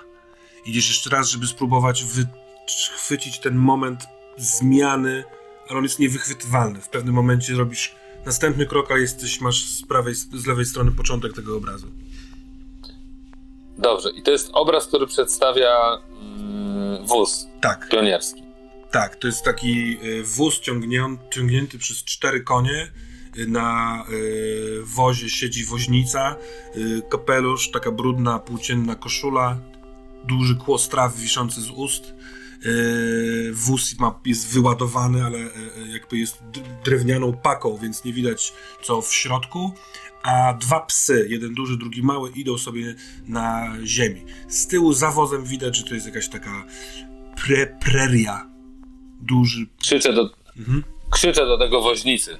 Idziesz 0.65 0.87
jeszcze 0.87 1.09
raz, 1.09 1.29
żeby 1.29 1.47
spróbować 1.47 2.03
wychwycić 2.03 3.39
ten 3.39 3.55
moment 3.55 4.07
zmiany, 4.37 5.23
ale 5.69 5.77
on 5.77 5.83
jest 5.83 5.99
niewychwytywalny. 5.99 6.81
W 6.81 6.89
pewnym 6.89 7.15
momencie 7.15 7.53
robisz 7.53 7.95
następny 8.25 8.65
krok, 8.65 8.91
a 8.91 8.97
jesteś, 8.97 9.41
masz 9.41 9.65
z 9.65 9.87
prawej, 9.87 10.15
z 10.15 10.45
lewej 10.45 10.65
strony 10.65 10.91
początek 10.91 11.33
tego 11.33 11.57
obrazu. 11.57 11.87
Dobrze, 13.77 14.11
i 14.11 14.21
to 14.23 14.31
jest 14.31 14.49
obraz, 14.53 14.87
który 14.87 15.07
przedstawia 15.07 15.69
mm, 16.21 17.05
wóz 17.05 17.47
Tak, 17.61 17.89
pionierski. 17.89 18.43
tak. 18.91 19.15
To 19.15 19.27
jest 19.27 19.43
taki 19.43 19.97
y, 20.03 20.23
wóz 20.23 20.59
ciągnięty 21.31 21.77
przez 21.77 22.03
cztery 22.03 22.43
konie. 22.43 22.91
Na 23.47 24.05
y, 24.09 24.79
wozie 24.83 25.29
siedzi 25.29 25.65
woźnica, 25.65 26.35
y, 26.77 27.01
kapelusz, 27.09 27.71
taka 27.71 27.91
brudna, 27.91 28.39
płócienna 28.39 28.95
koszula, 28.95 29.57
duży 30.27 30.55
kłos 30.55 30.89
trawy 30.89 31.21
wiszący 31.21 31.61
z 31.61 31.69
ust. 31.71 32.13
Y, 32.65 33.51
Wóz 33.53 33.99
ma, 33.99 34.19
jest 34.25 34.47
wyładowany, 34.47 35.25
ale 35.25 35.39
jakby 35.93 36.17
jest 36.17 36.43
drewnianą 36.85 37.33
paką, 37.33 37.77
więc 37.77 38.03
nie 38.03 38.13
widać 38.13 38.53
co 38.83 39.01
w 39.01 39.13
środku. 39.13 39.71
A 40.23 40.53
dwa 40.53 40.79
psy, 40.79 41.27
jeden 41.29 41.53
duży, 41.53 41.77
drugi 41.77 42.03
mały, 42.03 42.29
idą 42.31 42.57
sobie 42.57 42.95
na 43.27 43.73
ziemi. 43.83 44.25
Z 44.47 44.67
tyłu 44.67 44.93
za 44.93 45.11
wozem 45.11 45.43
widać, 45.43 45.77
że 45.77 45.83
to 45.83 45.93
jest 45.93 46.05
jakaś 46.05 46.29
taka 46.29 46.63
pre, 47.35 47.67
preria. 47.67 48.49
Duży. 49.21 49.67
Krzyczę 49.81 50.13
do, 50.13 50.29
Mhm. 50.57 50.83
krzyczę 51.11 51.45
do 51.45 51.57
tego 51.57 51.81
woźnicy. 51.81 52.37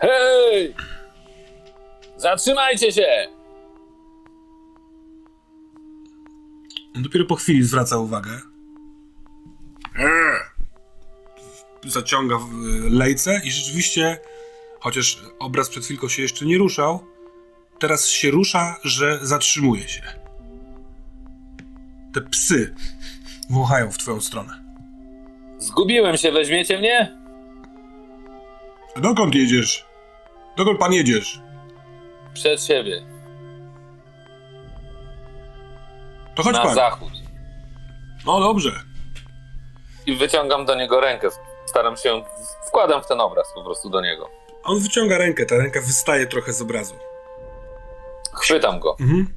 Hej! 0.00 0.74
Zatrzymajcie 2.16 2.92
się! 2.92 3.28
Dopiero 6.94 7.24
po 7.24 7.34
chwili 7.36 7.62
zwraca 7.64 7.98
uwagę. 7.98 8.30
Eee! 9.98 10.40
Zaciąga 11.84 12.38
w 12.38 12.66
y, 12.66 12.90
lejce 12.90 13.40
i 13.44 13.50
rzeczywiście, 13.50 14.18
chociaż 14.80 15.22
obraz 15.38 15.68
przed 15.68 15.84
chwilką 15.84 16.08
się 16.08 16.22
jeszcze 16.22 16.46
nie 16.46 16.58
ruszał, 16.58 17.04
teraz 17.78 18.08
się 18.08 18.30
rusza, 18.30 18.76
że 18.84 19.18
zatrzymuje 19.22 19.88
się. 19.88 20.02
Te 22.14 22.20
psy 22.20 22.74
wąchają 23.50 23.90
w 23.90 23.98
twoją 23.98 24.20
stronę. 24.20 24.64
Zgubiłem 25.58 26.16
się, 26.16 26.32
weźmiecie 26.32 26.78
mnie? 26.78 27.16
Dokąd 28.96 29.34
jedziesz? 29.34 29.89
Dokąd 30.60 30.78
pan 30.78 30.92
jedziesz? 30.92 31.40
przed 32.34 32.62
siebie, 32.64 33.02
To 36.36 36.42
chodź 36.42 36.54
na 36.54 36.62
pan. 36.62 36.74
zachód. 36.74 37.12
No 38.26 38.40
dobrze. 38.40 38.80
I 40.06 40.14
wyciągam 40.16 40.66
do 40.66 40.74
niego 40.74 41.00
rękę. 41.00 41.28
Staram 41.66 41.96
się, 41.96 42.22
wkładam 42.68 43.02
w 43.02 43.06
ten 43.06 43.20
obraz 43.20 43.52
po 43.54 43.64
prostu 43.64 43.90
do 43.90 44.00
niego. 44.00 44.30
On 44.64 44.78
wyciąga 44.80 45.18
rękę, 45.18 45.46
ta 45.46 45.56
ręka 45.56 45.80
wystaje 45.80 46.26
trochę 46.26 46.52
z 46.52 46.62
obrazu. 46.62 46.94
Chwytam 48.34 48.80
go. 48.80 48.96
Mhm. 49.00 49.28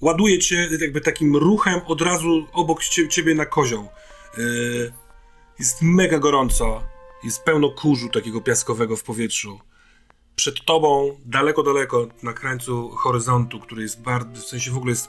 Ładuje 0.00 0.38
cię 0.38 0.68
jakby 0.80 1.00
takim 1.00 1.36
ruchem 1.36 1.80
od 1.86 2.00
razu 2.00 2.46
obok 2.52 2.84
cie, 2.84 3.08
ciebie 3.08 3.34
na 3.34 3.46
kozioł. 3.46 3.88
Yy, 4.38 4.92
jest 5.58 5.82
mega 5.82 6.18
gorąco. 6.18 6.82
Jest 7.24 7.44
pełno 7.44 7.70
kurzu 7.70 8.08
takiego 8.08 8.40
piaskowego 8.40 8.96
w 8.96 9.02
powietrzu. 9.02 9.60
Przed 10.36 10.64
tobą, 10.64 11.18
daleko, 11.24 11.62
daleko, 11.62 12.06
na 12.22 12.32
krańcu 12.32 12.88
horyzontu, 12.88 13.60
który 13.60 13.82
jest 13.82 14.02
bardzo, 14.02 14.42
w 14.42 14.46
sensie 14.46 14.70
w 14.70 14.76
ogóle 14.76 14.90
jest 14.90 15.08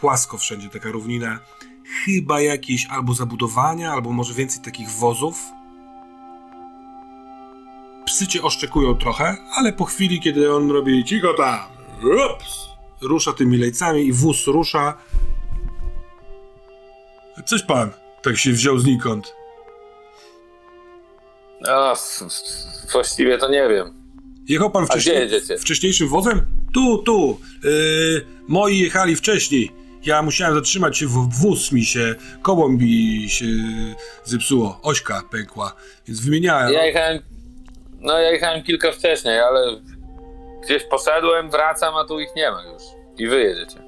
płasko 0.00 0.38
wszędzie, 0.38 0.68
taka 0.68 0.90
równina, 0.90 1.38
chyba 2.04 2.40
jakieś 2.40 2.86
albo 2.86 3.14
zabudowania, 3.14 3.92
albo 3.92 4.10
może 4.10 4.34
więcej 4.34 4.62
takich 4.62 4.90
wozów. 4.90 5.42
Psy 8.06 8.26
cię 8.26 8.42
oszczekują 8.42 8.94
trochę, 8.94 9.36
ale 9.54 9.72
po 9.72 9.84
chwili, 9.84 10.20
kiedy 10.20 10.54
on 10.54 10.70
robi 10.70 11.04
cicho 11.04 11.34
tam, 11.34 11.60
ups, 12.02 12.68
rusza 13.02 13.32
tymi 13.32 13.58
lejcami 13.58 14.06
i 14.06 14.12
wóz 14.12 14.46
rusza. 14.46 14.94
Coś 17.46 17.62
pan 17.62 17.90
tak 18.26 18.36
się 18.36 18.52
wziął 18.52 18.78
znikąd. 18.78 19.34
A, 21.68 21.94
właściwie 22.92 23.38
to 23.38 23.48
nie 23.48 23.68
wiem. 23.68 23.95
Jechał 24.48 24.70
pan 24.70 24.86
wcześniej, 24.86 25.28
wcześniejszym 25.58 26.08
wozem? 26.08 26.46
Tu, 26.74 26.98
tu. 26.98 27.40
Yy, 27.64 28.26
moi 28.48 28.78
jechali 28.78 29.16
wcześniej. 29.16 29.72
Ja 30.04 30.22
musiałem 30.22 30.54
zatrzymać 30.54 30.98
się, 30.98 31.06
w 31.06 31.28
wóz 31.40 31.72
mi 31.72 31.84
się, 31.84 32.14
koło 32.42 32.68
mi 32.68 33.26
się 33.28 33.46
zepsuło, 34.24 34.80
ośka 34.82 35.22
pękła, 35.30 35.72
więc 36.08 36.20
wymieniałem. 36.20 36.72
Ja 36.72 36.86
jechałem, 36.86 37.22
no 38.00 38.18
ja 38.18 38.30
jechałem 38.30 38.62
kilka 38.62 38.92
wcześniej, 38.92 39.38
ale 39.40 39.80
gdzieś 40.64 40.82
poszedłem, 40.84 41.50
wracam, 41.50 41.96
a 41.96 42.04
tu 42.04 42.20
ich 42.20 42.28
nie 42.36 42.50
ma 42.50 42.62
już. 42.64 42.82
I 43.18 43.26
wy 43.26 43.40
jedziecie. 43.40 43.82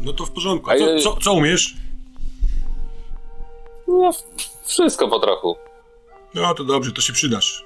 No 0.00 0.12
to 0.12 0.26
w 0.26 0.30
porządku. 0.30 0.70
A 0.70 0.76
co, 0.76 0.98
co, 0.98 1.16
co 1.16 1.32
umiesz? 1.32 1.74
No, 3.88 4.10
wszystko 4.64 5.08
po 5.08 5.20
trochu. 5.20 5.56
No 6.34 6.54
to 6.54 6.64
dobrze, 6.64 6.92
to 6.92 7.00
się 7.00 7.12
przydasz. 7.12 7.63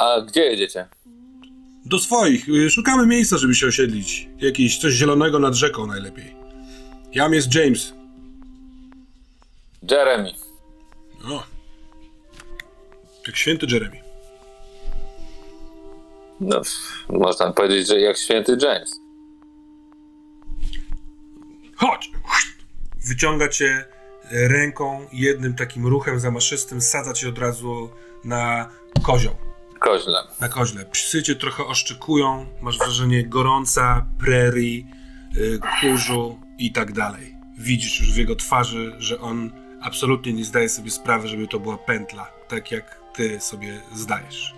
A 0.00 0.20
gdzie 0.20 0.40
jedziecie? 0.44 0.88
Do 1.84 1.98
swoich. 1.98 2.48
y, 2.48 2.70
Szukamy 2.70 3.06
miejsca, 3.06 3.38
żeby 3.38 3.54
się 3.54 3.66
osiedlić. 3.66 4.28
Jakieś 4.38 4.78
coś 4.78 4.92
zielonego 4.92 5.38
nad 5.38 5.54
rzeką 5.54 5.86
najlepiej. 5.86 6.36
Jam 7.14 7.34
jest 7.34 7.54
James. 7.54 7.94
Jeremy. 9.90 10.32
O. 11.24 11.42
Jak 13.26 13.36
święty 13.36 13.66
Jeremy. 13.70 13.96
No, 16.40 16.62
można 17.08 17.52
powiedzieć, 17.52 17.88
że 17.88 18.00
jak 18.00 18.16
święty 18.18 18.56
James. 18.62 19.00
Chodź! 21.76 22.10
Wyciąga 23.08 23.48
cię 23.48 23.84
ręką, 24.30 25.06
jednym 25.12 25.54
takim 25.54 25.86
ruchem 25.86 26.20
zamaszystym, 26.20 26.80
sadza 26.80 27.12
cię 27.12 27.28
od 27.28 27.38
razu 27.38 27.88
na 28.24 28.70
kozioł, 29.02 29.34
Koźle. 29.80 30.22
na 30.40 30.48
koźle. 30.48 30.84
Psy 30.84 31.22
cię 31.22 31.34
trochę 31.34 31.64
oszczekują, 31.64 32.46
masz 32.60 32.78
wrażenie 32.78 33.24
gorąca, 33.24 34.06
prerii, 34.18 34.86
y, 35.36 35.60
kurzu 35.80 36.40
i 36.58 36.72
tak 36.72 36.92
dalej. 36.92 37.36
Widzisz 37.58 38.00
już 38.00 38.12
w 38.12 38.16
jego 38.16 38.36
twarzy, 38.36 38.92
że 38.98 39.20
on 39.20 39.50
absolutnie 39.82 40.32
nie 40.32 40.44
zdaje 40.44 40.68
sobie 40.68 40.90
sprawy, 40.90 41.28
żeby 41.28 41.48
to 41.48 41.60
była 41.60 41.78
pętla, 41.78 42.32
tak 42.48 42.70
jak 42.70 43.00
ty 43.14 43.40
sobie 43.40 43.80
zdajesz. 43.94 44.54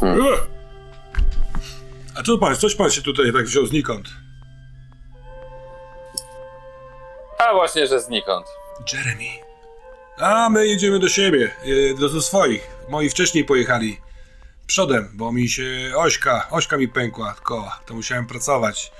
Hmm. 0.00 0.20
A 2.18 2.22
co 2.22 2.38
pan, 2.38 2.56
coś 2.56 2.74
pan 2.74 2.90
się 2.90 3.02
tutaj 3.02 3.32
tak 3.32 3.44
wziął 3.44 3.66
znikąd? 3.66 4.08
A 7.38 7.54
właśnie, 7.54 7.86
że 7.86 8.00
znikąd. 8.00 8.46
Jeremy. 8.92 9.49
A 10.20 10.48
my 10.50 10.66
jedziemy 10.66 10.98
do 10.98 11.08
siebie, 11.08 11.50
e, 11.64 11.94
do, 11.94 12.08
do 12.08 12.22
swoich. 12.22 12.70
Moi 12.88 13.08
wcześniej 13.08 13.44
pojechali 13.44 13.96
przodem, 14.66 15.08
bo 15.14 15.32
mi 15.32 15.48
się 15.48 15.92
ośka, 15.96 16.46
ośka 16.50 16.76
mi 16.76 16.88
pękła 16.88 17.34
koła, 17.42 17.80
to 17.86 17.94
musiałem 17.94 18.26
pracować. 18.26 18.92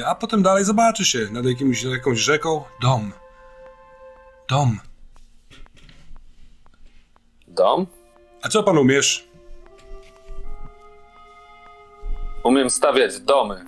E, 0.00 0.06
A 0.06 0.14
potem 0.14 0.42
dalej 0.42 0.64
zobaczy 0.64 1.04
się 1.04 1.18
nad 1.32 1.44
jakimś, 1.44 1.82
nad 1.84 1.92
jakąś 1.92 2.18
rzeką. 2.18 2.64
Dom. 2.80 3.12
Dom. 4.48 4.80
Dom? 7.48 7.86
A 8.42 8.48
co 8.48 8.62
pan 8.62 8.78
umiesz? 8.78 9.28
Umiem 12.44 12.70
stawiać 12.70 13.20
domy. 13.20 13.64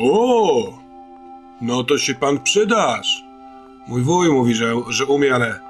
O! 0.00 0.78
No 1.60 1.84
to 1.84 1.98
się 1.98 2.14
pan 2.14 2.40
przydasz. 2.42 3.23
Mój 3.86 4.02
wuj 4.02 4.28
mówi, 4.28 4.54
że, 4.54 4.74
że 4.88 5.06
umie, 5.06 5.34
ale 5.34 5.46
e, 5.46 5.60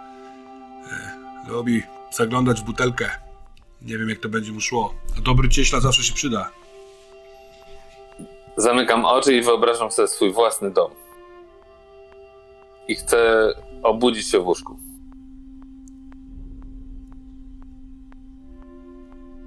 lubi 1.49 1.83
zaglądać 2.11 2.61
w 2.61 2.65
butelkę. 2.65 3.11
Nie 3.83 3.99
wiem, 3.99 4.09
jak 4.09 4.19
to 4.19 4.29
będzie 4.29 4.53
mu 4.53 4.61
szło. 4.61 4.95
A 5.19 5.21
dobry 5.21 5.49
cieśla 5.49 5.81
zawsze 5.81 6.03
się 6.03 6.15
przyda. 6.15 6.51
Zamykam 8.57 9.05
oczy 9.05 9.37
i 9.37 9.43
wyobrażam 9.43 9.91
sobie 9.91 10.09
swój 10.09 10.33
własny 10.33 10.71
dom. 10.71 10.91
I 12.89 12.95
chcę 12.95 13.49
obudzić 13.83 14.31
się 14.31 14.39
w 14.39 14.47
łóżku. 14.47 14.79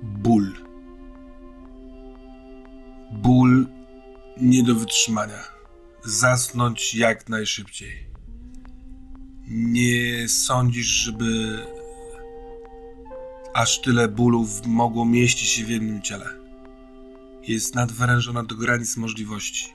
Ból. 0.03 0.53
Ból 3.11 3.65
nie 4.38 4.64
do 4.64 4.76
wytrzymania. 4.76 5.44
Zasnąć 6.03 6.95
jak 6.95 7.30
najszybciej. 7.30 8.06
Nie 9.48 10.30
sądzisz, 10.30 10.88
żeby 10.88 11.60
aż 13.53 13.82
tyle 13.82 14.07
bólów 14.07 14.65
mogło 14.65 15.06
mieścić 15.06 15.49
się 15.49 15.65
w 15.65 15.69
jednym 15.69 16.02
ciele. 16.02 16.30
Jest 17.44 17.76
nadwyrężona 17.76 18.44
do 18.44 18.56
granic 18.56 18.98
możliwości. 18.98 19.74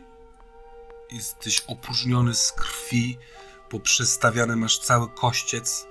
Jesteś 1.12 1.62
opróżniony 1.66 2.35
z 2.35 2.53
krwi, 2.53 3.16
poprzestawiany 3.70 4.57
masz 4.57 4.78
cały 4.78 5.09
kościec. 5.09 5.86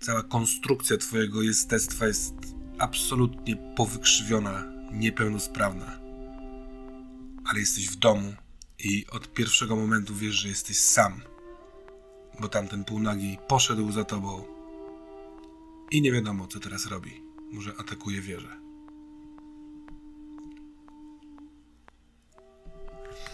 Cała 0.00 0.22
konstrukcja 0.22 0.96
twojego 0.96 1.42
jestestwa 1.42 2.06
jest 2.06 2.34
absolutnie 2.78 3.56
powykrzywiona, 3.76 4.64
niepełnosprawna. 4.92 6.00
Ale 7.46 7.60
jesteś 7.60 7.88
w 7.88 7.96
domu 7.96 8.34
i 8.78 9.06
od 9.06 9.32
pierwszego 9.32 9.76
momentu 9.76 10.14
wiesz, 10.14 10.34
że 10.34 10.48
jesteś 10.48 10.78
sam. 10.78 11.29
Bo 12.40 12.48
tamten 12.48 12.84
półnagi 12.84 13.38
poszedł 13.48 13.92
za 13.92 14.04
tobą 14.04 14.44
i 15.90 16.02
nie 16.02 16.12
wiadomo, 16.12 16.46
co 16.46 16.60
teraz 16.60 16.86
robi. 16.86 17.22
Może 17.52 17.72
atakuje 17.78 18.20
wieżę. 18.20 18.56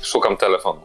Szukam 0.02 0.36
telefonu. 0.36 0.82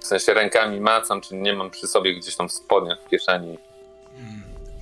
W 0.00 0.06
sensie 0.06 0.34
rękami 0.34 0.80
macam, 0.80 1.20
czy 1.20 1.34
nie 1.34 1.54
mam 1.54 1.70
przy 1.70 1.86
sobie 1.86 2.14
gdzieś 2.14 2.36
tam 2.36 2.48
w 2.48 2.52
spodniach, 2.52 2.98
w 3.04 3.08
kieszeni. 3.08 3.58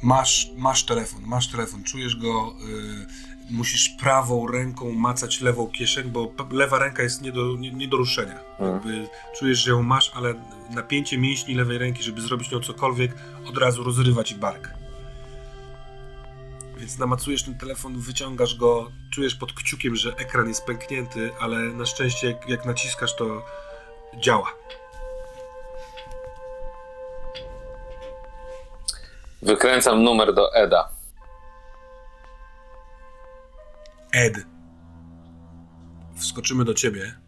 Masz, 0.02 0.50
masz 0.56 0.86
telefon, 0.86 1.20
masz 1.24 1.50
telefon, 1.50 1.84
czujesz 1.84 2.16
go, 2.16 2.54
y, 2.68 3.35
musisz 3.50 3.88
prawą 3.88 4.46
ręką 4.46 4.92
macać 4.92 5.40
lewą 5.40 5.66
kieszeń, 5.66 6.10
bo 6.10 6.32
lewa 6.50 6.78
ręka 6.78 7.02
jest 7.02 7.22
nie 7.22 7.32
do, 7.32 7.56
nie, 7.56 7.70
nie 7.70 7.88
do 7.88 7.96
ruszenia. 7.96 8.40
Mhm. 8.58 9.06
Czujesz, 9.38 9.58
że 9.58 9.70
ją 9.70 9.82
masz, 9.82 10.12
ale 10.14 10.34
napięcie 10.70 11.18
mięśni 11.18 11.54
lewej 11.54 11.78
ręki, 11.78 12.02
żeby 12.02 12.20
zrobić 12.20 12.50
nią 12.50 12.60
cokolwiek, 12.60 13.14
od 13.48 13.58
razu 13.58 13.84
rozrywa 13.84 14.24
ci 14.24 14.34
bark. 14.34 14.70
Więc 16.76 16.98
namacujesz 16.98 17.42
ten 17.42 17.58
telefon, 17.58 17.98
wyciągasz 17.98 18.54
go, 18.54 18.90
czujesz 19.10 19.34
pod 19.34 19.52
kciukiem, 19.52 19.96
że 19.96 20.16
ekran 20.16 20.48
jest 20.48 20.64
pęknięty, 20.64 21.30
ale 21.40 21.58
na 21.58 21.86
szczęście 21.86 22.26
jak, 22.26 22.48
jak 22.48 22.64
naciskasz, 22.64 23.16
to 23.16 23.44
działa. 24.20 24.52
Wykręcam 29.42 30.02
numer 30.02 30.34
do 30.34 30.54
Eda. 30.54 30.95
Ed, 34.16 34.46
wskoczymy 36.16 36.64
do 36.64 36.74
ciebie 36.74 37.20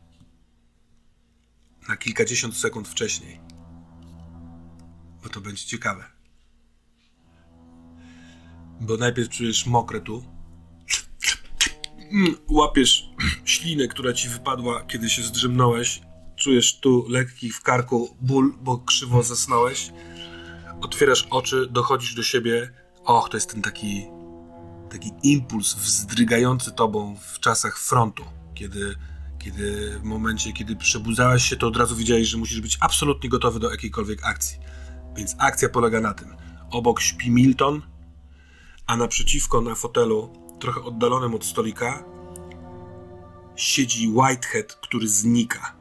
na 1.89 1.97
kilkadziesiąt 1.97 2.57
sekund 2.57 2.89
wcześniej, 2.89 3.41
bo 5.23 5.29
to 5.29 5.41
będzie 5.41 5.67
ciekawe. 5.67 6.05
Bo 8.81 8.97
najpierw 8.97 9.29
czujesz 9.29 9.67
mokre 9.67 10.01
tu. 10.01 10.25
Mm, 12.13 12.37
Łapiesz 12.49 13.09
ślinę, 13.45 13.89
która 13.89 14.13
ci 14.13 14.29
wypadła, 14.29 14.83
kiedy 14.85 15.11
się 15.11 15.23
zdrzemnąłeś. 15.23 16.01
Czujesz 16.37 16.81
tu 16.81 17.07
lekki 17.09 17.51
w 17.51 17.63
karku 17.63 18.17
ból, 18.21 18.55
bo 18.61 18.79
krzywo 18.79 19.23
zasnąłeś. 19.23 19.93
Otwierasz 20.81 21.27
oczy, 21.31 21.67
dochodzisz 21.71 22.15
do 22.15 22.23
siebie. 22.23 22.73
Och, 23.05 23.29
to 23.29 23.37
jest 23.37 23.51
ten 23.53 23.63
taki, 23.63 24.07
taki 24.89 25.13
impuls 25.23 25.75
wzdrygający 25.75 26.73
tobą 26.73 27.17
w 27.33 27.41
czasach 27.41 27.79
frontu, 27.79 28.25
kiedy, 28.55 28.97
kiedy 29.39 29.99
w 29.99 30.03
momencie, 30.03 30.53
kiedy 30.53 30.77
przebudzałeś 30.77 31.43
się, 31.43 31.57
to 31.57 31.67
od 31.67 31.77
razu 31.77 31.97
wiedziałeś, 31.97 32.29
że 32.29 32.39
musisz 32.39 32.61
być 32.61 32.79
absolutnie 32.81 33.29
gotowy 33.29 33.61
do 33.61 33.71
jakiejkolwiek 33.71 34.27
akcji. 34.27 34.59
Więc 35.17 35.35
akcja 35.39 35.69
polega 35.69 36.01
na 36.01 36.15
tym. 36.15 36.37
Obok 36.71 37.01
śpi 37.01 37.31
Milton, 37.31 37.83
a 38.87 38.97
naprzeciwko 38.97 39.61
na 39.61 39.75
fotelu, 39.75 40.33
trochę 40.61 40.83
oddalonym 40.83 41.35
od 41.35 41.45
stolika, 41.45 42.05
siedzi 43.57 44.09
Whitehead, 44.09 44.75
który 44.75 45.09
znika. 45.09 45.77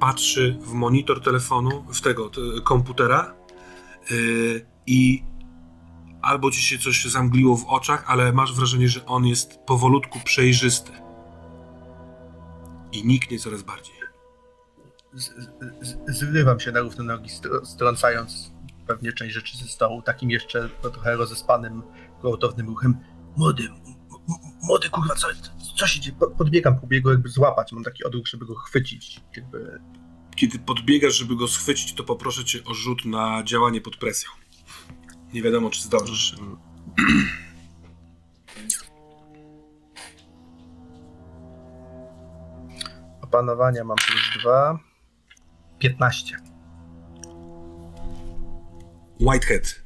Patrzy 0.00 0.58
w 0.60 0.72
monitor 0.72 1.22
telefonu, 1.22 1.84
w 1.92 2.00
tego 2.00 2.30
komputera 2.64 3.34
yy, 4.10 4.66
i 4.86 5.24
albo 6.22 6.50
ci 6.50 6.62
się 6.62 6.78
coś 6.78 7.04
zamgliło 7.04 7.56
w 7.56 7.66
oczach, 7.66 8.04
ale 8.06 8.32
masz 8.32 8.54
wrażenie, 8.54 8.88
że 8.88 9.06
on 9.06 9.26
jest 9.26 9.58
powolutku 9.66 10.20
przejrzysty. 10.24 10.92
I 12.92 13.06
niknie 13.06 13.38
coraz 13.38 13.62
bardziej. 13.62 13.94
Z, 15.14 15.30
z, 15.80 16.18
zrywam 16.18 16.60
się 16.60 16.72
na 16.72 16.80
równe 16.80 17.04
nogi, 17.04 17.30
str- 17.30 17.66
strącając 17.66 18.52
pewnie 18.86 19.12
część 19.12 19.34
rzeczy 19.34 19.56
ze 19.56 19.64
stołu, 19.64 20.02
takim 20.02 20.30
jeszcze 20.30 20.68
trochę 20.82 21.16
rozespanym, 21.16 21.82
gwałtownym 22.20 22.66
ruchem. 22.66 22.96
Młody, 23.36 23.68
młody 24.62 24.90
kurwa, 24.90 25.14
co, 25.14 25.28
co 25.76 25.86
się 25.86 26.00
dzieje? 26.00 26.16
Po- 26.20 26.30
Podbiegam, 26.30 26.78
próbuję 26.78 27.02
go 27.02 27.10
jakby 27.10 27.28
złapać, 27.28 27.72
mam 27.72 27.84
taki 27.84 28.04
odruch, 28.04 28.28
żeby 28.28 28.46
go 28.46 28.54
chwycić, 28.54 29.20
jakby 29.36 29.80
Kiedy 30.36 30.58
podbiegasz, 30.58 31.14
żeby 31.14 31.36
go 31.36 31.48
schwycić, 31.48 31.94
to 31.94 32.04
poproszę 32.04 32.44
cię 32.44 32.64
o 32.64 32.74
rzut 32.74 33.04
na 33.04 33.42
działanie 33.44 33.80
pod 33.80 33.96
presją. 33.96 34.30
Nie 35.32 35.42
wiadomo, 35.42 35.70
czy 35.70 35.82
zdążysz. 35.82 36.36
opanowania 43.32 43.84
mam 43.84 43.96
plus 43.96 44.42
dwa. 44.42 44.78
15. 45.78 46.36
Whitehead, 49.20 49.82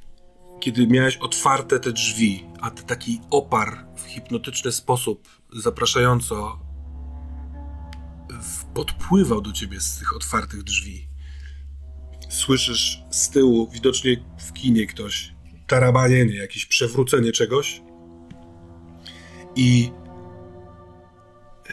kiedy 0.61 0.87
miałeś 0.87 1.17
otwarte 1.17 1.81
te 1.81 1.93
drzwi, 1.93 2.45
a 2.61 2.71
ty 2.71 2.83
taki 2.83 3.21
opar 3.31 3.87
w 3.97 4.01
hipnotyczny 4.01 4.73
sposób, 4.73 5.29
zapraszająco 5.53 6.59
podpływał 8.75 9.41
do 9.41 9.53
ciebie 9.53 9.81
z 9.81 9.99
tych 9.99 10.17
otwartych 10.17 10.63
drzwi. 10.63 11.09
Słyszysz 12.29 13.03
z 13.11 13.31
tyłu, 13.31 13.71
widocznie 13.73 14.17
w 14.39 14.53
kinie 14.53 14.87
ktoś, 14.87 15.35
tarabanienie, 15.67 16.35
jakieś 16.37 16.67
przewrócenie 16.67 17.33
czegoś. 17.33 17.83
I 19.57 19.91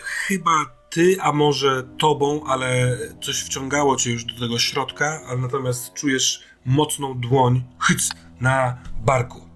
chyba 0.01 0.65
ty, 0.89 1.17
a 1.21 1.31
może 1.33 1.83
tobą, 1.99 2.43
ale 2.47 2.97
coś 3.21 3.43
wciągało 3.43 3.95
cię 3.95 4.11
już 4.11 4.25
do 4.25 4.39
tego 4.39 4.59
środka, 4.59 5.21
ale 5.27 5.37
natomiast 5.41 5.93
czujesz 5.93 6.43
mocną 6.65 7.19
dłoń, 7.19 7.63
hyc, 7.79 8.09
na 8.41 8.77
barku. 9.05 9.49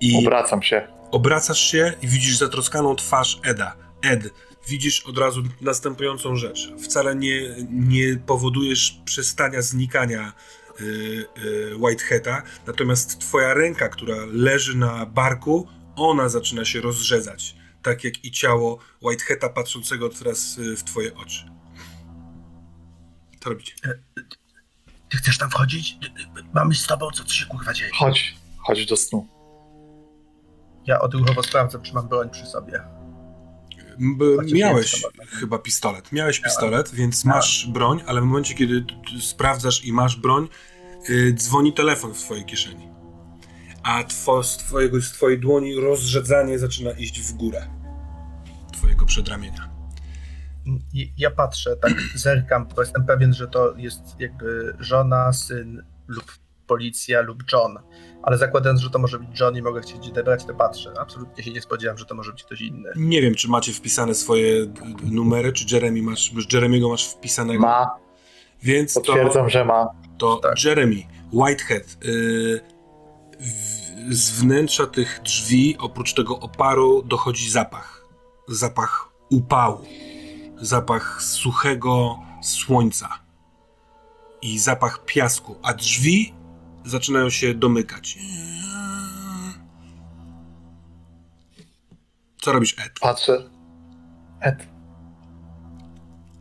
I 0.00 0.16
Obracam 0.26 0.62
się. 0.62 0.88
obracasz 1.10 1.60
się 1.60 1.92
i 2.02 2.08
widzisz 2.08 2.38
zatroskaną 2.38 2.96
twarz 2.96 3.40
Eda. 3.42 3.76
Ed, 4.02 4.30
widzisz 4.68 5.06
od 5.06 5.18
razu 5.18 5.42
następującą 5.60 6.36
rzecz. 6.36 6.72
Wcale 6.84 7.16
nie, 7.16 7.40
nie 7.70 8.16
powodujesz 8.26 9.00
przestania 9.04 9.62
znikania 9.62 10.32
Whiteheada, 11.78 12.42
natomiast 12.66 13.18
twoja 13.18 13.54
ręka, 13.54 13.88
która 13.88 14.16
leży 14.32 14.76
na 14.76 15.06
barku, 15.06 15.68
ona 15.96 16.28
zaczyna 16.28 16.64
się 16.64 16.80
rozrzedzać. 16.80 17.56
Tak 17.82 18.04
jak 18.04 18.24
i 18.24 18.30
ciało 18.30 18.78
Whiteheada 19.02 19.48
patrzącego 19.48 20.08
teraz 20.08 20.58
y, 20.58 20.76
w 20.76 20.84
twoje 20.84 21.14
oczy. 21.14 21.50
Co 23.40 23.50
robicie? 23.50 23.74
Ty 25.08 25.16
chcesz 25.16 25.38
tam 25.38 25.50
wchodzić? 25.50 25.98
Mamy 26.54 26.74
z 26.74 26.86
tobą, 26.86 27.10
co, 27.10 27.24
co 27.24 27.34
się 27.34 27.46
kurwa 27.46 27.72
dzieje? 27.72 27.90
Chodź, 27.94 28.34
chodź 28.58 28.86
do 28.86 28.96
snu. 28.96 29.28
Ja 30.86 31.00
odruchowo 31.00 31.42
sprawdzam, 31.42 31.82
czy 31.82 31.94
mam 31.94 32.08
broń 32.08 32.30
przy 32.30 32.46
sobie. 32.46 32.80
Chociaż 34.36 34.52
miałeś 34.52 35.02
chyba 35.30 35.58
pistolet. 35.58 36.12
Miałeś 36.12 36.40
pistolet, 36.40 36.94
więc 36.94 37.24
masz 37.24 37.66
broń, 37.66 38.02
ale 38.06 38.20
w 38.20 38.24
momencie, 38.24 38.54
kiedy 38.54 38.84
sprawdzasz 39.20 39.84
i 39.84 39.92
masz 39.92 40.16
broń, 40.16 40.44
y, 40.44 40.48
dzwoni 41.34 41.72
telefon 41.72 42.14
w 42.14 42.18
twojej 42.18 42.44
kieszeni. 42.44 42.90
A 43.82 44.04
two, 44.04 44.42
z, 44.42 44.56
twojego, 44.56 45.00
z 45.00 45.12
twojej 45.12 45.38
dłoni 45.38 45.74
rozrzedzanie 45.74 46.58
zaczyna 46.58 46.90
iść 46.90 47.20
w 47.20 47.32
górę. 47.32 47.66
Twojego 48.72 49.06
przedramienia. 49.06 49.70
Ja 51.18 51.30
patrzę, 51.30 51.76
tak 51.76 51.92
zerkam, 52.14 52.68
bo 52.76 52.82
jestem 52.82 53.06
pewien, 53.06 53.34
że 53.34 53.48
to 53.48 53.74
jest 53.76 54.00
jakby 54.18 54.76
żona, 54.78 55.32
syn 55.32 55.84
lub 56.08 56.24
policja 56.66 57.20
lub 57.20 57.42
John. 57.52 57.78
Ale 58.22 58.38
zakładając, 58.38 58.80
że 58.80 58.90
to 58.90 58.98
może 58.98 59.18
być 59.18 59.40
John 59.40 59.56
i 59.56 59.62
mogę 59.62 59.80
chcieć 59.80 60.08
odebrać, 60.08 60.44
to 60.44 60.54
patrzę. 60.54 60.92
Absolutnie 60.98 61.44
się 61.44 61.52
nie 61.52 61.60
spodziewam, 61.60 61.98
że 61.98 62.04
to 62.04 62.14
może 62.14 62.32
być 62.32 62.44
ktoś 62.44 62.60
inny. 62.60 62.90
Nie 62.96 63.22
wiem, 63.22 63.34
czy 63.34 63.48
macie 63.48 63.72
wpisane 63.72 64.14
swoje 64.14 64.66
numery, 65.02 65.52
czy 65.52 65.74
Jeremy 65.74 66.02
masz, 66.02 66.32
Jeremiego 66.52 66.88
masz 66.88 67.08
wpisanego. 67.08 67.60
Ma, 67.60 67.90
Więc 68.62 68.94
to, 68.94 69.00
potwierdzam, 69.00 69.50
że 69.50 69.64
ma. 69.64 69.86
To 70.20 70.36
Tak. 70.36 70.64
Jeremy, 70.64 71.02
Whitehead, 71.32 71.96
y, 72.04 72.60
w, 73.40 74.14
z 74.14 74.30
wnętrza 74.30 74.86
tych 74.86 75.20
drzwi, 75.24 75.76
oprócz 75.78 76.14
tego 76.14 76.40
oparu, 76.40 77.02
dochodzi 77.02 77.50
zapach. 77.50 78.06
Zapach 78.48 79.08
upału. 79.30 79.84
Zapach 80.60 81.22
suchego 81.22 82.18
słońca. 82.42 83.08
I 84.42 84.58
zapach 84.58 85.04
piasku. 85.04 85.56
A 85.62 85.74
drzwi 85.74 86.34
zaczynają 86.84 87.30
się 87.30 87.54
domykać. 87.54 88.18
Co 92.42 92.52
robisz, 92.52 92.76
Ed? 92.86 93.00
Patrzę. 93.00 93.50
Ed, 94.40 94.66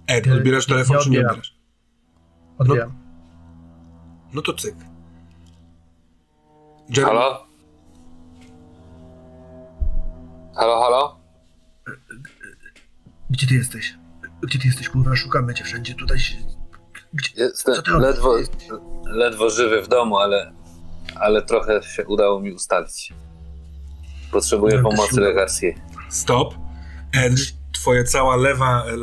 Ed, 0.08 0.26
Nie- 0.26 0.34
odbierasz 0.34 0.68
nie- 0.68 0.74
telefon, 0.74 0.98
nie 0.98 1.04
czy 1.04 1.10
nie 1.10 1.20
odbierasz? 1.20 1.60
Odbieram. 2.58 2.99
No 4.34 4.42
to 4.42 4.54
cyk. 4.54 4.76
Jeremy, 6.90 7.14
Halo? 7.14 7.46
Halo, 10.56 10.82
halo? 10.82 11.20
Gdzie 13.30 13.48
ty 13.48 13.54
jesteś? 13.54 13.94
Gdzie 14.42 14.60
ty 14.60 14.68
jesteś, 14.68 14.90
kurwa? 14.90 15.16
Szukamy 15.16 15.54
cię 15.54 15.64
wszędzie. 15.64 15.96
Tutaj 15.96 16.20
się... 16.20 16.36
Gdzie... 17.14 17.32
Jestem 17.38 17.76
Co 17.76 17.82
ty 17.82 17.92
robisz? 17.92 18.08
ledwo, 18.08 18.38
ledwo 19.06 19.50
żywy 19.50 19.82
w 19.82 19.88
domu, 19.88 20.18
ale, 20.18 20.54
ale 21.16 21.42
trochę 21.42 21.84
się 21.84 22.06
udało 22.06 22.40
mi 22.40 22.54
ustalić. 22.54 23.14
Potrzebuję 24.32 24.78
to 24.78 24.84
pomocy 24.84 25.22
lekarskiej. 25.22 25.76
Stop. 26.10 26.56
Ed, 27.14 27.34
twoja 27.74 28.04
cała 28.04 28.36
lewa, 28.36 28.84
e, 28.86 28.96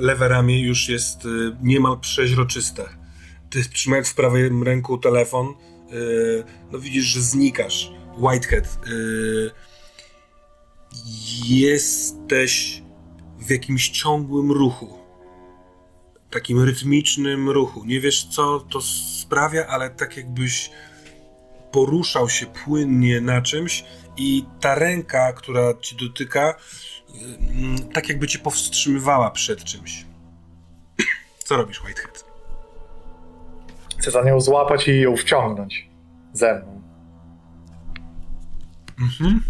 lewe 0.00 0.28
ramię 0.28 0.62
już 0.62 0.88
jest 0.88 1.24
e, 1.26 1.28
niemal 1.62 2.00
przeźroczyste. 2.00 2.84
Ty 3.54 3.68
trzymając 3.68 4.08
w 4.08 4.14
prawym 4.14 4.62
ręku 4.62 4.98
telefon, 4.98 5.46
e, 5.46 5.52
no 6.72 6.78
widzisz, 6.78 7.04
że 7.04 7.20
znikasz. 7.20 7.92
Whitehead, 8.18 8.64
e, 8.64 8.90
jesteś 11.44 12.82
w 13.38 13.50
jakimś 13.50 13.88
ciągłym 13.88 14.52
ruchu. 14.52 14.98
Takim 16.30 16.62
rytmicznym 16.62 17.50
ruchu. 17.50 17.84
Nie 17.84 18.00
wiesz, 18.00 18.24
co 18.24 18.60
to 18.60 18.80
sprawia, 19.22 19.66
ale 19.66 19.90
tak 19.90 20.16
jakbyś 20.16 20.70
poruszał 21.72 22.28
się 22.28 22.46
płynnie 22.46 23.20
na 23.20 23.42
czymś 23.42 23.84
i 24.16 24.44
ta 24.60 24.74
ręka, 24.74 25.32
która 25.32 25.74
ci 25.80 25.96
dotyka, 25.96 26.54
mm, 27.50 27.92
tak 27.92 28.08
jakby 28.08 28.26
cię 28.26 28.38
powstrzymywała 28.38 29.30
przed 29.30 29.64
czymś. 29.64 30.06
Co 31.44 31.56
robisz, 31.56 31.80
Whitehead? 31.80 32.33
Chcę 34.04 34.10
za 34.10 34.22
nią 34.22 34.40
złapać 34.40 34.88
i 34.88 35.00
ją 35.00 35.16
wciągnąć 35.16 35.90
ze 36.32 36.54
mną. 36.54 36.82
Mhm. 39.00 39.40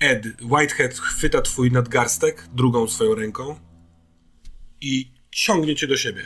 Ed, 0.00 0.26
Whitehead 0.42 0.94
chwyta 0.94 1.42
twój 1.42 1.72
nadgarstek 1.72 2.48
drugą 2.52 2.88
swoją 2.88 3.14
ręką 3.14 3.56
i 4.80 5.12
ciągnie 5.30 5.74
cię 5.74 5.86
do 5.86 5.96
siebie. 5.96 6.22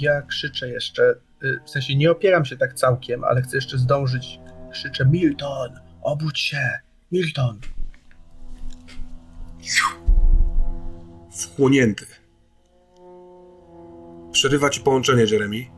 Ja 0.00 0.22
krzyczę 0.22 0.68
jeszcze 0.68 1.14
y, 1.44 1.60
w 1.66 1.70
sensie 1.70 1.96
nie 1.96 2.10
opieram 2.10 2.44
się 2.44 2.56
tak 2.56 2.74
całkiem, 2.74 3.24
ale 3.24 3.42
chcę 3.42 3.56
jeszcze 3.56 3.78
zdążyć. 3.78 4.40
Krzyczę 4.72 5.06
Milton, 5.06 5.80
obudź 6.02 6.40
się, 6.40 6.70
Milton. 7.12 7.60
Wchłonięty. 11.30 12.19
Przerywa 14.32 14.70
ci 14.70 14.80
połączenie, 14.80 15.24
Jeremy. 15.30 15.56
Y, 15.56 15.70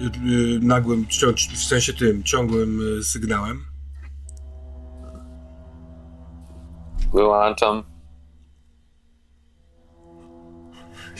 y, 0.00 0.60
Nagłym, 0.62 1.06
w 1.54 1.64
sensie 1.64 1.92
tym, 1.92 2.22
ciągłym 2.22 2.98
y, 2.98 3.04
sygnałem. 3.04 3.64
Wyłączam. 7.14 7.82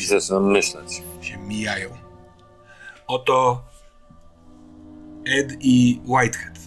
I 0.01 0.05
zaczynam 0.05 0.51
myśleć. 0.51 1.03
się 1.21 1.39
mijają. 1.39 1.91
Oto 3.07 3.65
Ed 5.27 5.57
i 5.61 6.01
Whitehead. 6.05 6.59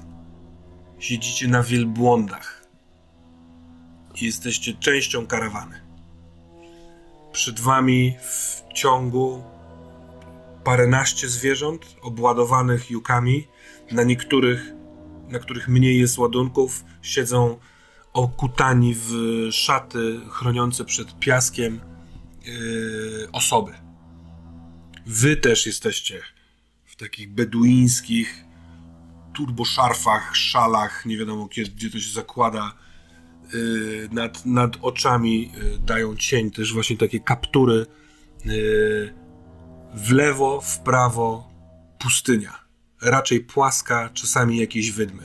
Siedzicie 1.00 1.48
na 1.48 1.64
wielbłądach. 1.64 2.66
I 4.22 4.26
jesteście 4.26 4.74
częścią 4.74 5.28
karawany. 5.28 5.85
Przed 7.36 7.60
wami 7.60 8.18
w 8.22 8.64
ciągu 8.74 9.44
paręnaście 10.64 11.30
zwierząt 11.30 11.96
obładowanych 12.02 12.92
jukami. 12.92 13.48
Na 13.92 14.04
niektórych, 14.04 14.72
na 15.28 15.40
których 15.40 15.68
mniej 15.68 16.00
jest 16.00 16.18
ładunków, 16.18 16.84
siedzą 17.02 17.60
okutani 18.14 18.96
w 18.98 19.12
szaty 19.52 20.20
chroniące 20.30 20.86
przed 20.86 21.20
piaskiem 21.20 21.82
yy, 22.46 23.28
osoby. 23.32 23.72
Wy 25.06 25.36
też 25.36 25.66
jesteście 25.66 26.22
w 26.86 26.96
takich 26.96 27.34
beduińskich 27.34 28.44
turboszarfach, 29.34 30.36
szalach, 30.36 31.06
nie 31.06 31.18
wiadomo 31.18 31.48
kiedy, 31.48 31.72
gdzie 31.72 31.90
to 31.90 32.00
się 32.00 32.14
zakłada. 32.14 32.85
Yy, 33.56 34.10
nad, 34.12 34.46
nad 34.46 34.72
oczami 34.82 35.42
yy, 35.42 35.78
dają 35.86 36.16
cień 36.16 36.52
też 36.52 36.74
właśnie 36.74 36.98
takie 36.98 37.20
kaptury. 37.20 37.86
Yy, 38.46 39.14
w 39.94 40.12
lewo, 40.12 40.62
w 40.62 40.80
prawo 40.80 41.48
pustynia. 42.00 42.52
Raczej 43.02 43.40
płaska, 43.40 44.10
czasami 44.14 44.58
jakieś 44.58 44.92
wydmy. 44.92 45.24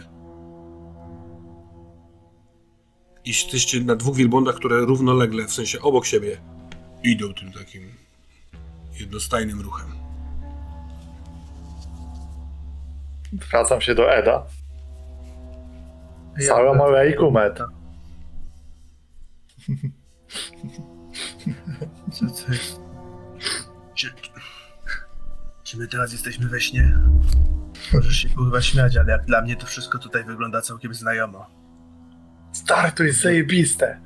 I 3.24 3.28
Jesteście 3.30 3.80
na 3.80 3.96
dwóch 3.96 4.16
wielbłądach, 4.16 4.54
które 4.54 4.80
równolegle, 4.80 5.44
w 5.46 5.52
sensie 5.52 5.80
obok 5.80 6.06
siebie, 6.06 6.40
idą 7.04 7.34
tym 7.34 7.52
takim 7.52 7.82
jednostajnym 9.00 9.60
ruchem. 9.60 9.86
Wracam 13.32 13.80
się 13.80 13.94
do 13.94 14.12
Eda. 14.14 14.46
Ja- 16.38 16.46
Salam 16.46 16.80
alaikum, 16.80 17.36
Ed. 17.36 17.58
Co 22.12 22.26
to 22.26 22.52
jest? 22.52 22.80
Czy, 23.94 24.10
czy 25.62 25.78
my 25.78 25.88
teraz 25.88 26.12
jesteśmy 26.12 26.48
we 26.48 26.60
śnie? 26.60 26.98
Możesz 27.92 28.16
się 28.16 28.28
kurwa 28.28 28.62
śmiać, 28.62 28.96
ale 28.96 29.12
jak 29.12 29.24
dla 29.24 29.42
mnie 29.42 29.56
to 29.56 29.66
wszystko 29.66 29.98
tutaj 29.98 30.24
wygląda 30.24 30.62
całkiem 30.62 30.94
znajomo. 30.94 31.46
Stary, 32.52 32.92
to 32.92 33.02
jest 33.02 33.20
zajebiste. 33.20 34.00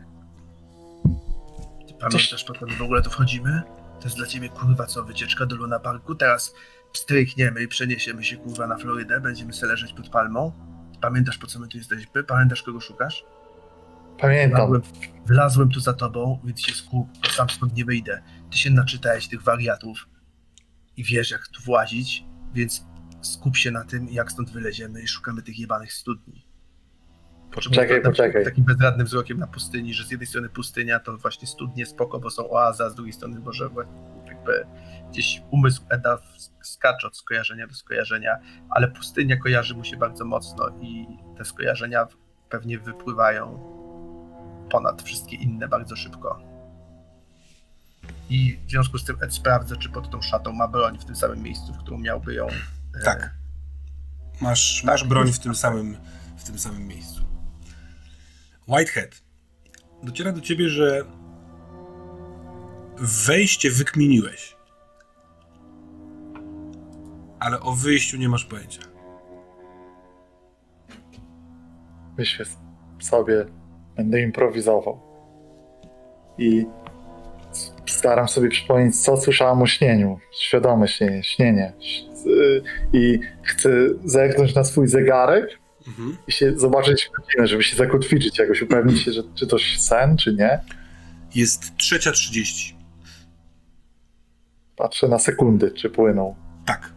Ty 1.89 1.95
pamiętasz 2.01 2.45
potem 2.45 2.69
w 2.69 2.83
ogóle 2.83 3.03
tu 3.03 3.11
wchodzimy? 3.11 3.63
To 4.01 4.05
jest 4.05 4.17
dla 4.17 4.27
ciebie 4.27 4.49
kurwa 4.49 4.87
co, 4.87 5.05
wycieczka 5.05 5.47
do 5.47 5.57
Luna 5.57 5.79
Parku? 5.79 6.15
Teraz 6.15 6.55
strykniemy 6.93 7.63
i 7.63 7.69
przeniesiemy 7.69 8.25
się 8.25 8.37
kurwa 8.37 8.67
na 8.67 8.77
Florydę, 8.77 9.21
będziemy 9.21 9.53
se 9.53 9.67
leżeć 9.67 9.93
pod 9.93 10.09
palmą. 10.09 10.53
Pamiętasz 11.01 11.39
po 11.39 11.47
co 11.47 11.59
my 11.59 11.69
tu 11.69 11.79
jesteśmy? 11.79 12.25
Pamiętasz 12.25 12.63
kogo 12.63 12.81
szukasz? 12.81 13.25
Pamiętam. 14.19 14.83
Wlazłem, 15.27 15.69
tu 15.71 15.81
za 15.81 15.93
tobą, 15.93 16.39
więc 16.45 16.61
się 16.61 16.75
skup, 16.75 17.09
bo 17.23 17.31
sam 17.31 17.51
stąd 17.51 17.77
nie 17.77 17.85
wyjdę. 17.85 18.23
Ty 18.51 18.59
się 18.59 18.71
naczytałeś 18.71 19.29
tych 19.29 19.43
wariatów 19.43 20.09
i 20.97 21.05
wiesz 21.05 21.31
jak 21.31 21.49
tu 21.49 21.63
włazić, 21.63 22.25
więc 22.55 22.87
skup 23.23 23.57
się 23.57 23.71
na 23.71 23.85
tym, 23.85 24.09
jak 24.09 24.33
stąd 24.33 24.51
wyleziemy 24.51 25.03
i 25.03 25.09
szukamy 25.09 25.43
tych 25.43 25.59
jebanych 25.59 25.93
studni. 25.93 26.47
Poczekaj, 27.55 28.03
poczekaj. 28.03 28.45
Takim 28.45 28.65
bezradnym 28.65 29.07
wzrokiem 29.07 29.39
na 29.39 29.47
pustyni, 29.47 29.95
że 29.95 30.05
z 30.05 30.11
jednej 30.11 30.27
strony 30.27 30.49
pustynia 30.49 31.01
to 31.01 31.17
właśnie 31.17 31.49
studnie 31.49 31.87
spoko, 31.87 32.21
bo 32.21 32.31
są 32.31 32.51
oaza, 32.51 32.91
z 32.91 32.95
drugiej 32.95 33.13
strony 33.13 33.41
może 33.41 33.69
jakby 34.27 34.67
gdzieś 35.11 35.43
umysł 35.51 35.83
Eda 35.91 36.19
skacze 36.63 37.07
od 37.07 37.17
skojarzenia 37.17 37.67
do 37.67 37.75
skojarzenia, 37.75 38.37
ale 38.71 38.89
pustynia 38.89 39.37
kojarzy 39.37 39.75
mu 39.75 39.85
się 39.85 39.97
bardzo 39.97 40.25
mocno 40.25 40.69
i 40.81 41.07
te 41.39 41.45
skojarzenia 41.45 42.07
pewnie 42.49 42.79
wypływają 42.79 43.75
ponad 44.71 45.03
wszystkie 45.03 45.37
inne 45.37 45.69
bardzo 45.69 45.97
szybko. 45.97 46.43
I 48.31 48.59
w 48.67 48.71
związku 48.71 48.99
z 48.99 49.05
tym 49.05 49.17
Ed 49.23 49.35
sprawdza, 49.35 49.77
czy 49.77 49.89
pod 49.89 50.11
tą 50.11 50.23
szatą 50.23 50.53
ma 50.53 50.69
broń 50.69 50.99
w 50.99 51.05
tym 51.05 51.17
samym 51.17 51.43
miejscu, 51.43 51.73
w 51.73 51.79
którym 51.79 52.01
miałby 52.03 52.35
ją. 52.35 52.47
e, 53.01 53.05
Tak. 53.05 53.35
Masz, 54.41 54.85
masz 54.85 55.05
broń 55.05 55.33
w 55.33 55.39
tym, 55.39 55.55
samym, 55.55 55.97
w 56.37 56.45
tym 56.45 56.59
samym 56.59 56.87
miejscu. 56.87 57.23
Whitehead. 58.69 59.23
Dociera 60.03 60.33
do 60.33 60.41
ciebie, 60.41 60.69
że 60.69 61.05
wejście 62.99 63.71
wykminiłeś. 63.71 64.57
Ale 67.41 67.61
o 67.61 67.73
wyjściu 67.73 68.17
nie 68.17 68.29
masz 68.29 68.45
pojęcia. 68.45 68.81
Myślę 72.19 72.45
sobie, 73.01 73.47
będę 73.97 74.23
improwizował. 74.23 75.01
I 76.39 76.67
staram 77.87 78.29
sobie 78.29 78.49
przypomnieć, 78.49 79.01
co 79.03 79.17
słyszałem 79.17 79.63
o 79.63 79.67
śnieniu. 79.67 80.19
Świadome 80.41 80.89
śnienie, 80.89 81.25
śnienie. 81.25 81.73
I 82.93 83.21
chcę 83.43 83.71
zerknąć 84.05 84.55
na 84.55 84.65
swój 84.65 84.89
zegarek 84.89 85.65
Mhm. 85.89 86.17
i 86.27 86.33
się 86.33 86.59
zobaczyć 86.59 87.11
godzinę, 87.19 87.47
żeby 87.47 87.63
się 87.63 87.77
zakotwiczyć 87.77 88.39
jakoś, 88.39 88.63
upewnić 88.63 89.03
się, 89.03 89.13
że 89.13 89.23
czy 89.35 89.47
to 89.47 89.57
sen, 89.79 90.17
czy 90.17 90.35
nie. 90.35 90.61
Jest 91.35 91.77
trzecia 91.77 92.13
trzydzieści. 92.13 92.77
Patrzę 94.77 95.09
na 95.09 95.19
sekundy, 95.19 95.71
czy 95.71 95.91
płyną. 95.91 96.35
Tak. 96.67 96.93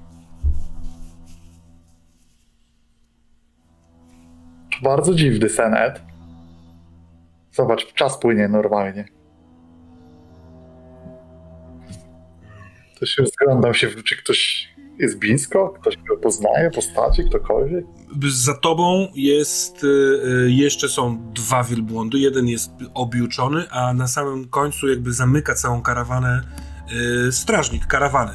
To 4.71 4.81
bardzo 4.83 5.13
dziwny 5.13 5.49
sen, 5.49 5.73
Ed. 5.73 6.01
Zobacz, 7.57 7.93
czas 7.93 8.19
płynie 8.19 8.47
normalnie. 8.47 9.05
To 12.99 13.05
się 13.05 13.21
rozglądam 13.21 13.73
się, 13.73 13.89
czy 14.03 14.17
ktoś 14.17 14.69
jest 14.99 15.19
blisko, 15.19 15.69
ktoś 15.81 15.97
go 15.97 16.17
poznaje, 16.17 16.71
postaci, 16.71 17.23
ktokolwiek. 17.29 17.85
Za 18.29 18.53
tobą 18.53 19.07
jest, 19.15 19.83
y, 19.83 19.87
y, 19.87 20.51
jeszcze 20.51 20.89
są 20.89 21.31
dwa 21.33 21.63
wielbłądy. 21.63 22.19
Jeden 22.19 22.47
jest 22.47 22.71
objuczony, 22.93 23.69
a 23.69 23.93
na 23.93 24.07
samym 24.07 24.49
końcu 24.49 24.87
jakby 24.87 25.13
zamyka 25.13 25.53
całą 25.55 25.81
karawanę 25.81 26.41
y, 27.27 27.31
strażnik 27.31 27.87
karawany. 27.87 28.33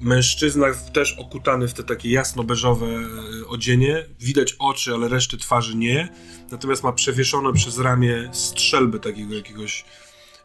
Mężczyzna 0.00 0.66
też 0.92 1.18
okutany 1.18 1.68
w 1.68 1.74
te 1.74 1.84
takie 1.84 2.10
jasno-beżowe 2.10 2.86
y, 2.86 3.48
odzienie. 3.48 4.04
Widać 4.20 4.56
oczy, 4.58 4.94
ale 4.94 5.08
reszty 5.08 5.36
twarzy 5.36 5.76
nie. 5.76 6.08
Natomiast 6.50 6.82
ma 6.82 6.92
przewieszone 6.92 7.52
przez 7.52 7.78
ramię 7.78 8.28
strzelby 8.32 9.00
takiego 9.00 9.34
jakiegoś 9.34 9.84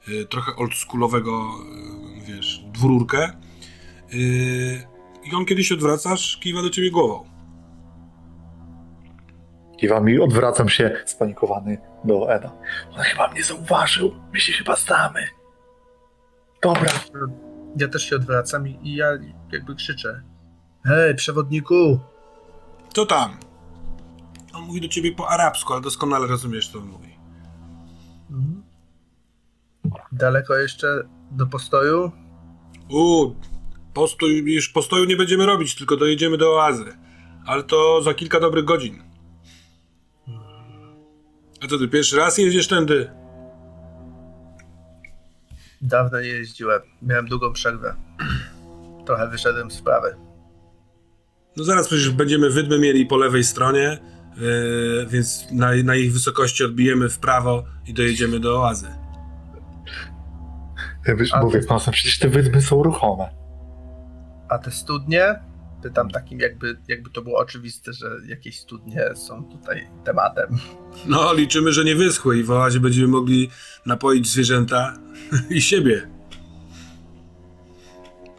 y, 0.08 0.26
trochę 0.26 0.56
oldschoolowego, 0.56 1.52
y, 2.22 2.26
wiesz, 2.26 2.60
dwururkę. 2.74 3.32
I 5.24 5.36
on 5.36 5.46
kiedyś 5.46 5.72
odwracasz, 5.72 6.38
kiwa 6.38 6.62
do 6.62 6.70
ciebie 6.70 6.92
głową. 6.92 7.26
Kiwam 9.78 10.10
i 10.10 10.20
odwracam 10.20 10.70
się 10.70 11.04
spanikowany 11.06 11.78
do 12.04 12.34
Eda. 12.34 12.52
On 12.92 13.02
chyba 13.02 13.28
mnie 13.32 13.44
zauważył, 13.44 14.16
my 14.34 14.40
się 14.40 14.54
chyba 14.54 14.76
znamy. 14.76 15.28
Dobra, 16.62 16.92
Ja 17.78 17.88
też 17.88 18.10
się 18.10 18.16
odwracam 18.16 18.68
i, 18.68 18.80
i 18.84 18.96
ja 18.96 19.08
jakby 19.52 19.76
krzyczę. 19.76 20.24
Hej, 20.86 21.16
przewodniku! 21.16 22.00
Co 22.94 23.06
tam? 23.06 23.38
On 24.54 24.64
mówi 24.64 24.82
do 24.82 24.88
ciebie 24.88 25.12
po 25.12 25.30
arabsku, 25.30 25.74
ale 25.74 25.82
doskonale 25.82 26.28
rozumiesz, 26.28 26.68
co 26.68 26.80
on 26.80 26.86
mówi. 26.86 27.16
Mhm. 28.32 28.64
Daleko 30.12 30.56
jeszcze 30.56 31.04
do 31.32 31.48
postoju? 31.48 32.12
U, 32.90 33.34
postój, 33.94 34.54
już 34.54 34.70
postoju 34.70 35.06
nie 35.06 35.16
będziemy 35.16 35.46
robić, 35.46 35.76
tylko 35.76 35.98
dojedziemy 35.98 36.38
do 36.38 36.56
oazy. 36.56 36.98
Ale 37.46 37.64
to 37.64 38.02
za 38.02 38.14
kilka 38.14 38.40
dobrych 38.40 38.66
godzin. 38.66 39.04
A 41.64 41.68
co 41.68 41.78
ty, 41.78 41.88
pierwszy 41.88 42.18
raz 42.18 42.38
jedziesz 42.38 42.68
tędy? 42.68 43.23
Dawno 45.84 46.22
nie 46.22 46.28
jeździłem. 46.28 46.82
Miałem 47.02 47.26
długą 47.28 47.54
przerwę. 47.54 47.96
Trochę 49.06 49.28
wyszedłem 49.30 49.72
z 49.72 49.74
sprawy. 49.74 50.16
No 51.58 51.64
zaraz 51.64 51.88
przecież 51.88 52.10
będziemy 52.10 52.50
wydmy 52.50 52.80
mieli 52.80 53.06
po 53.06 53.18
lewej 53.18 53.44
stronie, 53.44 53.98
yy, 54.38 55.06
więc 55.10 55.48
na, 55.52 55.72
na 55.84 55.96
ich 55.96 56.14
wysokości 56.14 56.64
odbijemy 56.64 57.10
w 57.10 57.20
prawo 57.20 57.64
i 57.88 57.94
dojedziemy 57.94 58.40
do 58.40 58.62
oazy. 58.62 58.88
Ja 61.08 61.14
A 61.32 61.42
mówię, 61.42 61.60
ty- 61.60 61.68
pan, 61.68 61.80
przecież 61.92 62.20
te 62.20 62.30
wydmy 62.30 62.62
są 62.62 62.84
ruchome. 62.84 63.30
A 64.50 64.58
te 64.58 64.72
studnie? 64.72 65.40
Pytam 65.84 66.10
takim 66.10 66.40
jakby, 66.40 66.78
jakby 66.88 67.10
to 67.10 67.22
było 67.22 67.40
oczywiste, 67.40 67.94
że 67.94 68.08
jakieś 68.28 68.60
studnie 68.60 69.10
są 69.16 69.44
tutaj 69.44 69.88
tematem. 70.06 70.58
No, 71.06 71.34
liczymy, 71.34 71.74
że 71.74 71.84
nie 71.84 71.96
wyschły 71.96 72.38
i 72.40 72.44
w 72.44 72.52
oazie 72.52 72.80
będziemy 72.80 73.08
mogli 73.08 73.50
napoić 73.86 74.28
zwierzęta 74.28 74.94
i 75.50 75.62
siebie. 75.62 76.10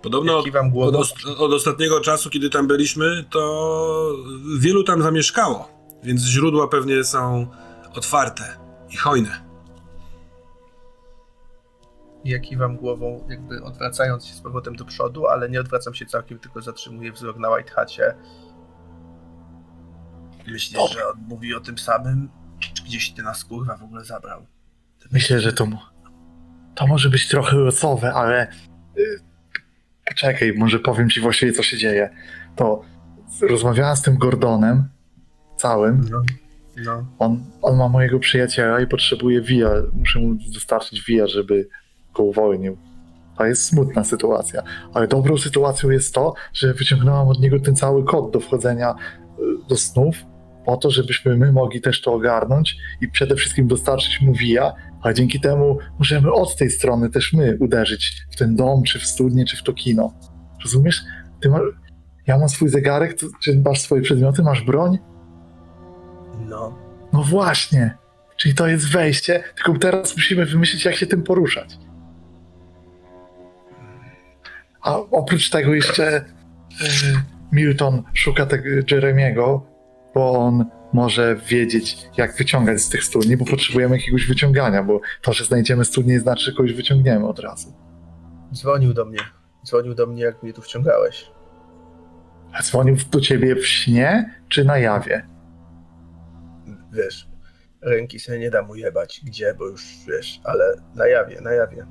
Podobno 0.03 0.39
od, 0.39 0.47
od, 0.95 1.25
od 1.39 1.53
ostatniego 1.53 2.01
czasu, 2.01 2.31
kiedy 2.31 2.51
tam 2.51 2.67
byliśmy, 2.67 3.25
to 3.31 4.17
wielu 4.59 4.85
tam 4.85 5.03
zamieszkało, 5.03 5.69
więc 6.03 6.23
źródła 6.23 6.69
pewnie 6.69 7.05
są 7.05 7.47
otwarte 7.95 8.57
i 8.91 8.97
hojne. 8.97 9.54
Ja 12.25 12.39
kiwam 12.39 12.77
głową, 12.77 13.27
jakby 13.29 13.63
odwracając 13.63 14.27
się 14.27 14.35
z 14.35 14.41
powrotem 14.41 14.77
do 14.77 14.85
przodu, 14.85 15.27
ale 15.27 15.51
nie 15.51 15.61
odwracam 15.61 15.95
się 15.95 16.07
całkiem, 16.07 16.39
tylko 16.39 16.63
zatrzymuję 16.63 17.13
wzrok 17.13 17.39
na 17.39 17.51
White 17.51 17.71
Hacie. 17.71 18.15
Dobra. 20.73 20.95
że 20.95 21.09
on 21.09 21.25
mówi 21.29 21.55
o 21.55 21.61
tym 21.61 21.79
samym? 21.79 22.31
Czy 22.59 22.85
gdzieś 22.85 23.11
ty 23.11 23.23
nas 23.23 23.45
kurwa 23.45 23.77
w 23.77 23.83
ogóle 23.83 24.05
zabrał? 24.05 24.47
Myślę, 25.13 25.41
że 25.41 25.53
to, 25.53 25.69
to 26.75 26.87
może 26.87 27.11
być 27.11 27.29
trochę 27.29 27.57
losowe, 27.57 28.13
ale 28.13 28.49
y, 28.99 29.21
poczekaj, 30.07 30.53
może 30.57 30.79
powiem 30.79 31.11
ci 31.11 31.21
właściwie, 31.21 31.53
co 31.53 31.63
się 31.63 31.77
dzieje. 31.77 32.11
To 32.57 32.83
rozmawiałem 33.43 33.97
z 33.97 34.03
tym 34.03 34.19
Gordonem 34.19 34.89
całym. 35.57 36.09
No. 36.11 36.23
No. 36.77 37.07
On, 37.19 37.45
on 37.63 37.77
ma 37.77 37.89
mojego 37.89 38.19
przyjaciela 38.19 38.81
i 38.81 38.87
potrzebuje 38.87 39.41
via. 39.41 39.71
Muszę 39.93 40.19
mu 40.19 40.35
dostarczyć 40.55 41.05
via, 41.05 41.27
żeby 41.27 41.69
go 42.15 42.23
uwolnił. 42.23 42.77
To 43.39 43.47
jest 43.47 43.65
smutna 43.65 44.05
sytuacja. 44.05 44.63
Ale 44.95 45.09
dobrą 45.09 45.39
sytuacją 45.39 45.91
jest 45.91 46.15
to, 46.15 46.35
że 46.53 46.75
wyciągnąłem 46.75 47.29
od 47.29 47.41
niego 47.41 47.61
ten 47.61 47.77
cały 47.77 48.05
kod 48.05 48.31
do 48.31 48.41
wchodzenia 48.41 48.95
y, 48.95 49.43
do 49.69 49.77
snów, 49.77 50.17
po 50.65 50.77
to, 50.77 50.91
żebyśmy 50.91 51.37
my 51.37 51.53
mogli 51.53 51.81
też 51.81 52.01
to 52.01 52.13
ogarnąć 52.13 52.77
i 53.01 53.09
przede 53.09 53.37
wszystkim 53.37 53.67
dostarczyć 53.67 54.21
mu 54.21 54.35
via, 54.35 54.73
a 55.03 55.13
dzięki 55.13 55.41
temu 55.41 55.79
możemy 55.99 56.33
od 56.33 56.57
tej 56.57 56.71
strony 56.71 57.11
też 57.11 57.33
my 57.33 57.57
uderzyć 57.61 58.27
w 58.31 58.37
ten 58.37 58.57
dom, 58.57 58.83
czy 58.83 58.99
w 58.99 59.07
studnię, 59.07 59.45
czy 59.45 59.57
w 59.57 59.63
to 59.63 59.73
kino. 59.73 60.15
Rozumiesz? 60.65 61.03
Ty. 61.41 61.51
Ja 62.27 62.39
mam 62.39 62.49
swój 62.49 62.69
zegarek, 62.69 63.21
to, 63.21 63.27
czy 63.43 63.63
masz 63.65 63.81
swoje 63.81 64.03
przedmioty, 64.03 64.43
masz 64.43 64.63
broń? 64.63 64.99
No. 66.49 66.79
No 67.13 67.23
właśnie. 67.23 67.97
Czyli 68.37 68.55
to 68.55 68.67
jest 68.67 68.93
wejście, 68.93 69.43
tylko 69.57 69.79
teraz 69.79 70.17
musimy 70.17 70.47
wymyślić, 70.47 70.85
jak 70.85 70.95
się 70.95 71.07
tym 71.07 71.23
poruszać. 71.23 71.79
A 74.85 74.97
oprócz 74.97 75.51
tego 75.51 75.75
jeszcze 75.75 76.17
e, 76.17 76.25
Milton 77.53 78.03
szuka 78.15 78.47
tego 78.47 78.69
Jeremiego, 78.91 79.67
bo 80.15 80.33
on 80.33 80.65
może 80.93 81.37
wiedzieć, 81.37 81.97
jak 82.17 82.37
wyciągać 82.37 82.81
z 82.81 82.89
tych 82.89 83.05
studni, 83.05 83.37
bo 83.37 83.45
potrzebujemy 83.45 83.97
jakiegoś 83.97 84.27
wyciągania, 84.27 84.83
bo 84.83 85.01
to, 85.23 85.33
że 85.33 85.45
znajdziemy 85.45 85.85
studnię, 85.85 86.13
nie 86.13 86.21
znaczy, 86.21 86.45
że 86.45 86.53
kogoś 86.53 86.73
wyciągniemy 86.73 87.27
od 87.27 87.39
razu. 87.39 87.73
Dzwonił 88.55 88.95
do 88.95 89.05
mnie. 89.05 89.19
Dzwonił 89.67 89.95
do 89.95 90.07
mnie, 90.07 90.23
jak 90.23 90.43
mnie 90.43 90.53
tu 90.53 90.63
wciągałeś. 90.63 91.31
A 92.53 92.63
dzwonił 92.63 92.97
do 93.11 93.21
ciebie 93.21 93.57
w 93.57 93.67
śnie, 93.67 94.41
czy 94.49 94.65
na 94.65 94.79
jawie? 94.79 95.29
Wiesz, 96.93 97.29
ręki 97.83 98.21
sobie 98.21 98.39
nie 98.39 98.51
da 98.51 98.63
mu 98.63 98.75
jebać. 98.75 99.21
Gdzie, 99.25 99.55
bo 99.55 99.67
już 99.67 99.87
wiesz, 100.09 100.41
ale 100.45 100.65
na 100.95 101.07
jawie, 101.07 101.41
na 101.41 101.53
jawie. 101.53 101.87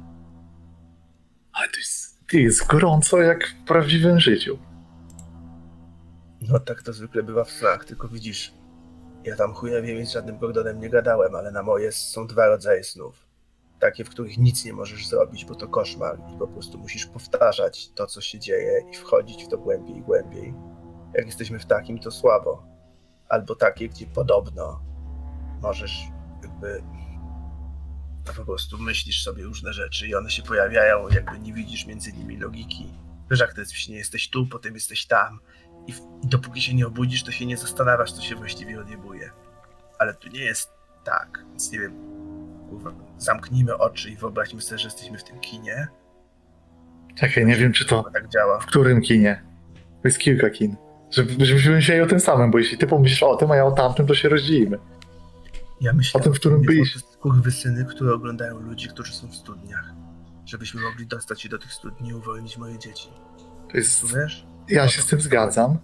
Ale 1.53 1.67
to 1.69 1.77
jest, 1.77 2.12
jest 2.33 2.67
gorąco, 2.67 3.21
jak 3.21 3.47
w 3.47 3.65
prawdziwym 3.67 4.19
życiu. 4.19 4.59
No 6.41 6.59
tak 6.59 6.83
to 6.83 6.93
zwykle 6.93 7.23
bywa 7.23 7.43
w 7.43 7.51
snach, 7.51 7.85
tylko 7.85 8.07
widzisz, 8.07 8.53
ja 9.23 9.35
tam 9.35 9.53
chuja 9.53 9.81
wiem, 9.81 10.05
z 10.05 10.11
żadnym 10.11 10.37
Gordonem 10.37 10.79
nie 10.79 10.89
gadałem, 10.89 11.35
ale 11.35 11.51
na 11.51 11.63
moje 11.63 11.91
są 11.91 12.27
dwa 12.27 12.47
rodzaje 12.47 12.83
snów. 12.83 13.27
Takie, 13.79 14.03
w 14.05 14.09
których 14.09 14.37
nic 14.37 14.65
nie 14.65 14.73
możesz 14.73 15.07
zrobić, 15.07 15.45
bo 15.45 15.55
to 15.55 15.67
koszmar 15.67 16.17
i 16.35 16.37
po 16.37 16.47
prostu 16.47 16.77
musisz 16.77 17.05
powtarzać 17.05 17.91
to, 17.91 18.07
co 18.07 18.21
się 18.21 18.39
dzieje 18.39 18.81
i 18.91 18.95
wchodzić 18.95 19.43
w 19.43 19.47
to 19.47 19.57
głębiej 19.57 19.97
i 19.97 20.01
głębiej. 20.01 20.53
Jak 21.13 21.25
jesteśmy 21.25 21.59
w 21.59 21.65
takim, 21.65 21.99
to 21.99 22.11
słabo. 22.11 22.63
Albo 23.29 23.55
takie, 23.55 23.89
gdzie 23.89 24.05
podobno 24.05 24.81
możesz 25.61 26.07
jakby 26.43 26.83
no 28.27 28.33
po 28.33 28.45
prostu 28.45 28.77
myślisz 28.77 29.23
sobie 29.23 29.43
różne 29.43 29.73
rzeczy 29.73 30.07
i 30.07 30.15
one 30.15 30.29
się 30.29 30.43
pojawiają, 30.43 31.09
jakby 31.09 31.39
nie 31.39 31.53
widzisz 31.53 31.85
między 31.85 32.13
nimi 32.13 32.37
logiki. 32.37 32.93
Wiesz, 33.31 33.39
jak 33.39 33.53
to 33.53 33.59
jest 33.59 33.73
w 33.73 33.77
śnie, 33.77 33.95
jesteś 33.95 34.29
tu, 34.29 34.47
potem 34.47 34.73
jesteś 34.73 35.05
tam, 35.05 35.39
i, 35.87 35.93
w, 35.93 35.97
i 36.23 36.27
dopóki 36.27 36.61
się 36.61 36.73
nie 36.73 36.87
obudzisz, 36.87 37.23
to 37.23 37.31
się 37.31 37.45
nie 37.45 37.57
zastanawiasz, 37.57 38.11
co 38.11 38.21
się 38.21 38.35
właściwie 38.35 38.79
odjebuje. 38.81 39.31
Ale 39.99 40.13
tu 40.13 40.29
nie 40.29 40.39
jest 40.43 40.69
tak, 41.03 41.45
więc 41.49 41.71
nie 41.71 41.79
wiem. 41.79 41.93
Kurwa, 42.69 42.91
zamknijmy 43.17 43.77
oczy 43.77 44.09
i 44.09 44.15
wyobraźmy 44.15 44.61
sobie, 44.61 44.79
że 44.79 44.87
jesteśmy 44.87 45.17
w 45.17 45.23
tym 45.23 45.39
kinie. 45.39 45.87
Czekaj, 47.19 47.45
nie 47.45 47.55
wiem, 47.55 47.73
czy 47.73 47.85
to 47.85 48.03
tak 48.13 48.29
działa. 48.29 48.59
w 48.59 48.65
którym 48.65 49.01
kinie. 49.01 49.43
To 50.01 50.07
jest 50.07 50.17
kilka 50.19 50.49
kin. 50.49 50.75
Żeby- 51.11 51.45
Żebyśmy 51.45 51.71
myśleli 51.71 52.01
o 52.01 52.05
tym 52.07 52.19
samym, 52.19 52.51
bo 52.51 52.57
jeśli 52.57 52.77
ty 52.77 52.87
pomyślisz 52.87 53.23
o 53.23 53.35
tym, 53.35 53.51
a 53.51 53.55
ja 53.55 53.65
o 53.65 53.71
tamtym, 53.71 54.07
to 54.07 54.15
się 54.15 54.29
rozdzielimy. 54.29 54.79
Ja 55.81 55.93
myślę 55.93 56.19
O 56.21 56.23
tym, 56.23 56.33
w 56.33 56.39
którym 56.39 56.61
byliśmy. 56.61 57.01
To 57.23 57.29
kurwy 57.29 57.51
syny, 57.51 57.85
które 57.85 58.13
oglądają 58.13 58.59
ludzi, 58.59 58.87
którzy 58.87 59.13
są 59.13 59.27
w 59.27 59.35
studniach. 59.35 59.93
Żebyśmy 60.45 60.81
mogli 60.81 61.07
dostać 61.07 61.41
się 61.41 61.49
do 61.49 61.57
tych 61.57 61.73
studni 61.73 62.09
i 62.09 62.13
uwolnić 62.13 62.57
moje 62.57 62.79
dzieci. 62.79 63.09
To 63.71 63.77
jest, 63.77 64.01
Rozumiesz? 64.01 64.45
ja 64.69 64.87
się 64.87 65.01
z 65.01 65.07
tym 65.07 65.21
zgadzam, 65.21 65.77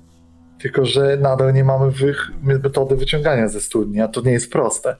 tylko 0.59 0.85
że 0.85 1.17
nadal 1.17 1.53
nie 1.53 1.63
mamy 1.63 1.91
wych, 1.91 2.31
metody 2.41 2.95
wyciągania 2.95 3.47
ze 3.47 3.61
studni, 3.61 4.01
a 4.01 4.07
to 4.07 4.21
nie 4.21 4.31
jest 4.31 4.51
proste. 4.51 4.95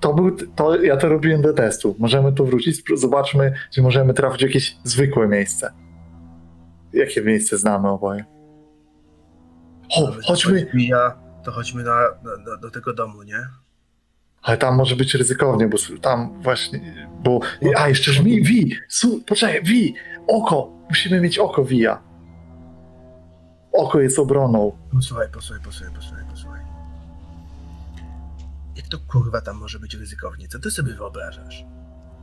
To 0.00 0.14
był, 0.14 0.36
to, 0.56 0.82
ja 0.82 0.96
to 0.96 1.08
robiłem 1.08 1.42
do 1.42 1.52
testu. 1.52 1.96
Możemy 1.98 2.32
tu 2.32 2.46
wrócić, 2.46 2.82
zobaczmy, 2.94 3.52
czy 3.72 3.82
możemy 3.82 4.14
trafić 4.14 4.40
w 4.40 4.42
jakieś 4.42 4.76
zwykłe 4.84 5.28
miejsce. 5.28 5.72
Jakie 6.92 7.22
miejsce 7.22 7.58
znamy 7.58 7.88
oboje? 7.88 8.24
O, 9.96 10.12
chodźmy, 10.26 10.66
Ja, 10.74 11.18
to 11.44 11.52
chodźmy 11.52 11.82
na, 11.82 12.00
na, 12.22 12.50
na, 12.50 12.56
do 12.56 12.70
tego 12.70 12.92
domu, 12.94 13.22
nie? 13.22 13.46
Ale 14.46 14.56
tam 14.56 14.76
może 14.76 14.96
być 14.96 15.14
ryzykownie, 15.14 15.68
bo 15.68 15.78
tam 16.00 16.42
właśnie, 16.42 17.08
bo... 17.22 17.40
A, 17.76 17.88
jeszcze 17.88 18.12
żmi, 18.12 18.42
wi, 18.42 18.76
su, 18.88 19.20
poczekaj, 19.26 19.62
wi, 19.62 19.94
oko, 20.26 20.70
musimy 20.88 21.20
mieć 21.20 21.38
oko 21.38 21.64
wija. 21.64 22.02
Oko 23.72 24.00
jest 24.00 24.18
obroną. 24.18 24.78
Posłuchaj, 24.92 25.28
posłuchaj, 25.32 25.64
posłuchaj, 25.64 25.94
posłuchaj, 25.94 26.24
posłuchaj. 26.30 26.60
Jak 28.76 28.86
to 28.88 28.98
kurwa 28.98 29.40
tam 29.40 29.56
może 29.56 29.78
być 29.78 29.94
ryzykownie? 29.94 30.48
Co 30.48 30.58
ty 30.58 30.70
sobie 30.70 30.94
wyobrażasz? 30.94 31.64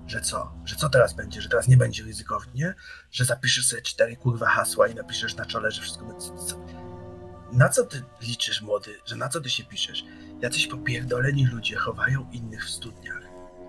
Że 0.08 0.22
co? 0.22 0.54
Że 0.66 0.76
co 0.76 0.90
teraz 0.90 1.14
będzie? 1.14 1.42
Że 1.42 1.50
teraz 1.50 1.68
nie 1.68 1.78
będzie 1.78 2.04
ryzykownie? 2.04 2.74
Że 3.12 3.26
zapiszesz 3.26 3.68
sobie 3.68 3.82
cztery 3.82 4.16
kurwa 4.16 4.46
hasła 4.46 4.88
i 4.88 4.96
napiszesz 4.96 5.36
na 5.36 5.46
czole, 5.46 5.72
że 5.72 5.82
wszystko 5.82 6.06
będzie... 6.06 6.28
Na 7.54 7.70
co 7.70 7.86
ty 7.86 8.04
liczysz, 8.22 8.62
młody? 8.62 8.92
Że 9.06 9.16
na 9.16 9.30
co 9.30 9.42
ty 9.42 9.50
się 9.50 9.64
piszesz? 9.64 10.06
Jacyś 10.44 10.68
popierdoleni 10.68 11.46
ludzie 11.46 11.76
chowają 11.76 12.30
innych 12.32 12.66
w 12.66 12.70
studniach. 12.70 13.22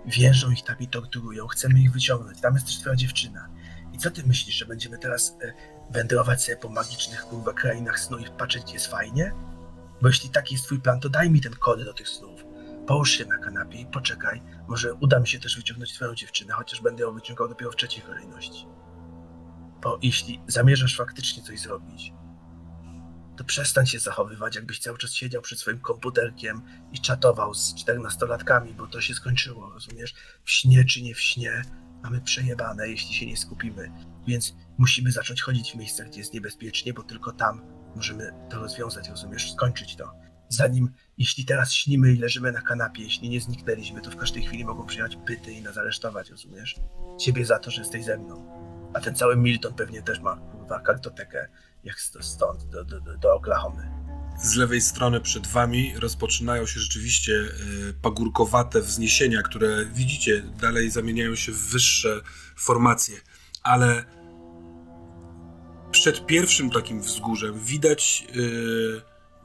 Więżą 0.06 0.50
ich 0.50 0.62
tam 0.64 0.76
i 0.78 0.88
torturują. 0.88 1.46
Chcemy 1.46 1.80
ich 1.80 1.92
wyciągnąć. 1.92 2.40
Tam 2.40 2.54
jest 2.54 2.66
też 2.66 2.78
twoja 2.78 2.96
dziewczyna. 2.96 3.48
I 3.92 3.98
co 3.98 4.10
ty 4.10 4.22
myślisz, 4.26 4.54
że 4.54 4.66
będziemy 4.66 4.98
teraz 4.98 5.36
e, 5.42 5.52
wędrować 5.90 6.44
sobie 6.44 6.56
po 6.56 6.68
magicznych 6.68 7.22
kurwa 7.22 7.52
krainach 7.52 8.00
snu 8.00 8.18
i 8.18 8.24
patrzeć, 8.38 8.62
gdzie 8.62 8.74
jest 8.74 8.86
fajnie? 8.86 9.32
Bo 10.02 10.08
jeśli 10.08 10.30
taki 10.30 10.54
jest 10.54 10.66
twój 10.66 10.80
plan, 10.80 11.00
to 11.00 11.08
daj 11.08 11.30
mi 11.30 11.40
ten 11.40 11.52
kod 11.52 11.84
do 11.84 11.94
tych 11.94 12.08
snów. 12.08 12.44
Połóż 12.86 13.10
się 13.10 13.24
na 13.24 13.38
kanapie 13.38 13.78
i 13.78 13.86
poczekaj. 13.86 14.42
Może 14.68 14.94
uda 14.94 15.20
mi 15.20 15.28
się 15.28 15.40
też 15.40 15.56
wyciągnąć 15.56 15.92
twoją 15.92 16.14
dziewczynę, 16.14 16.54
chociaż 16.54 16.80
będę 16.80 17.02
ją 17.02 17.14
wyciągał 17.14 17.48
dopiero 17.48 17.70
w 17.70 17.76
trzeciej 17.76 18.02
kolejności. 18.02 18.66
Bo 19.82 19.98
jeśli 20.02 20.40
zamierzasz 20.46 20.96
faktycznie 20.96 21.42
coś 21.42 21.60
zrobić, 21.60 22.12
to 23.36 23.44
przestań 23.44 23.86
się 23.86 23.98
zachowywać, 23.98 24.56
jakbyś 24.56 24.78
cały 24.78 24.98
czas 24.98 25.12
siedział 25.12 25.42
przed 25.42 25.58
swoim 25.58 25.80
komputerkiem 25.80 26.62
i 26.92 27.00
czatował 27.00 27.54
z 27.54 27.74
czternastolatkami, 27.74 28.74
bo 28.74 28.86
to 28.86 29.00
się 29.00 29.14
skończyło, 29.14 29.70
rozumiesz? 29.70 30.14
W 30.44 30.50
śnie 30.50 30.84
czy 30.84 31.02
nie 31.02 31.14
w 31.14 31.20
śnie 31.20 31.62
mamy 32.02 32.20
przejebane, 32.20 32.88
jeśli 32.88 33.14
się 33.14 33.26
nie 33.26 33.36
skupimy. 33.36 33.92
Więc 34.26 34.54
musimy 34.78 35.12
zacząć 35.12 35.42
chodzić 35.42 35.72
w 35.72 35.74
miejscach, 35.74 36.08
gdzie 36.08 36.18
jest 36.18 36.34
niebezpiecznie, 36.34 36.94
bo 36.94 37.02
tylko 37.02 37.32
tam 37.32 37.62
możemy 37.96 38.32
to 38.50 38.58
rozwiązać, 38.58 39.08
rozumiesz? 39.08 39.52
Skończyć 39.52 39.96
to. 39.96 40.12
zanim, 40.48 40.90
jeśli 41.18 41.44
teraz 41.44 41.72
śnimy 41.72 42.12
i 42.12 42.16
leżymy 42.18 42.52
na 42.52 42.60
kanapie, 42.60 43.02
jeśli 43.02 43.28
nie 43.28 43.40
zniknęliśmy, 43.40 44.00
to 44.00 44.10
w 44.10 44.16
każdej 44.16 44.42
chwili 44.42 44.64
mogą 44.64 44.86
przyjechać 44.86 45.18
pyty 45.26 45.52
i 45.52 45.62
nas 45.62 45.78
aresztować, 45.78 46.30
rozumiesz? 46.30 46.76
Ciebie 47.20 47.44
za 47.44 47.58
to, 47.58 47.70
że 47.70 47.80
jesteś 47.80 48.04
ze 48.04 48.18
mną. 48.18 48.64
A 48.94 49.00
ten 49.00 49.14
cały 49.14 49.36
Milton 49.36 49.74
pewnie 49.74 50.02
też 50.02 50.20
ma, 50.20 50.36
kurwa, 50.36 50.80
kartotekę, 50.80 51.48
jak 51.84 51.96
st- 52.00 52.22
stąd 52.24 52.64
do, 52.64 52.84
do, 52.84 53.00
do, 53.00 53.34
Oklahomy. 53.34 53.90
Z 54.42 54.56
lewej 54.56 54.80
strony 54.80 55.20
przed 55.20 55.46
wami 55.46 55.94
rozpoczynają 55.98 56.66
się 56.66 56.80
rzeczywiście 56.80 57.32
y, 57.32 57.94
pagórkowate 58.02 58.80
wzniesienia, 58.80 59.42
które 59.42 59.86
widzicie, 59.86 60.42
dalej 60.42 60.90
zamieniają 60.90 61.34
się 61.34 61.52
w 61.52 61.70
wyższe 61.70 62.20
formacje, 62.56 63.16
ale 63.62 64.04
przed 65.90 66.26
pierwszym 66.26 66.70
takim 66.70 67.00
wzgórzem 67.00 67.60
widać 67.60 68.26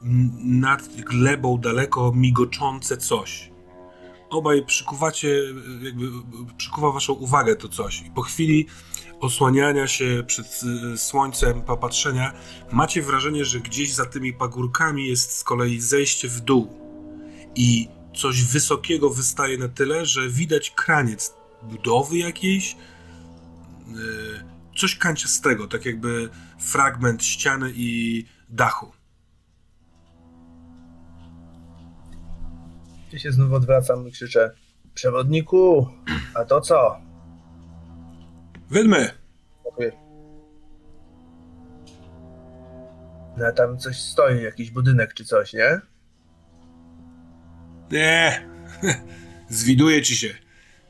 n- 0.02 0.60
nad 0.60 0.88
glebą 0.96 1.58
daleko 1.58 2.12
migoczące 2.14 2.96
coś. 2.96 3.50
Obaj 4.30 4.66
przykuwacie, 4.66 5.28
y, 5.28 5.54
jakby 5.82 6.06
przykuwa 6.56 6.92
waszą 6.92 7.12
uwagę 7.12 7.56
to 7.56 7.68
coś 7.68 8.02
i 8.02 8.10
po 8.10 8.22
chwili 8.22 8.66
osłaniania 9.20 9.86
się 9.86 10.22
przed 10.26 10.60
y, 10.94 10.98
słońcem, 10.98 11.62
popatrzenia, 11.62 12.32
macie 12.72 13.02
wrażenie, 13.02 13.44
że 13.44 13.60
gdzieś 13.60 13.94
za 13.94 14.06
tymi 14.06 14.32
pagórkami 14.32 15.06
jest 15.06 15.36
z 15.36 15.44
kolei 15.44 15.80
zejście 15.80 16.28
w 16.28 16.40
dół 16.40 16.68
i 17.54 17.88
coś 18.16 18.44
wysokiego 18.44 19.10
wystaje 19.10 19.58
na 19.58 19.68
tyle, 19.68 20.06
że 20.06 20.28
widać 20.28 20.70
kraniec 20.70 21.34
budowy 21.62 22.18
jakiejś, 22.18 22.76
yy, 23.88 24.44
coś 24.76 24.96
kanciastego, 24.96 25.68
tak 25.68 25.86
jakby 25.86 26.28
fragment 26.58 27.24
ściany 27.24 27.72
i 27.74 28.24
dachu. 28.48 28.92
Ja 33.12 33.18
się 33.18 33.32
znów 33.32 33.52
odwracam 33.52 34.08
i 34.08 34.12
krzyczę, 34.12 34.50
przewodniku, 34.94 35.88
a 36.34 36.44
to 36.44 36.60
co? 36.60 37.09
Wydmy! 38.70 39.10
Mówię. 39.64 39.92
No 43.36 43.52
tam 43.52 43.78
coś 43.78 44.00
stoi, 44.00 44.42
jakiś 44.42 44.70
budynek 44.70 45.14
czy 45.14 45.24
coś, 45.24 45.52
nie? 45.52 45.80
Nie, 47.90 48.48
zwiduje 49.48 50.02
ci 50.02 50.16
się. 50.16 50.28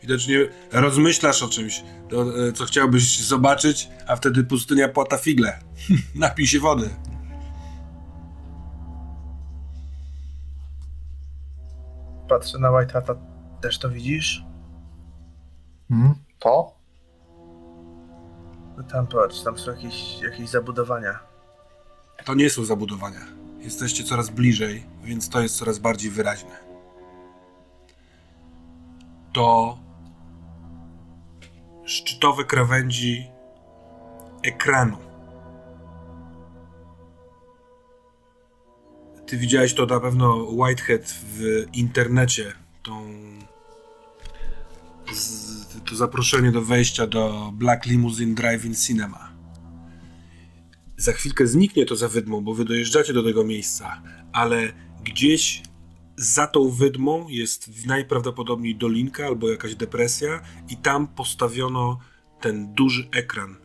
Widocznie 0.03 0.49
rozmyślasz 0.73 1.43
o 1.43 1.49
czymś, 1.49 1.83
to, 2.09 2.49
e, 2.49 2.53
co 2.53 2.65
chciałbyś 2.65 3.21
zobaczyć, 3.21 3.89
a 4.07 4.17
wtedy 4.17 4.45
pustynia 4.45 4.89
płata 4.89 5.17
figle. 5.19 5.61
Napij 6.15 6.47
się 6.47 6.61
wody. 6.61 6.91
Patrzę 12.29 12.59
na 12.59 12.71
White 12.71 12.93
Hata, 12.93 13.15
też 13.61 13.79
to 13.79 13.91
widzisz? 13.91 14.45
Hmm? 15.89 16.15
To? 16.39 16.80
No 18.81 18.87
tam 18.87 19.07
patrz, 19.07 19.43
tam 19.43 19.59
są 19.59 19.71
jakieś, 19.71 20.21
jakieś 20.23 20.49
zabudowania. 20.49 21.19
To 22.25 22.35
nie 22.35 22.51
są 22.51 22.65
zabudowania. 22.65 23.21
Jesteście 23.59 24.05
coraz 24.05 24.31
bliżej, 24.31 24.87
więc 25.05 25.29
to 25.29 25.41
jest 25.41 25.57
coraz 25.57 25.79
bardziej 25.79 26.11
wyraźne. 26.11 26.59
To 29.33 29.79
szczytowe 31.85 32.45
krawędzi 32.45 33.31
ekranu. 34.43 34.97
Ty 39.27 39.37
widziałeś 39.37 39.75
to 39.75 39.87
na 39.87 40.01
pewno 40.01 40.35
Whitehead 40.35 41.03
w 41.05 41.67
internecie, 41.73 42.53
tą 42.83 43.13
z, 45.13 45.60
to 45.91 45.97
zaproszenie 45.97 46.53
do 46.53 46.63
wejścia 46.63 47.07
do 47.07 47.53
Black 47.55 47.87
Limousine 47.87 48.35
Drive-In 48.35 48.75
Cinema. 48.87 49.33
Za 50.97 51.13
chwilkę 51.13 51.47
zniknie 51.47 51.87
to 51.87 51.97
za 51.97 52.09
wydmą, 52.09 52.41
bo 52.41 52.55
wy 52.55 52.65
dojeżdżacie 52.65 53.13
do 53.13 53.23
tego 53.23 53.45
miejsca, 53.45 54.03
ale 54.33 54.73
gdzieś 55.05 55.63
za 56.17 56.47
tą 56.47 56.71
wydmą 56.71 57.29
jest 57.29 57.87
najprawdopodobniej 57.87 58.77
dolinka 58.77 59.27
albo 59.27 59.51
jakaś 59.51 59.75
depresja 59.75 60.41
i 60.69 60.77
tam 60.77 61.09
postawiono 61.09 61.99
ten 62.41 62.75
duży 62.75 63.09
ekran 63.13 63.57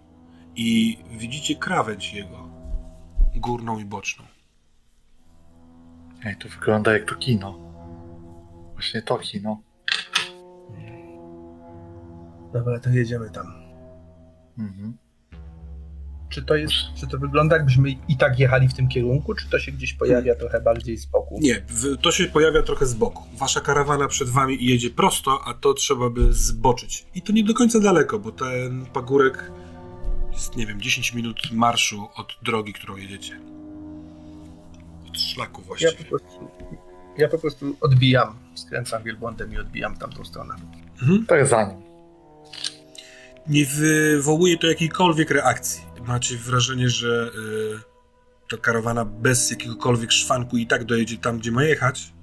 i 0.56 0.98
widzicie 1.18 1.56
krawędź 1.56 2.14
jego, 2.14 2.50
górną 3.36 3.80
i 3.80 3.86
boczną. 3.86 4.26
Ej, 6.24 6.36
to 6.38 6.50
wygląda 6.50 6.94
jak 6.94 7.10
to 7.10 7.16
kino. 7.16 7.60
Właśnie 8.74 9.02
to 9.02 9.18
kino. 9.18 9.62
Dobra, 12.56 12.80
to 12.80 12.90
jedziemy 12.90 13.30
tam. 13.30 13.54
Mhm. 14.60 14.98
Czy 16.30 16.44
to 16.44 16.56
jest, 16.56 16.74
czy 16.96 17.08
to 17.08 17.18
wygląda 17.18 17.56
jakbyśmy 17.56 17.90
i 17.90 18.18
tak 18.18 18.40
jechali 18.40 18.68
w 18.68 18.74
tym 18.74 18.88
kierunku, 18.88 19.34
czy 19.36 19.50
to 19.50 19.60
się 19.60 19.72
gdzieś 19.72 19.94
pojawia 19.94 20.36
trochę 20.36 20.62
bardziej 20.62 20.98
z 20.98 21.06
boku? 21.06 21.40
Nie, 21.42 21.66
to 22.02 22.12
się 22.12 22.26
pojawia 22.26 22.62
trochę 22.62 22.86
z 22.86 22.94
boku. 22.94 23.24
Wasza 23.38 23.62
karawana 23.62 24.08
przed 24.08 24.30
wami 24.30 24.66
jedzie 24.66 24.90
prosto, 24.90 25.40
a 25.46 25.54
to 25.54 25.74
trzeba 25.74 26.10
by 26.10 26.34
zboczyć. 26.34 27.06
I 27.16 27.22
to 27.22 27.34
nie 27.34 27.44
do 27.44 27.54
końca 27.54 27.80
daleko, 27.80 28.20
bo 28.20 28.32
ten 28.32 28.86
pagórek 28.86 29.52
jest, 30.34 30.56
nie 30.56 30.68
wiem, 30.68 30.82
10 30.82 31.14
minut 31.14 31.52
marszu 31.52 32.08
od 32.16 32.38
drogi, 32.44 32.74
którą 32.74 32.96
jedziecie. 32.96 33.40
Od 35.10 35.20
szlaku 35.20 35.62
Ja 35.62 35.68
właściwie. 35.68 36.04
po 36.04 36.10
prostu, 36.10 36.48
ja 37.18 37.28
po 37.30 37.38
prostu 37.38 37.76
odbijam, 37.82 38.36
skręcam 38.56 39.04
wielbłądem 39.04 39.54
i 39.54 39.58
odbijam 39.58 39.98
tamtą 39.98 40.26
stronę. 40.26 40.56
Mhm. 41.02 41.26
Tak 41.26 41.48
za 41.48 41.64
nim. 41.64 41.85
Nie 43.48 43.66
wywołuje 43.66 44.58
to 44.58 44.68
jakiejkolwiek 44.68 45.32
reakcji. 45.32 45.82
Macie 46.08 46.38
wrażenie, 46.38 46.90
że 46.90 47.32
y, 47.36 48.50
ta 48.50 48.58
karawana 48.58 49.06
bez 49.06 49.52
jakiegokolwiek 49.52 50.12
szwanku 50.12 50.58
i 50.58 50.68
tak 50.68 50.84
dojedzie 50.84 51.18
tam, 51.18 51.40
gdzie 51.40 51.52
ma 51.52 51.64
jechać, 51.64 52.14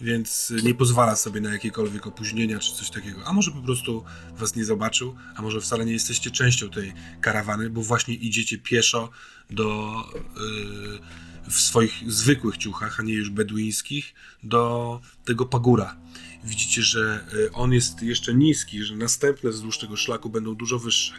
więc 0.00 0.52
nie 0.64 0.74
pozwala 0.74 1.16
sobie 1.16 1.40
na 1.40 1.52
jakiekolwiek 1.52 2.06
opóźnienia 2.06 2.58
czy 2.58 2.74
coś 2.74 2.90
takiego. 2.90 3.20
A 3.24 3.32
może 3.32 3.50
po 3.50 3.62
prostu 3.62 4.04
was 4.36 4.56
nie 4.56 4.64
zobaczył, 4.64 5.14
a 5.36 5.42
może 5.42 5.60
wcale 5.60 5.84
nie 5.84 5.92
jesteście 5.92 6.30
częścią 6.30 6.70
tej 6.70 6.92
karawany, 7.20 7.70
bo 7.70 7.82
właśnie 7.82 8.14
idziecie 8.14 8.58
pieszo 8.58 9.10
do 9.50 9.94
y, 10.36 11.37
w 11.50 11.60
swoich 11.60 12.12
zwykłych 12.12 12.56
ciuchach, 12.56 13.00
a 13.00 13.02
nie 13.02 13.14
już 13.14 13.30
beduińskich, 13.30 14.14
do 14.42 15.00
tego 15.24 15.46
pagóra. 15.46 15.96
Widzicie, 16.44 16.82
że 16.82 17.26
y, 17.34 17.52
on 17.52 17.72
jest 17.72 18.02
jeszcze 18.02 18.34
niski, 18.34 18.82
że 18.84 18.96
następne 18.96 19.50
wzdłuż 19.50 19.78
tego 19.78 19.96
szlaku 19.96 20.30
będą 20.30 20.54
dużo 20.54 20.78
wyższe. 20.78 21.14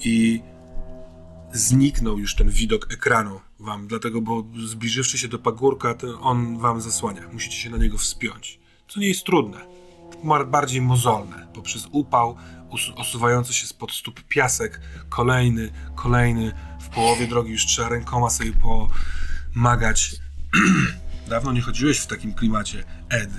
I 0.00 0.40
zniknął 1.52 2.18
już 2.18 2.34
ten 2.34 2.50
widok 2.50 2.92
ekranu 2.92 3.40
wam, 3.60 3.86
dlatego, 3.86 4.20
bo 4.20 4.44
zbliżywszy 4.66 5.18
się 5.18 5.28
do 5.28 5.38
pagórka, 5.38 5.94
on 6.20 6.58
wam 6.58 6.80
zasłania. 6.80 7.28
Musicie 7.32 7.56
się 7.56 7.70
na 7.70 7.76
niego 7.76 7.98
wspiąć. 7.98 8.60
Co 8.88 9.00
nie 9.00 9.08
jest 9.08 9.24
trudne. 9.24 9.58
Bardziej 10.46 10.80
mozolne. 10.80 11.46
Poprzez 11.54 11.88
upał, 11.92 12.36
osuwający 12.96 13.54
się 13.54 13.66
spod 13.66 13.92
stóp 13.92 14.22
piasek, 14.22 14.80
kolejny, 15.08 15.72
kolejny. 15.94 16.52
W 16.80 16.88
połowie 16.88 17.26
drogi 17.26 17.52
już 17.52 17.66
trzeba 17.66 17.88
rękoma 17.88 18.30
sobie 18.30 18.52
pomagać. 19.54 20.16
Dawno 21.28 21.52
nie 21.52 21.60
chodziłeś 21.60 21.98
w 21.98 22.06
takim 22.06 22.34
klimacie, 22.34 22.84
Ed. 23.10 23.30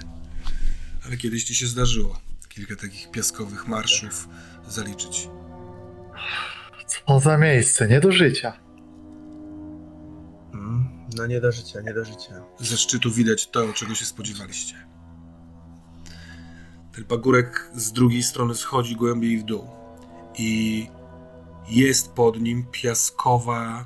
Ale 1.06 1.18
kiedyś 1.18 1.44
ci 1.44 1.56
się 1.56 1.68
zdarzyło 1.68 2.20
kilka 2.50 2.76
takich 2.76 3.12
piaskowych 3.12 3.68
marszów 3.68 4.28
zaliczyć. 4.68 5.30
Co 6.88 7.20
za 7.20 7.38
miejsce, 7.38 7.88
nie 7.88 8.00
do 8.00 8.12
życia. 8.12 8.60
Mm, 10.54 10.88
no 11.18 11.28
nie 11.28 11.42
do 11.42 11.52
życia, 11.52 11.82
nie 11.82 11.94
do 11.94 12.06
życia. 12.06 12.44
Ze 12.60 12.78
szczytu 12.78 13.12
widać 13.12 13.48
to, 13.48 13.74
czego 13.74 13.96
się 13.96 14.06
spodziewaliście. 14.06 14.88
Ten 16.94 17.06
pagórek 17.06 17.72
z 17.76 17.92
drugiej 17.92 18.24
strony 18.24 18.56
schodzi 18.56 18.96
głębiej 18.96 19.38
w 19.38 19.44
dół 19.44 19.70
i 20.38 20.88
jest 21.70 22.12
pod 22.12 22.42
nim 22.42 22.66
piaskowa, 22.72 23.86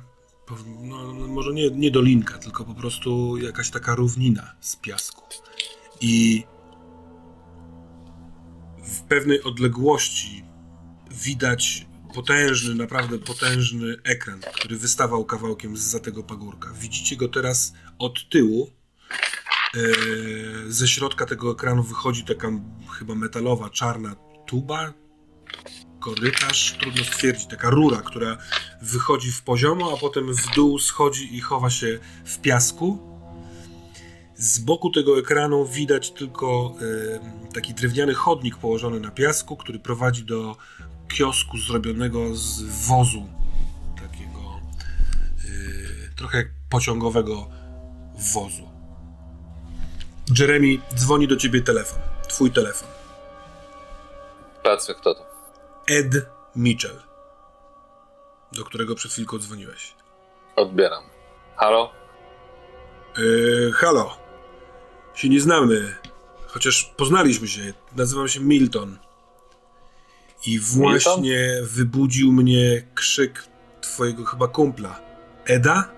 no, 0.82 1.12
no 1.12 1.26
może 1.28 1.52
nie, 1.52 1.70
nie 1.70 1.90
dolinka, 1.90 2.38
tylko 2.38 2.64
po 2.64 2.74
prostu 2.74 3.36
jakaś 3.36 3.70
taka 3.70 3.94
równina 3.94 4.54
z 4.60 4.76
piasku. 4.76 5.22
I 6.00 6.44
w 8.84 9.00
pewnej 9.02 9.42
odległości 9.42 10.44
widać 11.10 11.86
potężny, 12.14 12.74
naprawdę 12.74 13.18
potężny 13.18 13.96
ekran, 14.04 14.40
który 14.54 14.76
wystawał 14.76 15.24
kawałkiem 15.24 15.76
za 15.76 16.00
tego 16.00 16.22
pagórka. 16.22 16.72
Widzicie 16.72 17.16
go 17.16 17.28
teraz 17.28 17.72
od 17.98 18.28
tyłu. 18.28 18.70
E, 19.76 19.80
Ze 20.68 20.88
środka 20.88 21.26
tego 21.26 21.52
ekranu 21.52 21.82
wychodzi 21.82 22.24
taka 22.24 22.50
chyba 22.98 23.14
metalowa, 23.14 23.70
czarna 23.70 24.16
tuba, 24.46 24.92
korytarz, 26.00 26.76
trudno 26.80 27.04
stwierdzić, 27.04 27.46
taka 27.46 27.70
rura, 27.70 28.02
która 28.02 28.38
wychodzi 28.82 29.32
w 29.32 29.42
poziomo, 29.42 29.92
a 29.92 29.96
potem 29.96 30.34
w 30.34 30.54
dół 30.54 30.78
schodzi 30.78 31.36
i 31.36 31.40
chowa 31.40 31.70
się 31.70 31.98
w 32.24 32.38
piasku. 32.38 32.98
Z 34.36 34.58
boku 34.58 34.90
tego 34.90 35.18
ekranu 35.18 35.66
widać 35.66 36.10
tylko 36.10 36.74
e, 37.46 37.52
taki 37.54 37.74
drewniany 37.74 38.14
chodnik 38.14 38.56
położony 38.56 39.00
na 39.00 39.10
piasku, 39.10 39.56
który 39.56 39.78
prowadzi 39.78 40.24
do 40.24 40.56
kiosku 41.08 41.58
zrobionego 41.58 42.36
z 42.36 42.62
wozu 42.62 43.26
takiego 43.96 44.60
e, 46.10 46.16
trochę 46.16 46.38
jak 46.38 46.48
pociągowego 46.70 47.48
wozu. 48.34 48.70
Jeremy, 50.38 50.78
dzwoni 50.94 51.28
do 51.28 51.36
ciebie 51.36 51.60
telefon. 51.60 51.98
Twój 52.28 52.50
telefon. 52.50 52.88
Patrzę, 54.62 54.94
kto 54.94 55.14
to. 55.14 55.29
Ed 55.90 56.26
Mitchell, 56.56 56.96
do 58.52 58.64
którego 58.64 58.94
przed 58.94 59.12
chwilką 59.12 59.38
dzwoniłeś. 59.38 59.94
Odbieram. 60.56 61.04
Halo? 61.56 61.92
Yy, 63.18 63.72
halo. 63.74 64.16
Się 65.14 65.28
nie 65.28 65.40
znamy, 65.40 65.96
chociaż 66.46 66.84
poznaliśmy 66.96 67.48
się. 67.48 67.60
Nazywam 67.96 68.28
się 68.28 68.40
Milton. 68.40 68.98
I 70.46 70.58
właśnie 70.58 71.48
wybudził 71.62 72.32
mnie 72.32 72.82
krzyk 72.94 73.44
twojego 73.80 74.24
chyba 74.24 74.48
kumpla. 74.48 75.00
Eda? 75.46 75.90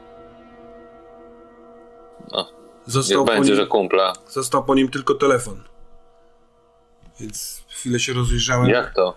No, 2.33 2.49
Został 2.87 3.25
po, 3.25 3.33
będzie, 3.33 3.51
nim, 3.51 3.57
że 3.61 3.67
kumpla. 3.67 4.13
został 4.29 4.65
po 4.65 4.75
nim 4.75 4.89
tylko 4.89 5.15
telefon. 5.15 5.63
Więc 7.21 7.65
chwilę 7.69 8.01
się 8.01 8.13
rozejrzałem. 8.13 8.69
Jak 8.69 8.95
to? 8.95 9.15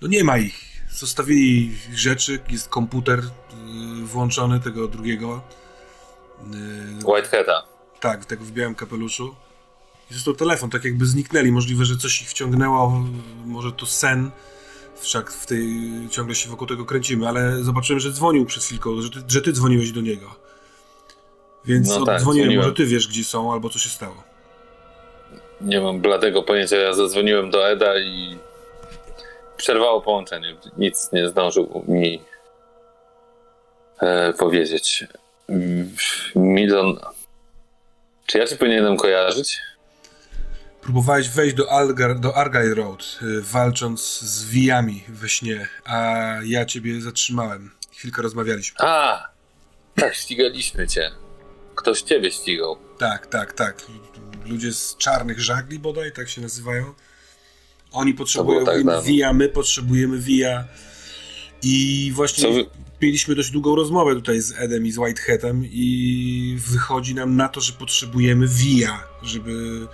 No 0.00 0.08
nie 0.08 0.24
ma 0.24 0.38
ich. 0.38 0.68
Zostawili 0.90 1.76
rzeczy, 1.94 2.38
jest 2.50 2.68
komputer 2.68 3.18
yy, 3.20 4.06
włączony 4.06 4.60
tego 4.60 4.88
drugiego. 4.88 5.40
Yy, 6.50 7.12
Whiteheada. 7.14 7.62
Tak, 8.00 8.24
tego 8.24 8.44
w 8.44 8.50
białym 8.50 8.74
kapeluszu. 8.74 9.34
I 10.10 10.14
został 10.14 10.34
telefon, 10.34 10.70
tak 10.70 10.84
jakby 10.84 11.06
zniknęli. 11.06 11.52
Możliwe, 11.52 11.84
że 11.84 11.96
coś 11.96 12.22
ich 12.22 12.28
wciągnęło, 12.30 13.04
może 13.46 13.72
to 13.72 13.86
sen. 13.86 14.30
Wszak 15.00 15.30
w 15.30 15.46
tej, 15.46 15.68
ciągle 16.10 16.34
się 16.34 16.50
wokół 16.50 16.66
tego 16.66 16.84
kręcimy, 16.84 17.28
ale 17.28 17.64
zobaczyłem, 17.64 18.00
że 18.00 18.12
dzwonił 18.12 18.46
przed 18.46 18.62
chwilką, 18.64 19.00
że 19.02 19.10
ty, 19.10 19.18
że 19.28 19.42
ty 19.42 19.52
dzwoniłeś 19.52 19.92
do 19.92 20.00
niego. 20.00 20.34
Więc 21.64 21.88
No 21.88 22.04
tak, 22.04 22.20
dzwoniłem. 22.20 22.56
może 22.56 22.72
ty 22.72 22.86
wiesz, 22.86 23.08
gdzie 23.08 23.24
są, 23.24 23.52
albo 23.52 23.68
co 23.68 23.78
się 23.78 23.88
stało. 23.88 24.24
Nie 25.60 25.80
mam 25.80 26.00
bladego 26.00 26.42
pojęcia. 26.42 26.76
Ja 26.76 26.94
zadzwoniłem 26.94 27.50
do 27.50 27.68
Eda 27.68 27.98
i 28.00 28.38
przerwało 29.58 30.00
połączenie. 30.00 30.56
Nic 30.78 31.12
nie 31.12 31.28
zdążył 31.28 31.84
mi 31.88 32.22
e, 34.00 34.32
powiedzieć. 34.32 35.04
Milton, 36.36 37.00
czy 38.26 38.38
ja 38.38 38.46
cię 38.46 38.56
powinienem 38.56 38.96
kojarzyć? 38.96 39.60
Próbowałeś 40.82 41.28
wejść 41.28 41.56
do, 41.56 41.72
Algar, 41.72 42.20
do 42.20 42.36
Argyle 42.36 42.74
Road, 42.74 43.18
y, 43.22 43.42
walcząc 43.42 44.20
z 44.20 44.44
wijami 44.44 45.04
we 45.08 45.28
śnie, 45.28 45.68
a 45.84 46.16
ja 46.44 46.64
ciebie 46.64 47.00
zatrzymałem. 47.00 47.70
Chwilkę 47.92 48.22
rozmawialiśmy. 48.22 48.76
A, 48.80 49.28
tak, 49.94 50.14
ścigaliśmy 50.14 50.88
cię. 50.88 51.10
Ktoś 51.74 52.02
ciebie 52.02 52.30
ścigał. 52.30 52.76
Tak, 52.98 53.26
tak, 53.26 53.52
tak. 53.52 53.82
Ludzie 54.46 54.72
z 54.72 54.96
czarnych 54.96 55.40
żagli 55.40 55.78
bodaj, 55.78 56.12
tak 56.12 56.28
się 56.28 56.40
nazywają. 56.40 56.94
Oni 57.98 58.14
potrzebują 58.14 58.64
tak 58.64 59.04
via, 59.04 59.32
my 59.32 59.48
potrzebujemy 59.48 60.18
via. 60.18 60.64
I 61.62 62.12
właśnie 62.14 62.52
wy- 62.52 62.66
mieliśmy 63.02 63.34
dość 63.34 63.50
długą 63.50 63.76
rozmowę 63.76 64.14
tutaj 64.14 64.40
z 64.40 64.52
Edem 64.58 64.86
i 64.86 64.90
z 64.92 64.98
Whiteheadem 64.98 65.62
i 65.64 66.56
wychodzi 66.70 67.14
nam 67.14 67.36
na 67.36 67.48
to, 67.48 67.60
że 67.60 67.72
potrzebujemy 67.72 68.46
via, 68.48 69.04
żeby 69.22 69.86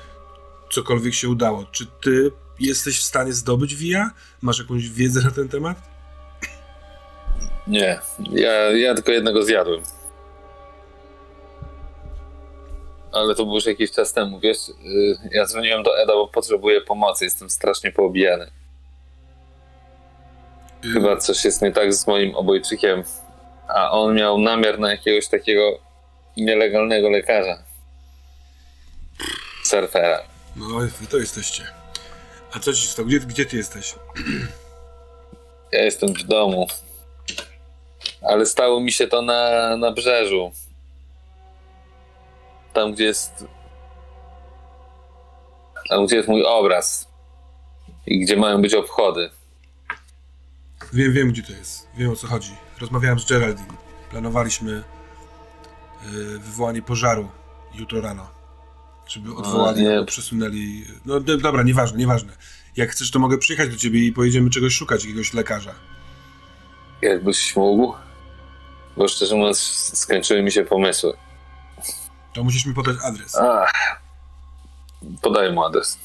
cokolwiek 0.71 1.15
się 1.15 1.29
udało. 1.29 1.65
Czy 1.73 1.87
ty 1.87 2.31
jesteś 2.61 2.99
w 3.01 3.03
stanie 3.03 3.33
zdobyć 3.33 3.75
via? 3.75 4.11
Masz 4.43 4.59
jakąś 4.59 4.89
wiedzę 4.89 5.23
na 5.23 5.31
ten 5.31 5.49
temat? 5.49 5.83
Nie, 7.67 8.01
ja, 8.31 8.53
ja 8.53 8.95
tylko 8.95 9.13
jednego 9.13 9.45
zjadłem. 9.45 9.81
Ale 13.15 13.35
to 13.35 13.45
było 13.45 13.57
już 13.57 13.67
jakiś 13.67 13.91
czas 13.91 14.13
temu, 14.13 14.41
wiesz? 14.41 14.69
y, 14.69 14.75
Ja 15.33 15.47
dzwoniłem 15.47 15.83
do 15.83 15.99
Eda, 16.03 16.13
bo 16.13 16.29
potrzebuję 16.29 16.81
pomocy. 16.81 17.25
Jestem 17.25 17.51
strasznie 17.51 17.93
poobijany. 17.93 18.51
Chyba 20.93 21.17
coś 21.17 21.45
jest 21.45 21.63
nie 21.63 21.73
tak 21.73 21.95
z 21.95 22.07
moim 22.07 22.35
obojczykiem. 22.37 23.03
A 23.69 23.91
on 23.91 24.15
miał 24.15 24.39
namiar 24.39 24.79
na 24.79 24.91
jakiegoś 24.91 25.29
takiego 25.29 25.79
nielegalnego 26.37 27.11
lekarza. 27.11 27.59
Surfera. 29.65 30.23
No, 30.57 30.67
wy 31.01 31.07
to 31.11 31.17
jesteście. 31.19 31.63
A 32.53 32.59
co 32.61 32.73
ci 32.73 32.87
stało? 32.87 33.09
Gdzie, 33.09 33.21
gdzie 33.21 33.47
ty 33.47 33.57
jesteś? 33.57 33.95
Ja 35.73 35.83
jestem 35.85 36.09
w 36.15 36.23
domu. 36.23 36.67
Ale 38.23 38.47
stało 38.47 38.81
mi 38.81 38.93
się 38.93 39.07
to 39.09 39.23
na, 39.23 39.77
na 39.77 39.91
brzeżu. 39.93 40.53
Tam, 42.75 42.93
gdzie 42.93 43.05
jest. 43.05 43.47
Tam, 45.89 46.07
gdzie 46.07 46.17
jest 46.17 46.29
mój 46.29 46.45
obraz. 46.45 47.09
I 48.07 48.21
gdzie 48.21 48.37
mają 48.37 48.63
być 48.63 48.75
obchody. 48.75 49.31
Wiem, 50.93 51.13
wiem 51.13 51.29
gdzie 51.29 51.43
to 51.43 51.53
jest. 51.53 51.89
Wiem 51.97 52.11
o 52.11 52.17
co 52.17 52.27
chodzi. 52.27 52.53
Rozmawiałem 52.81 53.19
z 53.19 53.29
Geraldine. 53.29 53.77
Planowaliśmy 54.11 54.85
yy, 56.13 56.39
wywołanie 56.39 56.83
pożaru 56.83 57.29
jutro 57.75 58.01
rano. 58.01 58.31
Żeby 59.07 59.35
odwołali 59.35 59.89
albo 59.89 60.07
przesunęli. 60.07 60.85
No 61.05 61.21
dobra, 61.21 61.63
nieważne, 61.63 61.99
nieważne. 61.99 62.33
Jak 62.77 62.91
chcesz, 62.91 63.11
to 63.11 63.19
mogę 63.19 63.39
przyjechać 63.39 63.71
do 63.71 63.77
ciebie 63.77 64.01
i 64.07 64.13
pojedziemy 64.13 64.51
czegoś 64.51 64.75
szukać, 64.75 65.05
jakiegoś 65.05 65.35
lekarza. 65.35 65.75
Jakbyś 67.03 67.57
mógł. 67.57 67.95
Bo 68.97 69.09
szczerze 69.09 69.35
mówiąc, 69.35 69.59
skończyły 69.95 70.43
mi 70.43 70.53
się 70.53 70.65
pomysły. 70.65 71.17
To 72.35 72.45
musisz 72.45 72.67
mi 72.67 72.75
podać 72.75 72.97
adres. 73.05 73.35
Ach. 73.37 73.73
Podaj 75.23 75.53
mu 75.53 75.65
adres. 75.65 75.99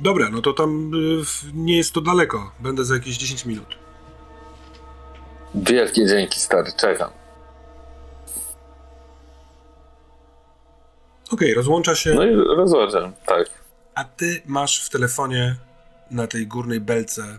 Dobra, 0.00 0.30
no 0.30 0.42
to 0.42 0.52
tam 0.52 0.90
y, 0.94 1.22
nie 1.54 1.76
jest 1.76 1.92
to 1.92 2.00
daleko. 2.00 2.52
Będę 2.60 2.84
za 2.84 2.94
jakieś 2.94 3.16
10 3.16 3.46
minut. 3.46 3.78
Wielkie 5.54 6.06
dzięki, 6.06 6.40
stary. 6.40 6.72
Czekam. 6.76 7.10
Okej, 11.30 11.54
rozłącza 11.54 11.94
się. 11.94 12.14
No 12.14 12.24
i 12.24 12.34
rozważam. 12.34 13.12
Tak. 13.26 13.50
A 13.94 14.04
ty 14.04 14.42
masz 14.46 14.84
w 14.86 14.90
telefonie 14.90 15.56
na 16.10 16.26
tej 16.26 16.46
górnej 16.46 16.80
belce 16.80 17.38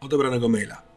odebranego 0.00 0.48
maila. 0.48 0.87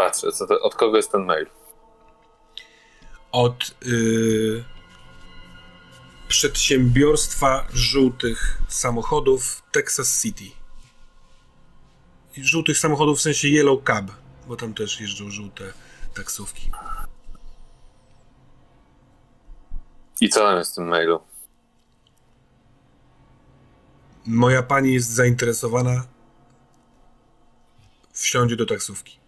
Patrzę, 0.00 0.32
co 0.32 0.46
to, 0.46 0.60
od 0.60 0.74
kogo 0.74 0.96
jest 0.96 1.12
ten 1.12 1.24
mail. 1.24 1.46
od 3.32 3.74
y, 3.86 4.64
przedsiębiorstwa 6.28 7.66
żółtych 7.72 8.62
samochodów 8.68 9.62
Texas 9.72 10.22
City. 10.22 10.44
Żółtych 12.36 12.78
samochodów 12.78 13.18
w 13.18 13.22
sensie 13.22 13.48
Yellow 13.48 13.84
Cab, 13.84 14.04
bo 14.48 14.56
tam 14.56 14.74
też 14.74 15.00
jeżdżą 15.00 15.30
żółte 15.30 15.72
taksówki. 16.14 16.70
I 20.20 20.28
co 20.28 20.40
tam 20.40 20.58
jest 20.58 20.72
w 20.72 20.74
tym 20.74 20.88
mailu? 20.88 21.20
Moja 24.26 24.62
pani 24.62 24.94
jest 24.94 25.10
zainteresowana. 25.10 26.04
Wsiądzie 28.12 28.56
do 28.56 28.66
taksówki. 28.66 29.19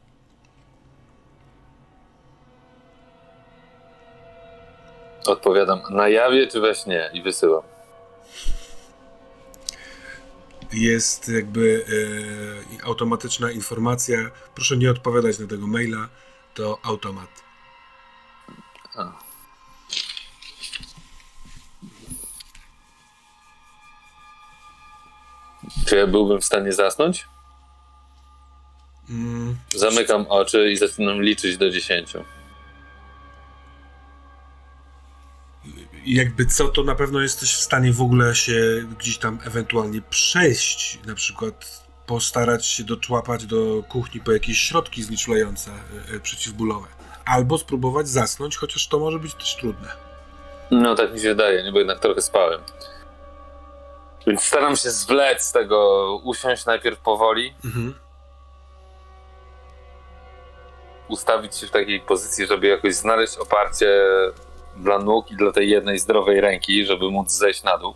Odpowiadam, 5.26 5.80
na 5.90 6.08
jawie 6.08 6.46
czy 6.46 6.60
we 6.60 6.74
śnie? 6.74 7.10
I 7.12 7.22
wysyłam. 7.22 7.62
Jest 10.72 11.28
jakby 11.28 11.84
e, 12.82 12.86
automatyczna 12.86 13.50
informacja. 13.50 14.18
Proszę 14.54 14.76
nie 14.76 14.90
odpowiadać 14.90 15.38
na 15.38 15.46
tego 15.46 15.66
maila. 15.66 16.08
To 16.54 16.78
automat. 16.82 17.28
A. 18.96 19.12
Czy 25.86 25.96
ja 25.96 26.06
byłbym 26.06 26.40
w 26.40 26.44
stanie 26.44 26.72
zasnąć? 26.72 27.26
Mm, 29.10 29.56
Zamykam 29.76 30.26
oczy 30.28 30.70
i 30.72 30.76
zaczynam 30.76 31.22
liczyć 31.22 31.56
do 31.56 31.70
10. 31.70 32.12
jakby 36.06 36.46
co, 36.46 36.68
to 36.68 36.82
na 36.82 36.94
pewno 36.94 37.20
jesteś 37.20 37.54
w 37.54 37.60
stanie 37.60 37.92
w 37.92 38.02
ogóle 38.02 38.34
się 38.34 38.84
gdzieś 38.98 39.18
tam 39.18 39.38
ewentualnie 39.46 40.02
przejść, 40.10 40.98
na 41.06 41.14
przykład 41.14 41.82
postarać 42.06 42.66
się 42.66 42.84
doczłapać 42.84 43.46
do 43.46 43.82
kuchni 43.88 44.20
po 44.20 44.32
jakieś 44.32 44.58
środki 44.58 45.02
znieczulające, 45.02 45.70
e, 45.70 46.14
e, 46.16 46.20
przeciwbólowe. 46.20 46.86
albo 47.24 47.58
spróbować 47.58 48.08
zasnąć, 48.08 48.56
chociaż 48.56 48.88
to 48.88 48.98
może 48.98 49.18
być 49.18 49.34
też 49.34 49.56
trudne. 49.56 49.88
No 50.70 50.94
tak 50.94 51.12
mi 51.12 51.20
się 51.20 51.28
wydaje, 51.28 51.62
nie, 51.64 51.72
bo 51.72 51.78
jednak 51.78 52.00
trochę 52.00 52.22
spałem. 52.22 52.60
Więc 54.26 54.42
staram 54.42 54.76
się 54.76 54.90
zwlec 54.90 55.42
z 55.42 55.52
tego, 55.52 56.20
usiąść 56.24 56.66
najpierw 56.66 56.98
powoli, 56.98 57.54
Mhm. 57.64 57.94
ustawić 61.08 61.56
się 61.56 61.66
w 61.66 61.70
takiej 61.70 62.00
pozycji, 62.00 62.46
żeby 62.46 62.66
jakoś 62.66 62.94
znaleźć 62.94 63.36
oparcie 63.36 63.86
dla 64.76 64.98
nóg 64.98 65.30
i 65.30 65.36
dla 65.36 65.52
tej 65.52 65.70
jednej 65.70 65.98
zdrowej 65.98 66.40
ręki, 66.40 66.84
żeby 66.86 67.10
móc 67.10 67.30
zejść 67.32 67.62
na 67.62 67.78
dół. 67.78 67.94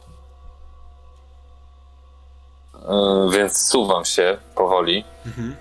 Yy, 2.75 3.31
Więc 3.39 3.69
suwam 3.69 4.05
się 4.05 4.39
powoli, 4.55 5.05
Mhm. 5.27 5.57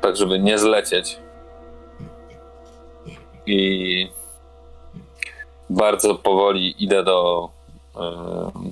tak 0.00 0.16
żeby 0.16 0.38
nie 0.38 0.58
zlecieć. 0.58 1.18
I 3.46 4.10
bardzo 5.70 6.14
powoli 6.14 6.84
idę 6.84 7.04
do 7.04 7.48
yy, 7.96 8.70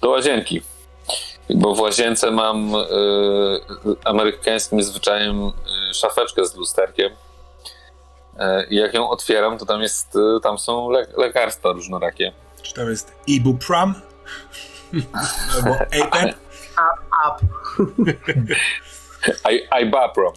do 0.00 0.10
łazienki. 0.10 0.62
Bo 1.50 1.74
w 1.74 1.80
łazience 1.80 2.30
mam 2.30 2.72
yy, 2.72 3.96
amerykańskim 4.04 4.82
zwyczajem 4.82 5.52
szafeczkę 5.92 6.44
z 6.46 6.54
lusterkiem. 6.54 7.10
Yy, 8.38 8.64
I 8.70 8.76
jak 8.76 8.94
ją 8.94 9.08
otwieram, 9.10 9.58
to 9.58 9.66
tam 9.66 9.82
jest, 9.82 10.14
yy, 10.14 10.40
tam 10.42 10.58
są 10.58 10.90
le- 10.90 11.06
lekarstwa 11.16 11.72
różnorakie. 11.72 12.32
Czy 12.62 12.74
tam 12.74 12.90
jest 12.90 13.12
Ibupram? 13.26 13.94
albo 15.56 15.74
APEP? 15.74 16.36
Up. 17.28 17.46
I, 19.52 19.84
Ibaprom. 19.86 20.32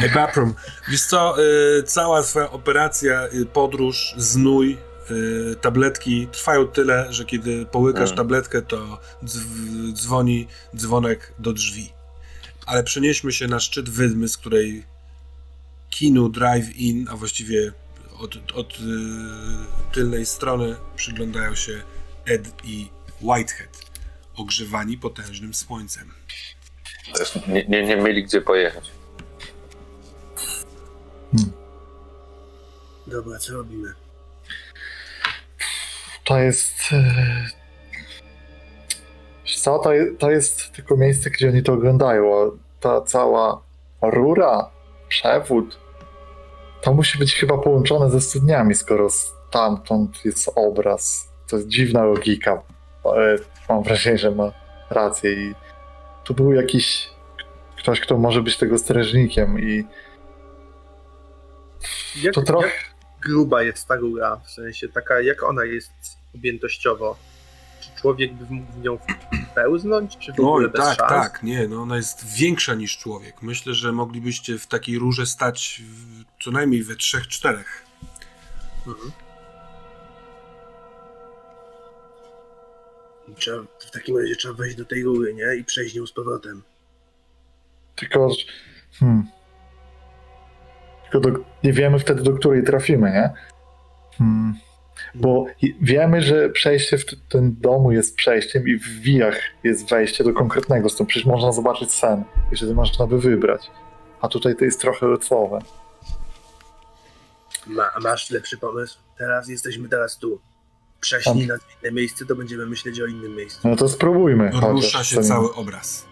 Ebaprom. 0.00 0.54
Wiesz 0.88 1.02
co, 1.06 1.34
y, 1.78 1.82
cała 1.82 2.22
twoja 2.22 2.50
operacja, 2.50 3.26
y, 3.34 3.46
podróż, 3.46 4.14
znój, 4.16 4.78
y, 5.10 5.56
tabletki 5.60 6.28
trwają 6.32 6.66
tyle, 6.68 7.06
że 7.10 7.24
kiedy 7.24 7.66
połykasz 7.66 8.08
Mm. 8.10 8.16
tabletkę, 8.16 8.62
to 8.62 8.98
dzw- 9.24 9.92
dzwoni 9.92 10.48
dzwonek 10.76 11.32
do 11.38 11.52
drzwi. 11.52 11.92
Ale 12.66 12.82
przenieśmy 12.84 13.32
się 13.32 13.46
na 13.46 13.60
szczyt 13.60 13.88
wydmy, 13.90 14.28
z 14.28 14.36
której 14.38 14.84
kinu 15.90 16.28
drive-in, 16.28 17.08
a 17.10 17.16
właściwie 17.16 17.72
od, 18.18 18.52
od 18.54 18.72
y, 18.72 18.78
tylnej 19.92 20.26
strony 20.26 20.76
przyglądają 20.96 21.54
się 21.54 21.82
Ed 22.26 22.52
i 22.64 22.88
Whitehead, 23.20 23.90
ogrzewani 24.36 24.98
potężnym 24.98 25.54
słońcem. 25.54 26.12
Nie, 27.48 27.64
nie, 27.64 27.82
nie 27.82 27.96
mieli 27.96 28.24
gdzie 28.24 28.40
pojechać. 28.40 28.90
Dobra, 33.06 33.38
co 33.38 33.52
robimy? 33.52 33.94
To 36.24 36.38
jest. 36.38 36.74
Wiesz 39.44 39.60
co, 39.60 39.78
to, 39.78 39.90
to 40.18 40.30
jest 40.30 40.72
tylko 40.72 40.96
miejsce, 40.96 41.30
gdzie 41.30 41.48
oni 41.48 41.62
to 41.62 41.72
oglądają. 41.72 42.34
A 42.34 42.50
ta 42.80 43.00
cała 43.00 43.62
rura, 44.02 44.70
przewód, 45.08 45.78
to 46.82 46.94
musi 46.94 47.18
być 47.18 47.34
chyba 47.34 47.58
połączone 47.58 48.10
ze 48.10 48.20
studniami, 48.20 48.74
skoro 48.74 49.10
stamtąd 49.10 50.24
jest 50.24 50.50
obraz. 50.54 51.28
To 51.48 51.56
jest 51.56 51.68
dziwna 51.68 52.04
logika. 52.04 52.62
Mam 53.68 53.82
wrażenie, 53.82 54.18
że 54.18 54.30
ma 54.30 54.52
rację. 54.90 55.32
I 55.32 55.54
tu 56.24 56.34
był 56.34 56.52
jakiś 56.52 57.10
ktoś, 57.78 58.00
kto 58.00 58.18
może 58.18 58.42
być 58.42 58.56
tego 58.56 58.78
strażnikiem 58.78 59.60
i 59.60 59.84
Jak, 62.22 62.34
to 62.34 62.42
trochę... 62.42 62.66
jak 62.66 62.94
gruba 63.22 63.62
jest 63.62 63.88
ta 63.88 63.96
rura? 63.96 64.40
W 64.46 64.50
sensie 64.50 64.88
taka, 64.88 65.20
jak 65.20 65.42
ona 65.42 65.64
jest 65.64 65.92
objętościowo? 66.34 67.16
Człowiek 68.00 68.34
by 68.34 68.54
mógł 68.54 68.72
w 68.72 68.78
nią 68.78 68.98
pełznąć, 69.54 70.18
czy 70.18 70.32
w 70.32 70.40
ogóle 70.40 70.66
Oj, 70.66 70.72
bez 70.72 70.80
tak, 70.80 70.96
szans? 70.96 71.10
tak, 71.10 71.42
nie, 71.42 71.68
no 71.68 71.82
ona 71.82 71.96
jest 71.96 72.26
większa 72.26 72.74
niż 72.74 72.98
człowiek. 72.98 73.42
Myślę, 73.42 73.74
że 73.74 73.92
moglibyście 73.92 74.58
w 74.58 74.66
takiej 74.66 74.98
rurze 74.98 75.26
stać 75.26 75.82
w, 75.84 76.24
co 76.44 76.50
najmniej 76.50 76.82
we 76.82 76.96
trzech, 76.96 77.28
czterech. 77.28 77.86
Mhm. 78.86 79.12
Trzeba, 83.36 83.62
w 83.78 83.90
takim 83.90 84.18
razie 84.18 84.36
trzeba 84.36 84.54
wejść 84.54 84.76
do 84.76 84.84
tej 84.84 85.04
rury, 85.04 85.34
nie? 85.34 85.56
I 85.56 85.64
przejść 85.64 85.94
nią 85.94 86.06
z 86.06 86.12
powrotem. 86.12 86.62
Tylko, 87.96 88.28
hmm. 88.98 89.26
Tylko 91.02 91.30
do, 91.30 91.38
nie 91.64 91.72
wiemy 91.72 91.98
wtedy, 91.98 92.22
do 92.22 92.32
której 92.32 92.64
trafimy, 92.64 93.10
nie? 93.10 93.30
Hmm. 94.18 94.54
Bo 95.14 95.46
wiemy, 95.80 96.22
że 96.22 96.50
przejście 96.50 96.98
w 96.98 97.04
t- 97.04 97.16
ten 97.28 97.56
domu 97.60 97.92
jest 97.92 98.16
przejściem 98.16 98.68
i 98.68 98.76
w 98.76 98.88
wijach 99.00 99.40
jest 99.64 99.90
wejście 99.90 100.24
do 100.24 100.32
konkretnego, 100.32 100.88
stąd 100.88 101.08
przecież 101.10 101.26
można 101.26 101.52
zobaczyć 101.52 101.92
sen 101.92 102.24
i 102.52 102.56
wtedy 102.56 102.74
można 102.74 103.06
by 103.06 103.18
wybrać. 103.20 103.70
A 104.20 104.28
tutaj 104.28 104.56
to 104.56 104.64
jest 104.64 104.80
trochę 104.80 105.08
łatwowe. 105.08 105.58
Ma, 107.66 107.90
masz 108.02 108.30
lepszy 108.30 108.58
pomysł? 108.58 108.98
Teraz 109.18 109.48
jesteśmy 109.48 109.88
teraz 109.88 110.18
tu. 110.18 110.40
Prześnij 111.00 111.46
na 111.46 111.54
inne 111.82 111.92
miejsce, 111.92 112.26
to 112.26 112.36
będziemy 112.36 112.66
myśleć 112.66 113.00
o 113.00 113.06
innym 113.06 113.36
miejscu. 113.36 113.68
No 113.68 113.76
to 113.76 113.88
spróbujmy. 113.88 114.50
Rusza 114.62 115.04
się 115.04 115.22
cały 115.22 115.54
obraz 115.54 116.06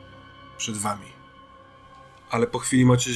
przed 0.59 0.77
wami. 0.77 1.16
Ale 2.31 2.47
po 2.47 2.59
chwili 2.59 2.85
macie 2.85 3.11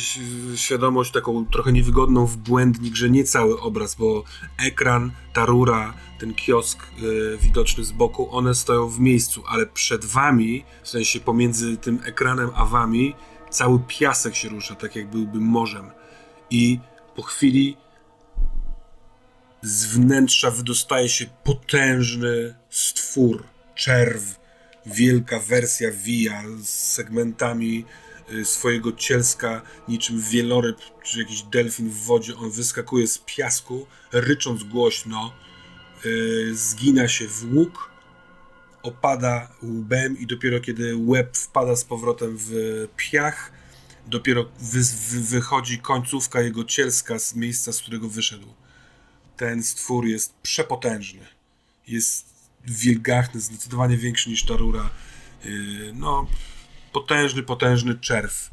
świadomość 0.57 1.13
taką 1.13 1.47
trochę 1.47 1.73
niewygodną 1.73 2.27
w 2.27 2.37
błędnik, 2.37 2.95
że 2.95 3.11
nie 3.11 3.25
cały 3.25 3.61
obraz, 3.61 3.95
bo 3.95 4.25
ekran, 4.59 5.13
ta 5.33 5.47
rura, 5.47 5.95
ten 6.19 6.35
kiosk 6.35 6.87
y, 7.03 7.39
widoczny 7.43 7.85
z 7.85 7.93
boku, 7.93 8.37
one 8.37 8.55
stoją 8.55 8.89
w 8.89 9.01
miejscu, 9.01 9.43
ale 9.49 9.67
przed 9.67 10.05
wami, 10.05 10.65
w 10.83 10.89
sensie 10.89 11.21
pomiędzy 11.21 11.77
tym 11.77 12.01
ekranem 12.05 12.51
a 12.55 12.65
wami, 12.65 13.15
cały 13.51 13.79
piasek 13.89 14.35
się 14.35 14.49
rusza, 14.49 14.75
tak 14.75 14.97
jak 14.97 15.11
byłby 15.11 15.41
morzem. 15.41 15.91
I 16.51 16.81
po 17.17 17.23
chwili 17.23 17.77
z 19.63 19.87
wnętrza 19.87 20.51
wydostaje 20.51 21.09
się 21.09 21.27
potężny 21.45 22.55
stwór, 22.71 23.45
czerw, 23.75 24.41
wielka 24.87 25.39
wersja 25.39 25.91
Via 25.91 26.43
z 26.63 26.69
segmentami 26.69 27.85
swojego 28.45 28.93
cielska, 28.93 29.63
niczym 29.89 30.21
wieloryb 30.21 30.77
czy 31.03 31.19
jakiś 31.19 31.43
delfin 31.43 31.91
w 31.91 32.05
wodzie. 32.05 32.37
On 32.37 32.51
wyskakuje 32.51 33.07
z 33.07 33.19
piasku, 33.19 33.87
rycząc 34.13 34.65
głośno, 34.65 35.33
y, 36.05 36.51
zgina 36.55 37.09
się 37.09 37.29
w 37.29 37.55
łuk, 37.55 37.91
opada 38.83 39.49
łbem 39.63 40.19
i 40.19 40.27
dopiero 40.27 40.61
kiedy 40.61 40.97
łeb 40.97 41.37
wpada 41.37 41.77
z 41.77 41.85
powrotem 41.85 42.37
w 42.39 42.51
piach, 42.97 43.53
dopiero 44.07 44.45
wy, 44.61 44.81
wy, 44.81 45.21
wychodzi 45.21 45.79
końcówka 45.79 46.41
jego 46.41 46.65
cielska 46.65 47.19
z 47.19 47.35
miejsca, 47.35 47.73
z 47.73 47.81
którego 47.81 48.09
wyszedł. 48.09 48.47
Ten 49.37 49.63
stwór 49.63 50.07
jest 50.07 50.35
przepotężny. 50.43 51.27
Jest 51.87 52.27
wielgachny, 52.67 53.41
zdecydowanie 53.41 53.97
większy 53.97 54.31
niż 54.31 54.45
ta 54.45 54.57
rura. 54.57 54.91
Yy, 55.45 55.93
No, 55.95 56.27
potężny, 56.93 57.43
potężny 57.43 57.95
czerw. 57.95 58.51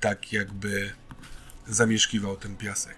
Tak 0.00 0.32
jakby 0.32 0.92
zamieszkiwał 1.66 2.36
ten 2.36 2.56
piasek. 2.56 2.96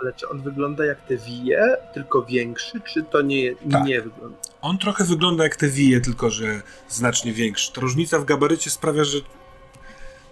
Ale 0.00 0.12
czy 0.12 0.28
on 0.28 0.42
wygląda 0.42 0.86
jak 0.86 1.06
te 1.06 1.16
wije, 1.16 1.76
tylko 1.94 2.22
większy, 2.22 2.80
czy 2.80 3.02
to 3.02 3.22
nie, 3.22 3.56
Tak. 3.56 3.84
nie 3.84 4.02
wygląda? 4.02 4.38
On 4.60 4.78
trochę 4.78 5.04
wygląda 5.04 5.44
jak 5.44 5.56
te 5.56 5.68
wije, 5.68 6.00
tylko 6.00 6.30
że 6.30 6.62
znacznie 6.88 7.32
większy. 7.32 7.72
Ta 7.72 7.80
różnica 7.80 8.18
w 8.18 8.24
gabarycie 8.24 8.70
sprawia, 8.70 9.04
że 9.04 9.18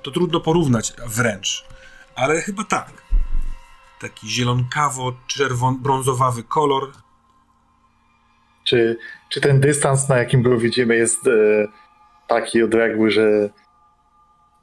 to 0.02 0.10
trudno 0.10 0.40
porównać 0.40 0.92
wręcz. 1.06 1.64
Ale 2.14 2.40
chyba 2.40 2.64
tak. 2.64 2.92
Taki 4.00 4.26
zielonkawo-czerwon-brązowawy 4.28 6.42
kolor. 6.48 6.92
Czy, 8.64 8.98
czy 9.28 9.40
ten 9.40 9.60
dystans, 9.60 10.08
na 10.08 10.18
jakim 10.18 10.42
go 10.42 10.58
widzimy, 10.58 10.96
jest 10.96 11.26
e, 11.26 11.30
taki 12.28 12.62
odległy, 12.62 13.10
że, 13.10 13.50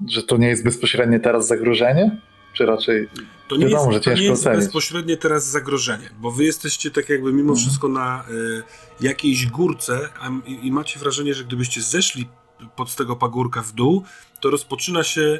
że 0.07 0.23
to 0.23 0.37
nie 0.37 0.47
jest 0.47 0.63
bezpośrednie 0.63 1.19
teraz 1.19 1.47
zagrożenie? 1.47 2.21
Czy 2.53 2.65
raczej 2.65 3.09
To 3.47 3.55
nie 3.55 3.65
Wiadomo, 3.67 3.91
jest, 3.91 4.05
że 4.05 4.11
to 4.13 4.19
nie 4.19 4.25
jest 4.25 4.41
ocenić. 4.41 4.63
bezpośrednie 4.65 5.17
teraz 5.17 5.47
zagrożenie, 5.47 6.09
bo 6.19 6.31
wy 6.31 6.43
jesteście 6.43 6.91
tak 6.91 7.09
jakby 7.09 7.33
mimo 7.33 7.51
Mhm. 7.53 7.57
wszystko 7.57 7.87
na 7.87 8.23
y, 8.29 8.63
jakiejś 9.01 9.47
górce 9.47 10.09
a, 10.21 10.29
i, 10.45 10.67
i 10.67 10.71
macie 10.71 10.99
wrażenie, 10.99 11.33
że 11.33 11.43
gdybyście 11.43 11.81
zeszli 11.81 12.27
pod 12.75 12.95
tego 12.95 13.15
pagórka 13.15 13.61
w 13.61 13.71
dół, 13.71 14.03
to 14.41 14.49
rozpoczyna 14.49 15.03
się 15.03 15.39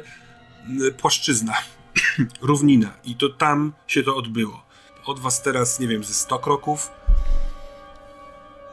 y, 0.80 0.92
płaszczyzna, 0.92 1.54
równina 2.42 2.92
i 3.04 3.14
to 3.14 3.28
tam 3.28 3.72
się 3.86 4.02
to 4.02 4.16
odbyło. 4.16 4.66
Od 5.06 5.18
was 5.20 5.42
teraz, 5.42 5.80
nie 5.80 5.88
wiem, 5.88 6.04
ze 6.04 6.14
100 6.14 6.38
kroków, 6.38 6.90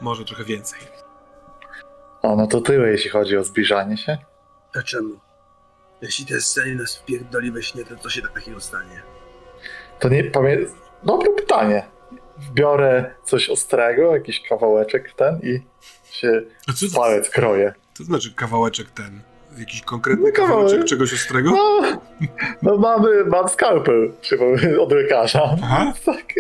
może 0.01 0.25
trochę 0.25 0.43
więcej. 0.43 0.79
O, 2.23 2.35
no 2.35 2.47
to 2.47 2.61
tyle, 2.61 2.87
jeśli 2.91 3.09
chodzi 3.09 3.37
o 3.37 3.43
zbliżanie 3.43 3.97
się. 3.97 4.17
A 4.79 4.81
czemu? 4.81 5.09
Jeśli 6.01 6.25
ten 6.25 6.41
scenie 6.41 6.75
nas 6.75 6.95
wpierdoli 6.97 7.51
we 7.51 7.63
śnie, 7.63 7.85
to 7.85 7.95
co 7.95 8.09
się 8.09 8.21
takiego 8.21 8.61
stanie? 8.61 9.01
To 9.99 10.09
nie 10.09 10.23
pamiętam. 10.23 10.75
Dobre 11.03 11.29
pytanie. 11.29 11.85
Biorę 12.53 13.15
coś 13.23 13.49
ostrego, 13.49 14.13
jakiś 14.15 14.47
kawałeczek 14.49 15.13
ten 15.13 15.39
i 15.43 15.59
się 16.11 16.41
A 16.69 16.73
co 16.73 16.85
to, 16.93 16.99
palec 17.01 17.29
kroję. 17.29 17.73
to 17.97 18.03
znaczy 18.03 18.33
kawałeczek 18.35 18.91
ten? 18.91 19.21
Jakiś 19.57 19.81
konkretny 19.81 20.25
No, 20.25 20.31
kawałek. 20.31 20.51
kawałeczek 20.55 20.85
czegoś 20.85 21.13
ostrego? 21.13 21.51
No, 21.51 21.81
no 22.61 22.77
mamy, 22.77 23.25
mam 23.25 23.49
skalpel 23.49 24.11
przypomnę, 24.21 24.79
od 24.79 24.91
lekarza. 24.91 25.55
Aha. 25.63 25.93
Tak. 26.05 26.33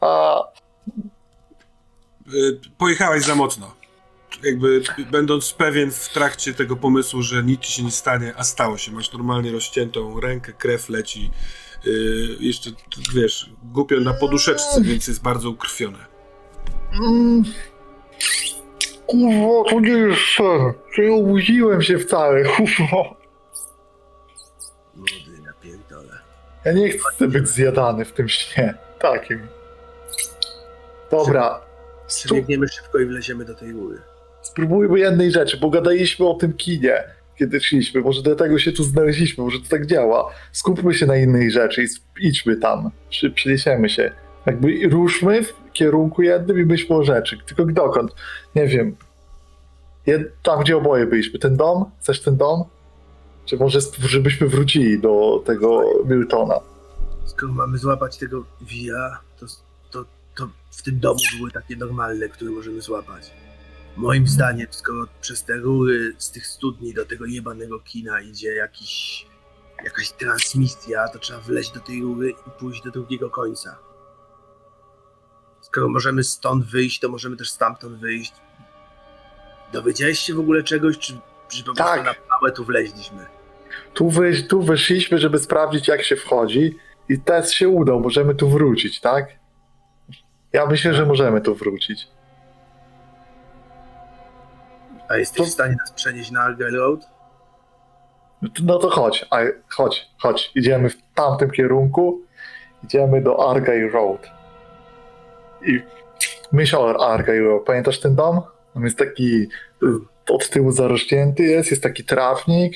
A, 0.00 0.40
Y, 2.34 2.60
Pojechałeś 2.78 3.24
za 3.24 3.34
mocno. 3.34 3.74
Jakby 4.42 4.82
będąc 5.10 5.52
pewien 5.52 5.90
w 5.90 6.08
trakcie 6.08 6.54
tego 6.54 6.76
pomysłu, 6.76 7.22
że 7.22 7.42
nic 7.42 7.60
ci 7.60 7.72
się 7.72 7.82
nie 7.82 7.90
stanie, 7.90 8.32
a 8.36 8.44
stało 8.44 8.78
się. 8.78 8.92
Masz 8.92 9.12
normalnie 9.12 9.52
rozciętą 9.52 10.20
rękę, 10.20 10.52
krew 10.52 10.88
leci. 10.88 11.30
Y, 11.86 11.90
jeszcze, 12.40 12.70
wiesz, 13.14 13.50
głupio 13.62 14.00
na 14.00 14.14
poduszeczce, 14.14 14.80
więc 14.82 15.08
jest 15.08 15.22
bardzo 15.22 15.50
ukrwione. 15.50 15.98
mm, 17.02 17.44
kurwa, 19.06 19.70
to 19.70 19.80
nie 19.80 19.88
jest. 19.92 20.20
Że 20.94 21.02
nie 21.02 21.12
obudziłem 21.12 21.82
się 21.82 21.98
wcale, 21.98 22.44
kurwa. 22.56 23.16
Młody, 24.94 25.42
na 25.46 25.52
pierdole. 25.52 26.18
Ja 26.64 26.72
nie 26.72 26.90
chcę 26.90 27.28
być 27.28 27.48
zjadany 27.48 28.04
w 28.04 28.12
tym 28.12 28.28
śnie. 28.28 28.74
Takim. 28.98 29.46
Dobra. 31.10 31.60
Przebiegniemy 32.14 32.68
szybko 32.68 32.98
i 32.98 33.06
wleziemy 33.06 33.44
do 33.44 33.54
tej 33.54 33.72
góry. 33.72 33.98
spróbujmy 34.42 34.98
jednej 34.98 35.30
rzeczy, 35.30 35.56
bo 35.56 35.70
gadaliśmy 35.70 36.26
o 36.26 36.34
tym 36.34 36.52
kinie, 36.52 37.04
kiedy 37.38 37.60
szliśmy. 37.60 38.00
Może 38.00 38.22
dlatego 38.22 38.58
się 38.58 38.72
tu 38.72 38.84
znaleźliśmy, 38.84 39.44
może 39.44 39.58
to 39.58 39.68
tak 39.68 39.86
działa. 39.86 40.30
Skupmy 40.52 40.94
się 40.94 41.06
na 41.06 41.16
innej 41.16 41.50
rzeczy 41.50 41.84
i 41.84 41.86
idźmy 42.26 42.56
tam. 42.56 42.90
Przy, 43.10 43.30
przyniesiemy 43.30 43.88
się. 43.88 44.10
Jakby 44.46 44.88
ruszmy 44.90 45.42
w 45.42 45.54
kierunku 45.72 46.22
jednym 46.22 46.60
i 46.60 46.64
myślmy 46.64 46.96
o 46.96 47.04
rzeczy. 47.04 47.38
Tylko 47.46 47.64
dokąd? 47.64 48.14
Nie 48.54 48.66
wiem. 48.66 48.96
Jed- 50.06 50.30
tam, 50.42 50.60
gdzie 50.60 50.76
oboje 50.76 51.06
byliśmy. 51.06 51.38
Ten 51.38 51.56
dom? 51.56 51.84
Chcesz 52.00 52.20
ten 52.22 52.36
dom? 52.36 52.64
Czy 53.44 53.56
może 53.56 53.78
żebyśmy 53.98 54.46
wrócili 54.48 55.00
do 55.00 55.42
tego 55.46 55.82
Miltona? 56.04 56.60
Skoro 57.24 57.52
mamy 57.52 57.78
złapać 57.78 58.18
tego 58.18 58.44
wija, 58.60 59.18
to, 59.40 59.46
to, 60.40 60.48
w 60.70 60.82
tym 60.82 61.00
domu 61.00 61.18
były 61.38 61.50
takie 61.50 61.76
normalne, 61.76 62.28
które 62.28 62.50
możemy 62.50 62.80
złapać. 62.80 63.30
Moim 63.96 64.28
zdaniem, 64.28 64.66
skoro 64.70 65.06
przez 65.20 65.44
te 65.44 65.56
rury 65.56 66.14
z 66.18 66.30
tych 66.30 66.46
studni 66.46 66.94
do 66.94 67.04
tego 67.06 67.26
jebanego 67.26 67.80
kina 67.80 68.20
idzie 68.20 68.54
jakiś, 68.54 69.26
jakaś 69.84 70.10
transmisja, 70.10 71.08
to 71.08 71.18
trzeba 71.18 71.40
wleźć 71.40 71.72
do 71.72 71.80
tej 71.80 72.02
rury 72.02 72.30
i 72.30 72.60
pójść 72.60 72.82
do 72.82 72.90
drugiego 72.90 73.30
końca. 73.30 73.78
Skoro 75.60 75.88
możemy 75.88 76.24
stąd 76.24 76.64
wyjść, 76.64 77.00
to 77.00 77.08
możemy 77.08 77.36
też 77.36 77.50
stamtąd 77.50 78.00
wyjść. 78.00 78.32
Dowiedziałeś 79.72 80.18
się 80.18 80.34
w 80.34 80.40
ogóle 80.40 80.62
czegoś, 80.62 80.98
czy, 80.98 81.18
czy 81.48 81.64
po 81.64 81.74
Tak. 81.74 82.04
na 82.04 82.14
pałę 82.14 82.52
tu 82.52 82.64
wleźliśmy? 82.64 83.26
Tu, 83.94 84.10
wyś, 84.10 84.48
tu 84.48 84.62
wyszliśmy, 84.62 85.18
żeby 85.18 85.38
sprawdzić, 85.38 85.88
jak 85.88 86.02
się 86.02 86.16
wchodzi, 86.16 86.78
i 87.08 87.20
test 87.20 87.52
się 87.52 87.68
udał. 87.68 88.00
Możemy 88.00 88.34
tu 88.34 88.48
wrócić, 88.48 89.00
tak? 89.00 89.39
Ja 90.52 90.66
myślę, 90.66 90.94
że 90.94 91.06
możemy 91.06 91.40
tu 91.40 91.54
wrócić. 91.54 92.08
A 95.08 95.16
jesteś 95.16 95.46
w 95.46 95.50
stanie 95.50 95.76
nas 95.80 95.92
przenieść 95.92 96.30
na 96.30 96.40
Argyle 96.40 96.78
Road? 96.78 97.08
No 98.42 98.48
to- 98.48 98.62
No 98.64 98.78
to 98.78 98.90
chodź, 98.90 99.26
a, 99.30 99.38
chodź, 99.68 100.10
chodź. 100.18 100.50
Idziemy 100.54 100.90
w 100.90 100.96
tamtym 101.14 101.50
kierunku. 101.50 102.20
Idziemy 102.84 103.22
do 103.22 103.50
Argyle 103.50 103.88
Road. 103.88 104.30
I 105.66 105.80
myśl 106.52 106.76
o 106.76 107.10
Argyle 107.12 107.40
Road. 107.40 107.64
Pamiętasz 107.64 108.00
ten 108.00 108.14
dom? 108.14 108.40
On 108.76 108.84
jest 108.84 108.98
taki 108.98 109.48
y, 109.82 109.86
od 110.30 110.50
tyłu 110.50 110.72
zarośnięty 110.72 111.42
jest, 111.42 111.70
jest 111.70 111.82
taki 111.82 112.04
trawnik 112.04 112.74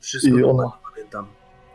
Wszystko 0.00 0.38
I 0.38 0.44
ono- 0.44 0.78
pamiętam. 0.94 1.26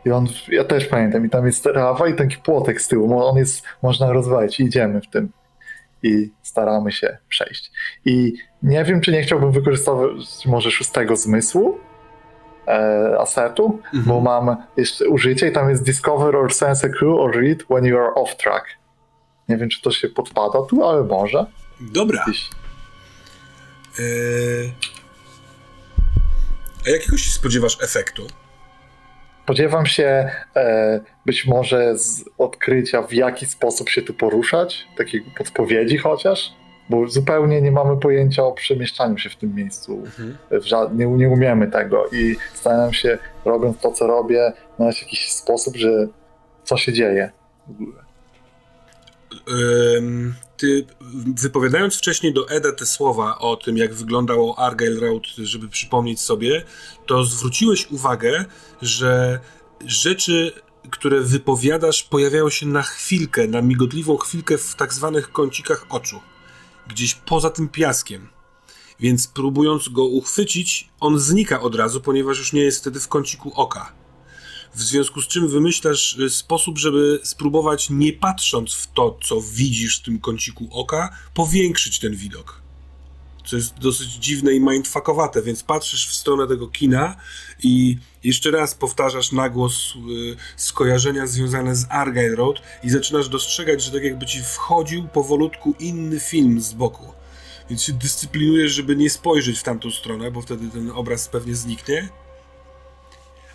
i 0.04 0.10
on, 0.10 0.26
ja 0.48 0.64
też 0.64 0.84
pamiętam, 0.86 1.26
i 1.26 1.30
tam 1.30 1.46
jest 1.46 1.62
trawa 1.62 2.08
i 2.08 2.14
taki 2.14 2.36
płotek 2.36 2.80
z 2.80 2.88
tyłu. 2.88 3.20
On 3.22 3.36
jest, 3.36 3.62
można 3.82 4.12
rozwalić. 4.12 4.60
Idziemy 4.60 5.00
w 5.00 5.06
tym. 5.10 5.28
I 6.06 6.32
staramy 6.42 6.92
się 6.92 7.18
przejść. 7.28 7.72
I 8.04 8.34
nie 8.62 8.84
wiem, 8.84 9.00
czy 9.00 9.12
nie 9.12 9.22
chciałbym 9.22 9.52
wykorzystywać 9.52 10.46
może 10.46 10.70
szóstego 10.70 11.16
zmysłu, 11.16 11.78
e, 12.68 13.16
asetu, 13.20 13.80
bo 14.06 14.20
mam 14.20 14.56
jeszcze 14.76 15.08
użycie 15.08 15.48
i 15.48 15.52
tam 15.52 15.70
jest 15.70 15.84
discover 15.84 16.36
or 16.36 16.54
sense 16.54 16.86
a 16.86 16.90
clue 16.90 17.20
or 17.20 17.36
read 17.36 17.62
when 17.70 17.84
you 17.84 17.98
are 17.98 18.14
off 18.14 18.36
track. 18.36 18.66
Nie 19.48 19.56
wiem, 19.56 19.68
czy 19.68 19.82
to 19.82 19.90
się 19.90 20.08
podpada 20.08 20.62
tu, 20.62 20.84
ale 20.84 21.04
może. 21.04 21.46
Dobra. 21.80 22.24
Gdzieś. 22.26 22.50
Eee, 23.98 24.72
a 26.86 26.90
jakiego 26.90 27.16
się 27.16 27.30
spodziewasz 27.30 27.78
efektu? 27.82 28.26
Spodziewam 29.46 29.86
się 29.86 30.30
e, 30.56 31.00
być 31.26 31.46
może 31.46 31.98
z 31.98 32.24
odkrycia, 32.38 33.02
w 33.02 33.12
jaki 33.12 33.46
sposób 33.46 33.88
się 33.88 34.02
tu 34.02 34.14
poruszać, 34.14 34.86
takiej 34.98 35.22
podpowiedzi 35.38 35.98
chociaż, 35.98 36.52
bo 36.90 37.08
zupełnie 37.08 37.62
nie 37.62 37.70
mamy 37.72 37.96
pojęcia 37.96 38.44
o 38.44 38.52
przemieszczaniu 38.52 39.18
się 39.18 39.30
w 39.30 39.36
tym 39.36 39.54
miejscu. 39.54 40.02
W 40.50 40.64
ża- 40.64 40.96
nie, 40.98 41.06
nie 41.06 41.28
umiemy 41.28 41.66
tego 41.66 42.06
i 42.12 42.36
staram 42.54 42.92
się, 42.92 43.18
robiąc 43.44 43.78
to, 43.78 43.92
co 43.92 44.06
robię, 44.06 44.52
znaleźć 44.76 45.02
jakiś 45.02 45.32
sposób, 45.32 45.76
że 45.76 46.06
co 46.64 46.76
się 46.76 46.92
dzieje 46.92 47.30
w 47.66 47.70
ogóle. 47.70 48.02
Ty, 50.56 50.86
wypowiadając 51.36 51.96
wcześniej 51.96 52.32
do 52.32 52.48
Eda 52.48 52.72
te 52.72 52.86
słowa 52.86 53.38
o 53.38 53.56
tym, 53.56 53.76
jak 53.76 53.94
wyglądało 53.94 54.58
Argyle 54.58 55.00
Road, 55.00 55.26
żeby 55.26 55.68
przypomnieć 55.68 56.20
sobie, 56.20 56.64
to 57.06 57.24
zwróciłeś 57.24 57.90
uwagę, 57.90 58.44
że 58.82 59.40
rzeczy, 59.86 60.52
które 60.90 61.20
wypowiadasz, 61.20 62.02
pojawiają 62.02 62.50
się 62.50 62.66
na 62.66 62.82
chwilkę, 62.82 63.48
na 63.48 63.62
migotliwą 63.62 64.16
chwilkę 64.16 64.58
w 64.58 64.74
tak 64.74 64.94
zwanych 64.94 65.32
kącikach 65.32 65.86
oczu, 65.88 66.20
gdzieś 66.88 67.14
poza 67.14 67.50
tym 67.50 67.68
piaskiem. 67.68 68.28
Więc 69.00 69.28
próbując 69.28 69.88
go 69.88 70.04
uchwycić, 70.04 70.88
on 71.00 71.18
znika 71.18 71.60
od 71.60 71.74
razu, 71.74 72.00
ponieważ 72.00 72.38
już 72.38 72.52
nie 72.52 72.62
jest 72.62 72.80
wtedy 72.80 73.00
w 73.00 73.08
kąciku 73.08 73.52
oka. 73.54 73.92
W 74.76 74.82
związku 74.82 75.22
z 75.22 75.28
czym 75.28 75.48
wymyślasz 75.48 76.18
y, 76.18 76.30
sposób, 76.30 76.78
żeby 76.78 77.20
spróbować, 77.22 77.90
nie 77.90 78.12
patrząc 78.12 78.74
w 78.74 78.92
to, 78.92 79.18
co 79.22 79.40
widzisz 79.40 80.00
w 80.00 80.02
tym 80.02 80.20
kąciku 80.20 80.68
oka, 80.70 81.16
powiększyć 81.34 81.98
ten 81.98 82.16
widok. 82.16 82.62
Co 83.46 83.56
jest 83.56 83.78
dosyć 83.78 84.10
dziwne 84.10 84.54
i 84.54 84.60
mindfuckowate, 84.60 85.42
więc 85.42 85.62
patrzysz 85.62 86.08
w 86.08 86.14
stronę 86.14 86.46
tego 86.46 86.68
kina 86.68 87.16
i 87.62 87.98
jeszcze 88.24 88.50
raz 88.50 88.74
powtarzasz 88.74 89.32
na 89.32 89.48
głos 89.48 89.94
y, 89.96 90.36
skojarzenia 90.56 91.26
związane 91.26 91.76
z 91.76 91.86
Argyle 91.90 92.36
Road 92.36 92.62
i 92.84 92.90
zaczynasz 92.90 93.28
dostrzegać, 93.28 93.82
że 93.82 93.90
tak 93.90 94.02
jakby 94.04 94.26
ci 94.26 94.42
wchodził 94.42 95.08
powolutku 95.08 95.74
inny 95.78 96.20
film 96.20 96.60
z 96.60 96.72
boku. 96.72 97.12
Więc 97.70 97.82
się 97.82 97.92
dyscyplinujesz, 97.92 98.72
żeby 98.72 98.96
nie 98.96 99.10
spojrzeć 99.10 99.58
w 99.58 99.62
tamtą 99.62 99.90
stronę, 99.90 100.30
bo 100.30 100.42
wtedy 100.42 100.70
ten 100.70 100.90
obraz 100.90 101.28
pewnie 101.28 101.54
zniknie. 101.54 102.08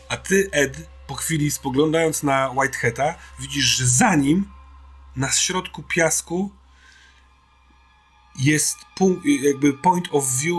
A 0.07 0.18
ty, 0.18 0.49
Ed, 0.52 0.77
po 1.12 1.16
chwili 1.16 1.52
spoglądając 1.52 2.24
na 2.24 2.52
Whiteheada, 2.52 3.16
widzisz, 3.40 3.66
że 3.66 3.88
za 3.88 4.16
nim, 4.16 4.46
na 5.16 5.32
środku 5.32 5.84
piasku, 5.84 6.52
jest 8.40 8.78
punkt, 8.96 9.26
jakby 9.26 9.74
point 9.74 10.08
of 10.12 10.26
view 10.38 10.56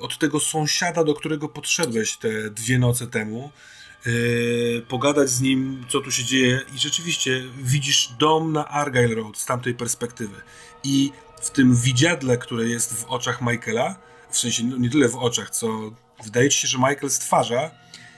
od 0.00 0.18
tego 0.18 0.40
sąsiada, 0.40 1.04
do 1.04 1.14
którego 1.14 1.48
podszedłeś 1.48 2.16
te 2.16 2.50
dwie 2.50 2.78
noce 2.78 3.06
temu. 3.06 3.50
Yy, 4.06 4.86
pogadać 4.88 5.30
z 5.30 5.40
nim, 5.40 5.84
co 5.88 6.00
tu 6.00 6.10
się 6.10 6.24
dzieje, 6.24 6.60
i 6.74 6.78
rzeczywiście 6.78 7.42
widzisz 7.56 8.08
dom 8.18 8.52
na 8.52 8.68
Argyle 8.68 9.14
Road 9.14 9.38
z 9.38 9.46
tamtej 9.46 9.74
perspektywy. 9.74 10.40
I 10.84 11.12
w 11.42 11.50
tym 11.50 11.76
widziadle, 11.76 12.38
które 12.38 12.64
jest 12.64 12.94
w 12.94 13.04
oczach 13.04 13.42
Michaela, 13.42 13.96
w 14.30 14.38
sensie 14.38 14.64
no, 14.64 14.76
nie 14.76 14.90
tyle 14.90 15.08
w 15.08 15.16
oczach, 15.16 15.50
co 15.50 15.90
wydaje 16.24 16.50
ci 16.50 16.60
się, 16.60 16.68
że 16.68 16.78
Michael 16.78 17.10
stwarza, 17.10 17.70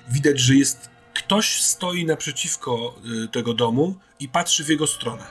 widać, 0.09 0.41
że 0.41 0.55
jest 0.55 0.94
ktoś 1.15 1.63
stoi 1.63 2.05
naprzeciwko 2.05 2.95
y, 3.25 3.29
tego 3.29 3.55
domu 3.55 3.95
i 4.21 4.29
patrzy 4.29 4.65
w 4.65 4.69
jego 4.69 4.87
stronę. 4.87 5.25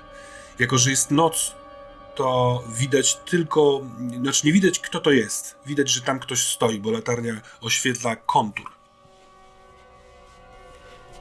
Jako, 0.59 0.77
że 0.77 0.89
jest 0.89 1.11
noc, 1.11 1.55
to 2.15 2.63
widać 2.75 3.15
tylko, 3.15 3.81
znaczy 4.21 4.47
nie 4.47 4.53
widać 4.53 4.79
kto 4.79 4.99
to 4.99 5.11
jest. 5.11 5.55
Widać, 5.65 5.89
że 5.89 6.01
tam 6.01 6.19
ktoś 6.19 6.39
stoi, 6.39 6.79
bo 6.79 6.91
latarnia 6.91 7.41
oświetla 7.61 8.15
kontur. 8.15 8.71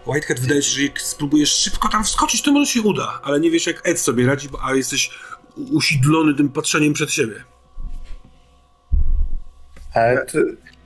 Whitehead 0.07 0.41
wydaje 0.41 0.63
się, 0.63 0.71
że 0.71 0.83
jak 0.83 1.01
spróbujesz 1.01 1.53
szybko 1.53 1.89
tam 1.89 2.05
wskoczyć, 2.05 2.43
to 2.43 2.53
może 2.53 2.73
się 2.73 2.83
uda, 2.83 3.21
ale 3.23 3.41
nie 3.41 3.51
wiesz 3.51 3.67
jak 3.67 3.89
Ed 3.89 4.01
sobie 4.01 4.27
radzi, 4.27 4.49
a 4.63 4.75
jesteś 4.75 5.11
usidlony 5.57 6.35
tym 6.35 6.49
patrzeniem 6.49 6.93
przed 6.93 7.13
siebie. 7.13 7.45
Ed, 9.95 10.33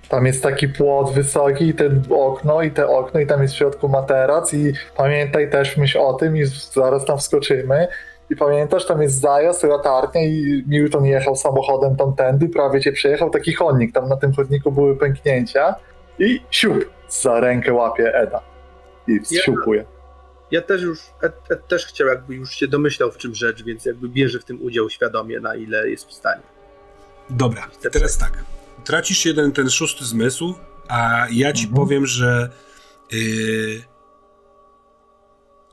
Tam 0.08 0.26
jest 0.26 0.42
taki 0.42 0.68
płot 0.68 1.12
wysoki 1.12 1.64
i 1.64 1.74
ten 1.74 2.02
okno 2.10 2.62
i 2.62 2.70
te 2.70 2.88
okno 2.88 3.20
i 3.20 3.26
tam 3.26 3.42
jest 3.42 3.54
w 3.54 3.56
środku 3.56 3.88
materac 3.88 4.54
i 4.54 4.72
pamiętaj 4.96 5.50
też 5.50 5.76
myśl 5.76 5.98
o 5.98 6.14
tym 6.14 6.36
i 6.36 6.44
zaraz 6.72 7.04
tam 7.04 7.18
wskoczymy. 7.18 7.88
I 8.30 8.36
pamiętasz, 8.36 8.86
tam 8.86 9.02
jest 9.02 9.20
zajazd, 9.20 9.62
latarnia 9.62 10.24
i 10.24 10.64
Milton 10.66 11.04
jechał 11.04 11.36
samochodem 11.36 11.96
tamtędy, 11.96 12.48
prawie 12.48 12.80
cię 12.80 12.92
przejechał, 12.92 13.30
taki 13.30 13.52
chodnik, 13.52 13.94
tam 13.94 14.08
na 14.08 14.16
tym 14.16 14.32
chodniku 14.32 14.72
były 14.72 14.96
pęknięcia 14.96 15.74
i 16.18 16.40
siup, 16.50 16.90
za 17.08 17.40
rękę 17.40 17.72
łapie 17.72 18.14
Eda 18.14 18.40
i 19.06 19.20
wsiupuje. 19.20 19.84
Ja 20.50 20.62
też 20.62 20.82
już, 20.82 21.00
Ed, 21.22 21.34
Ed 21.50 21.68
też 21.68 21.86
chciał, 21.86 22.08
jakby 22.08 22.34
już 22.34 22.54
się 22.54 22.68
domyślał 22.68 23.10
w 23.10 23.16
czym 23.16 23.34
rzecz, 23.34 23.64
więc 23.64 23.84
jakby 23.84 24.08
bierze 24.08 24.38
w 24.38 24.44
tym 24.44 24.62
udział 24.62 24.90
świadomie, 24.90 25.40
na 25.40 25.54
ile 25.54 25.90
jest 25.90 26.08
w 26.08 26.12
stanie. 26.12 26.42
Dobra, 27.30 27.68
teraz 27.92 28.18
tak. 28.18 28.55
Tracisz 28.86 29.24
jeden 29.24 29.52
ten 29.52 29.70
szósty 29.70 30.04
zmysł, 30.04 30.54
a 30.88 31.26
ja 31.30 31.52
ci 31.52 31.68
powiem, 31.68 32.06
że. 32.06 32.50
Yy... 33.12 33.82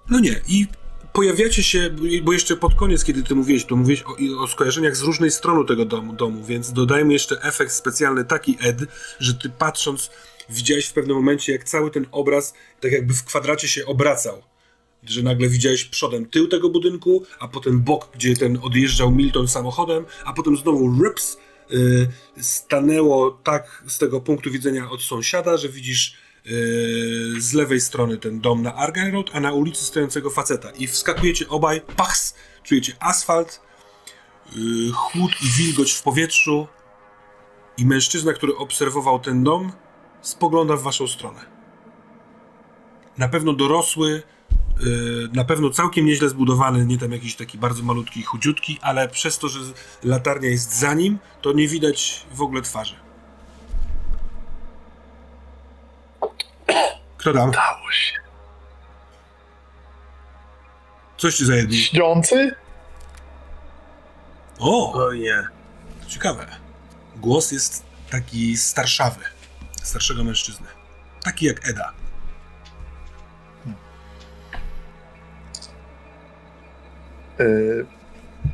No 0.09 0.19
nie, 0.19 0.41
i 0.47 0.67
pojawiacie 1.13 1.63
się, 1.63 1.89
bo 2.23 2.33
jeszcze 2.33 2.55
pod 2.57 2.75
koniec, 2.75 3.03
kiedy 3.03 3.23
ty 3.23 3.35
mówiłeś, 3.35 3.65
to 3.65 3.75
mówiłeś 3.75 4.03
o, 4.03 4.43
o 4.43 4.47
skojarzeniach 4.47 4.95
z 4.95 5.01
różnej 5.01 5.31
strony 5.31 5.65
tego 5.67 5.85
domu, 5.85 6.13
domu, 6.13 6.43
więc 6.43 6.73
dodajmy 6.73 7.13
jeszcze 7.13 7.41
efekt 7.41 7.71
specjalny 7.71 8.25
taki, 8.25 8.57
Ed, 8.61 8.77
że 9.19 9.33
ty 9.33 9.49
patrząc, 9.49 10.09
widziałeś 10.49 10.85
w 10.85 10.93
pewnym 10.93 11.15
momencie, 11.15 11.51
jak 11.51 11.63
cały 11.63 11.91
ten 11.91 12.05
obraz 12.11 12.53
tak 12.79 12.91
jakby 12.91 13.13
w 13.13 13.23
kwadracie 13.23 13.67
się 13.67 13.85
obracał. 13.85 14.43
Że 15.03 15.23
nagle 15.23 15.47
widziałeś 15.49 15.85
przodem 15.85 16.25
tył 16.25 16.47
tego 16.47 16.69
budynku, 16.69 17.23
a 17.39 17.47
potem 17.47 17.81
bok, 17.81 18.09
gdzie 18.13 18.35
ten 18.35 18.59
odjeżdżał 18.61 19.11
Milton 19.11 19.47
samochodem, 19.47 20.05
a 20.25 20.33
potem 20.33 20.57
znowu 20.57 21.03
ryps 21.03 21.33
y, 21.33 21.37
stanęło 22.41 23.31
tak 23.31 23.83
z 23.87 23.97
tego 23.97 24.21
punktu 24.21 24.51
widzenia 24.51 24.89
od 24.89 25.01
sąsiada, 25.01 25.57
że 25.57 25.69
widzisz 25.69 26.17
y, 26.47 27.41
z 27.41 27.53
lewej 27.53 27.81
strony 27.81 28.17
ten 28.17 28.39
dom 28.39 28.61
na 28.61 28.75
Argyle 28.75 29.11
Road, 29.11 29.29
a 29.33 29.39
na 29.39 29.53
ulicy 29.53 29.83
stojącego 29.83 30.29
faceta. 30.29 30.71
I 30.71 30.87
wskakujecie 30.87 31.49
obaj, 31.49 31.81
pachs, 31.81 32.35
czujecie 32.63 32.93
asfalt, 32.99 33.61
y, 34.55 34.91
chłód 34.93 35.31
i 35.41 35.47
wilgoć 35.47 35.91
w 35.93 36.03
powietrzu 36.03 36.67
i 37.77 37.85
mężczyzna, 37.85 38.33
który 38.33 38.55
obserwował 38.55 39.19
ten 39.19 39.43
dom, 39.43 39.71
spogląda 40.21 40.75
w 40.75 40.81
waszą 40.81 41.07
stronę. 41.07 41.45
Na 43.17 43.27
pewno 43.27 43.53
dorosły, 43.53 44.23
na 45.33 45.43
pewno 45.45 45.69
całkiem 45.69 46.05
nieźle 46.05 46.29
zbudowany, 46.29 46.85
nie 46.85 46.97
tam 46.97 47.11
jakiś 47.11 47.35
taki 47.35 47.57
bardzo 47.57 47.83
malutki 47.83 48.19
i 48.19 48.23
chudziutki, 48.23 48.79
ale 48.81 49.07
przez 49.09 49.37
to, 49.39 49.49
że 49.49 49.59
latarnia 50.03 50.49
jest 50.49 50.79
za 50.79 50.93
nim, 50.93 51.19
to 51.41 51.53
nie 51.53 51.67
widać 51.67 52.25
w 52.33 52.41
ogóle 52.41 52.61
twarzy. 52.61 52.95
Kto 57.17 57.33
tam? 57.33 57.51
Dało 57.51 57.91
się. 57.91 58.13
Coś 61.17 61.35
ci 61.35 61.45
za 61.45 61.55
jedni. 61.55 61.77
Śniący? 61.77 62.55
O, 64.59 64.93
O 64.93 65.13
nie. 65.13 65.43
to 66.03 66.09
ciekawe. 66.09 66.47
Głos 67.15 67.51
jest 67.51 67.83
taki 68.09 68.57
starszawy, 68.57 69.21
starszego 69.83 70.23
mężczyzny. 70.23 70.67
Taki 71.23 71.45
jak 71.45 71.69
Eda. 71.69 71.93
Yy, 77.39 77.85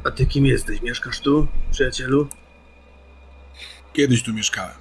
A 0.03 0.11
ty 0.11 0.26
kim 0.26 0.45
jesteś? 0.45 0.81
Mieszkasz 0.81 1.19
tu, 1.19 1.47
przyjacielu? 1.72 2.27
Kiedyś 3.93 4.23
tu 4.23 4.34
mieszkałem. 4.34 4.76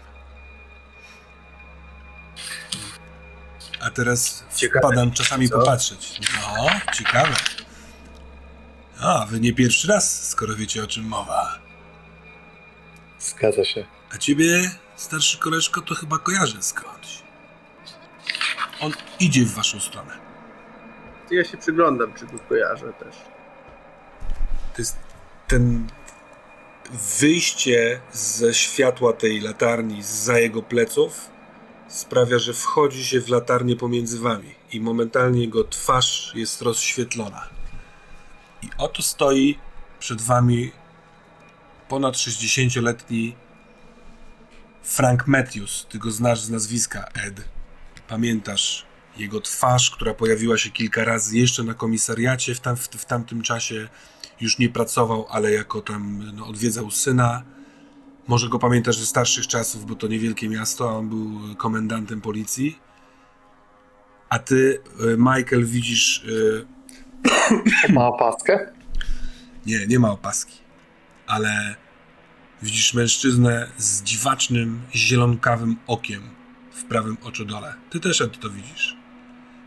A 3.80 3.90
teraz 3.90 4.44
Ciekawe. 4.56 4.86
wpadam 4.88 5.10
czasami 5.12 5.48
Co? 5.48 5.58
popatrzeć. 5.58 6.20
No, 6.56 6.66
ciekawe. 6.94 7.34
A, 9.00 9.26
wy 9.26 9.40
nie 9.40 9.52
pierwszy 9.52 9.88
raz, 9.88 10.28
skoro 10.28 10.54
wiecie 10.54 10.84
o 10.84 10.86
czym 10.86 11.04
mowa. 11.04 11.58
zgadza 13.20 13.64
się. 13.64 13.84
A 14.14 14.18
ciebie, 14.18 14.70
starszy 14.96 15.38
koleżko, 15.38 15.80
to 15.80 15.94
chyba 15.94 16.18
kojarzę 16.18 16.62
skądś. 16.62 17.22
On 18.80 18.92
idzie 19.20 19.44
w 19.44 19.52
waszą 19.54 19.80
stronę. 19.80 20.18
Ja 21.30 21.44
się 21.44 21.56
przyglądam, 21.56 22.14
czy 22.14 22.26
go 22.26 22.38
kojarzę 22.38 22.92
też. 22.92 23.14
To 24.78 24.82
jest 24.82 24.96
ten 25.48 25.86
wyjście 27.20 28.00
ze 28.12 28.54
światła 28.54 29.12
tej 29.12 29.40
latarni 29.40 30.02
za 30.02 30.38
jego 30.38 30.62
pleców 30.62 31.30
sprawia, 31.88 32.38
że 32.38 32.52
wchodzi 32.52 33.04
się 33.04 33.20
w 33.20 33.28
latarnię 33.28 33.76
pomiędzy 33.76 34.18
wami 34.18 34.54
i 34.72 34.80
momentalnie 34.80 35.40
jego 35.40 35.64
twarz 35.64 36.32
jest 36.34 36.62
rozświetlona. 36.62 37.48
I 38.62 38.68
oto 38.78 39.02
stoi 39.02 39.58
przed 39.98 40.22
wami 40.22 40.72
ponad 41.88 42.14
60-letni 42.14 43.34
Frank 44.82 45.26
Matthews. 45.26 45.86
Ty 45.88 45.98
go 45.98 46.10
znasz 46.10 46.40
z 46.40 46.50
nazwiska 46.50 47.04
Ed. 47.26 47.48
Pamiętasz 48.08 48.86
jego 49.16 49.40
twarz, 49.40 49.90
która 49.90 50.14
pojawiła 50.14 50.58
się 50.58 50.70
kilka 50.70 51.04
razy 51.04 51.38
jeszcze 51.38 51.62
na 51.62 51.74
komisariacie 51.74 52.54
w, 52.54 52.60
tam, 52.60 52.76
w, 52.76 52.88
w 52.88 53.04
tamtym 53.04 53.42
czasie. 53.42 53.88
Już 54.40 54.58
nie 54.58 54.68
pracował, 54.68 55.26
ale 55.30 55.52
jako 55.52 55.80
tam 55.80 56.32
no, 56.36 56.46
odwiedzał 56.46 56.90
syna. 56.90 57.42
Może 58.28 58.48
go 58.48 58.58
pamiętasz 58.58 58.98
ze 58.98 59.06
starszych 59.06 59.46
czasów, 59.46 59.86
bo 59.86 59.94
to 59.94 60.06
niewielkie 60.06 60.48
miasto, 60.48 60.90
a 60.90 60.92
on 60.92 61.08
był 61.08 61.54
komendantem 61.56 62.20
policji. 62.20 62.78
A 64.28 64.38
ty, 64.38 64.80
y, 65.00 65.16
Michael, 65.18 65.64
widzisz. 65.64 66.24
y, 66.24 66.66
Ma 67.92 68.06
opaskę? 68.06 68.72
Nie, 69.66 69.86
nie 69.86 69.98
ma 69.98 70.10
opaski. 70.10 70.58
Ale 71.26 71.76
widzisz 72.62 72.94
mężczyznę 72.94 73.68
z 73.78 74.02
dziwacznym, 74.02 74.80
zielonkawym 74.94 75.76
okiem 75.86 76.22
w 76.72 76.84
prawym 76.84 77.16
oczodole. 77.22 77.74
Ty 77.90 78.00
też 78.00 78.20
Ed, 78.20 78.40
to 78.40 78.50
widzisz. 78.50 78.96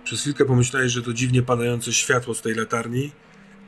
Przez 0.03 0.21
chwilkę 0.21 0.45
pomyślałeś, 0.45 0.91
że 0.91 1.01
to 1.01 1.13
dziwnie 1.13 1.41
padające 1.41 1.93
światło 1.93 2.33
z 2.33 2.41
tej 2.41 2.55
latarni, 2.55 3.11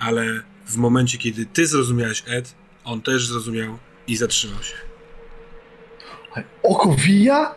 ale 0.04 0.44
w 0.66 0.78
momencie, 0.78 1.18
kiedy 1.18 1.46
ty 1.46 1.68
zrozumiałeś 1.68 2.24
Ed, 2.28 2.56
on 2.84 3.02
też 3.02 3.28
zrozumiał 3.28 3.80
i 4.08 4.18
zatrzymał 4.18 4.64
się. 4.64 4.76
Oko 6.64 6.96
wija? 6.96 7.56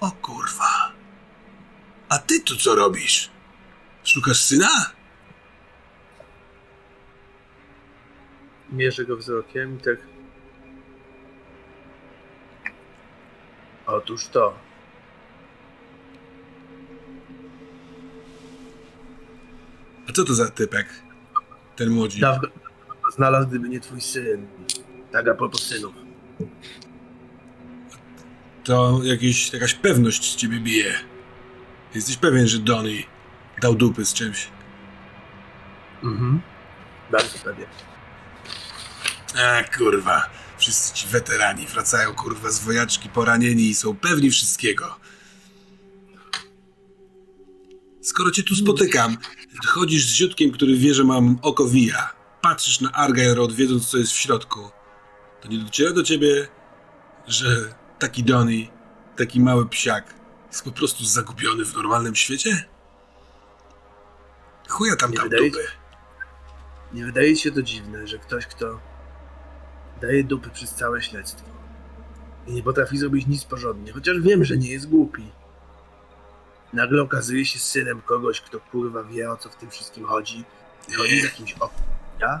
O 0.00 0.10
kurwa. 0.10 0.92
A 2.08 2.18
ty 2.18 2.40
tu 2.40 2.56
co 2.56 2.74
robisz? 2.74 3.30
Szukasz 4.04 4.40
syna? 4.40 4.68
Mierzę 8.72 9.04
go 9.04 9.16
wzrokiem 9.16 9.78
i 9.78 9.82
tak... 9.82 9.98
Otóż 13.86 14.26
to. 14.26 14.58
A 20.08 20.12
co 20.12 20.24
to 20.24 20.34
za 20.34 20.50
typek? 20.50 21.05
Ten 21.76 21.90
młodzi. 21.90 22.20
Dawno 22.20 22.48
go 23.02 23.10
znalazł, 23.10 23.48
gdyby 23.48 23.68
nie 23.68 23.80
twój 23.80 24.00
syn. 24.00 24.46
Tak 25.12 25.28
a 25.28 25.34
propos 25.34 25.62
synów. 25.62 25.94
To 28.64 29.00
jakieś, 29.04 29.52
jakaś 29.52 29.74
pewność 29.74 30.32
z 30.32 30.36
ciebie 30.36 30.60
bije. 30.60 30.94
Jesteś 31.94 32.16
pewien, 32.16 32.48
że 32.48 32.58
Donny 32.58 33.02
dał 33.62 33.74
dupy 33.74 34.04
z 34.04 34.14
czymś. 34.14 34.48
Mhm. 36.04 36.40
Bardzo 37.10 37.38
pewnie. 37.44 37.66
A 39.42 39.76
kurwa, 39.78 40.30
wszyscy 40.58 40.94
ci 40.94 41.08
weterani 41.08 41.66
wracają 41.66 42.14
kurwa 42.14 42.50
z 42.50 42.58
wojaczki 42.64 43.08
poranieni 43.08 43.68
i 43.68 43.74
są 43.74 43.96
pewni 43.96 44.30
wszystkiego. 44.30 44.96
Skoro 48.02 48.30
cię 48.30 48.42
tu 48.42 48.54
spotykam, 48.54 49.16
chodzisz 49.66 50.06
z 50.06 50.14
ziutkiem, 50.14 50.50
który 50.50 50.76
wie, 50.76 50.94
że 50.94 51.04
mam 51.04 51.38
oko 51.42 51.68
wija, 51.68 52.12
patrzysz 52.42 52.80
na 52.80 52.92
Argyle 52.92 53.34
Road, 53.34 53.52
wiedząc 53.52 53.86
co 53.88 53.98
jest 53.98 54.12
w 54.12 54.16
środku, 54.16 54.70
to 55.40 55.48
nie 55.48 55.58
dociera 55.58 55.92
do 55.92 56.02
ciebie, 56.02 56.48
że 57.26 57.74
taki 57.98 58.24
Donny, 58.24 58.68
taki 59.16 59.40
mały 59.40 59.68
psiak 59.68 60.14
jest 60.48 60.64
po 60.64 60.72
prostu 60.72 61.04
zagubiony 61.04 61.64
w 61.64 61.74
normalnym 61.74 62.14
świecie? 62.14 62.64
Chuja 64.68 64.96
tam 64.96 65.10
Nie 65.10 65.16
tam 65.16 65.28
wydaje- 65.28 65.50
dupy. 65.50 65.62
Nie 66.92 67.04
wydaje 67.04 67.36
się 67.36 67.52
to 67.52 67.62
dziwne, 67.62 68.06
że 68.06 68.18
ktoś, 68.18 68.46
kto 68.46 68.80
daje 70.00 70.24
dupy 70.24 70.50
przez 70.50 70.70
całe 70.74 71.02
śledztwo 71.02 71.46
i 72.46 72.52
nie 72.52 72.62
potrafi 72.62 72.98
zrobić 72.98 73.26
nic 73.26 73.44
porządnie, 73.44 73.92
chociaż 73.92 74.20
wiem, 74.20 74.44
że 74.44 74.56
nie 74.56 74.70
jest 74.70 74.88
głupi. 74.88 75.30
Nagle 76.76 77.02
okazuje 77.02 77.46
się 77.46 77.58
synem 77.58 78.00
kogoś, 78.02 78.40
kto 78.40 78.60
kurwa 78.60 79.04
wie 79.04 79.30
o 79.30 79.36
co 79.36 79.48
w 79.48 79.56
tym 79.56 79.70
wszystkim 79.70 80.04
chodzi 80.04 80.44
i 80.88 80.92
chodzi 80.92 81.20
z 81.20 81.24
jakimś 81.24 81.52
okiem. 81.52 81.84
Ja? 82.20 82.40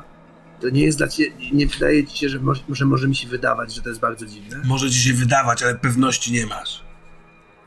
To 0.60 0.68
nie 0.68 0.84
jest 0.84 0.98
dla 0.98 1.08
ciebie, 1.08 1.50
nie 1.52 1.66
wydaje 1.66 2.06
ci 2.06 2.18
się, 2.18 2.28
że 2.28 2.38
może, 2.38 2.62
że 2.68 2.84
może 2.84 3.08
mi 3.08 3.16
się 3.16 3.28
wydawać, 3.28 3.74
że 3.74 3.82
to 3.82 3.88
jest 3.88 4.00
bardzo 4.00 4.26
dziwne? 4.26 4.62
Może 4.64 4.90
ci 4.90 4.98
się 4.98 5.12
wydawać, 5.12 5.62
ale 5.62 5.74
pewności 5.74 6.32
nie 6.32 6.46
masz. 6.46 6.84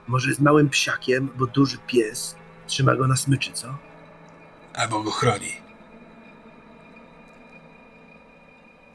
Może 0.08 0.30
jest 0.30 0.42
małym 0.42 0.70
psiakiem, 0.70 1.30
bo 1.36 1.48
duży 1.48 1.78
pies 1.88 2.36
trzyma 2.68 2.96
go 2.96 3.08
na 3.08 3.16
smyczy, 3.16 3.52
co? 3.54 3.78
Albo 4.74 5.04
go 5.04 5.12
chroni. 5.12 5.52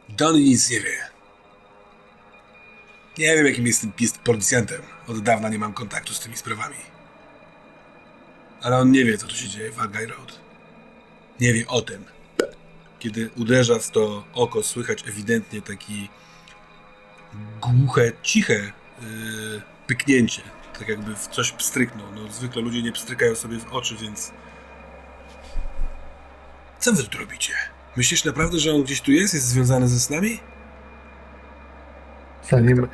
Don 0.08 0.36
nic 0.36 0.70
nie 0.70 0.80
wie. 0.80 0.98
Nie 3.18 3.36
wiem, 3.36 3.46
jakim 3.46 3.66
jest, 3.66 3.86
jest 4.00 4.18
policjantem. 4.18 4.82
Od 5.08 5.20
dawna 5.20 5.48
nie 5.48 5.58
mam 5.58 5.72
kontaktu 5.72 6.14
z 6.14 6.20
tymi 6.20 6.36
sprawami. 6.36 6.93
Ale 8.64 8.78
on 8.78 8.90
nie 8.90 9.04
wie, 9.04 9.18
co 9.18 9.26
tu 9.26 9.34
się 9.34 9.48
dzieje 9.48 9.72
w 9.72 9.78
Argyle 9.78 10.06
Road. 10.06 10.40
Nie 11.40 11.52
wie 11.52 11.66
o 11.66 11.82
tym. 11.82 12.04
Kiedy 12.98 13.30
uderza 13.36 13.78
w 13.78 13.90
to 13.90 14.24
oko, 14.34 14.62
słychać 14.62 15.04
ewidentnie 15.08 15.62
taki 15.62 16.08
głuche, 17.60 18.12
ciche 18.22 18.54
yy, 18.54 18.72
pyknięcie. 19.86 20.42
Tak 20.78 20.88
jakby 20.88 21.16
w 21.16 21.28
coś 21.28 21.52
pstryknął. 21.52 22.06
No, 22.14 22.32
zwykle 22.32 22.62
ludzie 22.62 22.82
nie 22.82 22.92
pstrykają 22.92 23.34
sobie 23.34 23.58
w 23.58 23.72
oczy, 23.72 23.96
więc 23.96 24.32
co 26.78 26.92
wy 26.92 27.04
tu 27.04 27.18
robicie? 27.18 27.52
Myślisz 27.96 28.24
naprawdę, 28.24 28.58
że 28.58 28.74
on 28.74 28.82
gdzieś 28.82 29.00
tu 29.00 29.12
jest? 29.12 29.34
Jest 29.34 29.46
związany 29.46 29.88
ze 29.88 30.00
snami? 30.00 30.40
Zanim, 32.50 32.88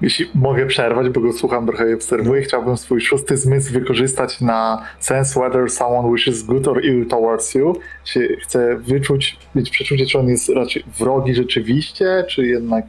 jeśli 0.00 0.26
mogę 0.34 0.66
przerwać, 0.66 1.08
bo 1.08 1.20
go 1.20 1.32
słucham 1.32 1.66
trochę 1.66 1.90
i 1.90 1.94
obserwuję, 1.94 2.42
chciałbym 2.42 2.76
swój 2.76 3.00
szósty 3.00 3.36
zmysł 3.36 3.72
wykorzystać 3.72 4.40
na 4.40 4.86
sense 5.00 5.40
whether 5.40 5.70
someone 5.70 6.12
wishes 6.16 6.42
good 6.42 6.68
or 6.68 6.84
ill 6.84 7.06
towards 7.06 7.54
you. 7.54 7.76
Czy 8.04 8.36
chcę 8.42 8.76
wyczuć, 8.76 9.36
mieć 9.54 9.70
przeczucie, 9.70 10.06
czy 10.06 10.18
on 10.18 10.28
jest 10.28 10.48
raczej 10.48 10.84
wrogi 10.98 11.34
rzeczywiście, 11.34 12.24
czy 12.28 12.46
jednak... 12.46 12.84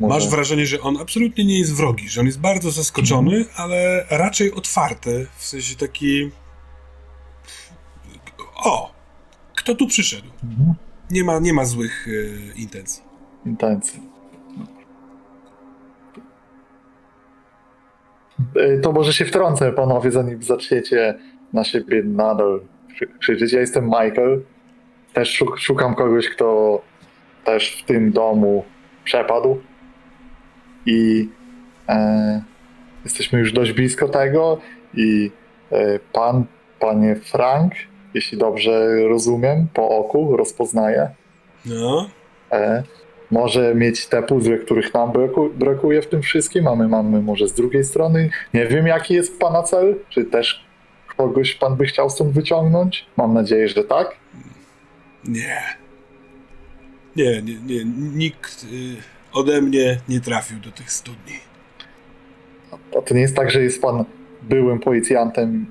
może- 0.00 0.14
Masz 0.14 0.28
wrażenie, 0.28 0.66
że 0.66 0.80
on 0.80 0.96
absolutnie 1.00 1.44
nie 1.44 1.58
jest 1.58 1.76
wrogi, 1.76 2.08
że 2.08 2.20
on 2.20 2.26
jest 2.26 2.40
bardzo 2.40 2.70
zaskoczony, 2.70 3.44
ale 3.56 4.06
raczej 4.10 4.52
otwarty, 4.52 5.26
w 5.36 5.44
sensie 5.44 5.76
taki... 5.76 6.30
O! 8.64 8.92
Kto 9.56 9.74
tu 9.74 9.86
przyszedł? 9.86 10.28
Mhm. 10.44 10.74
Nie 11.10 11.24
ma, 11.24 11.38
nie 11.38 11.52
ma 11.52 11.64
złych 11.64 12.06
e, 12.08 12.58
intencji. 12.60 13.02
intencji. 13.46 14.09
To 18.82 18.92
może 18.92 19.12
się 19.12 19.24
wtrącę, 19.24 19.72
panowie, 19.72 20.10
zanim 20.10 20.42
zaczniecie 20.42 21.14
na 21.52 21.64
siebie 21.64 22.02
nadal 22.04 22.60
krzy- 22.94 23.18
krzyczeć. 23.18 23.52
Ja 23.52 23.60
jestem 23.60 23.84
Michael. 23.84 24.40
Też 25.12 25.40
szuk- 25.42 25.56
szukam 25.58 25.94
kogoś, 25.94 26.28
kto 26.28 26.80
też 27.44 27.82
w 27.82 27.84
tym 27.86 28.12
domu 28.12 28.64
przepadł. 29.04 29.60
I 30.86 31.28
e, 31.88 32.42
jesteśmy 33.04 33.38
już 33.38 33.52
dość 33.52 33.72
blisko 33.72 34.08
tego. 34.08 34.58
I 34.94 35.30
e, 35.72 35.98
pan, 36.12 36.44
panie 36.80 37.16
Frank, 37.16 37.72
jeśli 38.14 38.38
dobrze 38.38 38.88
rozumiem, 39.08 39.66
po 39.74 39.88
oku 39.88 40.36
rozpoznaję 40.36 41.10
No, 41.66 42.08
e, 42.52 42.82
może 43.30 43.74
mieć 43.74 44.06
te 44.06 44.22
puzzle, 44.22 44.58
których 44.58 44.94
nam 44.94 45.12
braku, 45.12 45.50
brakuje 45.54 46.02
w 46.02 46.06
tym 46.06 46.22
wszystkim, 46.22 46.68
a 46.68 46.76
my 46.76 46.88
mamy 46.88 47.22
może 47.22 47.48
z 47.48 47.52
drugiej 47.52 47.84
strony. 47.84 48.30
Nie 48.54 48.66
wiem, 48.66 48.86
jaki 48.86 49.14
jest 49.14 49.40
pana 49.40 49.62
cel, 49.62 49.96
czy 50.08 50.24
też 50.24 50.64
kogoś 51.16 51.54
pan 51.54 51.76
by 51.76 51.84
chciał 51.84 52.10
stąd 52.10 52.32
wyciągnąć? 52.32 53.06
Mam 53.16 53.34
nadzieję, 53.34 53.68
że 53.68 53.84
tak. 53.84 54.16
nie. 55.24 55.60
Nie, 57.16 57.42
nie, 57.42 57.54
nie. 57.66 57.84
Nikt 58.14 58.64
y, 58.64 58.96
ode 59.32 59.62
mnie 59.62 60.00
nie 60.08 60.20
trafił 60.20 60.58
do 60.58 60.70
tych 60.70 60.92
studni. 60.92 61.34
A 62.98 63.02
to 63.02 63.14
nie 63.14 63.20
jest 63.20 63.36
tak, 63.36 63.50
że 63.50 63.62
jest 63.62 63.82
pan 63.82 64.04
byłym 64.42 64.78
policjantem 64.78 65.66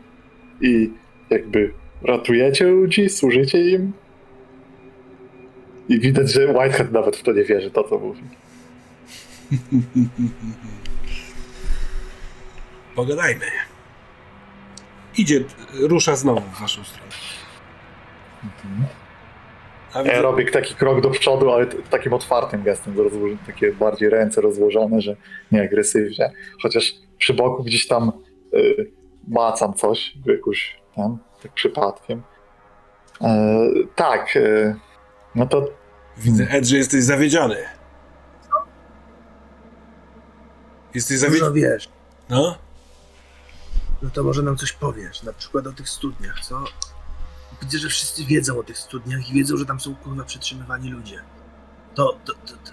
i 0.61 0.91
jakby 1.29 1.73
ratujecie 2.01 2.65
ludzi, 2.65 3.09
służycie 3.09 3.69
im? 3.69 3.93
I 5.89 5.99
widać, 5.99 6.31
że 6.31 6.47
Whitehead 6.47 6.91
nawet 6.91 7.17
w 7.17 7.23
to 7.23 7.31
nie 7.31 7.43
wierzy, 7.43 7.71
to 7.71 7.83
co 7.83 7.99
mówi. 7.99 8.23
Pogadajmy. 12.95 13.45
Idzie, 15.17 15.43
rusza 15.73 16.15
znowu 16.15 16.41
w 16.41 16.61
waszą 16.61 16.83
stronę. 16.83 17.11
A 19.93 19.97
Ja 19.97 20.03
widzę, 20.03 20.21
robię 20.21 20.51
taki 20.51 20.75
krok 20.75 21.01
do 21.01 21.09
przodu, 21.09 21.51
ale 21.51 21.65
takim 21.65 22.13
otwartym 22.13 22.63
gestem, 22.63 22.95
takie 23.47 23.73
bardziej 23.73 24.09
ręce 24.09 24.41
rozłożone, 24.41 25.01
że 25.01 25.15
nie 25.51 25.63
agresywnie. 25.63 26.31
Chociaż 26.61 26.93
przy 27.17 27.33
boku 27.33 27.63
gdzieś 27.63 27.87
tam 27.87 28.11
y, 28.53 28.91
macam 29.27 29.73
coś, 29.73 30.13
jakoś 30.25 30.79
tam, 30.95 31.17
tak 31.43 31.53
przypadkiem. 31.53 32.21
E, 33.21 33.69
tak, 33.95 34.35
y, 34.35 34.75
no 35.35 35.45
to 35.45 35.65
widzę 36.17 36.49
Ed, 36.49 36.65
że 36.65 36.77
jesteś 36.77 37.03
zawiedziony. 37.03 37.57
Jesteś 40.93 41.19
Dużo 41.19 41.27
zawiedziony. 41.29 41.55
wiesz. 41.55 41.89
No? 42.29 42.57
No 44.01 44.09
to 44.09 44.23
może 44.23 44.41
nam 44.43 44.57
coś 44.57 44.73
powiesz, 44.73 45.23
na 45.23 45.33
przykład 45.33 45.67
o 45.67 45.71
tych 45.73 45.89
studniach, 45.89 46.39
co? 46.39 46.63
Widzę, 47.61 47.77
że 47.77 47.89
wszyscy 47.89 48.25
wiedzą 48.25 48.59
o 48.59 48.63
tych 48.63 48.77
studniach 48.77 49.29
i 49.29 49.33
wiedzą, 49.33 49.57
że 49.57 49.65
tam 49.65 49.79
są 49.79 49.95
kurwa 49.95 50.23
przetrzymywani 50.23 50.89
ludzie. 50.89 51.23
To, 51.95 52.19
to, 52.25 52.33
to, 52.33 52.53
to. 52.53 52.71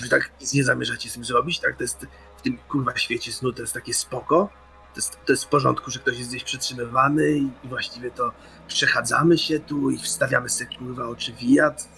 Wy 0.00 0.08
tak 0.08 0.30
nic 0.40 0.54
nie 0.54 0.64
zamierzacie 0.64 1.10
z 1.10 1.12
tym 1.12 1.24
zrobić, 1.24 1.60
tak? 1.60 1.76
To 1.76 1.84
jest 1.84 2.06
w 2.36 2.42
tym 2.42 2.58
kurwa 2.68 2.96
świecie 2.96 3.32
snu, 3.32 3.52
to 3.52 3.62
jest 3.62 3.74
takie 3.74 3.94
spoko. 3.94 4.48
To 4.96 5.00
jest, 5.00 5.18
to 5.26 5.32
jest 5.32 5.44
w 5.44 5.48
porządku, 5.48 5.90
że 5.90 5.98
ktoś 5.98 6.18
jest 6.18 6.30
gdzieś 6.30 6.44
przetrzymywany 6.44 7.30
i, 7.32 7.42
i 7.64 7.68
właściwie 7.68 8.10
to 8.10 8.32
przechadzamy 8.68 9.38
się 9.38 9.60
tu 9.60 9.90
i 9.90 9.98
wstawiamy 9.98 10.48
sobie 10.48 10.76
kurwa 10.76 11.08
oczy 11.08 11.32
wijat. 11.32 11.88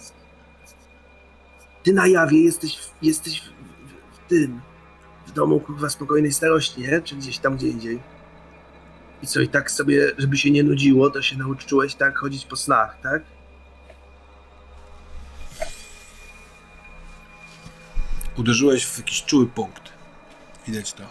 Ty 1.83 1.93
na 1.93 2.07
jawie 2.07 2.43
jesteś, 2.43 2.77
w- 2.77 3.03
jesteś 3.03 3.41
w, 3.41 3.43
w, 3.45 4.15
w 4.15 4.29
tym, 4.29 4.61
w 5.27 5.31
domu 5.31 5.59
kurwa 5.59 5.89
spokojnej 5.89 6.31
starości, 6.31 6.81
nie? 6.81 7.01
Czy 7.01 7.15
gdzieś 7.15 7.37
tam 7.37 7.57
gdzie 7.57 7.67
indziej. 7.67 7.99
I 9.23 9.27
co, 9.27 9.41
i 9.41 9.47
tak 9.47 9.71
sobie, 9.71 10.11
żeby 10.17 10.37
się 10.37 10.51
nie 10.51 10.63
nudziło, 10.63 11.09
to 11.09 11.21
się 11.21 11.37
nauczyłeś 11.37 11.95
tak 11.95 12.17
chodzić 12.17 12.45
po 12.45 12.55
snach, 12.55 12.97
tak? 13.03 13.21
Uderzyłeś 18.37 18.85
w 18.85 18.97
jakiś 18.97 19.23
czuły 19.23 19.47
punkt. 19.47 19.83
Widać 20.67 20.93
to 20.93 21.03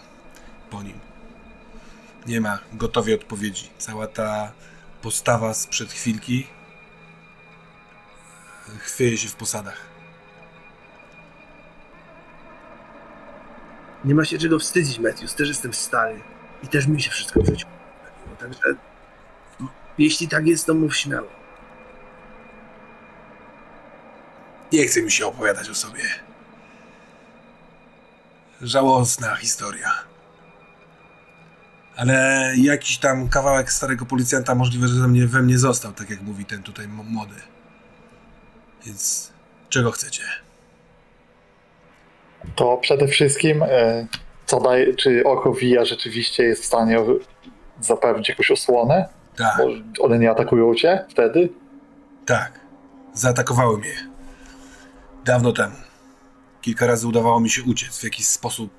po 0.69 0.83
nim. 0.83 0.99
Nie 2.27 2.41
ma 2.41 2.59
gotowej 2.73 3.13
odpowiedzi. 3.13 3.69
Cała 3.77 4.07
ta 4.07 4.51
postawa 5.01 5.53
sprzed 5.53 5.91
chwilki 5.91 6.47
chwieje 8.79 9.17
się 9.17 9.27
w 9.27 9.35
posadach. 9.35 9.77
Nie 14.05 14.15
ma 14.15 14.25
się 14.25 14.37
czego 14.37 14.59
wstydzić, 14.59 14.99
Matthews, 14.99 15.35
też 15.35 15.47
jestem 15.47 15.73
stary. 15.73 16.21
I 16.63 16.67
też 16.67 16.87
mi 16.87 17.01
się 17.01 17.11
wszystko 17.11 17.41
w 17.41 17.45
życiu 17.45 17.67
Także 18.39 18.59
m, 19.59 19.67
jeśli 19.97 20.27
tak 20.27 20.47
jest, 20.47 20.65
to 20.65 20.73
mów 20.73 20.97
śmiało. 20.97 21.27
Nie 24.71 24.87
chce 24.87 25.01
mi 25.01 25.11
się 25.11 25.25
opowiadać 25.25 25.69
o 25.69 25.75
sobie. 25.75 26.03
Żałosna 28.61 29.35
historia. 29.35 30.08
Ale 31.99 32.53
jakiś 32.57 32.97
tam 32.97 33.29
kawałek 33.29 33.71
starego 33.71 34.05
policjanta 34.05 34.55
możliwe, 34.55 34.87
że 34.87 35.01
we 35.01 35.07
mnie, 35.07 35.27
we 35.27 35.41
mnie 35.41 35.57
został, 35.57 35.91
tak 35.91 36.09
jak 36.09 36.21
mówi 36.21 36.45
ten 36.45 36.63
tutaj 36.63 36.87
młody. 36.87 37.35
Więc 38.85 39.31
czego 39.69 39.91
chcecie? 39.91 40.23
To 42.55 42.77
przede 42.77 43.07
wszystkim, 43.07 43.63
e, 43.63 44.07
co 44.45 44.59
daje, 44.59 44.95
czy 44.95 45.23
oko 45.25 45.53
Wija 45.53 45.85
rzeczywiście 45.85 46.43
jest 46.43 46.61
w 46.63 46.65
stanie 46.65 46.99
zapewnić 47.81 48.29
jakąś 48.29 48.51
osłonę? 48.51 49.09
Tak, 49.35 49.57
Bo 49.57 50.03
one 50.05 50.19
nie 50.19 50.31
atakują 50.31 50.75
cię 50.75 51.05
wtedy? 51.09 51.49
tak. 52.25 52.59
Zaatakowały 53.13 53.77
mnie. 53.77 54.09
Dawno 55.25 55.51
temu. 55.51 55.75
Kilka 56.61 56.87
razy 56.87 57.07
udawało 57.07 57.39
mi 57.39 57.49
się 57.49 57.63
uciec. 57.63 57.99
W 57.99 58.03
jakiś 58.03 58.25
sposób 58.27 58.71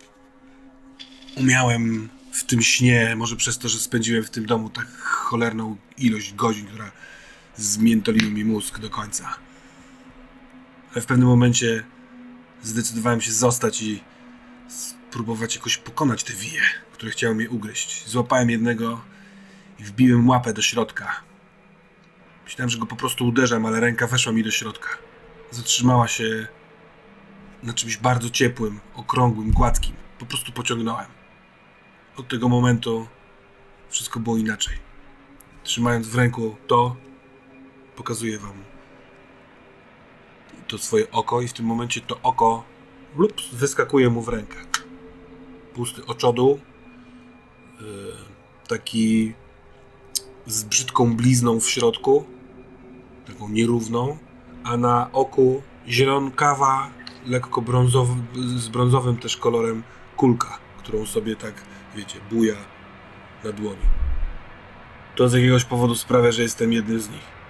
umiałem 1.36 2.08
w 2.32 2.44
tym 2.44 2.62
śnie, 2.62 3.14
może 3.16 3.36
przez 3.36 3.58
to, 3.58 3.68
że 3.68 3.78
spędziłem 3.78 4.24
w 4.24 4.30
tym 4.30 4.46
domu 4.46 4.70
tak 4.70 4.98
cholerną 5.00 5.76
ilość 5.98 6.34
godzin, 6.34 6.66
która 6.66 6.92
zmiętoliła 7.56 8.30
mi 8.30 8.44
mózg 8.44 8.78
do 8.78 8.90
końca. 8.90 9.34
Ale 10.92 11.02
w 11.02 11.06
pewnym 11.06 11.28
momencie 11.28 11.84
zdecydowałem 12.62 13.20
się 13.20 13.32
zostać 13.32 13.82
i 13.82 14.02
spróbować 14.68 15.56
jakoś 15.56 15.76
pokonać 15.76 16.24
te 16.24 16.32
wije, 16.32 16.62
które 16.92 17.12
chciały 17.12 17.34
mnie 17.34 17.50
ugryźć. 17.50 18.08
Złapałem 18.08 18.50
jednego 18.50 19.00
i 19.78 19.84
wbiłem 19.84 20.28
łapę 20.28 20.52
do 20.52 20.62
środka. 20.62 21.20
Myślałem, 22.44 22.70
że 22.70 22.78
go 22.78 22.86
po 22.86 22.96
prostu 22.96 23.26
uderzam, 23.26 23.66
ale 23.66 23.80
ręka 23.80 24.06
weszła 24.06 24.32
mi 24.32 24.44
do 24.44 24.50
środka. 24.50 24.88
Zatrzymała 25.50 26.08
się 26.08 26.46
na 27.62 27.72
czymś 27.72 27.96
bardzo 27.96 28.30
ciepłym, 28.30 28.80
okrągłym, 28.94 29.50
gładkim. 29.50 29.96
Po 30.18 30.26
prostu 30.26 30.52
pociągnąłem. 30.52 31.19
Od 32.16 32.28
tego 32.28 32.48
momentu 32.48 33.06
wszystko 33.88 34.20
było 34.20 34.36
inaczej. 34.36 34.76
Trzymając 35.62 36.08
w 36.08 36.14
ręku 36.14 36.56
to, 36.66 36.96
pokazuję 37.96 38.38
wam 38.38 38.70
to 40.70 40.78
swoje 40.78 41.10
oko 41.10 41.40
i 41.40 41.48
w 41.48 41.52
tym 41.52 41.66
momencie 41.66 42.00
to 42.00 42.20
oko 42.22 42.64
blups, 43.16 43.54
wyskakuje 43.54 44.10
mu 44.10 44.22
w 44.22 44.28
rękę. 44.28 44.56
Pusty 45.74 46.06
oczodół, 46.06 46.60
yy, 47.80 47.86
taki 48.68 49.34
z 50.46 50.64
brzydką 50.64 51.16
blizną 51.16 51.60
w 51.60 51.70
środku, 51.70 52.24
taką 53.26 53.48
nierówną, 53.48 54.18
a 54.64 54.76
na 54.76 55.12
oku 55.12 55.62
zielonkawa, 55.88 56.90
lekko 57.26 57.62
brązowy, 57.62 58.14
z 58.56 58.68
brązowym 58.68 59.16
też 59.16 59.36
kolorem 59.36 59.82
kulka, 60.16 60.58
którą 60.78 61.06
sobie 61.06 61.36
tak, 61.36 61.54
wiecie, 61.96 62.18
buja 62.30 62.54
na 63.44 63.52
dłoni. 63.52 63.86
To 65.16 65.28
z 65.28 65.32
jakiegoś 65.32 65.64
powodu 65.64 65.94
sprawia, 65.94 66.32
że 66.32 66.42
jestem 66.42 66.72
jednym 66.72 67.00
z 67.00 67.10
nich. 67.10 67.40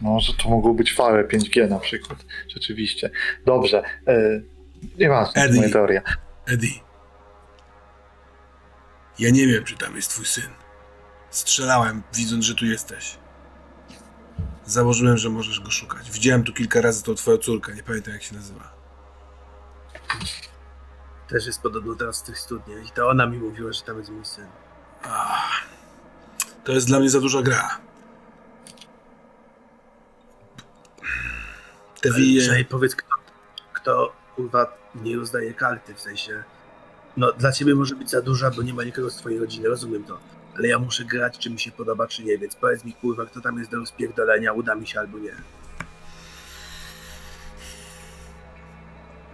No, 0.00 0.20
że 0.20 0.32
to 0.34 0.48
mogło 0.48 0.74
być 0.74 0.94
fałe 0.94 1.24
5G 1.24 1.68
na 1.70 1.78
przykład. 1.78 2.24
Rzeczywiście. 2.48 3.10
Dobrze. 3.46 3.82
E, 4.06 4.40
nieważne, 4.98 5.42
Eddie. 5.42 5.56
moja 5.60 5.72
teoria. 5.72 6.02
Eddie. 6.46 6.70
Ja 9.18 9.30
nie 9.30 9.46
wiem, 9.46 9.64
czy 9.64 9.76
tam 9.76 9.96
jest 9.96 10.10
twój 10.10 10.24
syn. 10.24 10.50
Strzelałem, 11.30 12.02
widząc, 12.14 12.44
że 12.44 12.54
tu 12.54 12.66
jesteś. 12.66 13.18
Założyłem, 14.64 15.18
że 15.18 15.30
możesz 15.30 15.60
go 15.60 15.70
szukać. 15.70 16.10
Widziałem 16.10 16.44
tu 16.44 16.52
kilka 16.52 16.80
razy 16.80 17.02
tą 17.02 17.14
twoją 17.14 17.36
córkę, 17.36 17.74
nie 17.74 17.82
pamiętam 17.82 18.14
jak 18.14 18.22
się 18.22 18.34
nazywa. 18.34 18.77
Też 21.28 21.46
jest 21.46 21.62
podobno 21.62 21.94
teraz 21.94 22.22
w 22.22 22.26
tych 22.26 22.38
studniach 22.38 22.86
i 22.86 22.90
to 22.90 23.08
ona 23.08 23.26
mi 23.26 23.38
mówiła, 23.38 23.72
że 23.72 23.82
tam 23.82 23.98
jest 23.98 24.10
mój 24.10 24.24
syn. 24.24 24.46
Ach, 25.02 25.62
to 26.64 26.72
jest 26.72 26.86
dla 26.86 27.00
mnie 27.00 27.10
za 27.10 27.20
duża 27.20 27.42
gra. 27.42 27.78
Te 32.00 32.12
wije... 32.12 32.64
Powiedz, 32.64 32.96
kto, 32.96 33.14
kto 33.72 34.12
kurwa 34.36 34.76
nie 34.94 35.16
rozdaje 35.16 35.54
karty, 35.54 35.94
w 35.94 36.00
sensie. 36.00 36.44
No, 37.16 37.32
dla 37.32 37.52
ciebie 37.52 37.74
może 37.74 37.94
być 37.94 38.10
za 38.10 38.22
duża, 38.22 38.50
bo 38.50 38.62
nie 38.62 38.74
ma 38.74 38.84
nikogo 38.84 39.10
z 39.10 39.16
twojej 39.16 39.38
rodziny, 39.38 39.68
rozumiem 39.68 40.04
to. 40.04 40.18
Ale 40.56 40.68
ja 40.68 40.78
muszę 40.78 41.04
grać, 41.04 41.38
czy 41.38 41.50
mi 41.50 41.60
się 41.60 41.70
podoba, 41.70 42.06
czy 42.06 42.24
nie, 42.24 42.38
więc 42.38 42.56
powiedz 42.56 42.84
mi, 42.84 42.92
kurwa, 42.92 43.26
kto 43.26 43.40
tam 43.40 43.58
jest 43.58 43.70
do 43.70 43.76
rozpierdolenia, 43.76 44.52
uda 44.52 44.74
mi 44.74 44.86
się 44.86 45.00
albo 45.00 45.18
nie. 45.18 45.34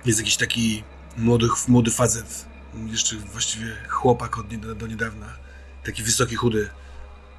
Jest 0.05 0.19
jakiś 0.19 0.37
taki 0.37 0.85
młody, 1.17 1.47
młody 1.69 1.91
facet, 1.91 2.47
jeszcze 2.87 3.17
właściwie 3.17 3.77
chłopak 3.89 4.39
od 4.39 4.53
nie, 4.53 4.59
do 4.59 4.87
niedawna. 4.87 5.27
Taki 5.85 6.03
wysoki, 6.03 6.37
chudy, 6.37 6.71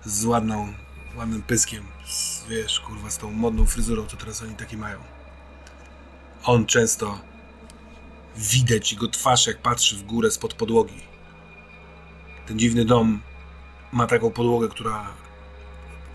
z 0.06 0.26
ładną, 0.26 0.74
ładnym 1.16 1.42
pyskiem, 1.42 1.84
z, 2.06 2.44
wiesz, 2.50 2.80
kurwa, 2.80 3.10
z 3.10 3.18
tą 3.18 3.32
modną 3.32 3.66
fryzurą, 3.66 4.06
co 4.06 4.18
teraz 4.18 4.42
oni 4.42 4.56
taki 4.56 4.77
mają. 4.77 5.00
On 6.44 6.66
często 6.66 7.19
widać 8.38 8.92
jego 8.92 9.08
twarz, 9.08 9.48
jak 9.48 9.61
patrzy 9.61 9.95
w 9.95 10.03
górę 10.03 10.32
spod 10.32 10.53
podłogi. 10.53 11.02
Ten 12.48 12.60
dziwny 12.60 12.85
dom 12.85 13.22
ma 13.92 14.08
taką 14.08 14.32
podłogę, 14.32 14.68
która 14.68 15.14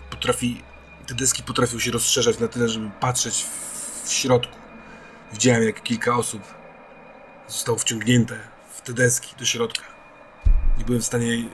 potrafi, 0.09 0.61
te 1.07 1.15
deski 1.15 1.43
potrafią 1.43 1.79
się 1.79 1.91
rozszerzać 1.91 2.39
na 2.39 2.47
tyle, 2.47 2.69
żeby 2.69 2.91
patrzeć 2.99 3.43
w, 3.43 4.07
w 4.07 4.13
środku. 4.13 4.60
Widziałem, 5.33 5.63
jak 5.63 5.83
kilka 5.83 6.15
osób 6.17 6.41
zostało 7.47 7.77
wciągnięte 7.77 8.39
w 8.73 8.81
te 8.81 8.93
deski 8.93 9.35
do 9.39 9.45
środka. 9.45 9.83
Nie 10.77 10.85
byłem 10.85 11.01
w 11.01 11.05
stanie 11.05 11.37
ni- 11.37 11.49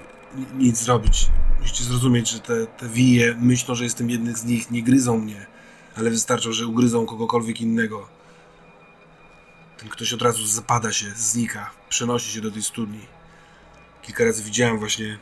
nic 0.58 0.78
zrobić. 0.78 1.28
Musicie 1.60 1.84
zrozumieć, 1.84 2.30
że 2.30 2.40
te, 2.40 2.68
te 2.68 2.90
wije 2.90 3.36
myślą, 3.40 3.76
że 3.76 3.84
jestem 3.84 4.10
jednym 4.10 4.36
z 4.36 4.44
nich, 4.44 4.72
nie 4.72 4.84
gryzą 4.84 5.18
mnie, 5.18 5.46
ale 5.96 6.10
wystarczą, 6.10 6.52
że 6.52 6.68
ugryzą 6.68 7.06
kogokolwiek 7.06 7.62
innego. 7.62 8.10
Ten 9.78 9.90
ktoś 9.90 10.14
od 10.14 10.22
razu 10.22 10.48
zapada 10.48 10.92
się, 10.92 11.06
znika, 11.16 11.72
przenosi 11.90 12.32
się 12.32 12.42
do 12.42 12.52
tej 12.52 12.64
studni. 12.64 13.06
Kilka 14.02 14.24
razy 14.24 14.44
widziałem 14.44 14.80
właśnie 14.80 15.18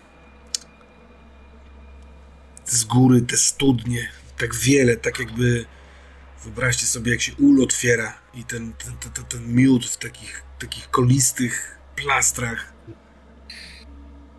z 2.66 2.84
góry 2.84 3.22
te 3.22 3.38
studnie, 3.38 4.10
tak 4.38 4.56
wiele, 4.56 4.98
tak 4.98 5.20
jakby 5.20 5.66
Wyobraźcie 6.46 6.86
sobie, 6.86 7.12
jak 7.12 7.22
się 7.22 7.34
ul 7.36 7.64
otwiera 7.64 8.14
i 8.34 8.44
ten, 8.44 8.74
ten, 8.74 8.98
ten, 9.14 9.26
ten, 9.26 9.54
miód 9.56 9.86
w 9.86 9.98
takich, 9.98 10.44
takich 10.60 10.90
kolistych 10.92 11.78
plastrach. 11.96 12.74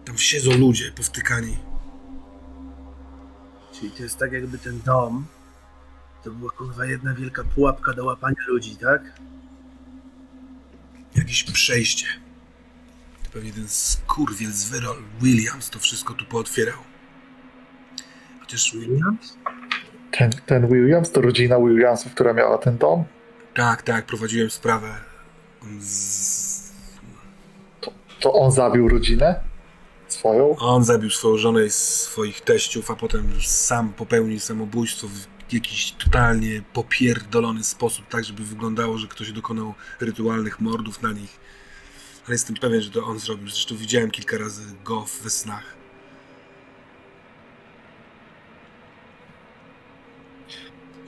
Tam 0.04 0.18
siedzą 0.18 0.50
ludzie 0.58 0.92
powtykani. 0.92 1.56
Czyli 3.72 3.90
to 3.90 4.02
jest 4.02 4.18
tak, 4.18 4.32
jakby 4.32 4.58
ten 4.58 4.80
dom 4.80 5.26
to 6.24 6.30
była 6.30 6.50
kurwa 6.50 6.86
jedna 6.86 7.14
wielka 7.14 7.44
pułapka 7.44 7.92
do 7.92 8.04
łapania 8.04 8.42
ludzi, 8.48 8.76
tak? 8.76 9.02
Jakieś 11.14 11.42
przejście. 11.42 12.06
Pewnie 13.32 13.52
ten 13.52 13.68
skurwiel 13.68 14.52
z 14.52 14.64
Wyrol 14.64 15.02
Williams 15.20 15.70
to 15.70 15.78
wszystko 15.78 16.14
tu 16.14 16.24
pootwierał. 16.24 16.78
Chociaż 18.40 18.72
Williams? 18.72 19.36
Ten, 20.18 20.30
ten 20.46 20.68
Williams 20.68 21.10
to 21.10 21.20
rodzina 21.20 21.58
Williamsów, 21.58 22.14
która 22.14 22.32
miała 22.32 22.58
ten 22.58 22.78
dom. 22.78 23.04
tak, 23.54 23.82
tak, 23.82 24.06
prowadziłem 24.06 24.50
sprawę 24.50 24.88
z... 25.80 26.56
To 28.20 28.32
on 28.32 28.52
zabił 28.52 28.88
rodzinę 28.88 29.40
swoją. 30.08 30.56
On 30.56 30.84
zabił 30.84 31.10
swoją 31.10 31.36
żonę 31.36 31.66
i 31.66 31.70
swoich 31.70 32.40
teściów, 32.40 32.90
a 32.90 32.96
potem 32.96 33.28
sam 33.42 33.92
popełnił 33.92 34.40
samobójstwo 34.40 35.08
w 35.08 35.52
jakiś 35.52 35.92
totalnie 35.92 36.62
popierdolony 36.72 37.64
sposób, 37.64 38.08
tak 38.08 38.24
żeby 38.24 38.44
wyglądało, 38.44 38.98
że 38.98 39.06
ktoś 39.06 39.32
dokonał 39.32 39.74
rytualnych 40.00 40.60
mordów 40.60 41.02
na 41.02 41.12
nich. 41.12 41.40
Ale 42.26 42.34
jestem 42.34 42.56
pewien, 42.56 42.80
że 42.80 42.90
to 42.90 43.04
on 43.04 43.18
zrobił. 43.18 43.48
Zresztą 43.48 43.76
widziałem 43.76 44.10
kilka 44.10 44.38
razy 44.38 44.62
go 44.84 45.06
we 45.22 45.30
snach. 45.30 45.75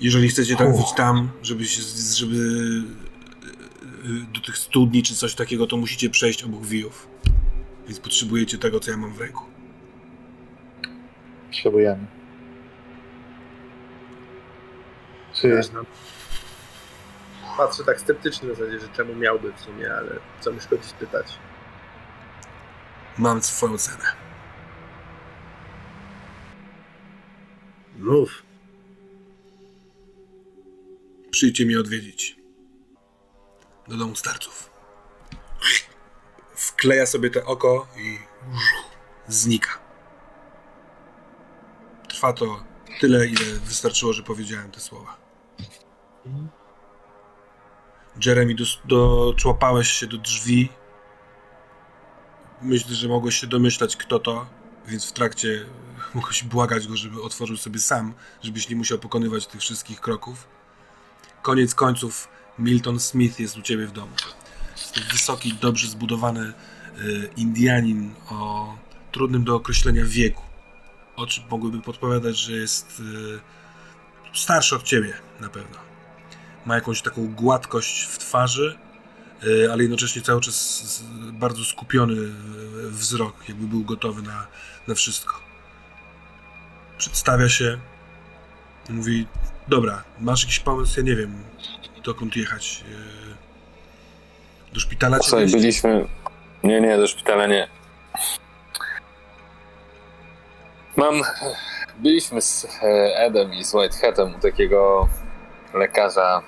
Jeżeli 0.01 0.28
chcecie 0.28 0.57
trafić 0.57 0.93
tam, 0.93 1.31
żeby 1.43 1.65
się, 1.65 1.83
żeby 2.15 2.36
e, 4.05 4.33
do 4.35 4.41
tych 4.41 4.59
studni 4.59 5.02
czy 5.02 5.15
coś 5.15 5.35
takiego, 5.35 5.67
to 5.67 5.77
musicie 5.77 6.10
przejść 6.10 6.44
obok 6.44 6.67
wijów. 6.67 7.09
Więc 7.86 8.01
potrzebujecie 8.01 8.59
tego, 8.59 8.81
co 8.81 8.91
ja 8.91 8.97
mam 8.97 9.12
w 9.12 9.20
ręku. 9.20 9.44
Potrzebujemy. 11.47 12.07
Czy 15.35 15.49
nam. 15.75 15.86
Patrzę 17.57 17.85
tak 17.85 18.01
sceptycznie 18.01 18.49
na 18.49 18.55
zasadzie, 18.55 18.81
że 18.81 18.89
czemu 18.89 19.15
miałby 19.15 19.52
w 19.52 19.60
sumie, 19.60 19.94
ale 19.94 20.10
co 20.41 20.52
mi 20.52 20.60
szkodzi 20.60 20.89
spytać. 20.89 21.39
Mam 23.18 23.43
swoją 23.43 23.78
cenę. 23.78 24.05
Mów. 27.99 28.48
Przyjdźcie 31.31 31.66
mnie 31.66 31.81
odwiedzić. 31.81 32.36
Do 33.89 33.97
domu 33.97 34.16
starców. 34.16 34.70
Wkleja 36.55 37.07
sobie 37.07 37.31
te 37.31 37.44
oko 37.44 37.86
i 37.97 38.18
znika. 39.28 39.78
Trwa 42.08 42.32
to 42.32 42.65
tyle, 43.00 43.26
ile 43.26 43.44
wystarczyło, 43.65 44.12
że 44.12 44.23
powiedziałem 44.23 44.70
te 44.70 44.81
słowa. 44.81 45.16
Jeremy, 48.26 48.55
doczłapałeś 48.84 49.89
się 49.89 50.07
do 50.07 50.18
drzwi. 50.18 50.68
Myślę, 52.62 52.94
że 52.94 53.08
mogłeś 53.08 53.40
się 53.40 53.47
domyślać, 53.47 53.97
kto 53.97 54.18
to, 54.18 54.47
więc 54.86 55.10
w 55.10 55.12
trakcie 55.12 55.66
mogłeś 56.15 56.44
błagać 56.44 56.86
go, 56.86 56.97
żeby 56.97 57.23
otworzył 57.23 57.57
sobie 57.57 57.81
sam, 57.81 58.15
żebyś 58.42 58.68
nie 58.68 58.76
musiał 58.76 58.98
pokonywać 58.98 59.47
tych 59.47 59.60
wszystkich 59.60 60.00
kroków. 60.00 60.57
Koniec 61.42 61.75
końców, 61.75 62.28
Milton 62.58 63.00
Smith 63.00 63.41
jest 63.41 63.57
u 63.57 63.62
ciebie 63.62 63.86
w 63.86 63.92
domu. 63.92 64.12
Wysoki, 65.12 65.55
dobrze 65.55 65.89
zbudowany 65.89 66.52
y, 66.99 67.31
Indianin 67.36 68.15
o 68.31 68.75
trudnym 69.12 69.44
do 69.44 69.55
określenia 69.55 70.05
wieku. 70.05 70.42
Oczy 71.17 71.42
mogłyby 71.50 71.81
podpowiadać, 71.81 72.39
że 72.39 72.52
jest 72.52 73.00
y, 73.00 74.34
starszy 74.34 74.76
od 74.76 74.83
ciebie 74.83 75.12
na 75.41 75.49
pewno. 75.49 75.78
Ma 76.67 76.75
jakąś 76.75 77.02
taką 77.02 77.34
gładkość 77.34 78.02
w 78.02 78.18
twarzy, 78.18 78.78
y, 79.44 79.73
ale 79.73 79.83
jednocześnie 79.83 80.23
cały 80.23 80.41
czas 80.41 81.05
bardzo 81.33 81.65
skupiony 81.65 82.17
wzrok, 82.91 83.49
jakby 83.49 83.67
był 83.67 83.84
gotowy 83.84 84.23
na, 84.23 84.47
na 84.89 84.94
wszystko. 84.94 85.41
Przedstawia 86.99 87.49
się, 87.49 87.78
mówi: 88.89 89.26
Dobra, 89.68 90.02
masz 90.20 90.42
jakiś 90.42 90.60
pomysł? 90.60 91.00
Ja 91.00 91.06
nie 91.06 91.16
wiem, 91.16 91.42
dokąd 92.05 92.36
jechać. 92.36 92.84
Yy, 92.88 94.72
Do 94.74 94.80
szpitala 94.80 95.18
Słuchaj, 95.22 95.40
wieźć? 95.44 95.55
byliśmy... 95.55 96.08
Nie, 96.64 96.80
nie, 96.80 96.97
do 96.97 97.06
szpitala 97.06 97.47
nie. 97.47 97.68
Mam... 100.97 101.14
Byliśmy 101.98 102.42
z 102.42 102.64
e, 102.82 103.16
Edem 103.16 103.55
i 103.55 103.64
z 103.64 103.74
Whiteheadem 103.74 104.34
u 104.34 104.38
takiego 104.38 105.08
lekarza. 105.74 106.42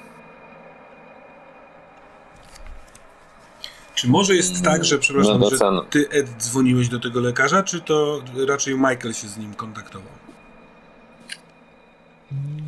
Czy 3.94 4.08
może 4.08 4.34
jest 4.34 4.64
tak, 4.64 4.84
że, 4.84 4.98
przepraszam, 4.98 5.40
No, 5.40 5.50
że 5.50 5.56
docen- 5.56 5.86
ty, 5.90 6.08
Ed, 6.10 6.28
dzwoniłeś 6.38 6.88
do 6.88 7.00
tego 7.00 7.20
lekarza, 7.20 7.62
czy 7.62 7.80
to 7.80 8.22
raczej 8.48 8.74
Michael 8.74 9.12
się 9.14 9.28
z 9.28 9.36
nim 9.36 9.54
kontaktował? 9.54 10.12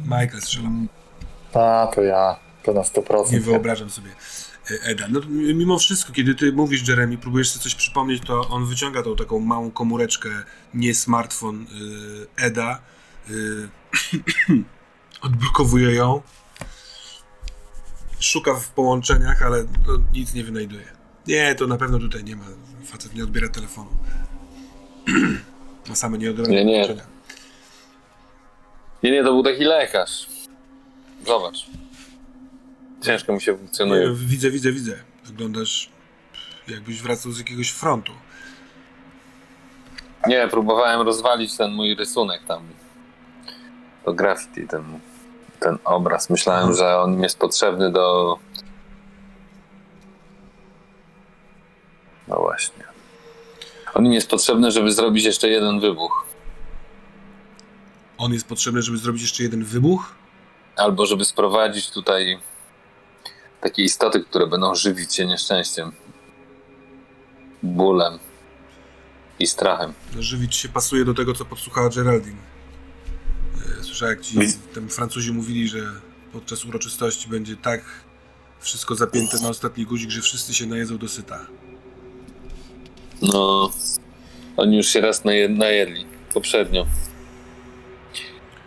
Michael 0.04 0.40
strzelał. 0.40 0.72
A, 1.54 1.90
to 1.94 2.02
ja. 2.02 2.36
To 2.62 2.72
na 2.72 2.80
100%. 2.80 3.32
Nie 3.32 3.40
wyobrażam 3.40 3.90
sobie 3.90 4.10
e, 4.70 4.84
Eda. 4.84 5.06
No, 5.10 5.20
mimo 5.54 5.78
wszystko, 5.78 6.12
kiedy 6.12 6.34
ty 6.34 6.52
mówisz 6.52 6.88
Jeremy, 6.88 7.18
próbujesz 7.18 7.50
sobie 7.50 7.62
coś 7.62 7.74
przypomnieć, 7.74 8.22
to 8.26 8.48
on 8.48 8.66
wyciąga 8.66 9.02
tą 9.02 9.16
taką 9.16 9.38
małą 9.38 9.70
komóreczkę, 9.70 10.28
nie 10.74 10.94
smartfon 10.94 11.62
y, 11.62 11.66
Eda, 12.44 12.80
y, 13.30 13.68
odblokowuje 15.26 15.94
ją, 15.94 16.22
szuka 18.18 18.54
w 18.54 18.68
połączeniach, 18.68 19.42
ale 19.42 19.64
no, 19.86 19.98
nic 20.12 20.34
nie 20.34 20.44
wynajduje. 20.44 20.84
Nie, 21.26 21.54
to 21.54 21.66
na 21.66 21.76
pewno 21.76 21.98
tutaj 21.98 22.24
nie 22.24 22.36
ma. 22.36 22.44
Facet 22.84 23.14
nie 23.14 23.24
odbiera 23.24 23.48
telefonu. 23.48 23.90
Ma 25.88 25.94
same 25.94 26.18
nieodbierane 26.18 26.54
Nie, 26.54 26.64
nie. 26.64 26.84
połączenia. 26.84 27.11
Nie, 29.02 29.10
nie, 29.10 29.24
to 29.24 29.32
był 29.32 29.42
taki 29.42 29.64
lekarz. 29.64 30.26
Zobacz. 31.26 31.66
Ciężko 33.02 33.32
mi 33.32 33.40
się 33.40 33.56
funkcjonuje. 33.56 34.12
widzę, 34.14 34.50
widzę, 34.50 34.72
widzę. 34.72 34.98
Wyglądasz 35.24 35.90
jakbyś 36.68 37.02
wracał 37.02 37.32
z 37.32 37.38
jakiegoś 37.38 37.70
frontu. 37.70 38.12
Nie, 40.26 40.48
próbowałem 40.48 41.00
rozwalić 41.00 41.56
ten 41.56 41.72
mój 41.72 41.94
rysunek 41.94 42.44
tam. 42.48 42.62
To 44.04 44.12
graffiti, 44.12 44.68
ten, 44.68 44.84
ten 45.60 45.78
obraz. 45.84 46.30
Myślałem, 46.30 46.74
że 46.74 46.98
on 46.98 47.22
jest 47.22 47.38
potrzebny 47.38 47.92
do. 47.92 48.38
No 52.28 52.36
właśnie. 52.36 52.84
On 53.94 54.08
mi 54.08 54.14
jest 54.14 54.30
potrzebny, 54.30 54.70
żeby 54.70 54.92
zrobić 54.92 55.24
jeszcze 55.24 55.48
jeden 55.48 55.80
wybuch. 55.80 56.26
On 58.22 58.32
jest 58.32 58.46
potrzebny, 58.46 58.82
żeby 58.82 58.98
zrobić 58.98 59.22
jeszcze 59.22 59.42
jeden 59.42 59.64
wybuch? 59.64 60.14
Albo 60.76 61.06
żeby 61.06 61.24
sprowadzić 61.24 61.90
tutaj 61.90 62.38
takie 63.60 63.82
istoty, 63.82 64.20
które 64.24 64.46
będą 64.46 64.74
żywić 64.74 65.14
się 65.14 65.26
nieszczęściem, 65.26 65.92
bólem 67.62 68.18
i 69.38 69.46
strachem. 69.46 69.92
Żywić 70.18 70.56
się 70.56 70.68
pasuje 70.68 71.04
do 71.04 71.14
tego, 71.14 71.34
co 71.34 71.44
podsłuchała 71.44 71.88
Geraldine. 71.88 72.36
E, 73.80 73.84
Słyszałem, 73.84 74.14
jak 74.14 74.24
ci 74.24 74.38
tam 74.74 74.88
Francuzi 74.88 75.32
mówili, 75.32 75.68
że 75.68 75.78
podczas 76.32 76.64
uroczystości 76.64 77.28
będzie 77.28 77.56
tak 77.56 77.84
wszystko 78.60 78.94
zapięte 78.94 79.40
na 79.42 79.48
ostatni 79.48 79.84
guzik, 79.86 80.10
że 80.10 80.20
wszyscy 80.20 80.54
się 80.54 80.66
najedzą 80.66 80.98
do 80.98 81.08
syta. 81.08 81.46
No, 83.22 83.70
oni 84.56 84.76
już 84.76 84.86
się 84.86 85.00
raz 85.00 85.24
naje- 85.24 85.48
najedli, 85.48 86.06
poprzednio. 86.34 86.86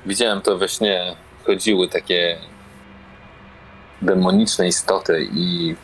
Widziałem 0.05 0.41
to 0.41 0.57
we 0.57 0.67
śnie. 0.69 1.15
Chodziły 1.45 1.87
takie 1.89 2.37
demoniczne 4.01 4.67
istoty 4.67 5.27
i 5.33 5.75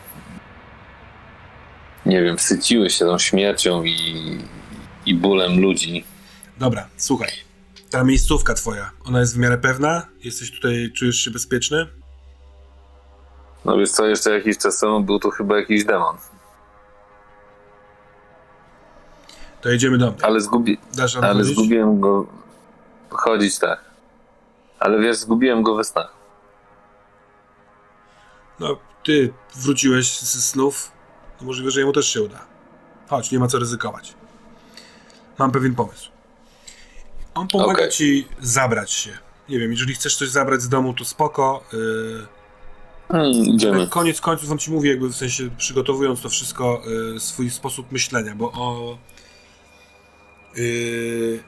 nie 2.06 2.22
wiem, 2.22 2.38
syciły 2.38 2.90
się 2.90 3.04
tą 3.04 3.18
śmiercią 3.18 3.82
i, 3.84 4.38
i 5.06 5.14
bólem 5.14 5.60
ludzi. 5.60 6.04
Dobra, 6.58 6.88
słuchaj. 6.96 7.30
Ta 7.90 8.04
miejscówka 8.04 8.54
twoja, 8.54 8.90
ona 9.04 9.20
jest 9.20 9.34
w 9.34 9.38
miarę 9.38 9.58
pewna? 9.58 10.06
Jesteś 10.24 10.50
tutaj, 10.50 10.92
czujesz 10.96 11.16
się 11.16 11.30
bezpieczny? 11.30 11.86
No 13.64 13.76
wiesz 13.78 13.90
co, 13.90 14.06
jeszcze 14.06 14.30
jakiś 14.30 14.58
czas 14.58 14.78
temu 14.80 15.00
był 15.00 15.18
tu 15.18 15.30
chyba 15.30 15.56
jakiś 15.56 15.84
demon, 15.84 16.16
To 19.60 19.68
jedziemy 19.68 19.98
do 19.98 20.10
mnie. 20.10 20.24
ale, 20.24 20.40
zgubi, 20.40 20.78
ale 21.22 21.34
chodzić? 21.34 21.54
zgubiłem 21.56 22.00
go. 22.00 22.26
Chodzić 23.10 23.58
tak. 23.58 23.91
Ale 24.82 25.00
wiesz, 25.00 25.16
zgubiłem 25.16 25.62
go 25.62 25.74
we 25.74 25.84
snach. 25.84 26.12
No, 28.60 28.76
ty 29.04 29.32
wróciłeś 29.54 30.18
z 30.18 30.44
snów. 30.44 30.92
No 31.40 31.46
możliwe, 31.46 31.70
że 31.70 31.80
jemu 31.80 31.92
też 31.92 32.08
się 32.08 32.22
uda. 32.22 32.46
Chodź, 33.08 33.30
nie 33.30 33.38
ma 33.38 33.48
co 33.48 33.58
ryzykować. 33.58 34.14
Mam 35.38 35.50
pewien 35.50 35.74
pomysł. 35.74 36.10
On 37.34 37.48
pomaga 37.48 37.72
Okej. 37.72 37.90
ci 37.90 38.28
zabrać 38.40 38.92
się. 38.92 39.18
Nie 39.48 39.58
wiem, 39.58 39.70
jeżeli 39.70 39.94
chcesz 39.94 40.16
coś 40.16 40.28
zabrać 40.28 40.62
z 40.62 40.68
domu, 40.68 40.94
to 40.94 41.04
spoko. 41.04 41.64
Yy, 41.72 42.26
Hmm, 43.08 43.88
koniec 43.88 44.20
końców 44.20 44.50
on 44.50 44.58
ci 44.58 44.70
mówi, 44.70 44.88
jakby 44.88 45.08
w 45.08 45.16
sensie 45.16 45.50
przygotowując 45.58 46.20
to 46.20 46.28
wszystko, 46.28 46.82
yy, 47.12 47.20
swój 47.20 47.50
sposób 47.50 47.92
myślenia, 47.92 48.34
bo 48.34 48.52
o. 48.52 48.98
Yy, 50.56 51.42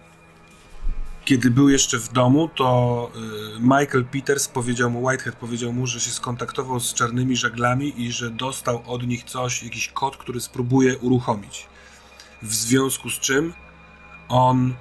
kiedy 1.24 1.50
był 1.50 1.68
jeszcze 1.68 1.98
w 1.98 2.12
domu, 2.12 2.48
to 2.48 3.10
y, 3.56 3.60
Michael 3.60 4.04
Peters 4.04 4.48
powiedział 4.48 4.90
mu, 4.90 5.06
Whitehead 5.06 5.36
powiedział 5.36 5.72
mu, 5.72 5.86
że 5.86 6.00
się 6.00 6.10
skontaktował 6.10 6.80
z 6.80 6.94
czarnymi 6.94 7.36
żaglami 7.36 8.02
i 8.02 8.12
że 8.12 8.30
dostał 8.30 8.82
od 8.86 9.06
nich 9.06 9.24
coś, 9.24 9.62
jakiś 9.62 9.88
kod, 9.88 10.16
który 10.16 10.40
spróbuje 10.40 10.98
uruchomić. 10.98 11.66
W 12.42 12.54
związku 12.54 13.10
z 13.10 13.20
czym 13.20 13.52
on 14.28 14.74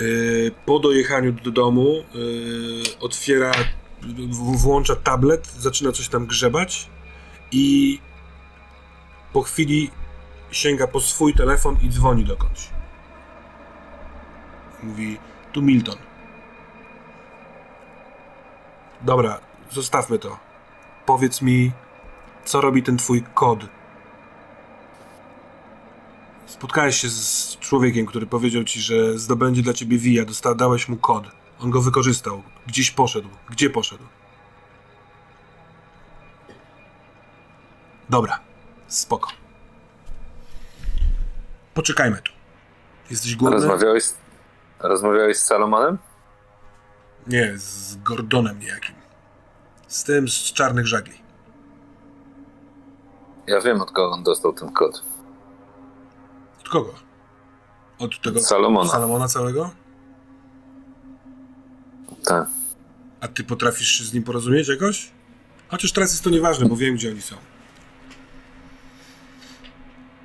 y, 0.00 0.52
po 0.66 0.78
dojechaniu 0.78 1.32
do 1.32 1.50
domu 1.50 2.04
y, 2.14 2.98
otwiera, 3.00 3.52
włącza 4.30 4.96
tablet, 4.96 5.46
zaczyna 5.58 5.92
coś 5.92 6.08
tam 6.08 6.26
grzebać 6.26 6.88
i 7.52 7.98
po 9.32 9.42
chwili 9.42 9.90
sięga 10.50 10.86
po 10.86 11.00
swój 11.00 11.34
telefon 11.34 11.76
i 11.82 11.88
dzwoni 11.88 12.24
dokądś. 12.24 12.77
Mówi, 14.82 15.18
tu 15.52 15.62
Milton. 15.62 15.96
Dobra, 19.02 19.40
zostawmy 19.70 20.18
to. 20.18 20.38
Powiedz 21.06 21.42
mi, 21.42 21.72
co 22.44 22.60
robi 22.60 22.82
ten 22.82 22.96
twój 22.96 23.24
kod? 23.34 23.60
Spotkałeś 26.46 26.96
się 26.96 27.08
z 27.08 27.56
człowiekiem, 27.60 28.06
który 28.06 28.26
powiedział 28.26 28.64
ci, 28.64 28.80
że 28.80 29.18
zdobędzie 29.18 29.62
dla 29.62 29.72
ciebie 29.72 29.98
via, 29.98 30.24
dałeś 30.56 30.88
mu 30.88 30.96
kod. 30.96 31.24
On 31.60 31.70
go 31.70 31.82
wykorzystał. 31.82 32.42
Gdzieś 32.66 32.90
poszedł. 32.90 33.28
Gdzie 33.50 33.70
poszedł? 33.70 34.04
Dobra, 38.10 38.40
spoko. 38.86 39.30
Poczekajmy 41.74 42.22
tu. 42.22 42.32
Jesteś 43.10 43.36
głodny? 43.36 43.56
Rozmawiałeś, 43.56 44.04
rozmawiałeś 44.80 45.36
z 45.38 45.42
Salomonem? 45.44 45.98
Nie, 47.26 47.52
z 47.56 47.96
Gordonem 48.02 48.58
niejakim. 48.60 48.94
Z 49.88 50.04
tym 50.04 50.28
z 50.28 50.32
czarnych 50.52 50.86
żagli. 50.86 51.18
Ja 53.46 53.60
wiem, 53.60 53.80
od 53.80 53.90
kogo 53.90 54.10
on 54.14 54.22
dostał 54.22 54.52
ten 54.52 54.72
kod. 54.72 55.02
Od 56.60 56.68
kogo? 56.68 56.94
Od 57.98 58.20
tego 58.22 58.40
Salomona. 58.40 58.90
Salomona 58.90 59.28
całego? 59.28 59.70
Tak. 62.24 62.48
A 63.20 63.28
ty 63.28 63.44
potrafisz 63.44 63.88
się 63.88 64.04
z 64.04 64.12
nim 64.14 64.22
porozumieć 64.22 64.68
jakoś? 64.68 65.10
Chociaż 65.68 65.92
teraz 65.92 66.10
jest 66.10 66.24
to 66.24 66.30
nieważne, 66.30 66.66
bo 66.68 66.76
wiem, 66.76 66.94
gdzie 66.94 67.10
oni 67.10 67.22
są. 67.22 67.36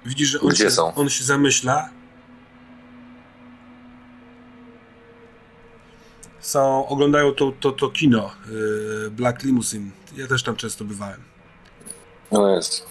Widzisz, 0.06 0.30
że 0.30 0.42
on, 0.42 0.50
Gdzie 0.50 0.64
się, 0.64 0.72
są? 0.72 0.94
on 0.96 1.10
się 1.10 1.24
zamyśla. 1.24 1.90
Są, 6.44 6.88
oglądają 6.88 7.32
to, 7.32 7.54
to, 7.60 7.72
to 7.72 7.90
kino 7.90 8.32
yy, 8.50 9.12
Black 9.12 9.44
Limousine. 9.44 9.92
Ja 10.18 10.28
też 10.28 10.44
tam 10.44 10.56
często 10.56 10.86
bywałem. 10.86 11.24
No 12.32 12.56
jest. 12.56 12.86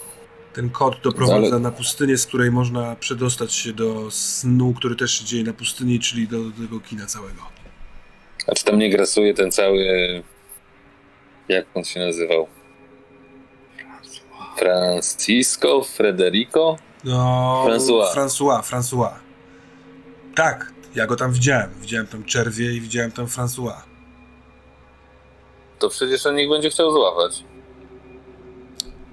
Ten 0.52 0.70
kod 0.70 1.00
doprowadza 1.00 1.36
Ale- 1.36 1.58
na 1.58 1.70
pustynię, 1.70 2.18
z 2.18 2.26
której 2.26 2.50
można 2.50 2.96
przedostać 2.96 3.54
się 3.54 3.72
do 3.72 4.10
snu, 4.10 4.74
który 4.76 4.96
też 4.96 5.18
się 5.18 5.24
dzieje 5.24 5.44
na 5.44 5.52
pustyni, 5.52 6.00
czyli 6.00 6.28
do, 6.28 6.38
do 6.44 6.62
tego 6.62 6.80
kina 6.80 7.06
całego. 7.06 7.42
A 8.46 8.54
czy 8.54 8.64
tam 8.64 8.78
nie 8.78 8.90
grasuje 8.90 9.34
ten 9.34 9.52
cały. 9.52 9.84
Jak 11.48 11.66
on 11.74 11.84
się 11.84 12.00
nazywał? 12.00 12.46
Francisco? 14.58 15.84
Federico? 15.84 16.76
No, 17.04 17.64
François. 17.68 18.14
François, 18.14 18.62
François. 18.62 19.12
Tak, 20.34 20.71
ja 20.94 21.06
go 21.06 21.16
tam 21.16 21.32
widziałem. 21.32 21.70
Widziałem 21.80 22.06
tam 22.06 22.24
Czerwie 22.24 22.72
i 22.72 22.80
widziałem 22.80 23.12
tam 23.12 23.26
François. 23.26 23.80
To 25.78 25.88
przecież 25.88 26.26
on 26.26 26.38
ich 26.38 26.48
będzie 26.50 26.70
chciał 26.70 26.92
złapać. 26.92 27.44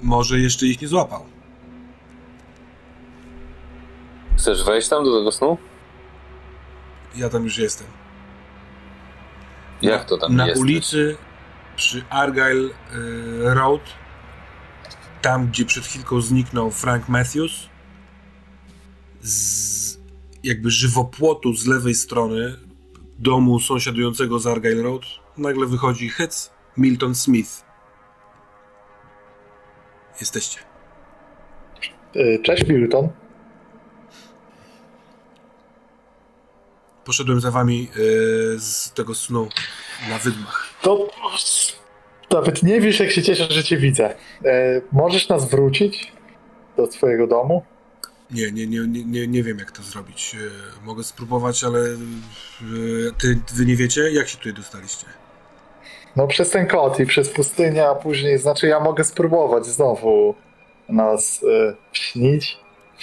może 0.01 0.39
jeszcze 0.39 0.65
ich 0.65 0.81
nie 0.81 0.87
złapał. 0.87 1.25
Chcesz 4.37 4.63
wejść 4.63 4.89
tam 4.89 5.03
do 5.03 5.17
tego 5.19 5.31
snu? 5.31 5.57
Ja 7.15 7.29
tam 7.29 7.43
już 7.43 7.57
jestem. 7.57 7.87
Jak 9.81 10.05
to 10.05 10.17
tam 10.17 10.35
Na 10.35 10.47
jest? 10.47 10.61
ulicy 10.61 11.17
przy 11.75 12.03
Argyle 12.09 12.69
e, 12.69 13.53
Road, 13.53 13.81
tam 15.21 15.47
gdzie 15.47 15.65
przed 15.65 15.83
chwilką 15.85 16.21
zniknął 16.21 16.71
Frank 16.71 17.09
Matthews, 17.09 17.69
z 19.21 19.78
jakby 20.43 20.69
żywopłotu 20.71 21.53
z 21.53 21.67
lewej 21.67 21.95
strony 21.95 22.55
domu 23.19 23.59
sąsiadującego 23.59 24.39
z 24.39 24.47
Argyle 24.47 24.83
Road, 24.83 25.01
nagle 25.37 25.65
wychodzi 25.65 26.09
Hetz 26.09 26.51
Milton 26.77 27.15
Smith. 27.15 27.65
Jesteście. 30.19 30.59
Y, 32.15 32.39
Cześć 32.43 32.67
Milton. 32.67 33.09
Poszedłem 37.05 37.39
za 37.41 37.51
wami 37.51 37.89
e, 38.55 38.59
z 38.59 38.93
tego 38.93 39.15
snu 39.15 39.49
na 40.09 40.17
wydmach. 40.17 40.69
To 40.81 41.07
nawet 42.31 42.63
nie 42.63 42.81
wiesz, 42.81 42.99
jak 42.99 43.11
się 43.11 43.21
cieszę, 43.23 43.47
że 43.49 43.63
cię 43.63 43.77
widzę. 43.77 44.15
E, 44.45 44.81
możesz 44.91 45.29
nas 45.29 45.49
wrócić 45.49 46.11
do 46.77 46.87
twojego 46.87 47.27
domu? 47.27 47.63
Nie, 48.31 48.51
nie, 48.51 48.67
nie, 48.67 48.79
nie, 48.87 49.03
nie, 49.05 49.27
nie 49.27 49.43
wiem 49.43 49.59
jak 49.59 49.71
to 49.71 49.83
zrobić. 49.83 50.35
E, 50.81 50.85
Mogę 50.85 51.03
spróbować, 51.03 51.63
ale 51.63 51.79
e, 51.79 51.95
ty, 53.17 53.39
wy 53.55 53.65
nie 53.65 53.75
wiecie, 53.75 54.11
jak 54.11 54.27
się 54.27 54.37
tutaj 54.37 54.53
dostaliście. 54.53 55.05
No 56.15 56.27
przez 56.27 56.49
ten 56.49 56.67
kot 56.67 56.99
i 56.99 57.05
przez 57.05 57.29
pustynię, 57.29 57.87
a 57.87 57.95
później, 57.95 58.37
znaczy 58.39 58.67
ja 58.67 58.79
mogę 58.79 59.03
spróbować 59.03 59.65
znowu 59.65 60.35
nas 60.89 61.41
e, 61.43 61.73
śnić. 61.91 62.57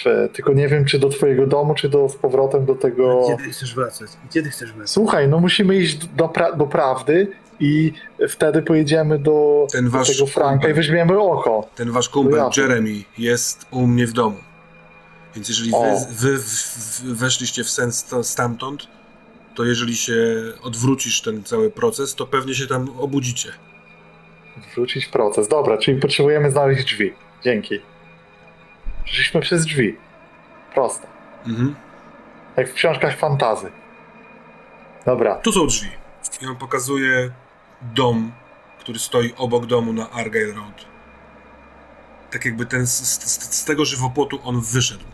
W, 0.04 0.28
tylko 0.32 0.52
nie 0.52 0.68
wiem, 0.68 0.84
czy 0.84 0.98
do 0.98 1.08
twojego 1.08 1.46
domu, 1.46 1.74
czy 1.74 1.88
do, 1.88 2.08
z 2.08 2.16
powrotem 2.16 2.64
do 2.64 2.74
tego... 2.74 3.24
Kiedy 3.38 3.50
chcesz 3.50 3.74
wracać? 3.74 4.10
Kiedy 4.30 4.50
chcesz 4.50 4.72
wracać? 4.72 4.90
Słuchaj, 4.90 5.28
no 5.28 5.40
musimy 5.40 5.76
iść 5.76 5.96
do, 5.96 6.24
pra- 6.24 6.56
do 6.56 6.66
prawdy 6.66 7.28
i 7.60 7.92
wtedy 8.28 8.62
pojedziemy 8.62 9.18
do, 9.18 9.66
Ten 9.72 9.90
do 9.90 10.04
tego 10.04 10.26
Franka 10.26 10.50
kumpel. 10.52 10.70
i 10.70 10.74
weźmiemy 10.74 11.18
oko. 11.20 11.68
Ten 11.74 11.90
wasz 11.90 12.08
kumpel. 12.08 12.44
Jeremy, 12.56 12.90
jest 13.18 13.66
u 13.70 13.86
mnie 13.86 14.06
w 14.06 14.12
domu. 14.12 14.36
Więc 15.36 15.48
jeżeli 15.48 15.70
wy, 16.10 16.38
wy 16.38 17.14
weszliście 17.14 17.64
w 17.64 17.70
sens 17.70 18.06
stamtąd, 18.22 18.88
to 19.54 19.64
jeżeli 19.64 19.96
się 19.96 20.14
odwrócisz 20.62 21.22
ten 21.22 21.44
cały 21.44 21.70
proces, 21.70 22.14
to 22.14 22.26
pewnie 22.26 22.54
się 22.54 22.66
tam 22.66 22.88
obudzicie. 22.98 23.52
Wrócić 24.74 25.06
proces. 25.06 25.48
Dobra, 25.48 25.78
czyli 25.78 26.00
potrzebujemy 26.00 26.50
znaleźć 26.50 26.84
drzwi. 26.84 27.12
Dzięki. 27.44 27.80
Przyszliśmy 29.04 29.40
przez 29.40 29.64
drzwi. 29.64 29.96
Prosto. 30.74 31.06
Mhm. 31.46 31.74
Jak 32.56 32.70
w 32.70 32.74
książkach 32.74 33.18
fantazy. 33.18 33.70
Dobra. 35.06 35.34
Tu 35.34 35.52
są 35.52 35.66
drzwi. 35.66 35.90
I 36.42 36.46
on 36.46 36.56
pokazuje 36.56 37.30
dom, 37.82 38.32
który 38.80 38.98
stoi 38.98 39.34
obok 39.36 39.66
domu 39.66 39.92
na 39.92 40.10
Argyle 40.10 40.54
Road. 40.54 40.86
Tak 42.30 42.44
jakby 42.44 42.66
ten 42.66 42.86
z, 42.86 42.90
z, 42.92 43.54
z 43.54 43.64
tego 43.64 43.84
żywopłotu 43.84 44.38
on 44.44 44.60
wyszedł. 44.60 45.04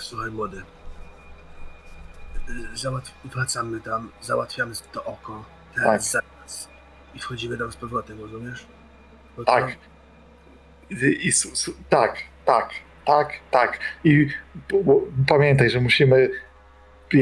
Słuchaj 0.00 0.30
młody. 0.30 0.62
Y, 2.48 2.76
Załatw... 2.76 3.12
Wracamy 3.24 3.80
tam, 3.80 4.10
załatwiamy 4.20 4.74
to 4.92 5.04
oko. 5.04 5.44
Teraz, 5.74 6.10
zaraz. 6.10 6.68
I 7.14 7.18
wchodzimy 7.18 7.58
tam 7.58 7.72
z 7.72 7.76
powrotem, 7.76 8.20
rozumiesz? 8.20 8.66
Bo 9.36 9.44
Tak. 9.44 9.76
I, 10.90 11.28
i, 11.28 11.32
tak, 11.88 12.16
tak, 12.44 12.70
tak, 13.06 13.32
tak. 13.50 13.78
I 14.04 14.28
pamiętaj, 15.28 15.70
że 15.70 15.80
musimy. 15.80 16.30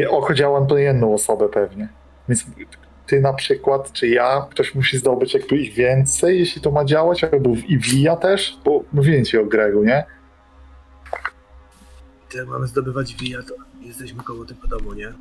Oko 0.08 0.34
działa 0.34 0.60
na 0.60 0.80
jedną 0.80 1.14
osobę 1.14 1.48
pewnie. 1.48 1.88
Więc 2.28 2.46
ty 3.06 3.20
na 3.20 3.32
przykład, 3.32 3.92
czy 3.92 4.08
ja, 4.08 4.46
ktoś 4.50 4.74
musi 4.74 4.98
zdobyć 4.98 5.34
jakby 5.34 5.56
ich 5.56 5.74
więcej, 5.74 6.38
jeśli 6.38 6.62
to 6.62 6.70
ma 6.70 6.84
działać, 6.84 7.24
albo 7.24 7.50
i 7.68 7.78
Wija 7.78 8.16
też, 8.16 8.58
bo 8.64 8.82
mówiłem 8.92 9.24
ci 9.24 9.38
o 9.38 9.44
Gregu, 9.44 9.84
nie? 9.84 10.04
Ty 12.28 12.46
mamy 12.46 12.66
zdobywać 12.66 13.14
wija, 13.14 13.42
to 13.42 13.54
jesteśmy 13.80 14.22
koło 14.22 14.44
tego 14.44 14.68
domu, 14.68 14.92
nie? 14.92 15.12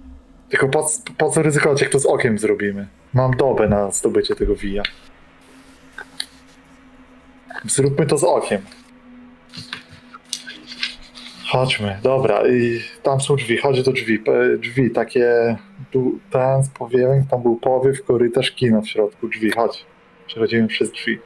Tylko 0.50 0.67
po, 0.67 0.90
po 1.17 1.30
co 1.30 1.42
ryzykować, 1.42 1.82
jak 1.82 1.92
to 1.92 2.00
z 2.00 2.06
okiem 2.06 2.38
zrobimy? 2.40 2.88
Mam 3.14 3.32
dobę 3.32 3.69
na 3.69 3.92
zdobycie 3.92 4.35
tego 4.35 4.56
Wija. 4.56 4.84
Zróbmy 7.66 8.06
to 8.06 8.17
z 8.17 8.24
okiem. 8.24 8.61
Chodźmy, 11.51 12.00
dobra, 12.03 12.48
i 12.48 12.80
tam 13.03 13.22
są 13.22 13.35
drzwi, 13.35 13.58
chodź 13.58 13.84
do 13.84 13.92
drzwi, 13.92 14.19
P- 14.19 14.58
drzwi 14.58 14.92
takie, 14.92 15.58
tu 15.92 16.19
ten 16.32 16.64
z 16.64 16.69
powiewem, 16.69 17.25
tam 17.27 17.42
był 17.42 17.56
powiew, 17.56 18.03
korytarz, 18.06 18.51
kino 18.51 18.82
w 18.82 18.88
środku, 18.88 19.27
drzwi, 19.27 19.51
chodź, 19.51 19.85
przechodzimy 20.27 20.67
przez 20.67 20.92
drzwi. 20.92 21.19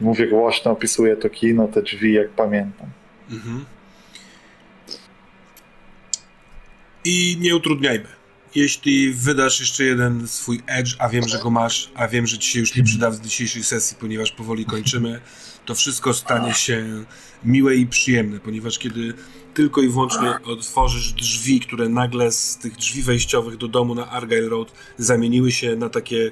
Mówię 0.00 0.26
głośno, 0.26 0.70
opisuję 0.70 1.16
to 1.16 1.30
kino, 1.30 1.68
te 1.68 1.82
drzwi, 1.82 2.12
jak 2.12 2.28
pamiętam. 2.28 2.86
Mhm. 3.30 3.64
I 7.08 7.36
nie 7.40 7.56
utrudniajmy. 7.56 8.06
Jeśli 8.54 9.12
wydasz 9.12 9.60
jeszcze 9.60 9.84
jeden 9.84 10.28
swój 10.28 10.62
edge, 10.66 10.96
a 10.98 11.08
wiem, 11.08 11.28
że 11.28 11.38
go 11.38 11.50
masz, 11.50 11.90
a 11.94 12.08
wiem, 12.08 12.26
że 12.26 12.38
ci 12.38 12.50
się 12.50 12.60
już 12.60 12.76
nie 12.76 12.82
przyda 12.82 13.10
w 13.10 13.20
dzisiejszej 13.20 13.64
sesji, 13.64 13.96
ponieważ 14.00 14.32
powoli 14.32 14.64
kończymy, 14.64 15.20
to 15.66 15.74
wszystko 15.74 16.14
stanie 16.14 16.54
się 16.54 17.04
miłe 17.44 17.76
i 17.76 17.86
przyjemne, 17.86 18.40
ponieważ 18.40 18.78
kiedy 18.78 19.14
tylko 19.54 19.80
i 19.80 19.88
wyłącznie 19.88 20.38
otworzysz 20.44 21.12
drzwi, 21.12 21.60
które 21.60 21.88
nagle 21.88 22.32
z 22.32 22.56
tych 22.56 22.76
drzwi 22.76 23.02
wejściowych 23.02 23.56
do 23.56 23.68
domu 23.68 23.94
na 23.94 24.10
Argyle 24.10 24.48
Road 24.48 24.72
zamieniły 24.98 25.52
się 25.52 25.76
na 25.76 25.88
takie 25.88 26.30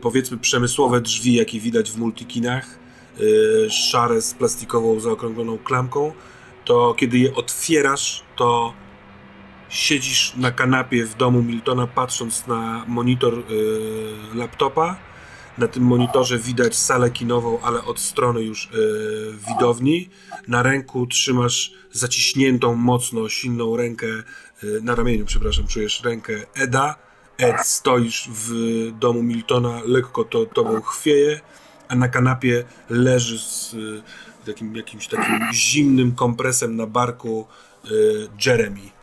powiedzmy 0.00 0.38
przemysłowe 0.38 1.00
drzwi, 1.00 1.34
jakie 1.34 1.60
widać 1.60 1.90
w 1.90 1.98
multikinach, 1.98 2.78
yy, 3.18 3.70
szare 3.70 4.22
z 4.22 4.34
plastikową 4.34 5.00
zaokrągloną 5.00 5.58
klamką, 5.58 6.12
to 6.64 6.94
kiedy 6.94 7.18
je 7.18 7.34
otwierasz, 7.34 8.22
to 8.36 8.74
siedzisz 9.70 10.34
na 10.36 10.50
kanapie 10.50 11.06
w 11.06 11.16
domu 11.16 11.42
Miltona, 11.42 11.86
patrząc 11.86 12.46
na 12.46 12.84
monitor 12.88 13.34
yy, 13.34 14.34
laptopa. 14.34 14.96
Na 15.58 15.68
tym 15.68 15.82
monitorze 15.82 16.38
widać 16.38 16.76
salę 16.76 17.10
kinową, 17.10 17.60
ale 17.60 17.84
od 17.84 18.00
strony 18.00 18.42
już 18.42 18.68
yy, 18.72 19.34
widowni. 19.48 20.08
Na 20.48 20.62
ręku 20.62 21.06
trzymasz 21.06 21.72
zaciśniętą 21.92 22.74
mocno, 22.74 23.28
silną 23.28 23.76
rękę, 23.76 24.06
yy, 24.06 24.80
na 24.82 24.94
ramieniu, 24.94 25.24
przepraszam, 25.24 25.66
czujesz 25.66 26.02
rękę 26.02 26.32
Eda. 26.54 26.96
Ed, 27.38 27.66
stoisz 27.66 28.28
w 28.32 28.50
domu 28.98 29.22
Miltona, 29.22 29.80
lekko 29.84 30.24
to 30.24 30.46
tobą 30.46 30.80
chwieje, 30.80 31.40
a 31.88 31.94
na 31.94 32.08
kanapie 32.08 32.64
leży 32.90 33.38
z 33.38 33.74
y, 33.74 34.02
takim, 34.46 34.76
jakimś 34.76 35.06
takim 35.08 35.52
zimnym 35.52 36.12
kompresem 36.12 36.76
na 36.76 36.86
barku 36.86 37.46
y, 37.84 38.28
Jeremy. 38.46 38.99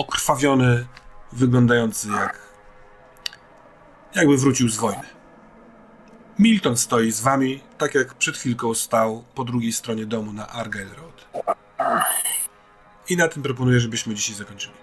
Okrwawiony, 0.00 0.86
wyglądający 1.32 2.08
jak 2.08 2.38
jakby 4.14 4.36
wrócił 4.36 4.68
z 4.68 4.76
wojny. 4.76 5.02
Milton 6.38 6.76
stoi 6.76 7.12
z 7.12 7.20
wami, 7.20 7.60
tak 7.78 7.94
jak 7.94 8.14
przed 8.14 8.36
chwilką 8.36 8.74
stał 8.74 9.24
po 9.34 9.44
drugiej 9.44 9.72
stronie 9.72 10.06
domu 10.06 10.32
na 10.32 10.48
Argyle 10.48 10.90
Road. 10.94 11.46
I 13.08 13.16
na 13.16 13.28
tym 13.28 13.42
proponuję, 13.42 13.80
żebyśmy 13.80 14.14
dzisiaj 14.14 14.36
zakończyli. 14.36 14.79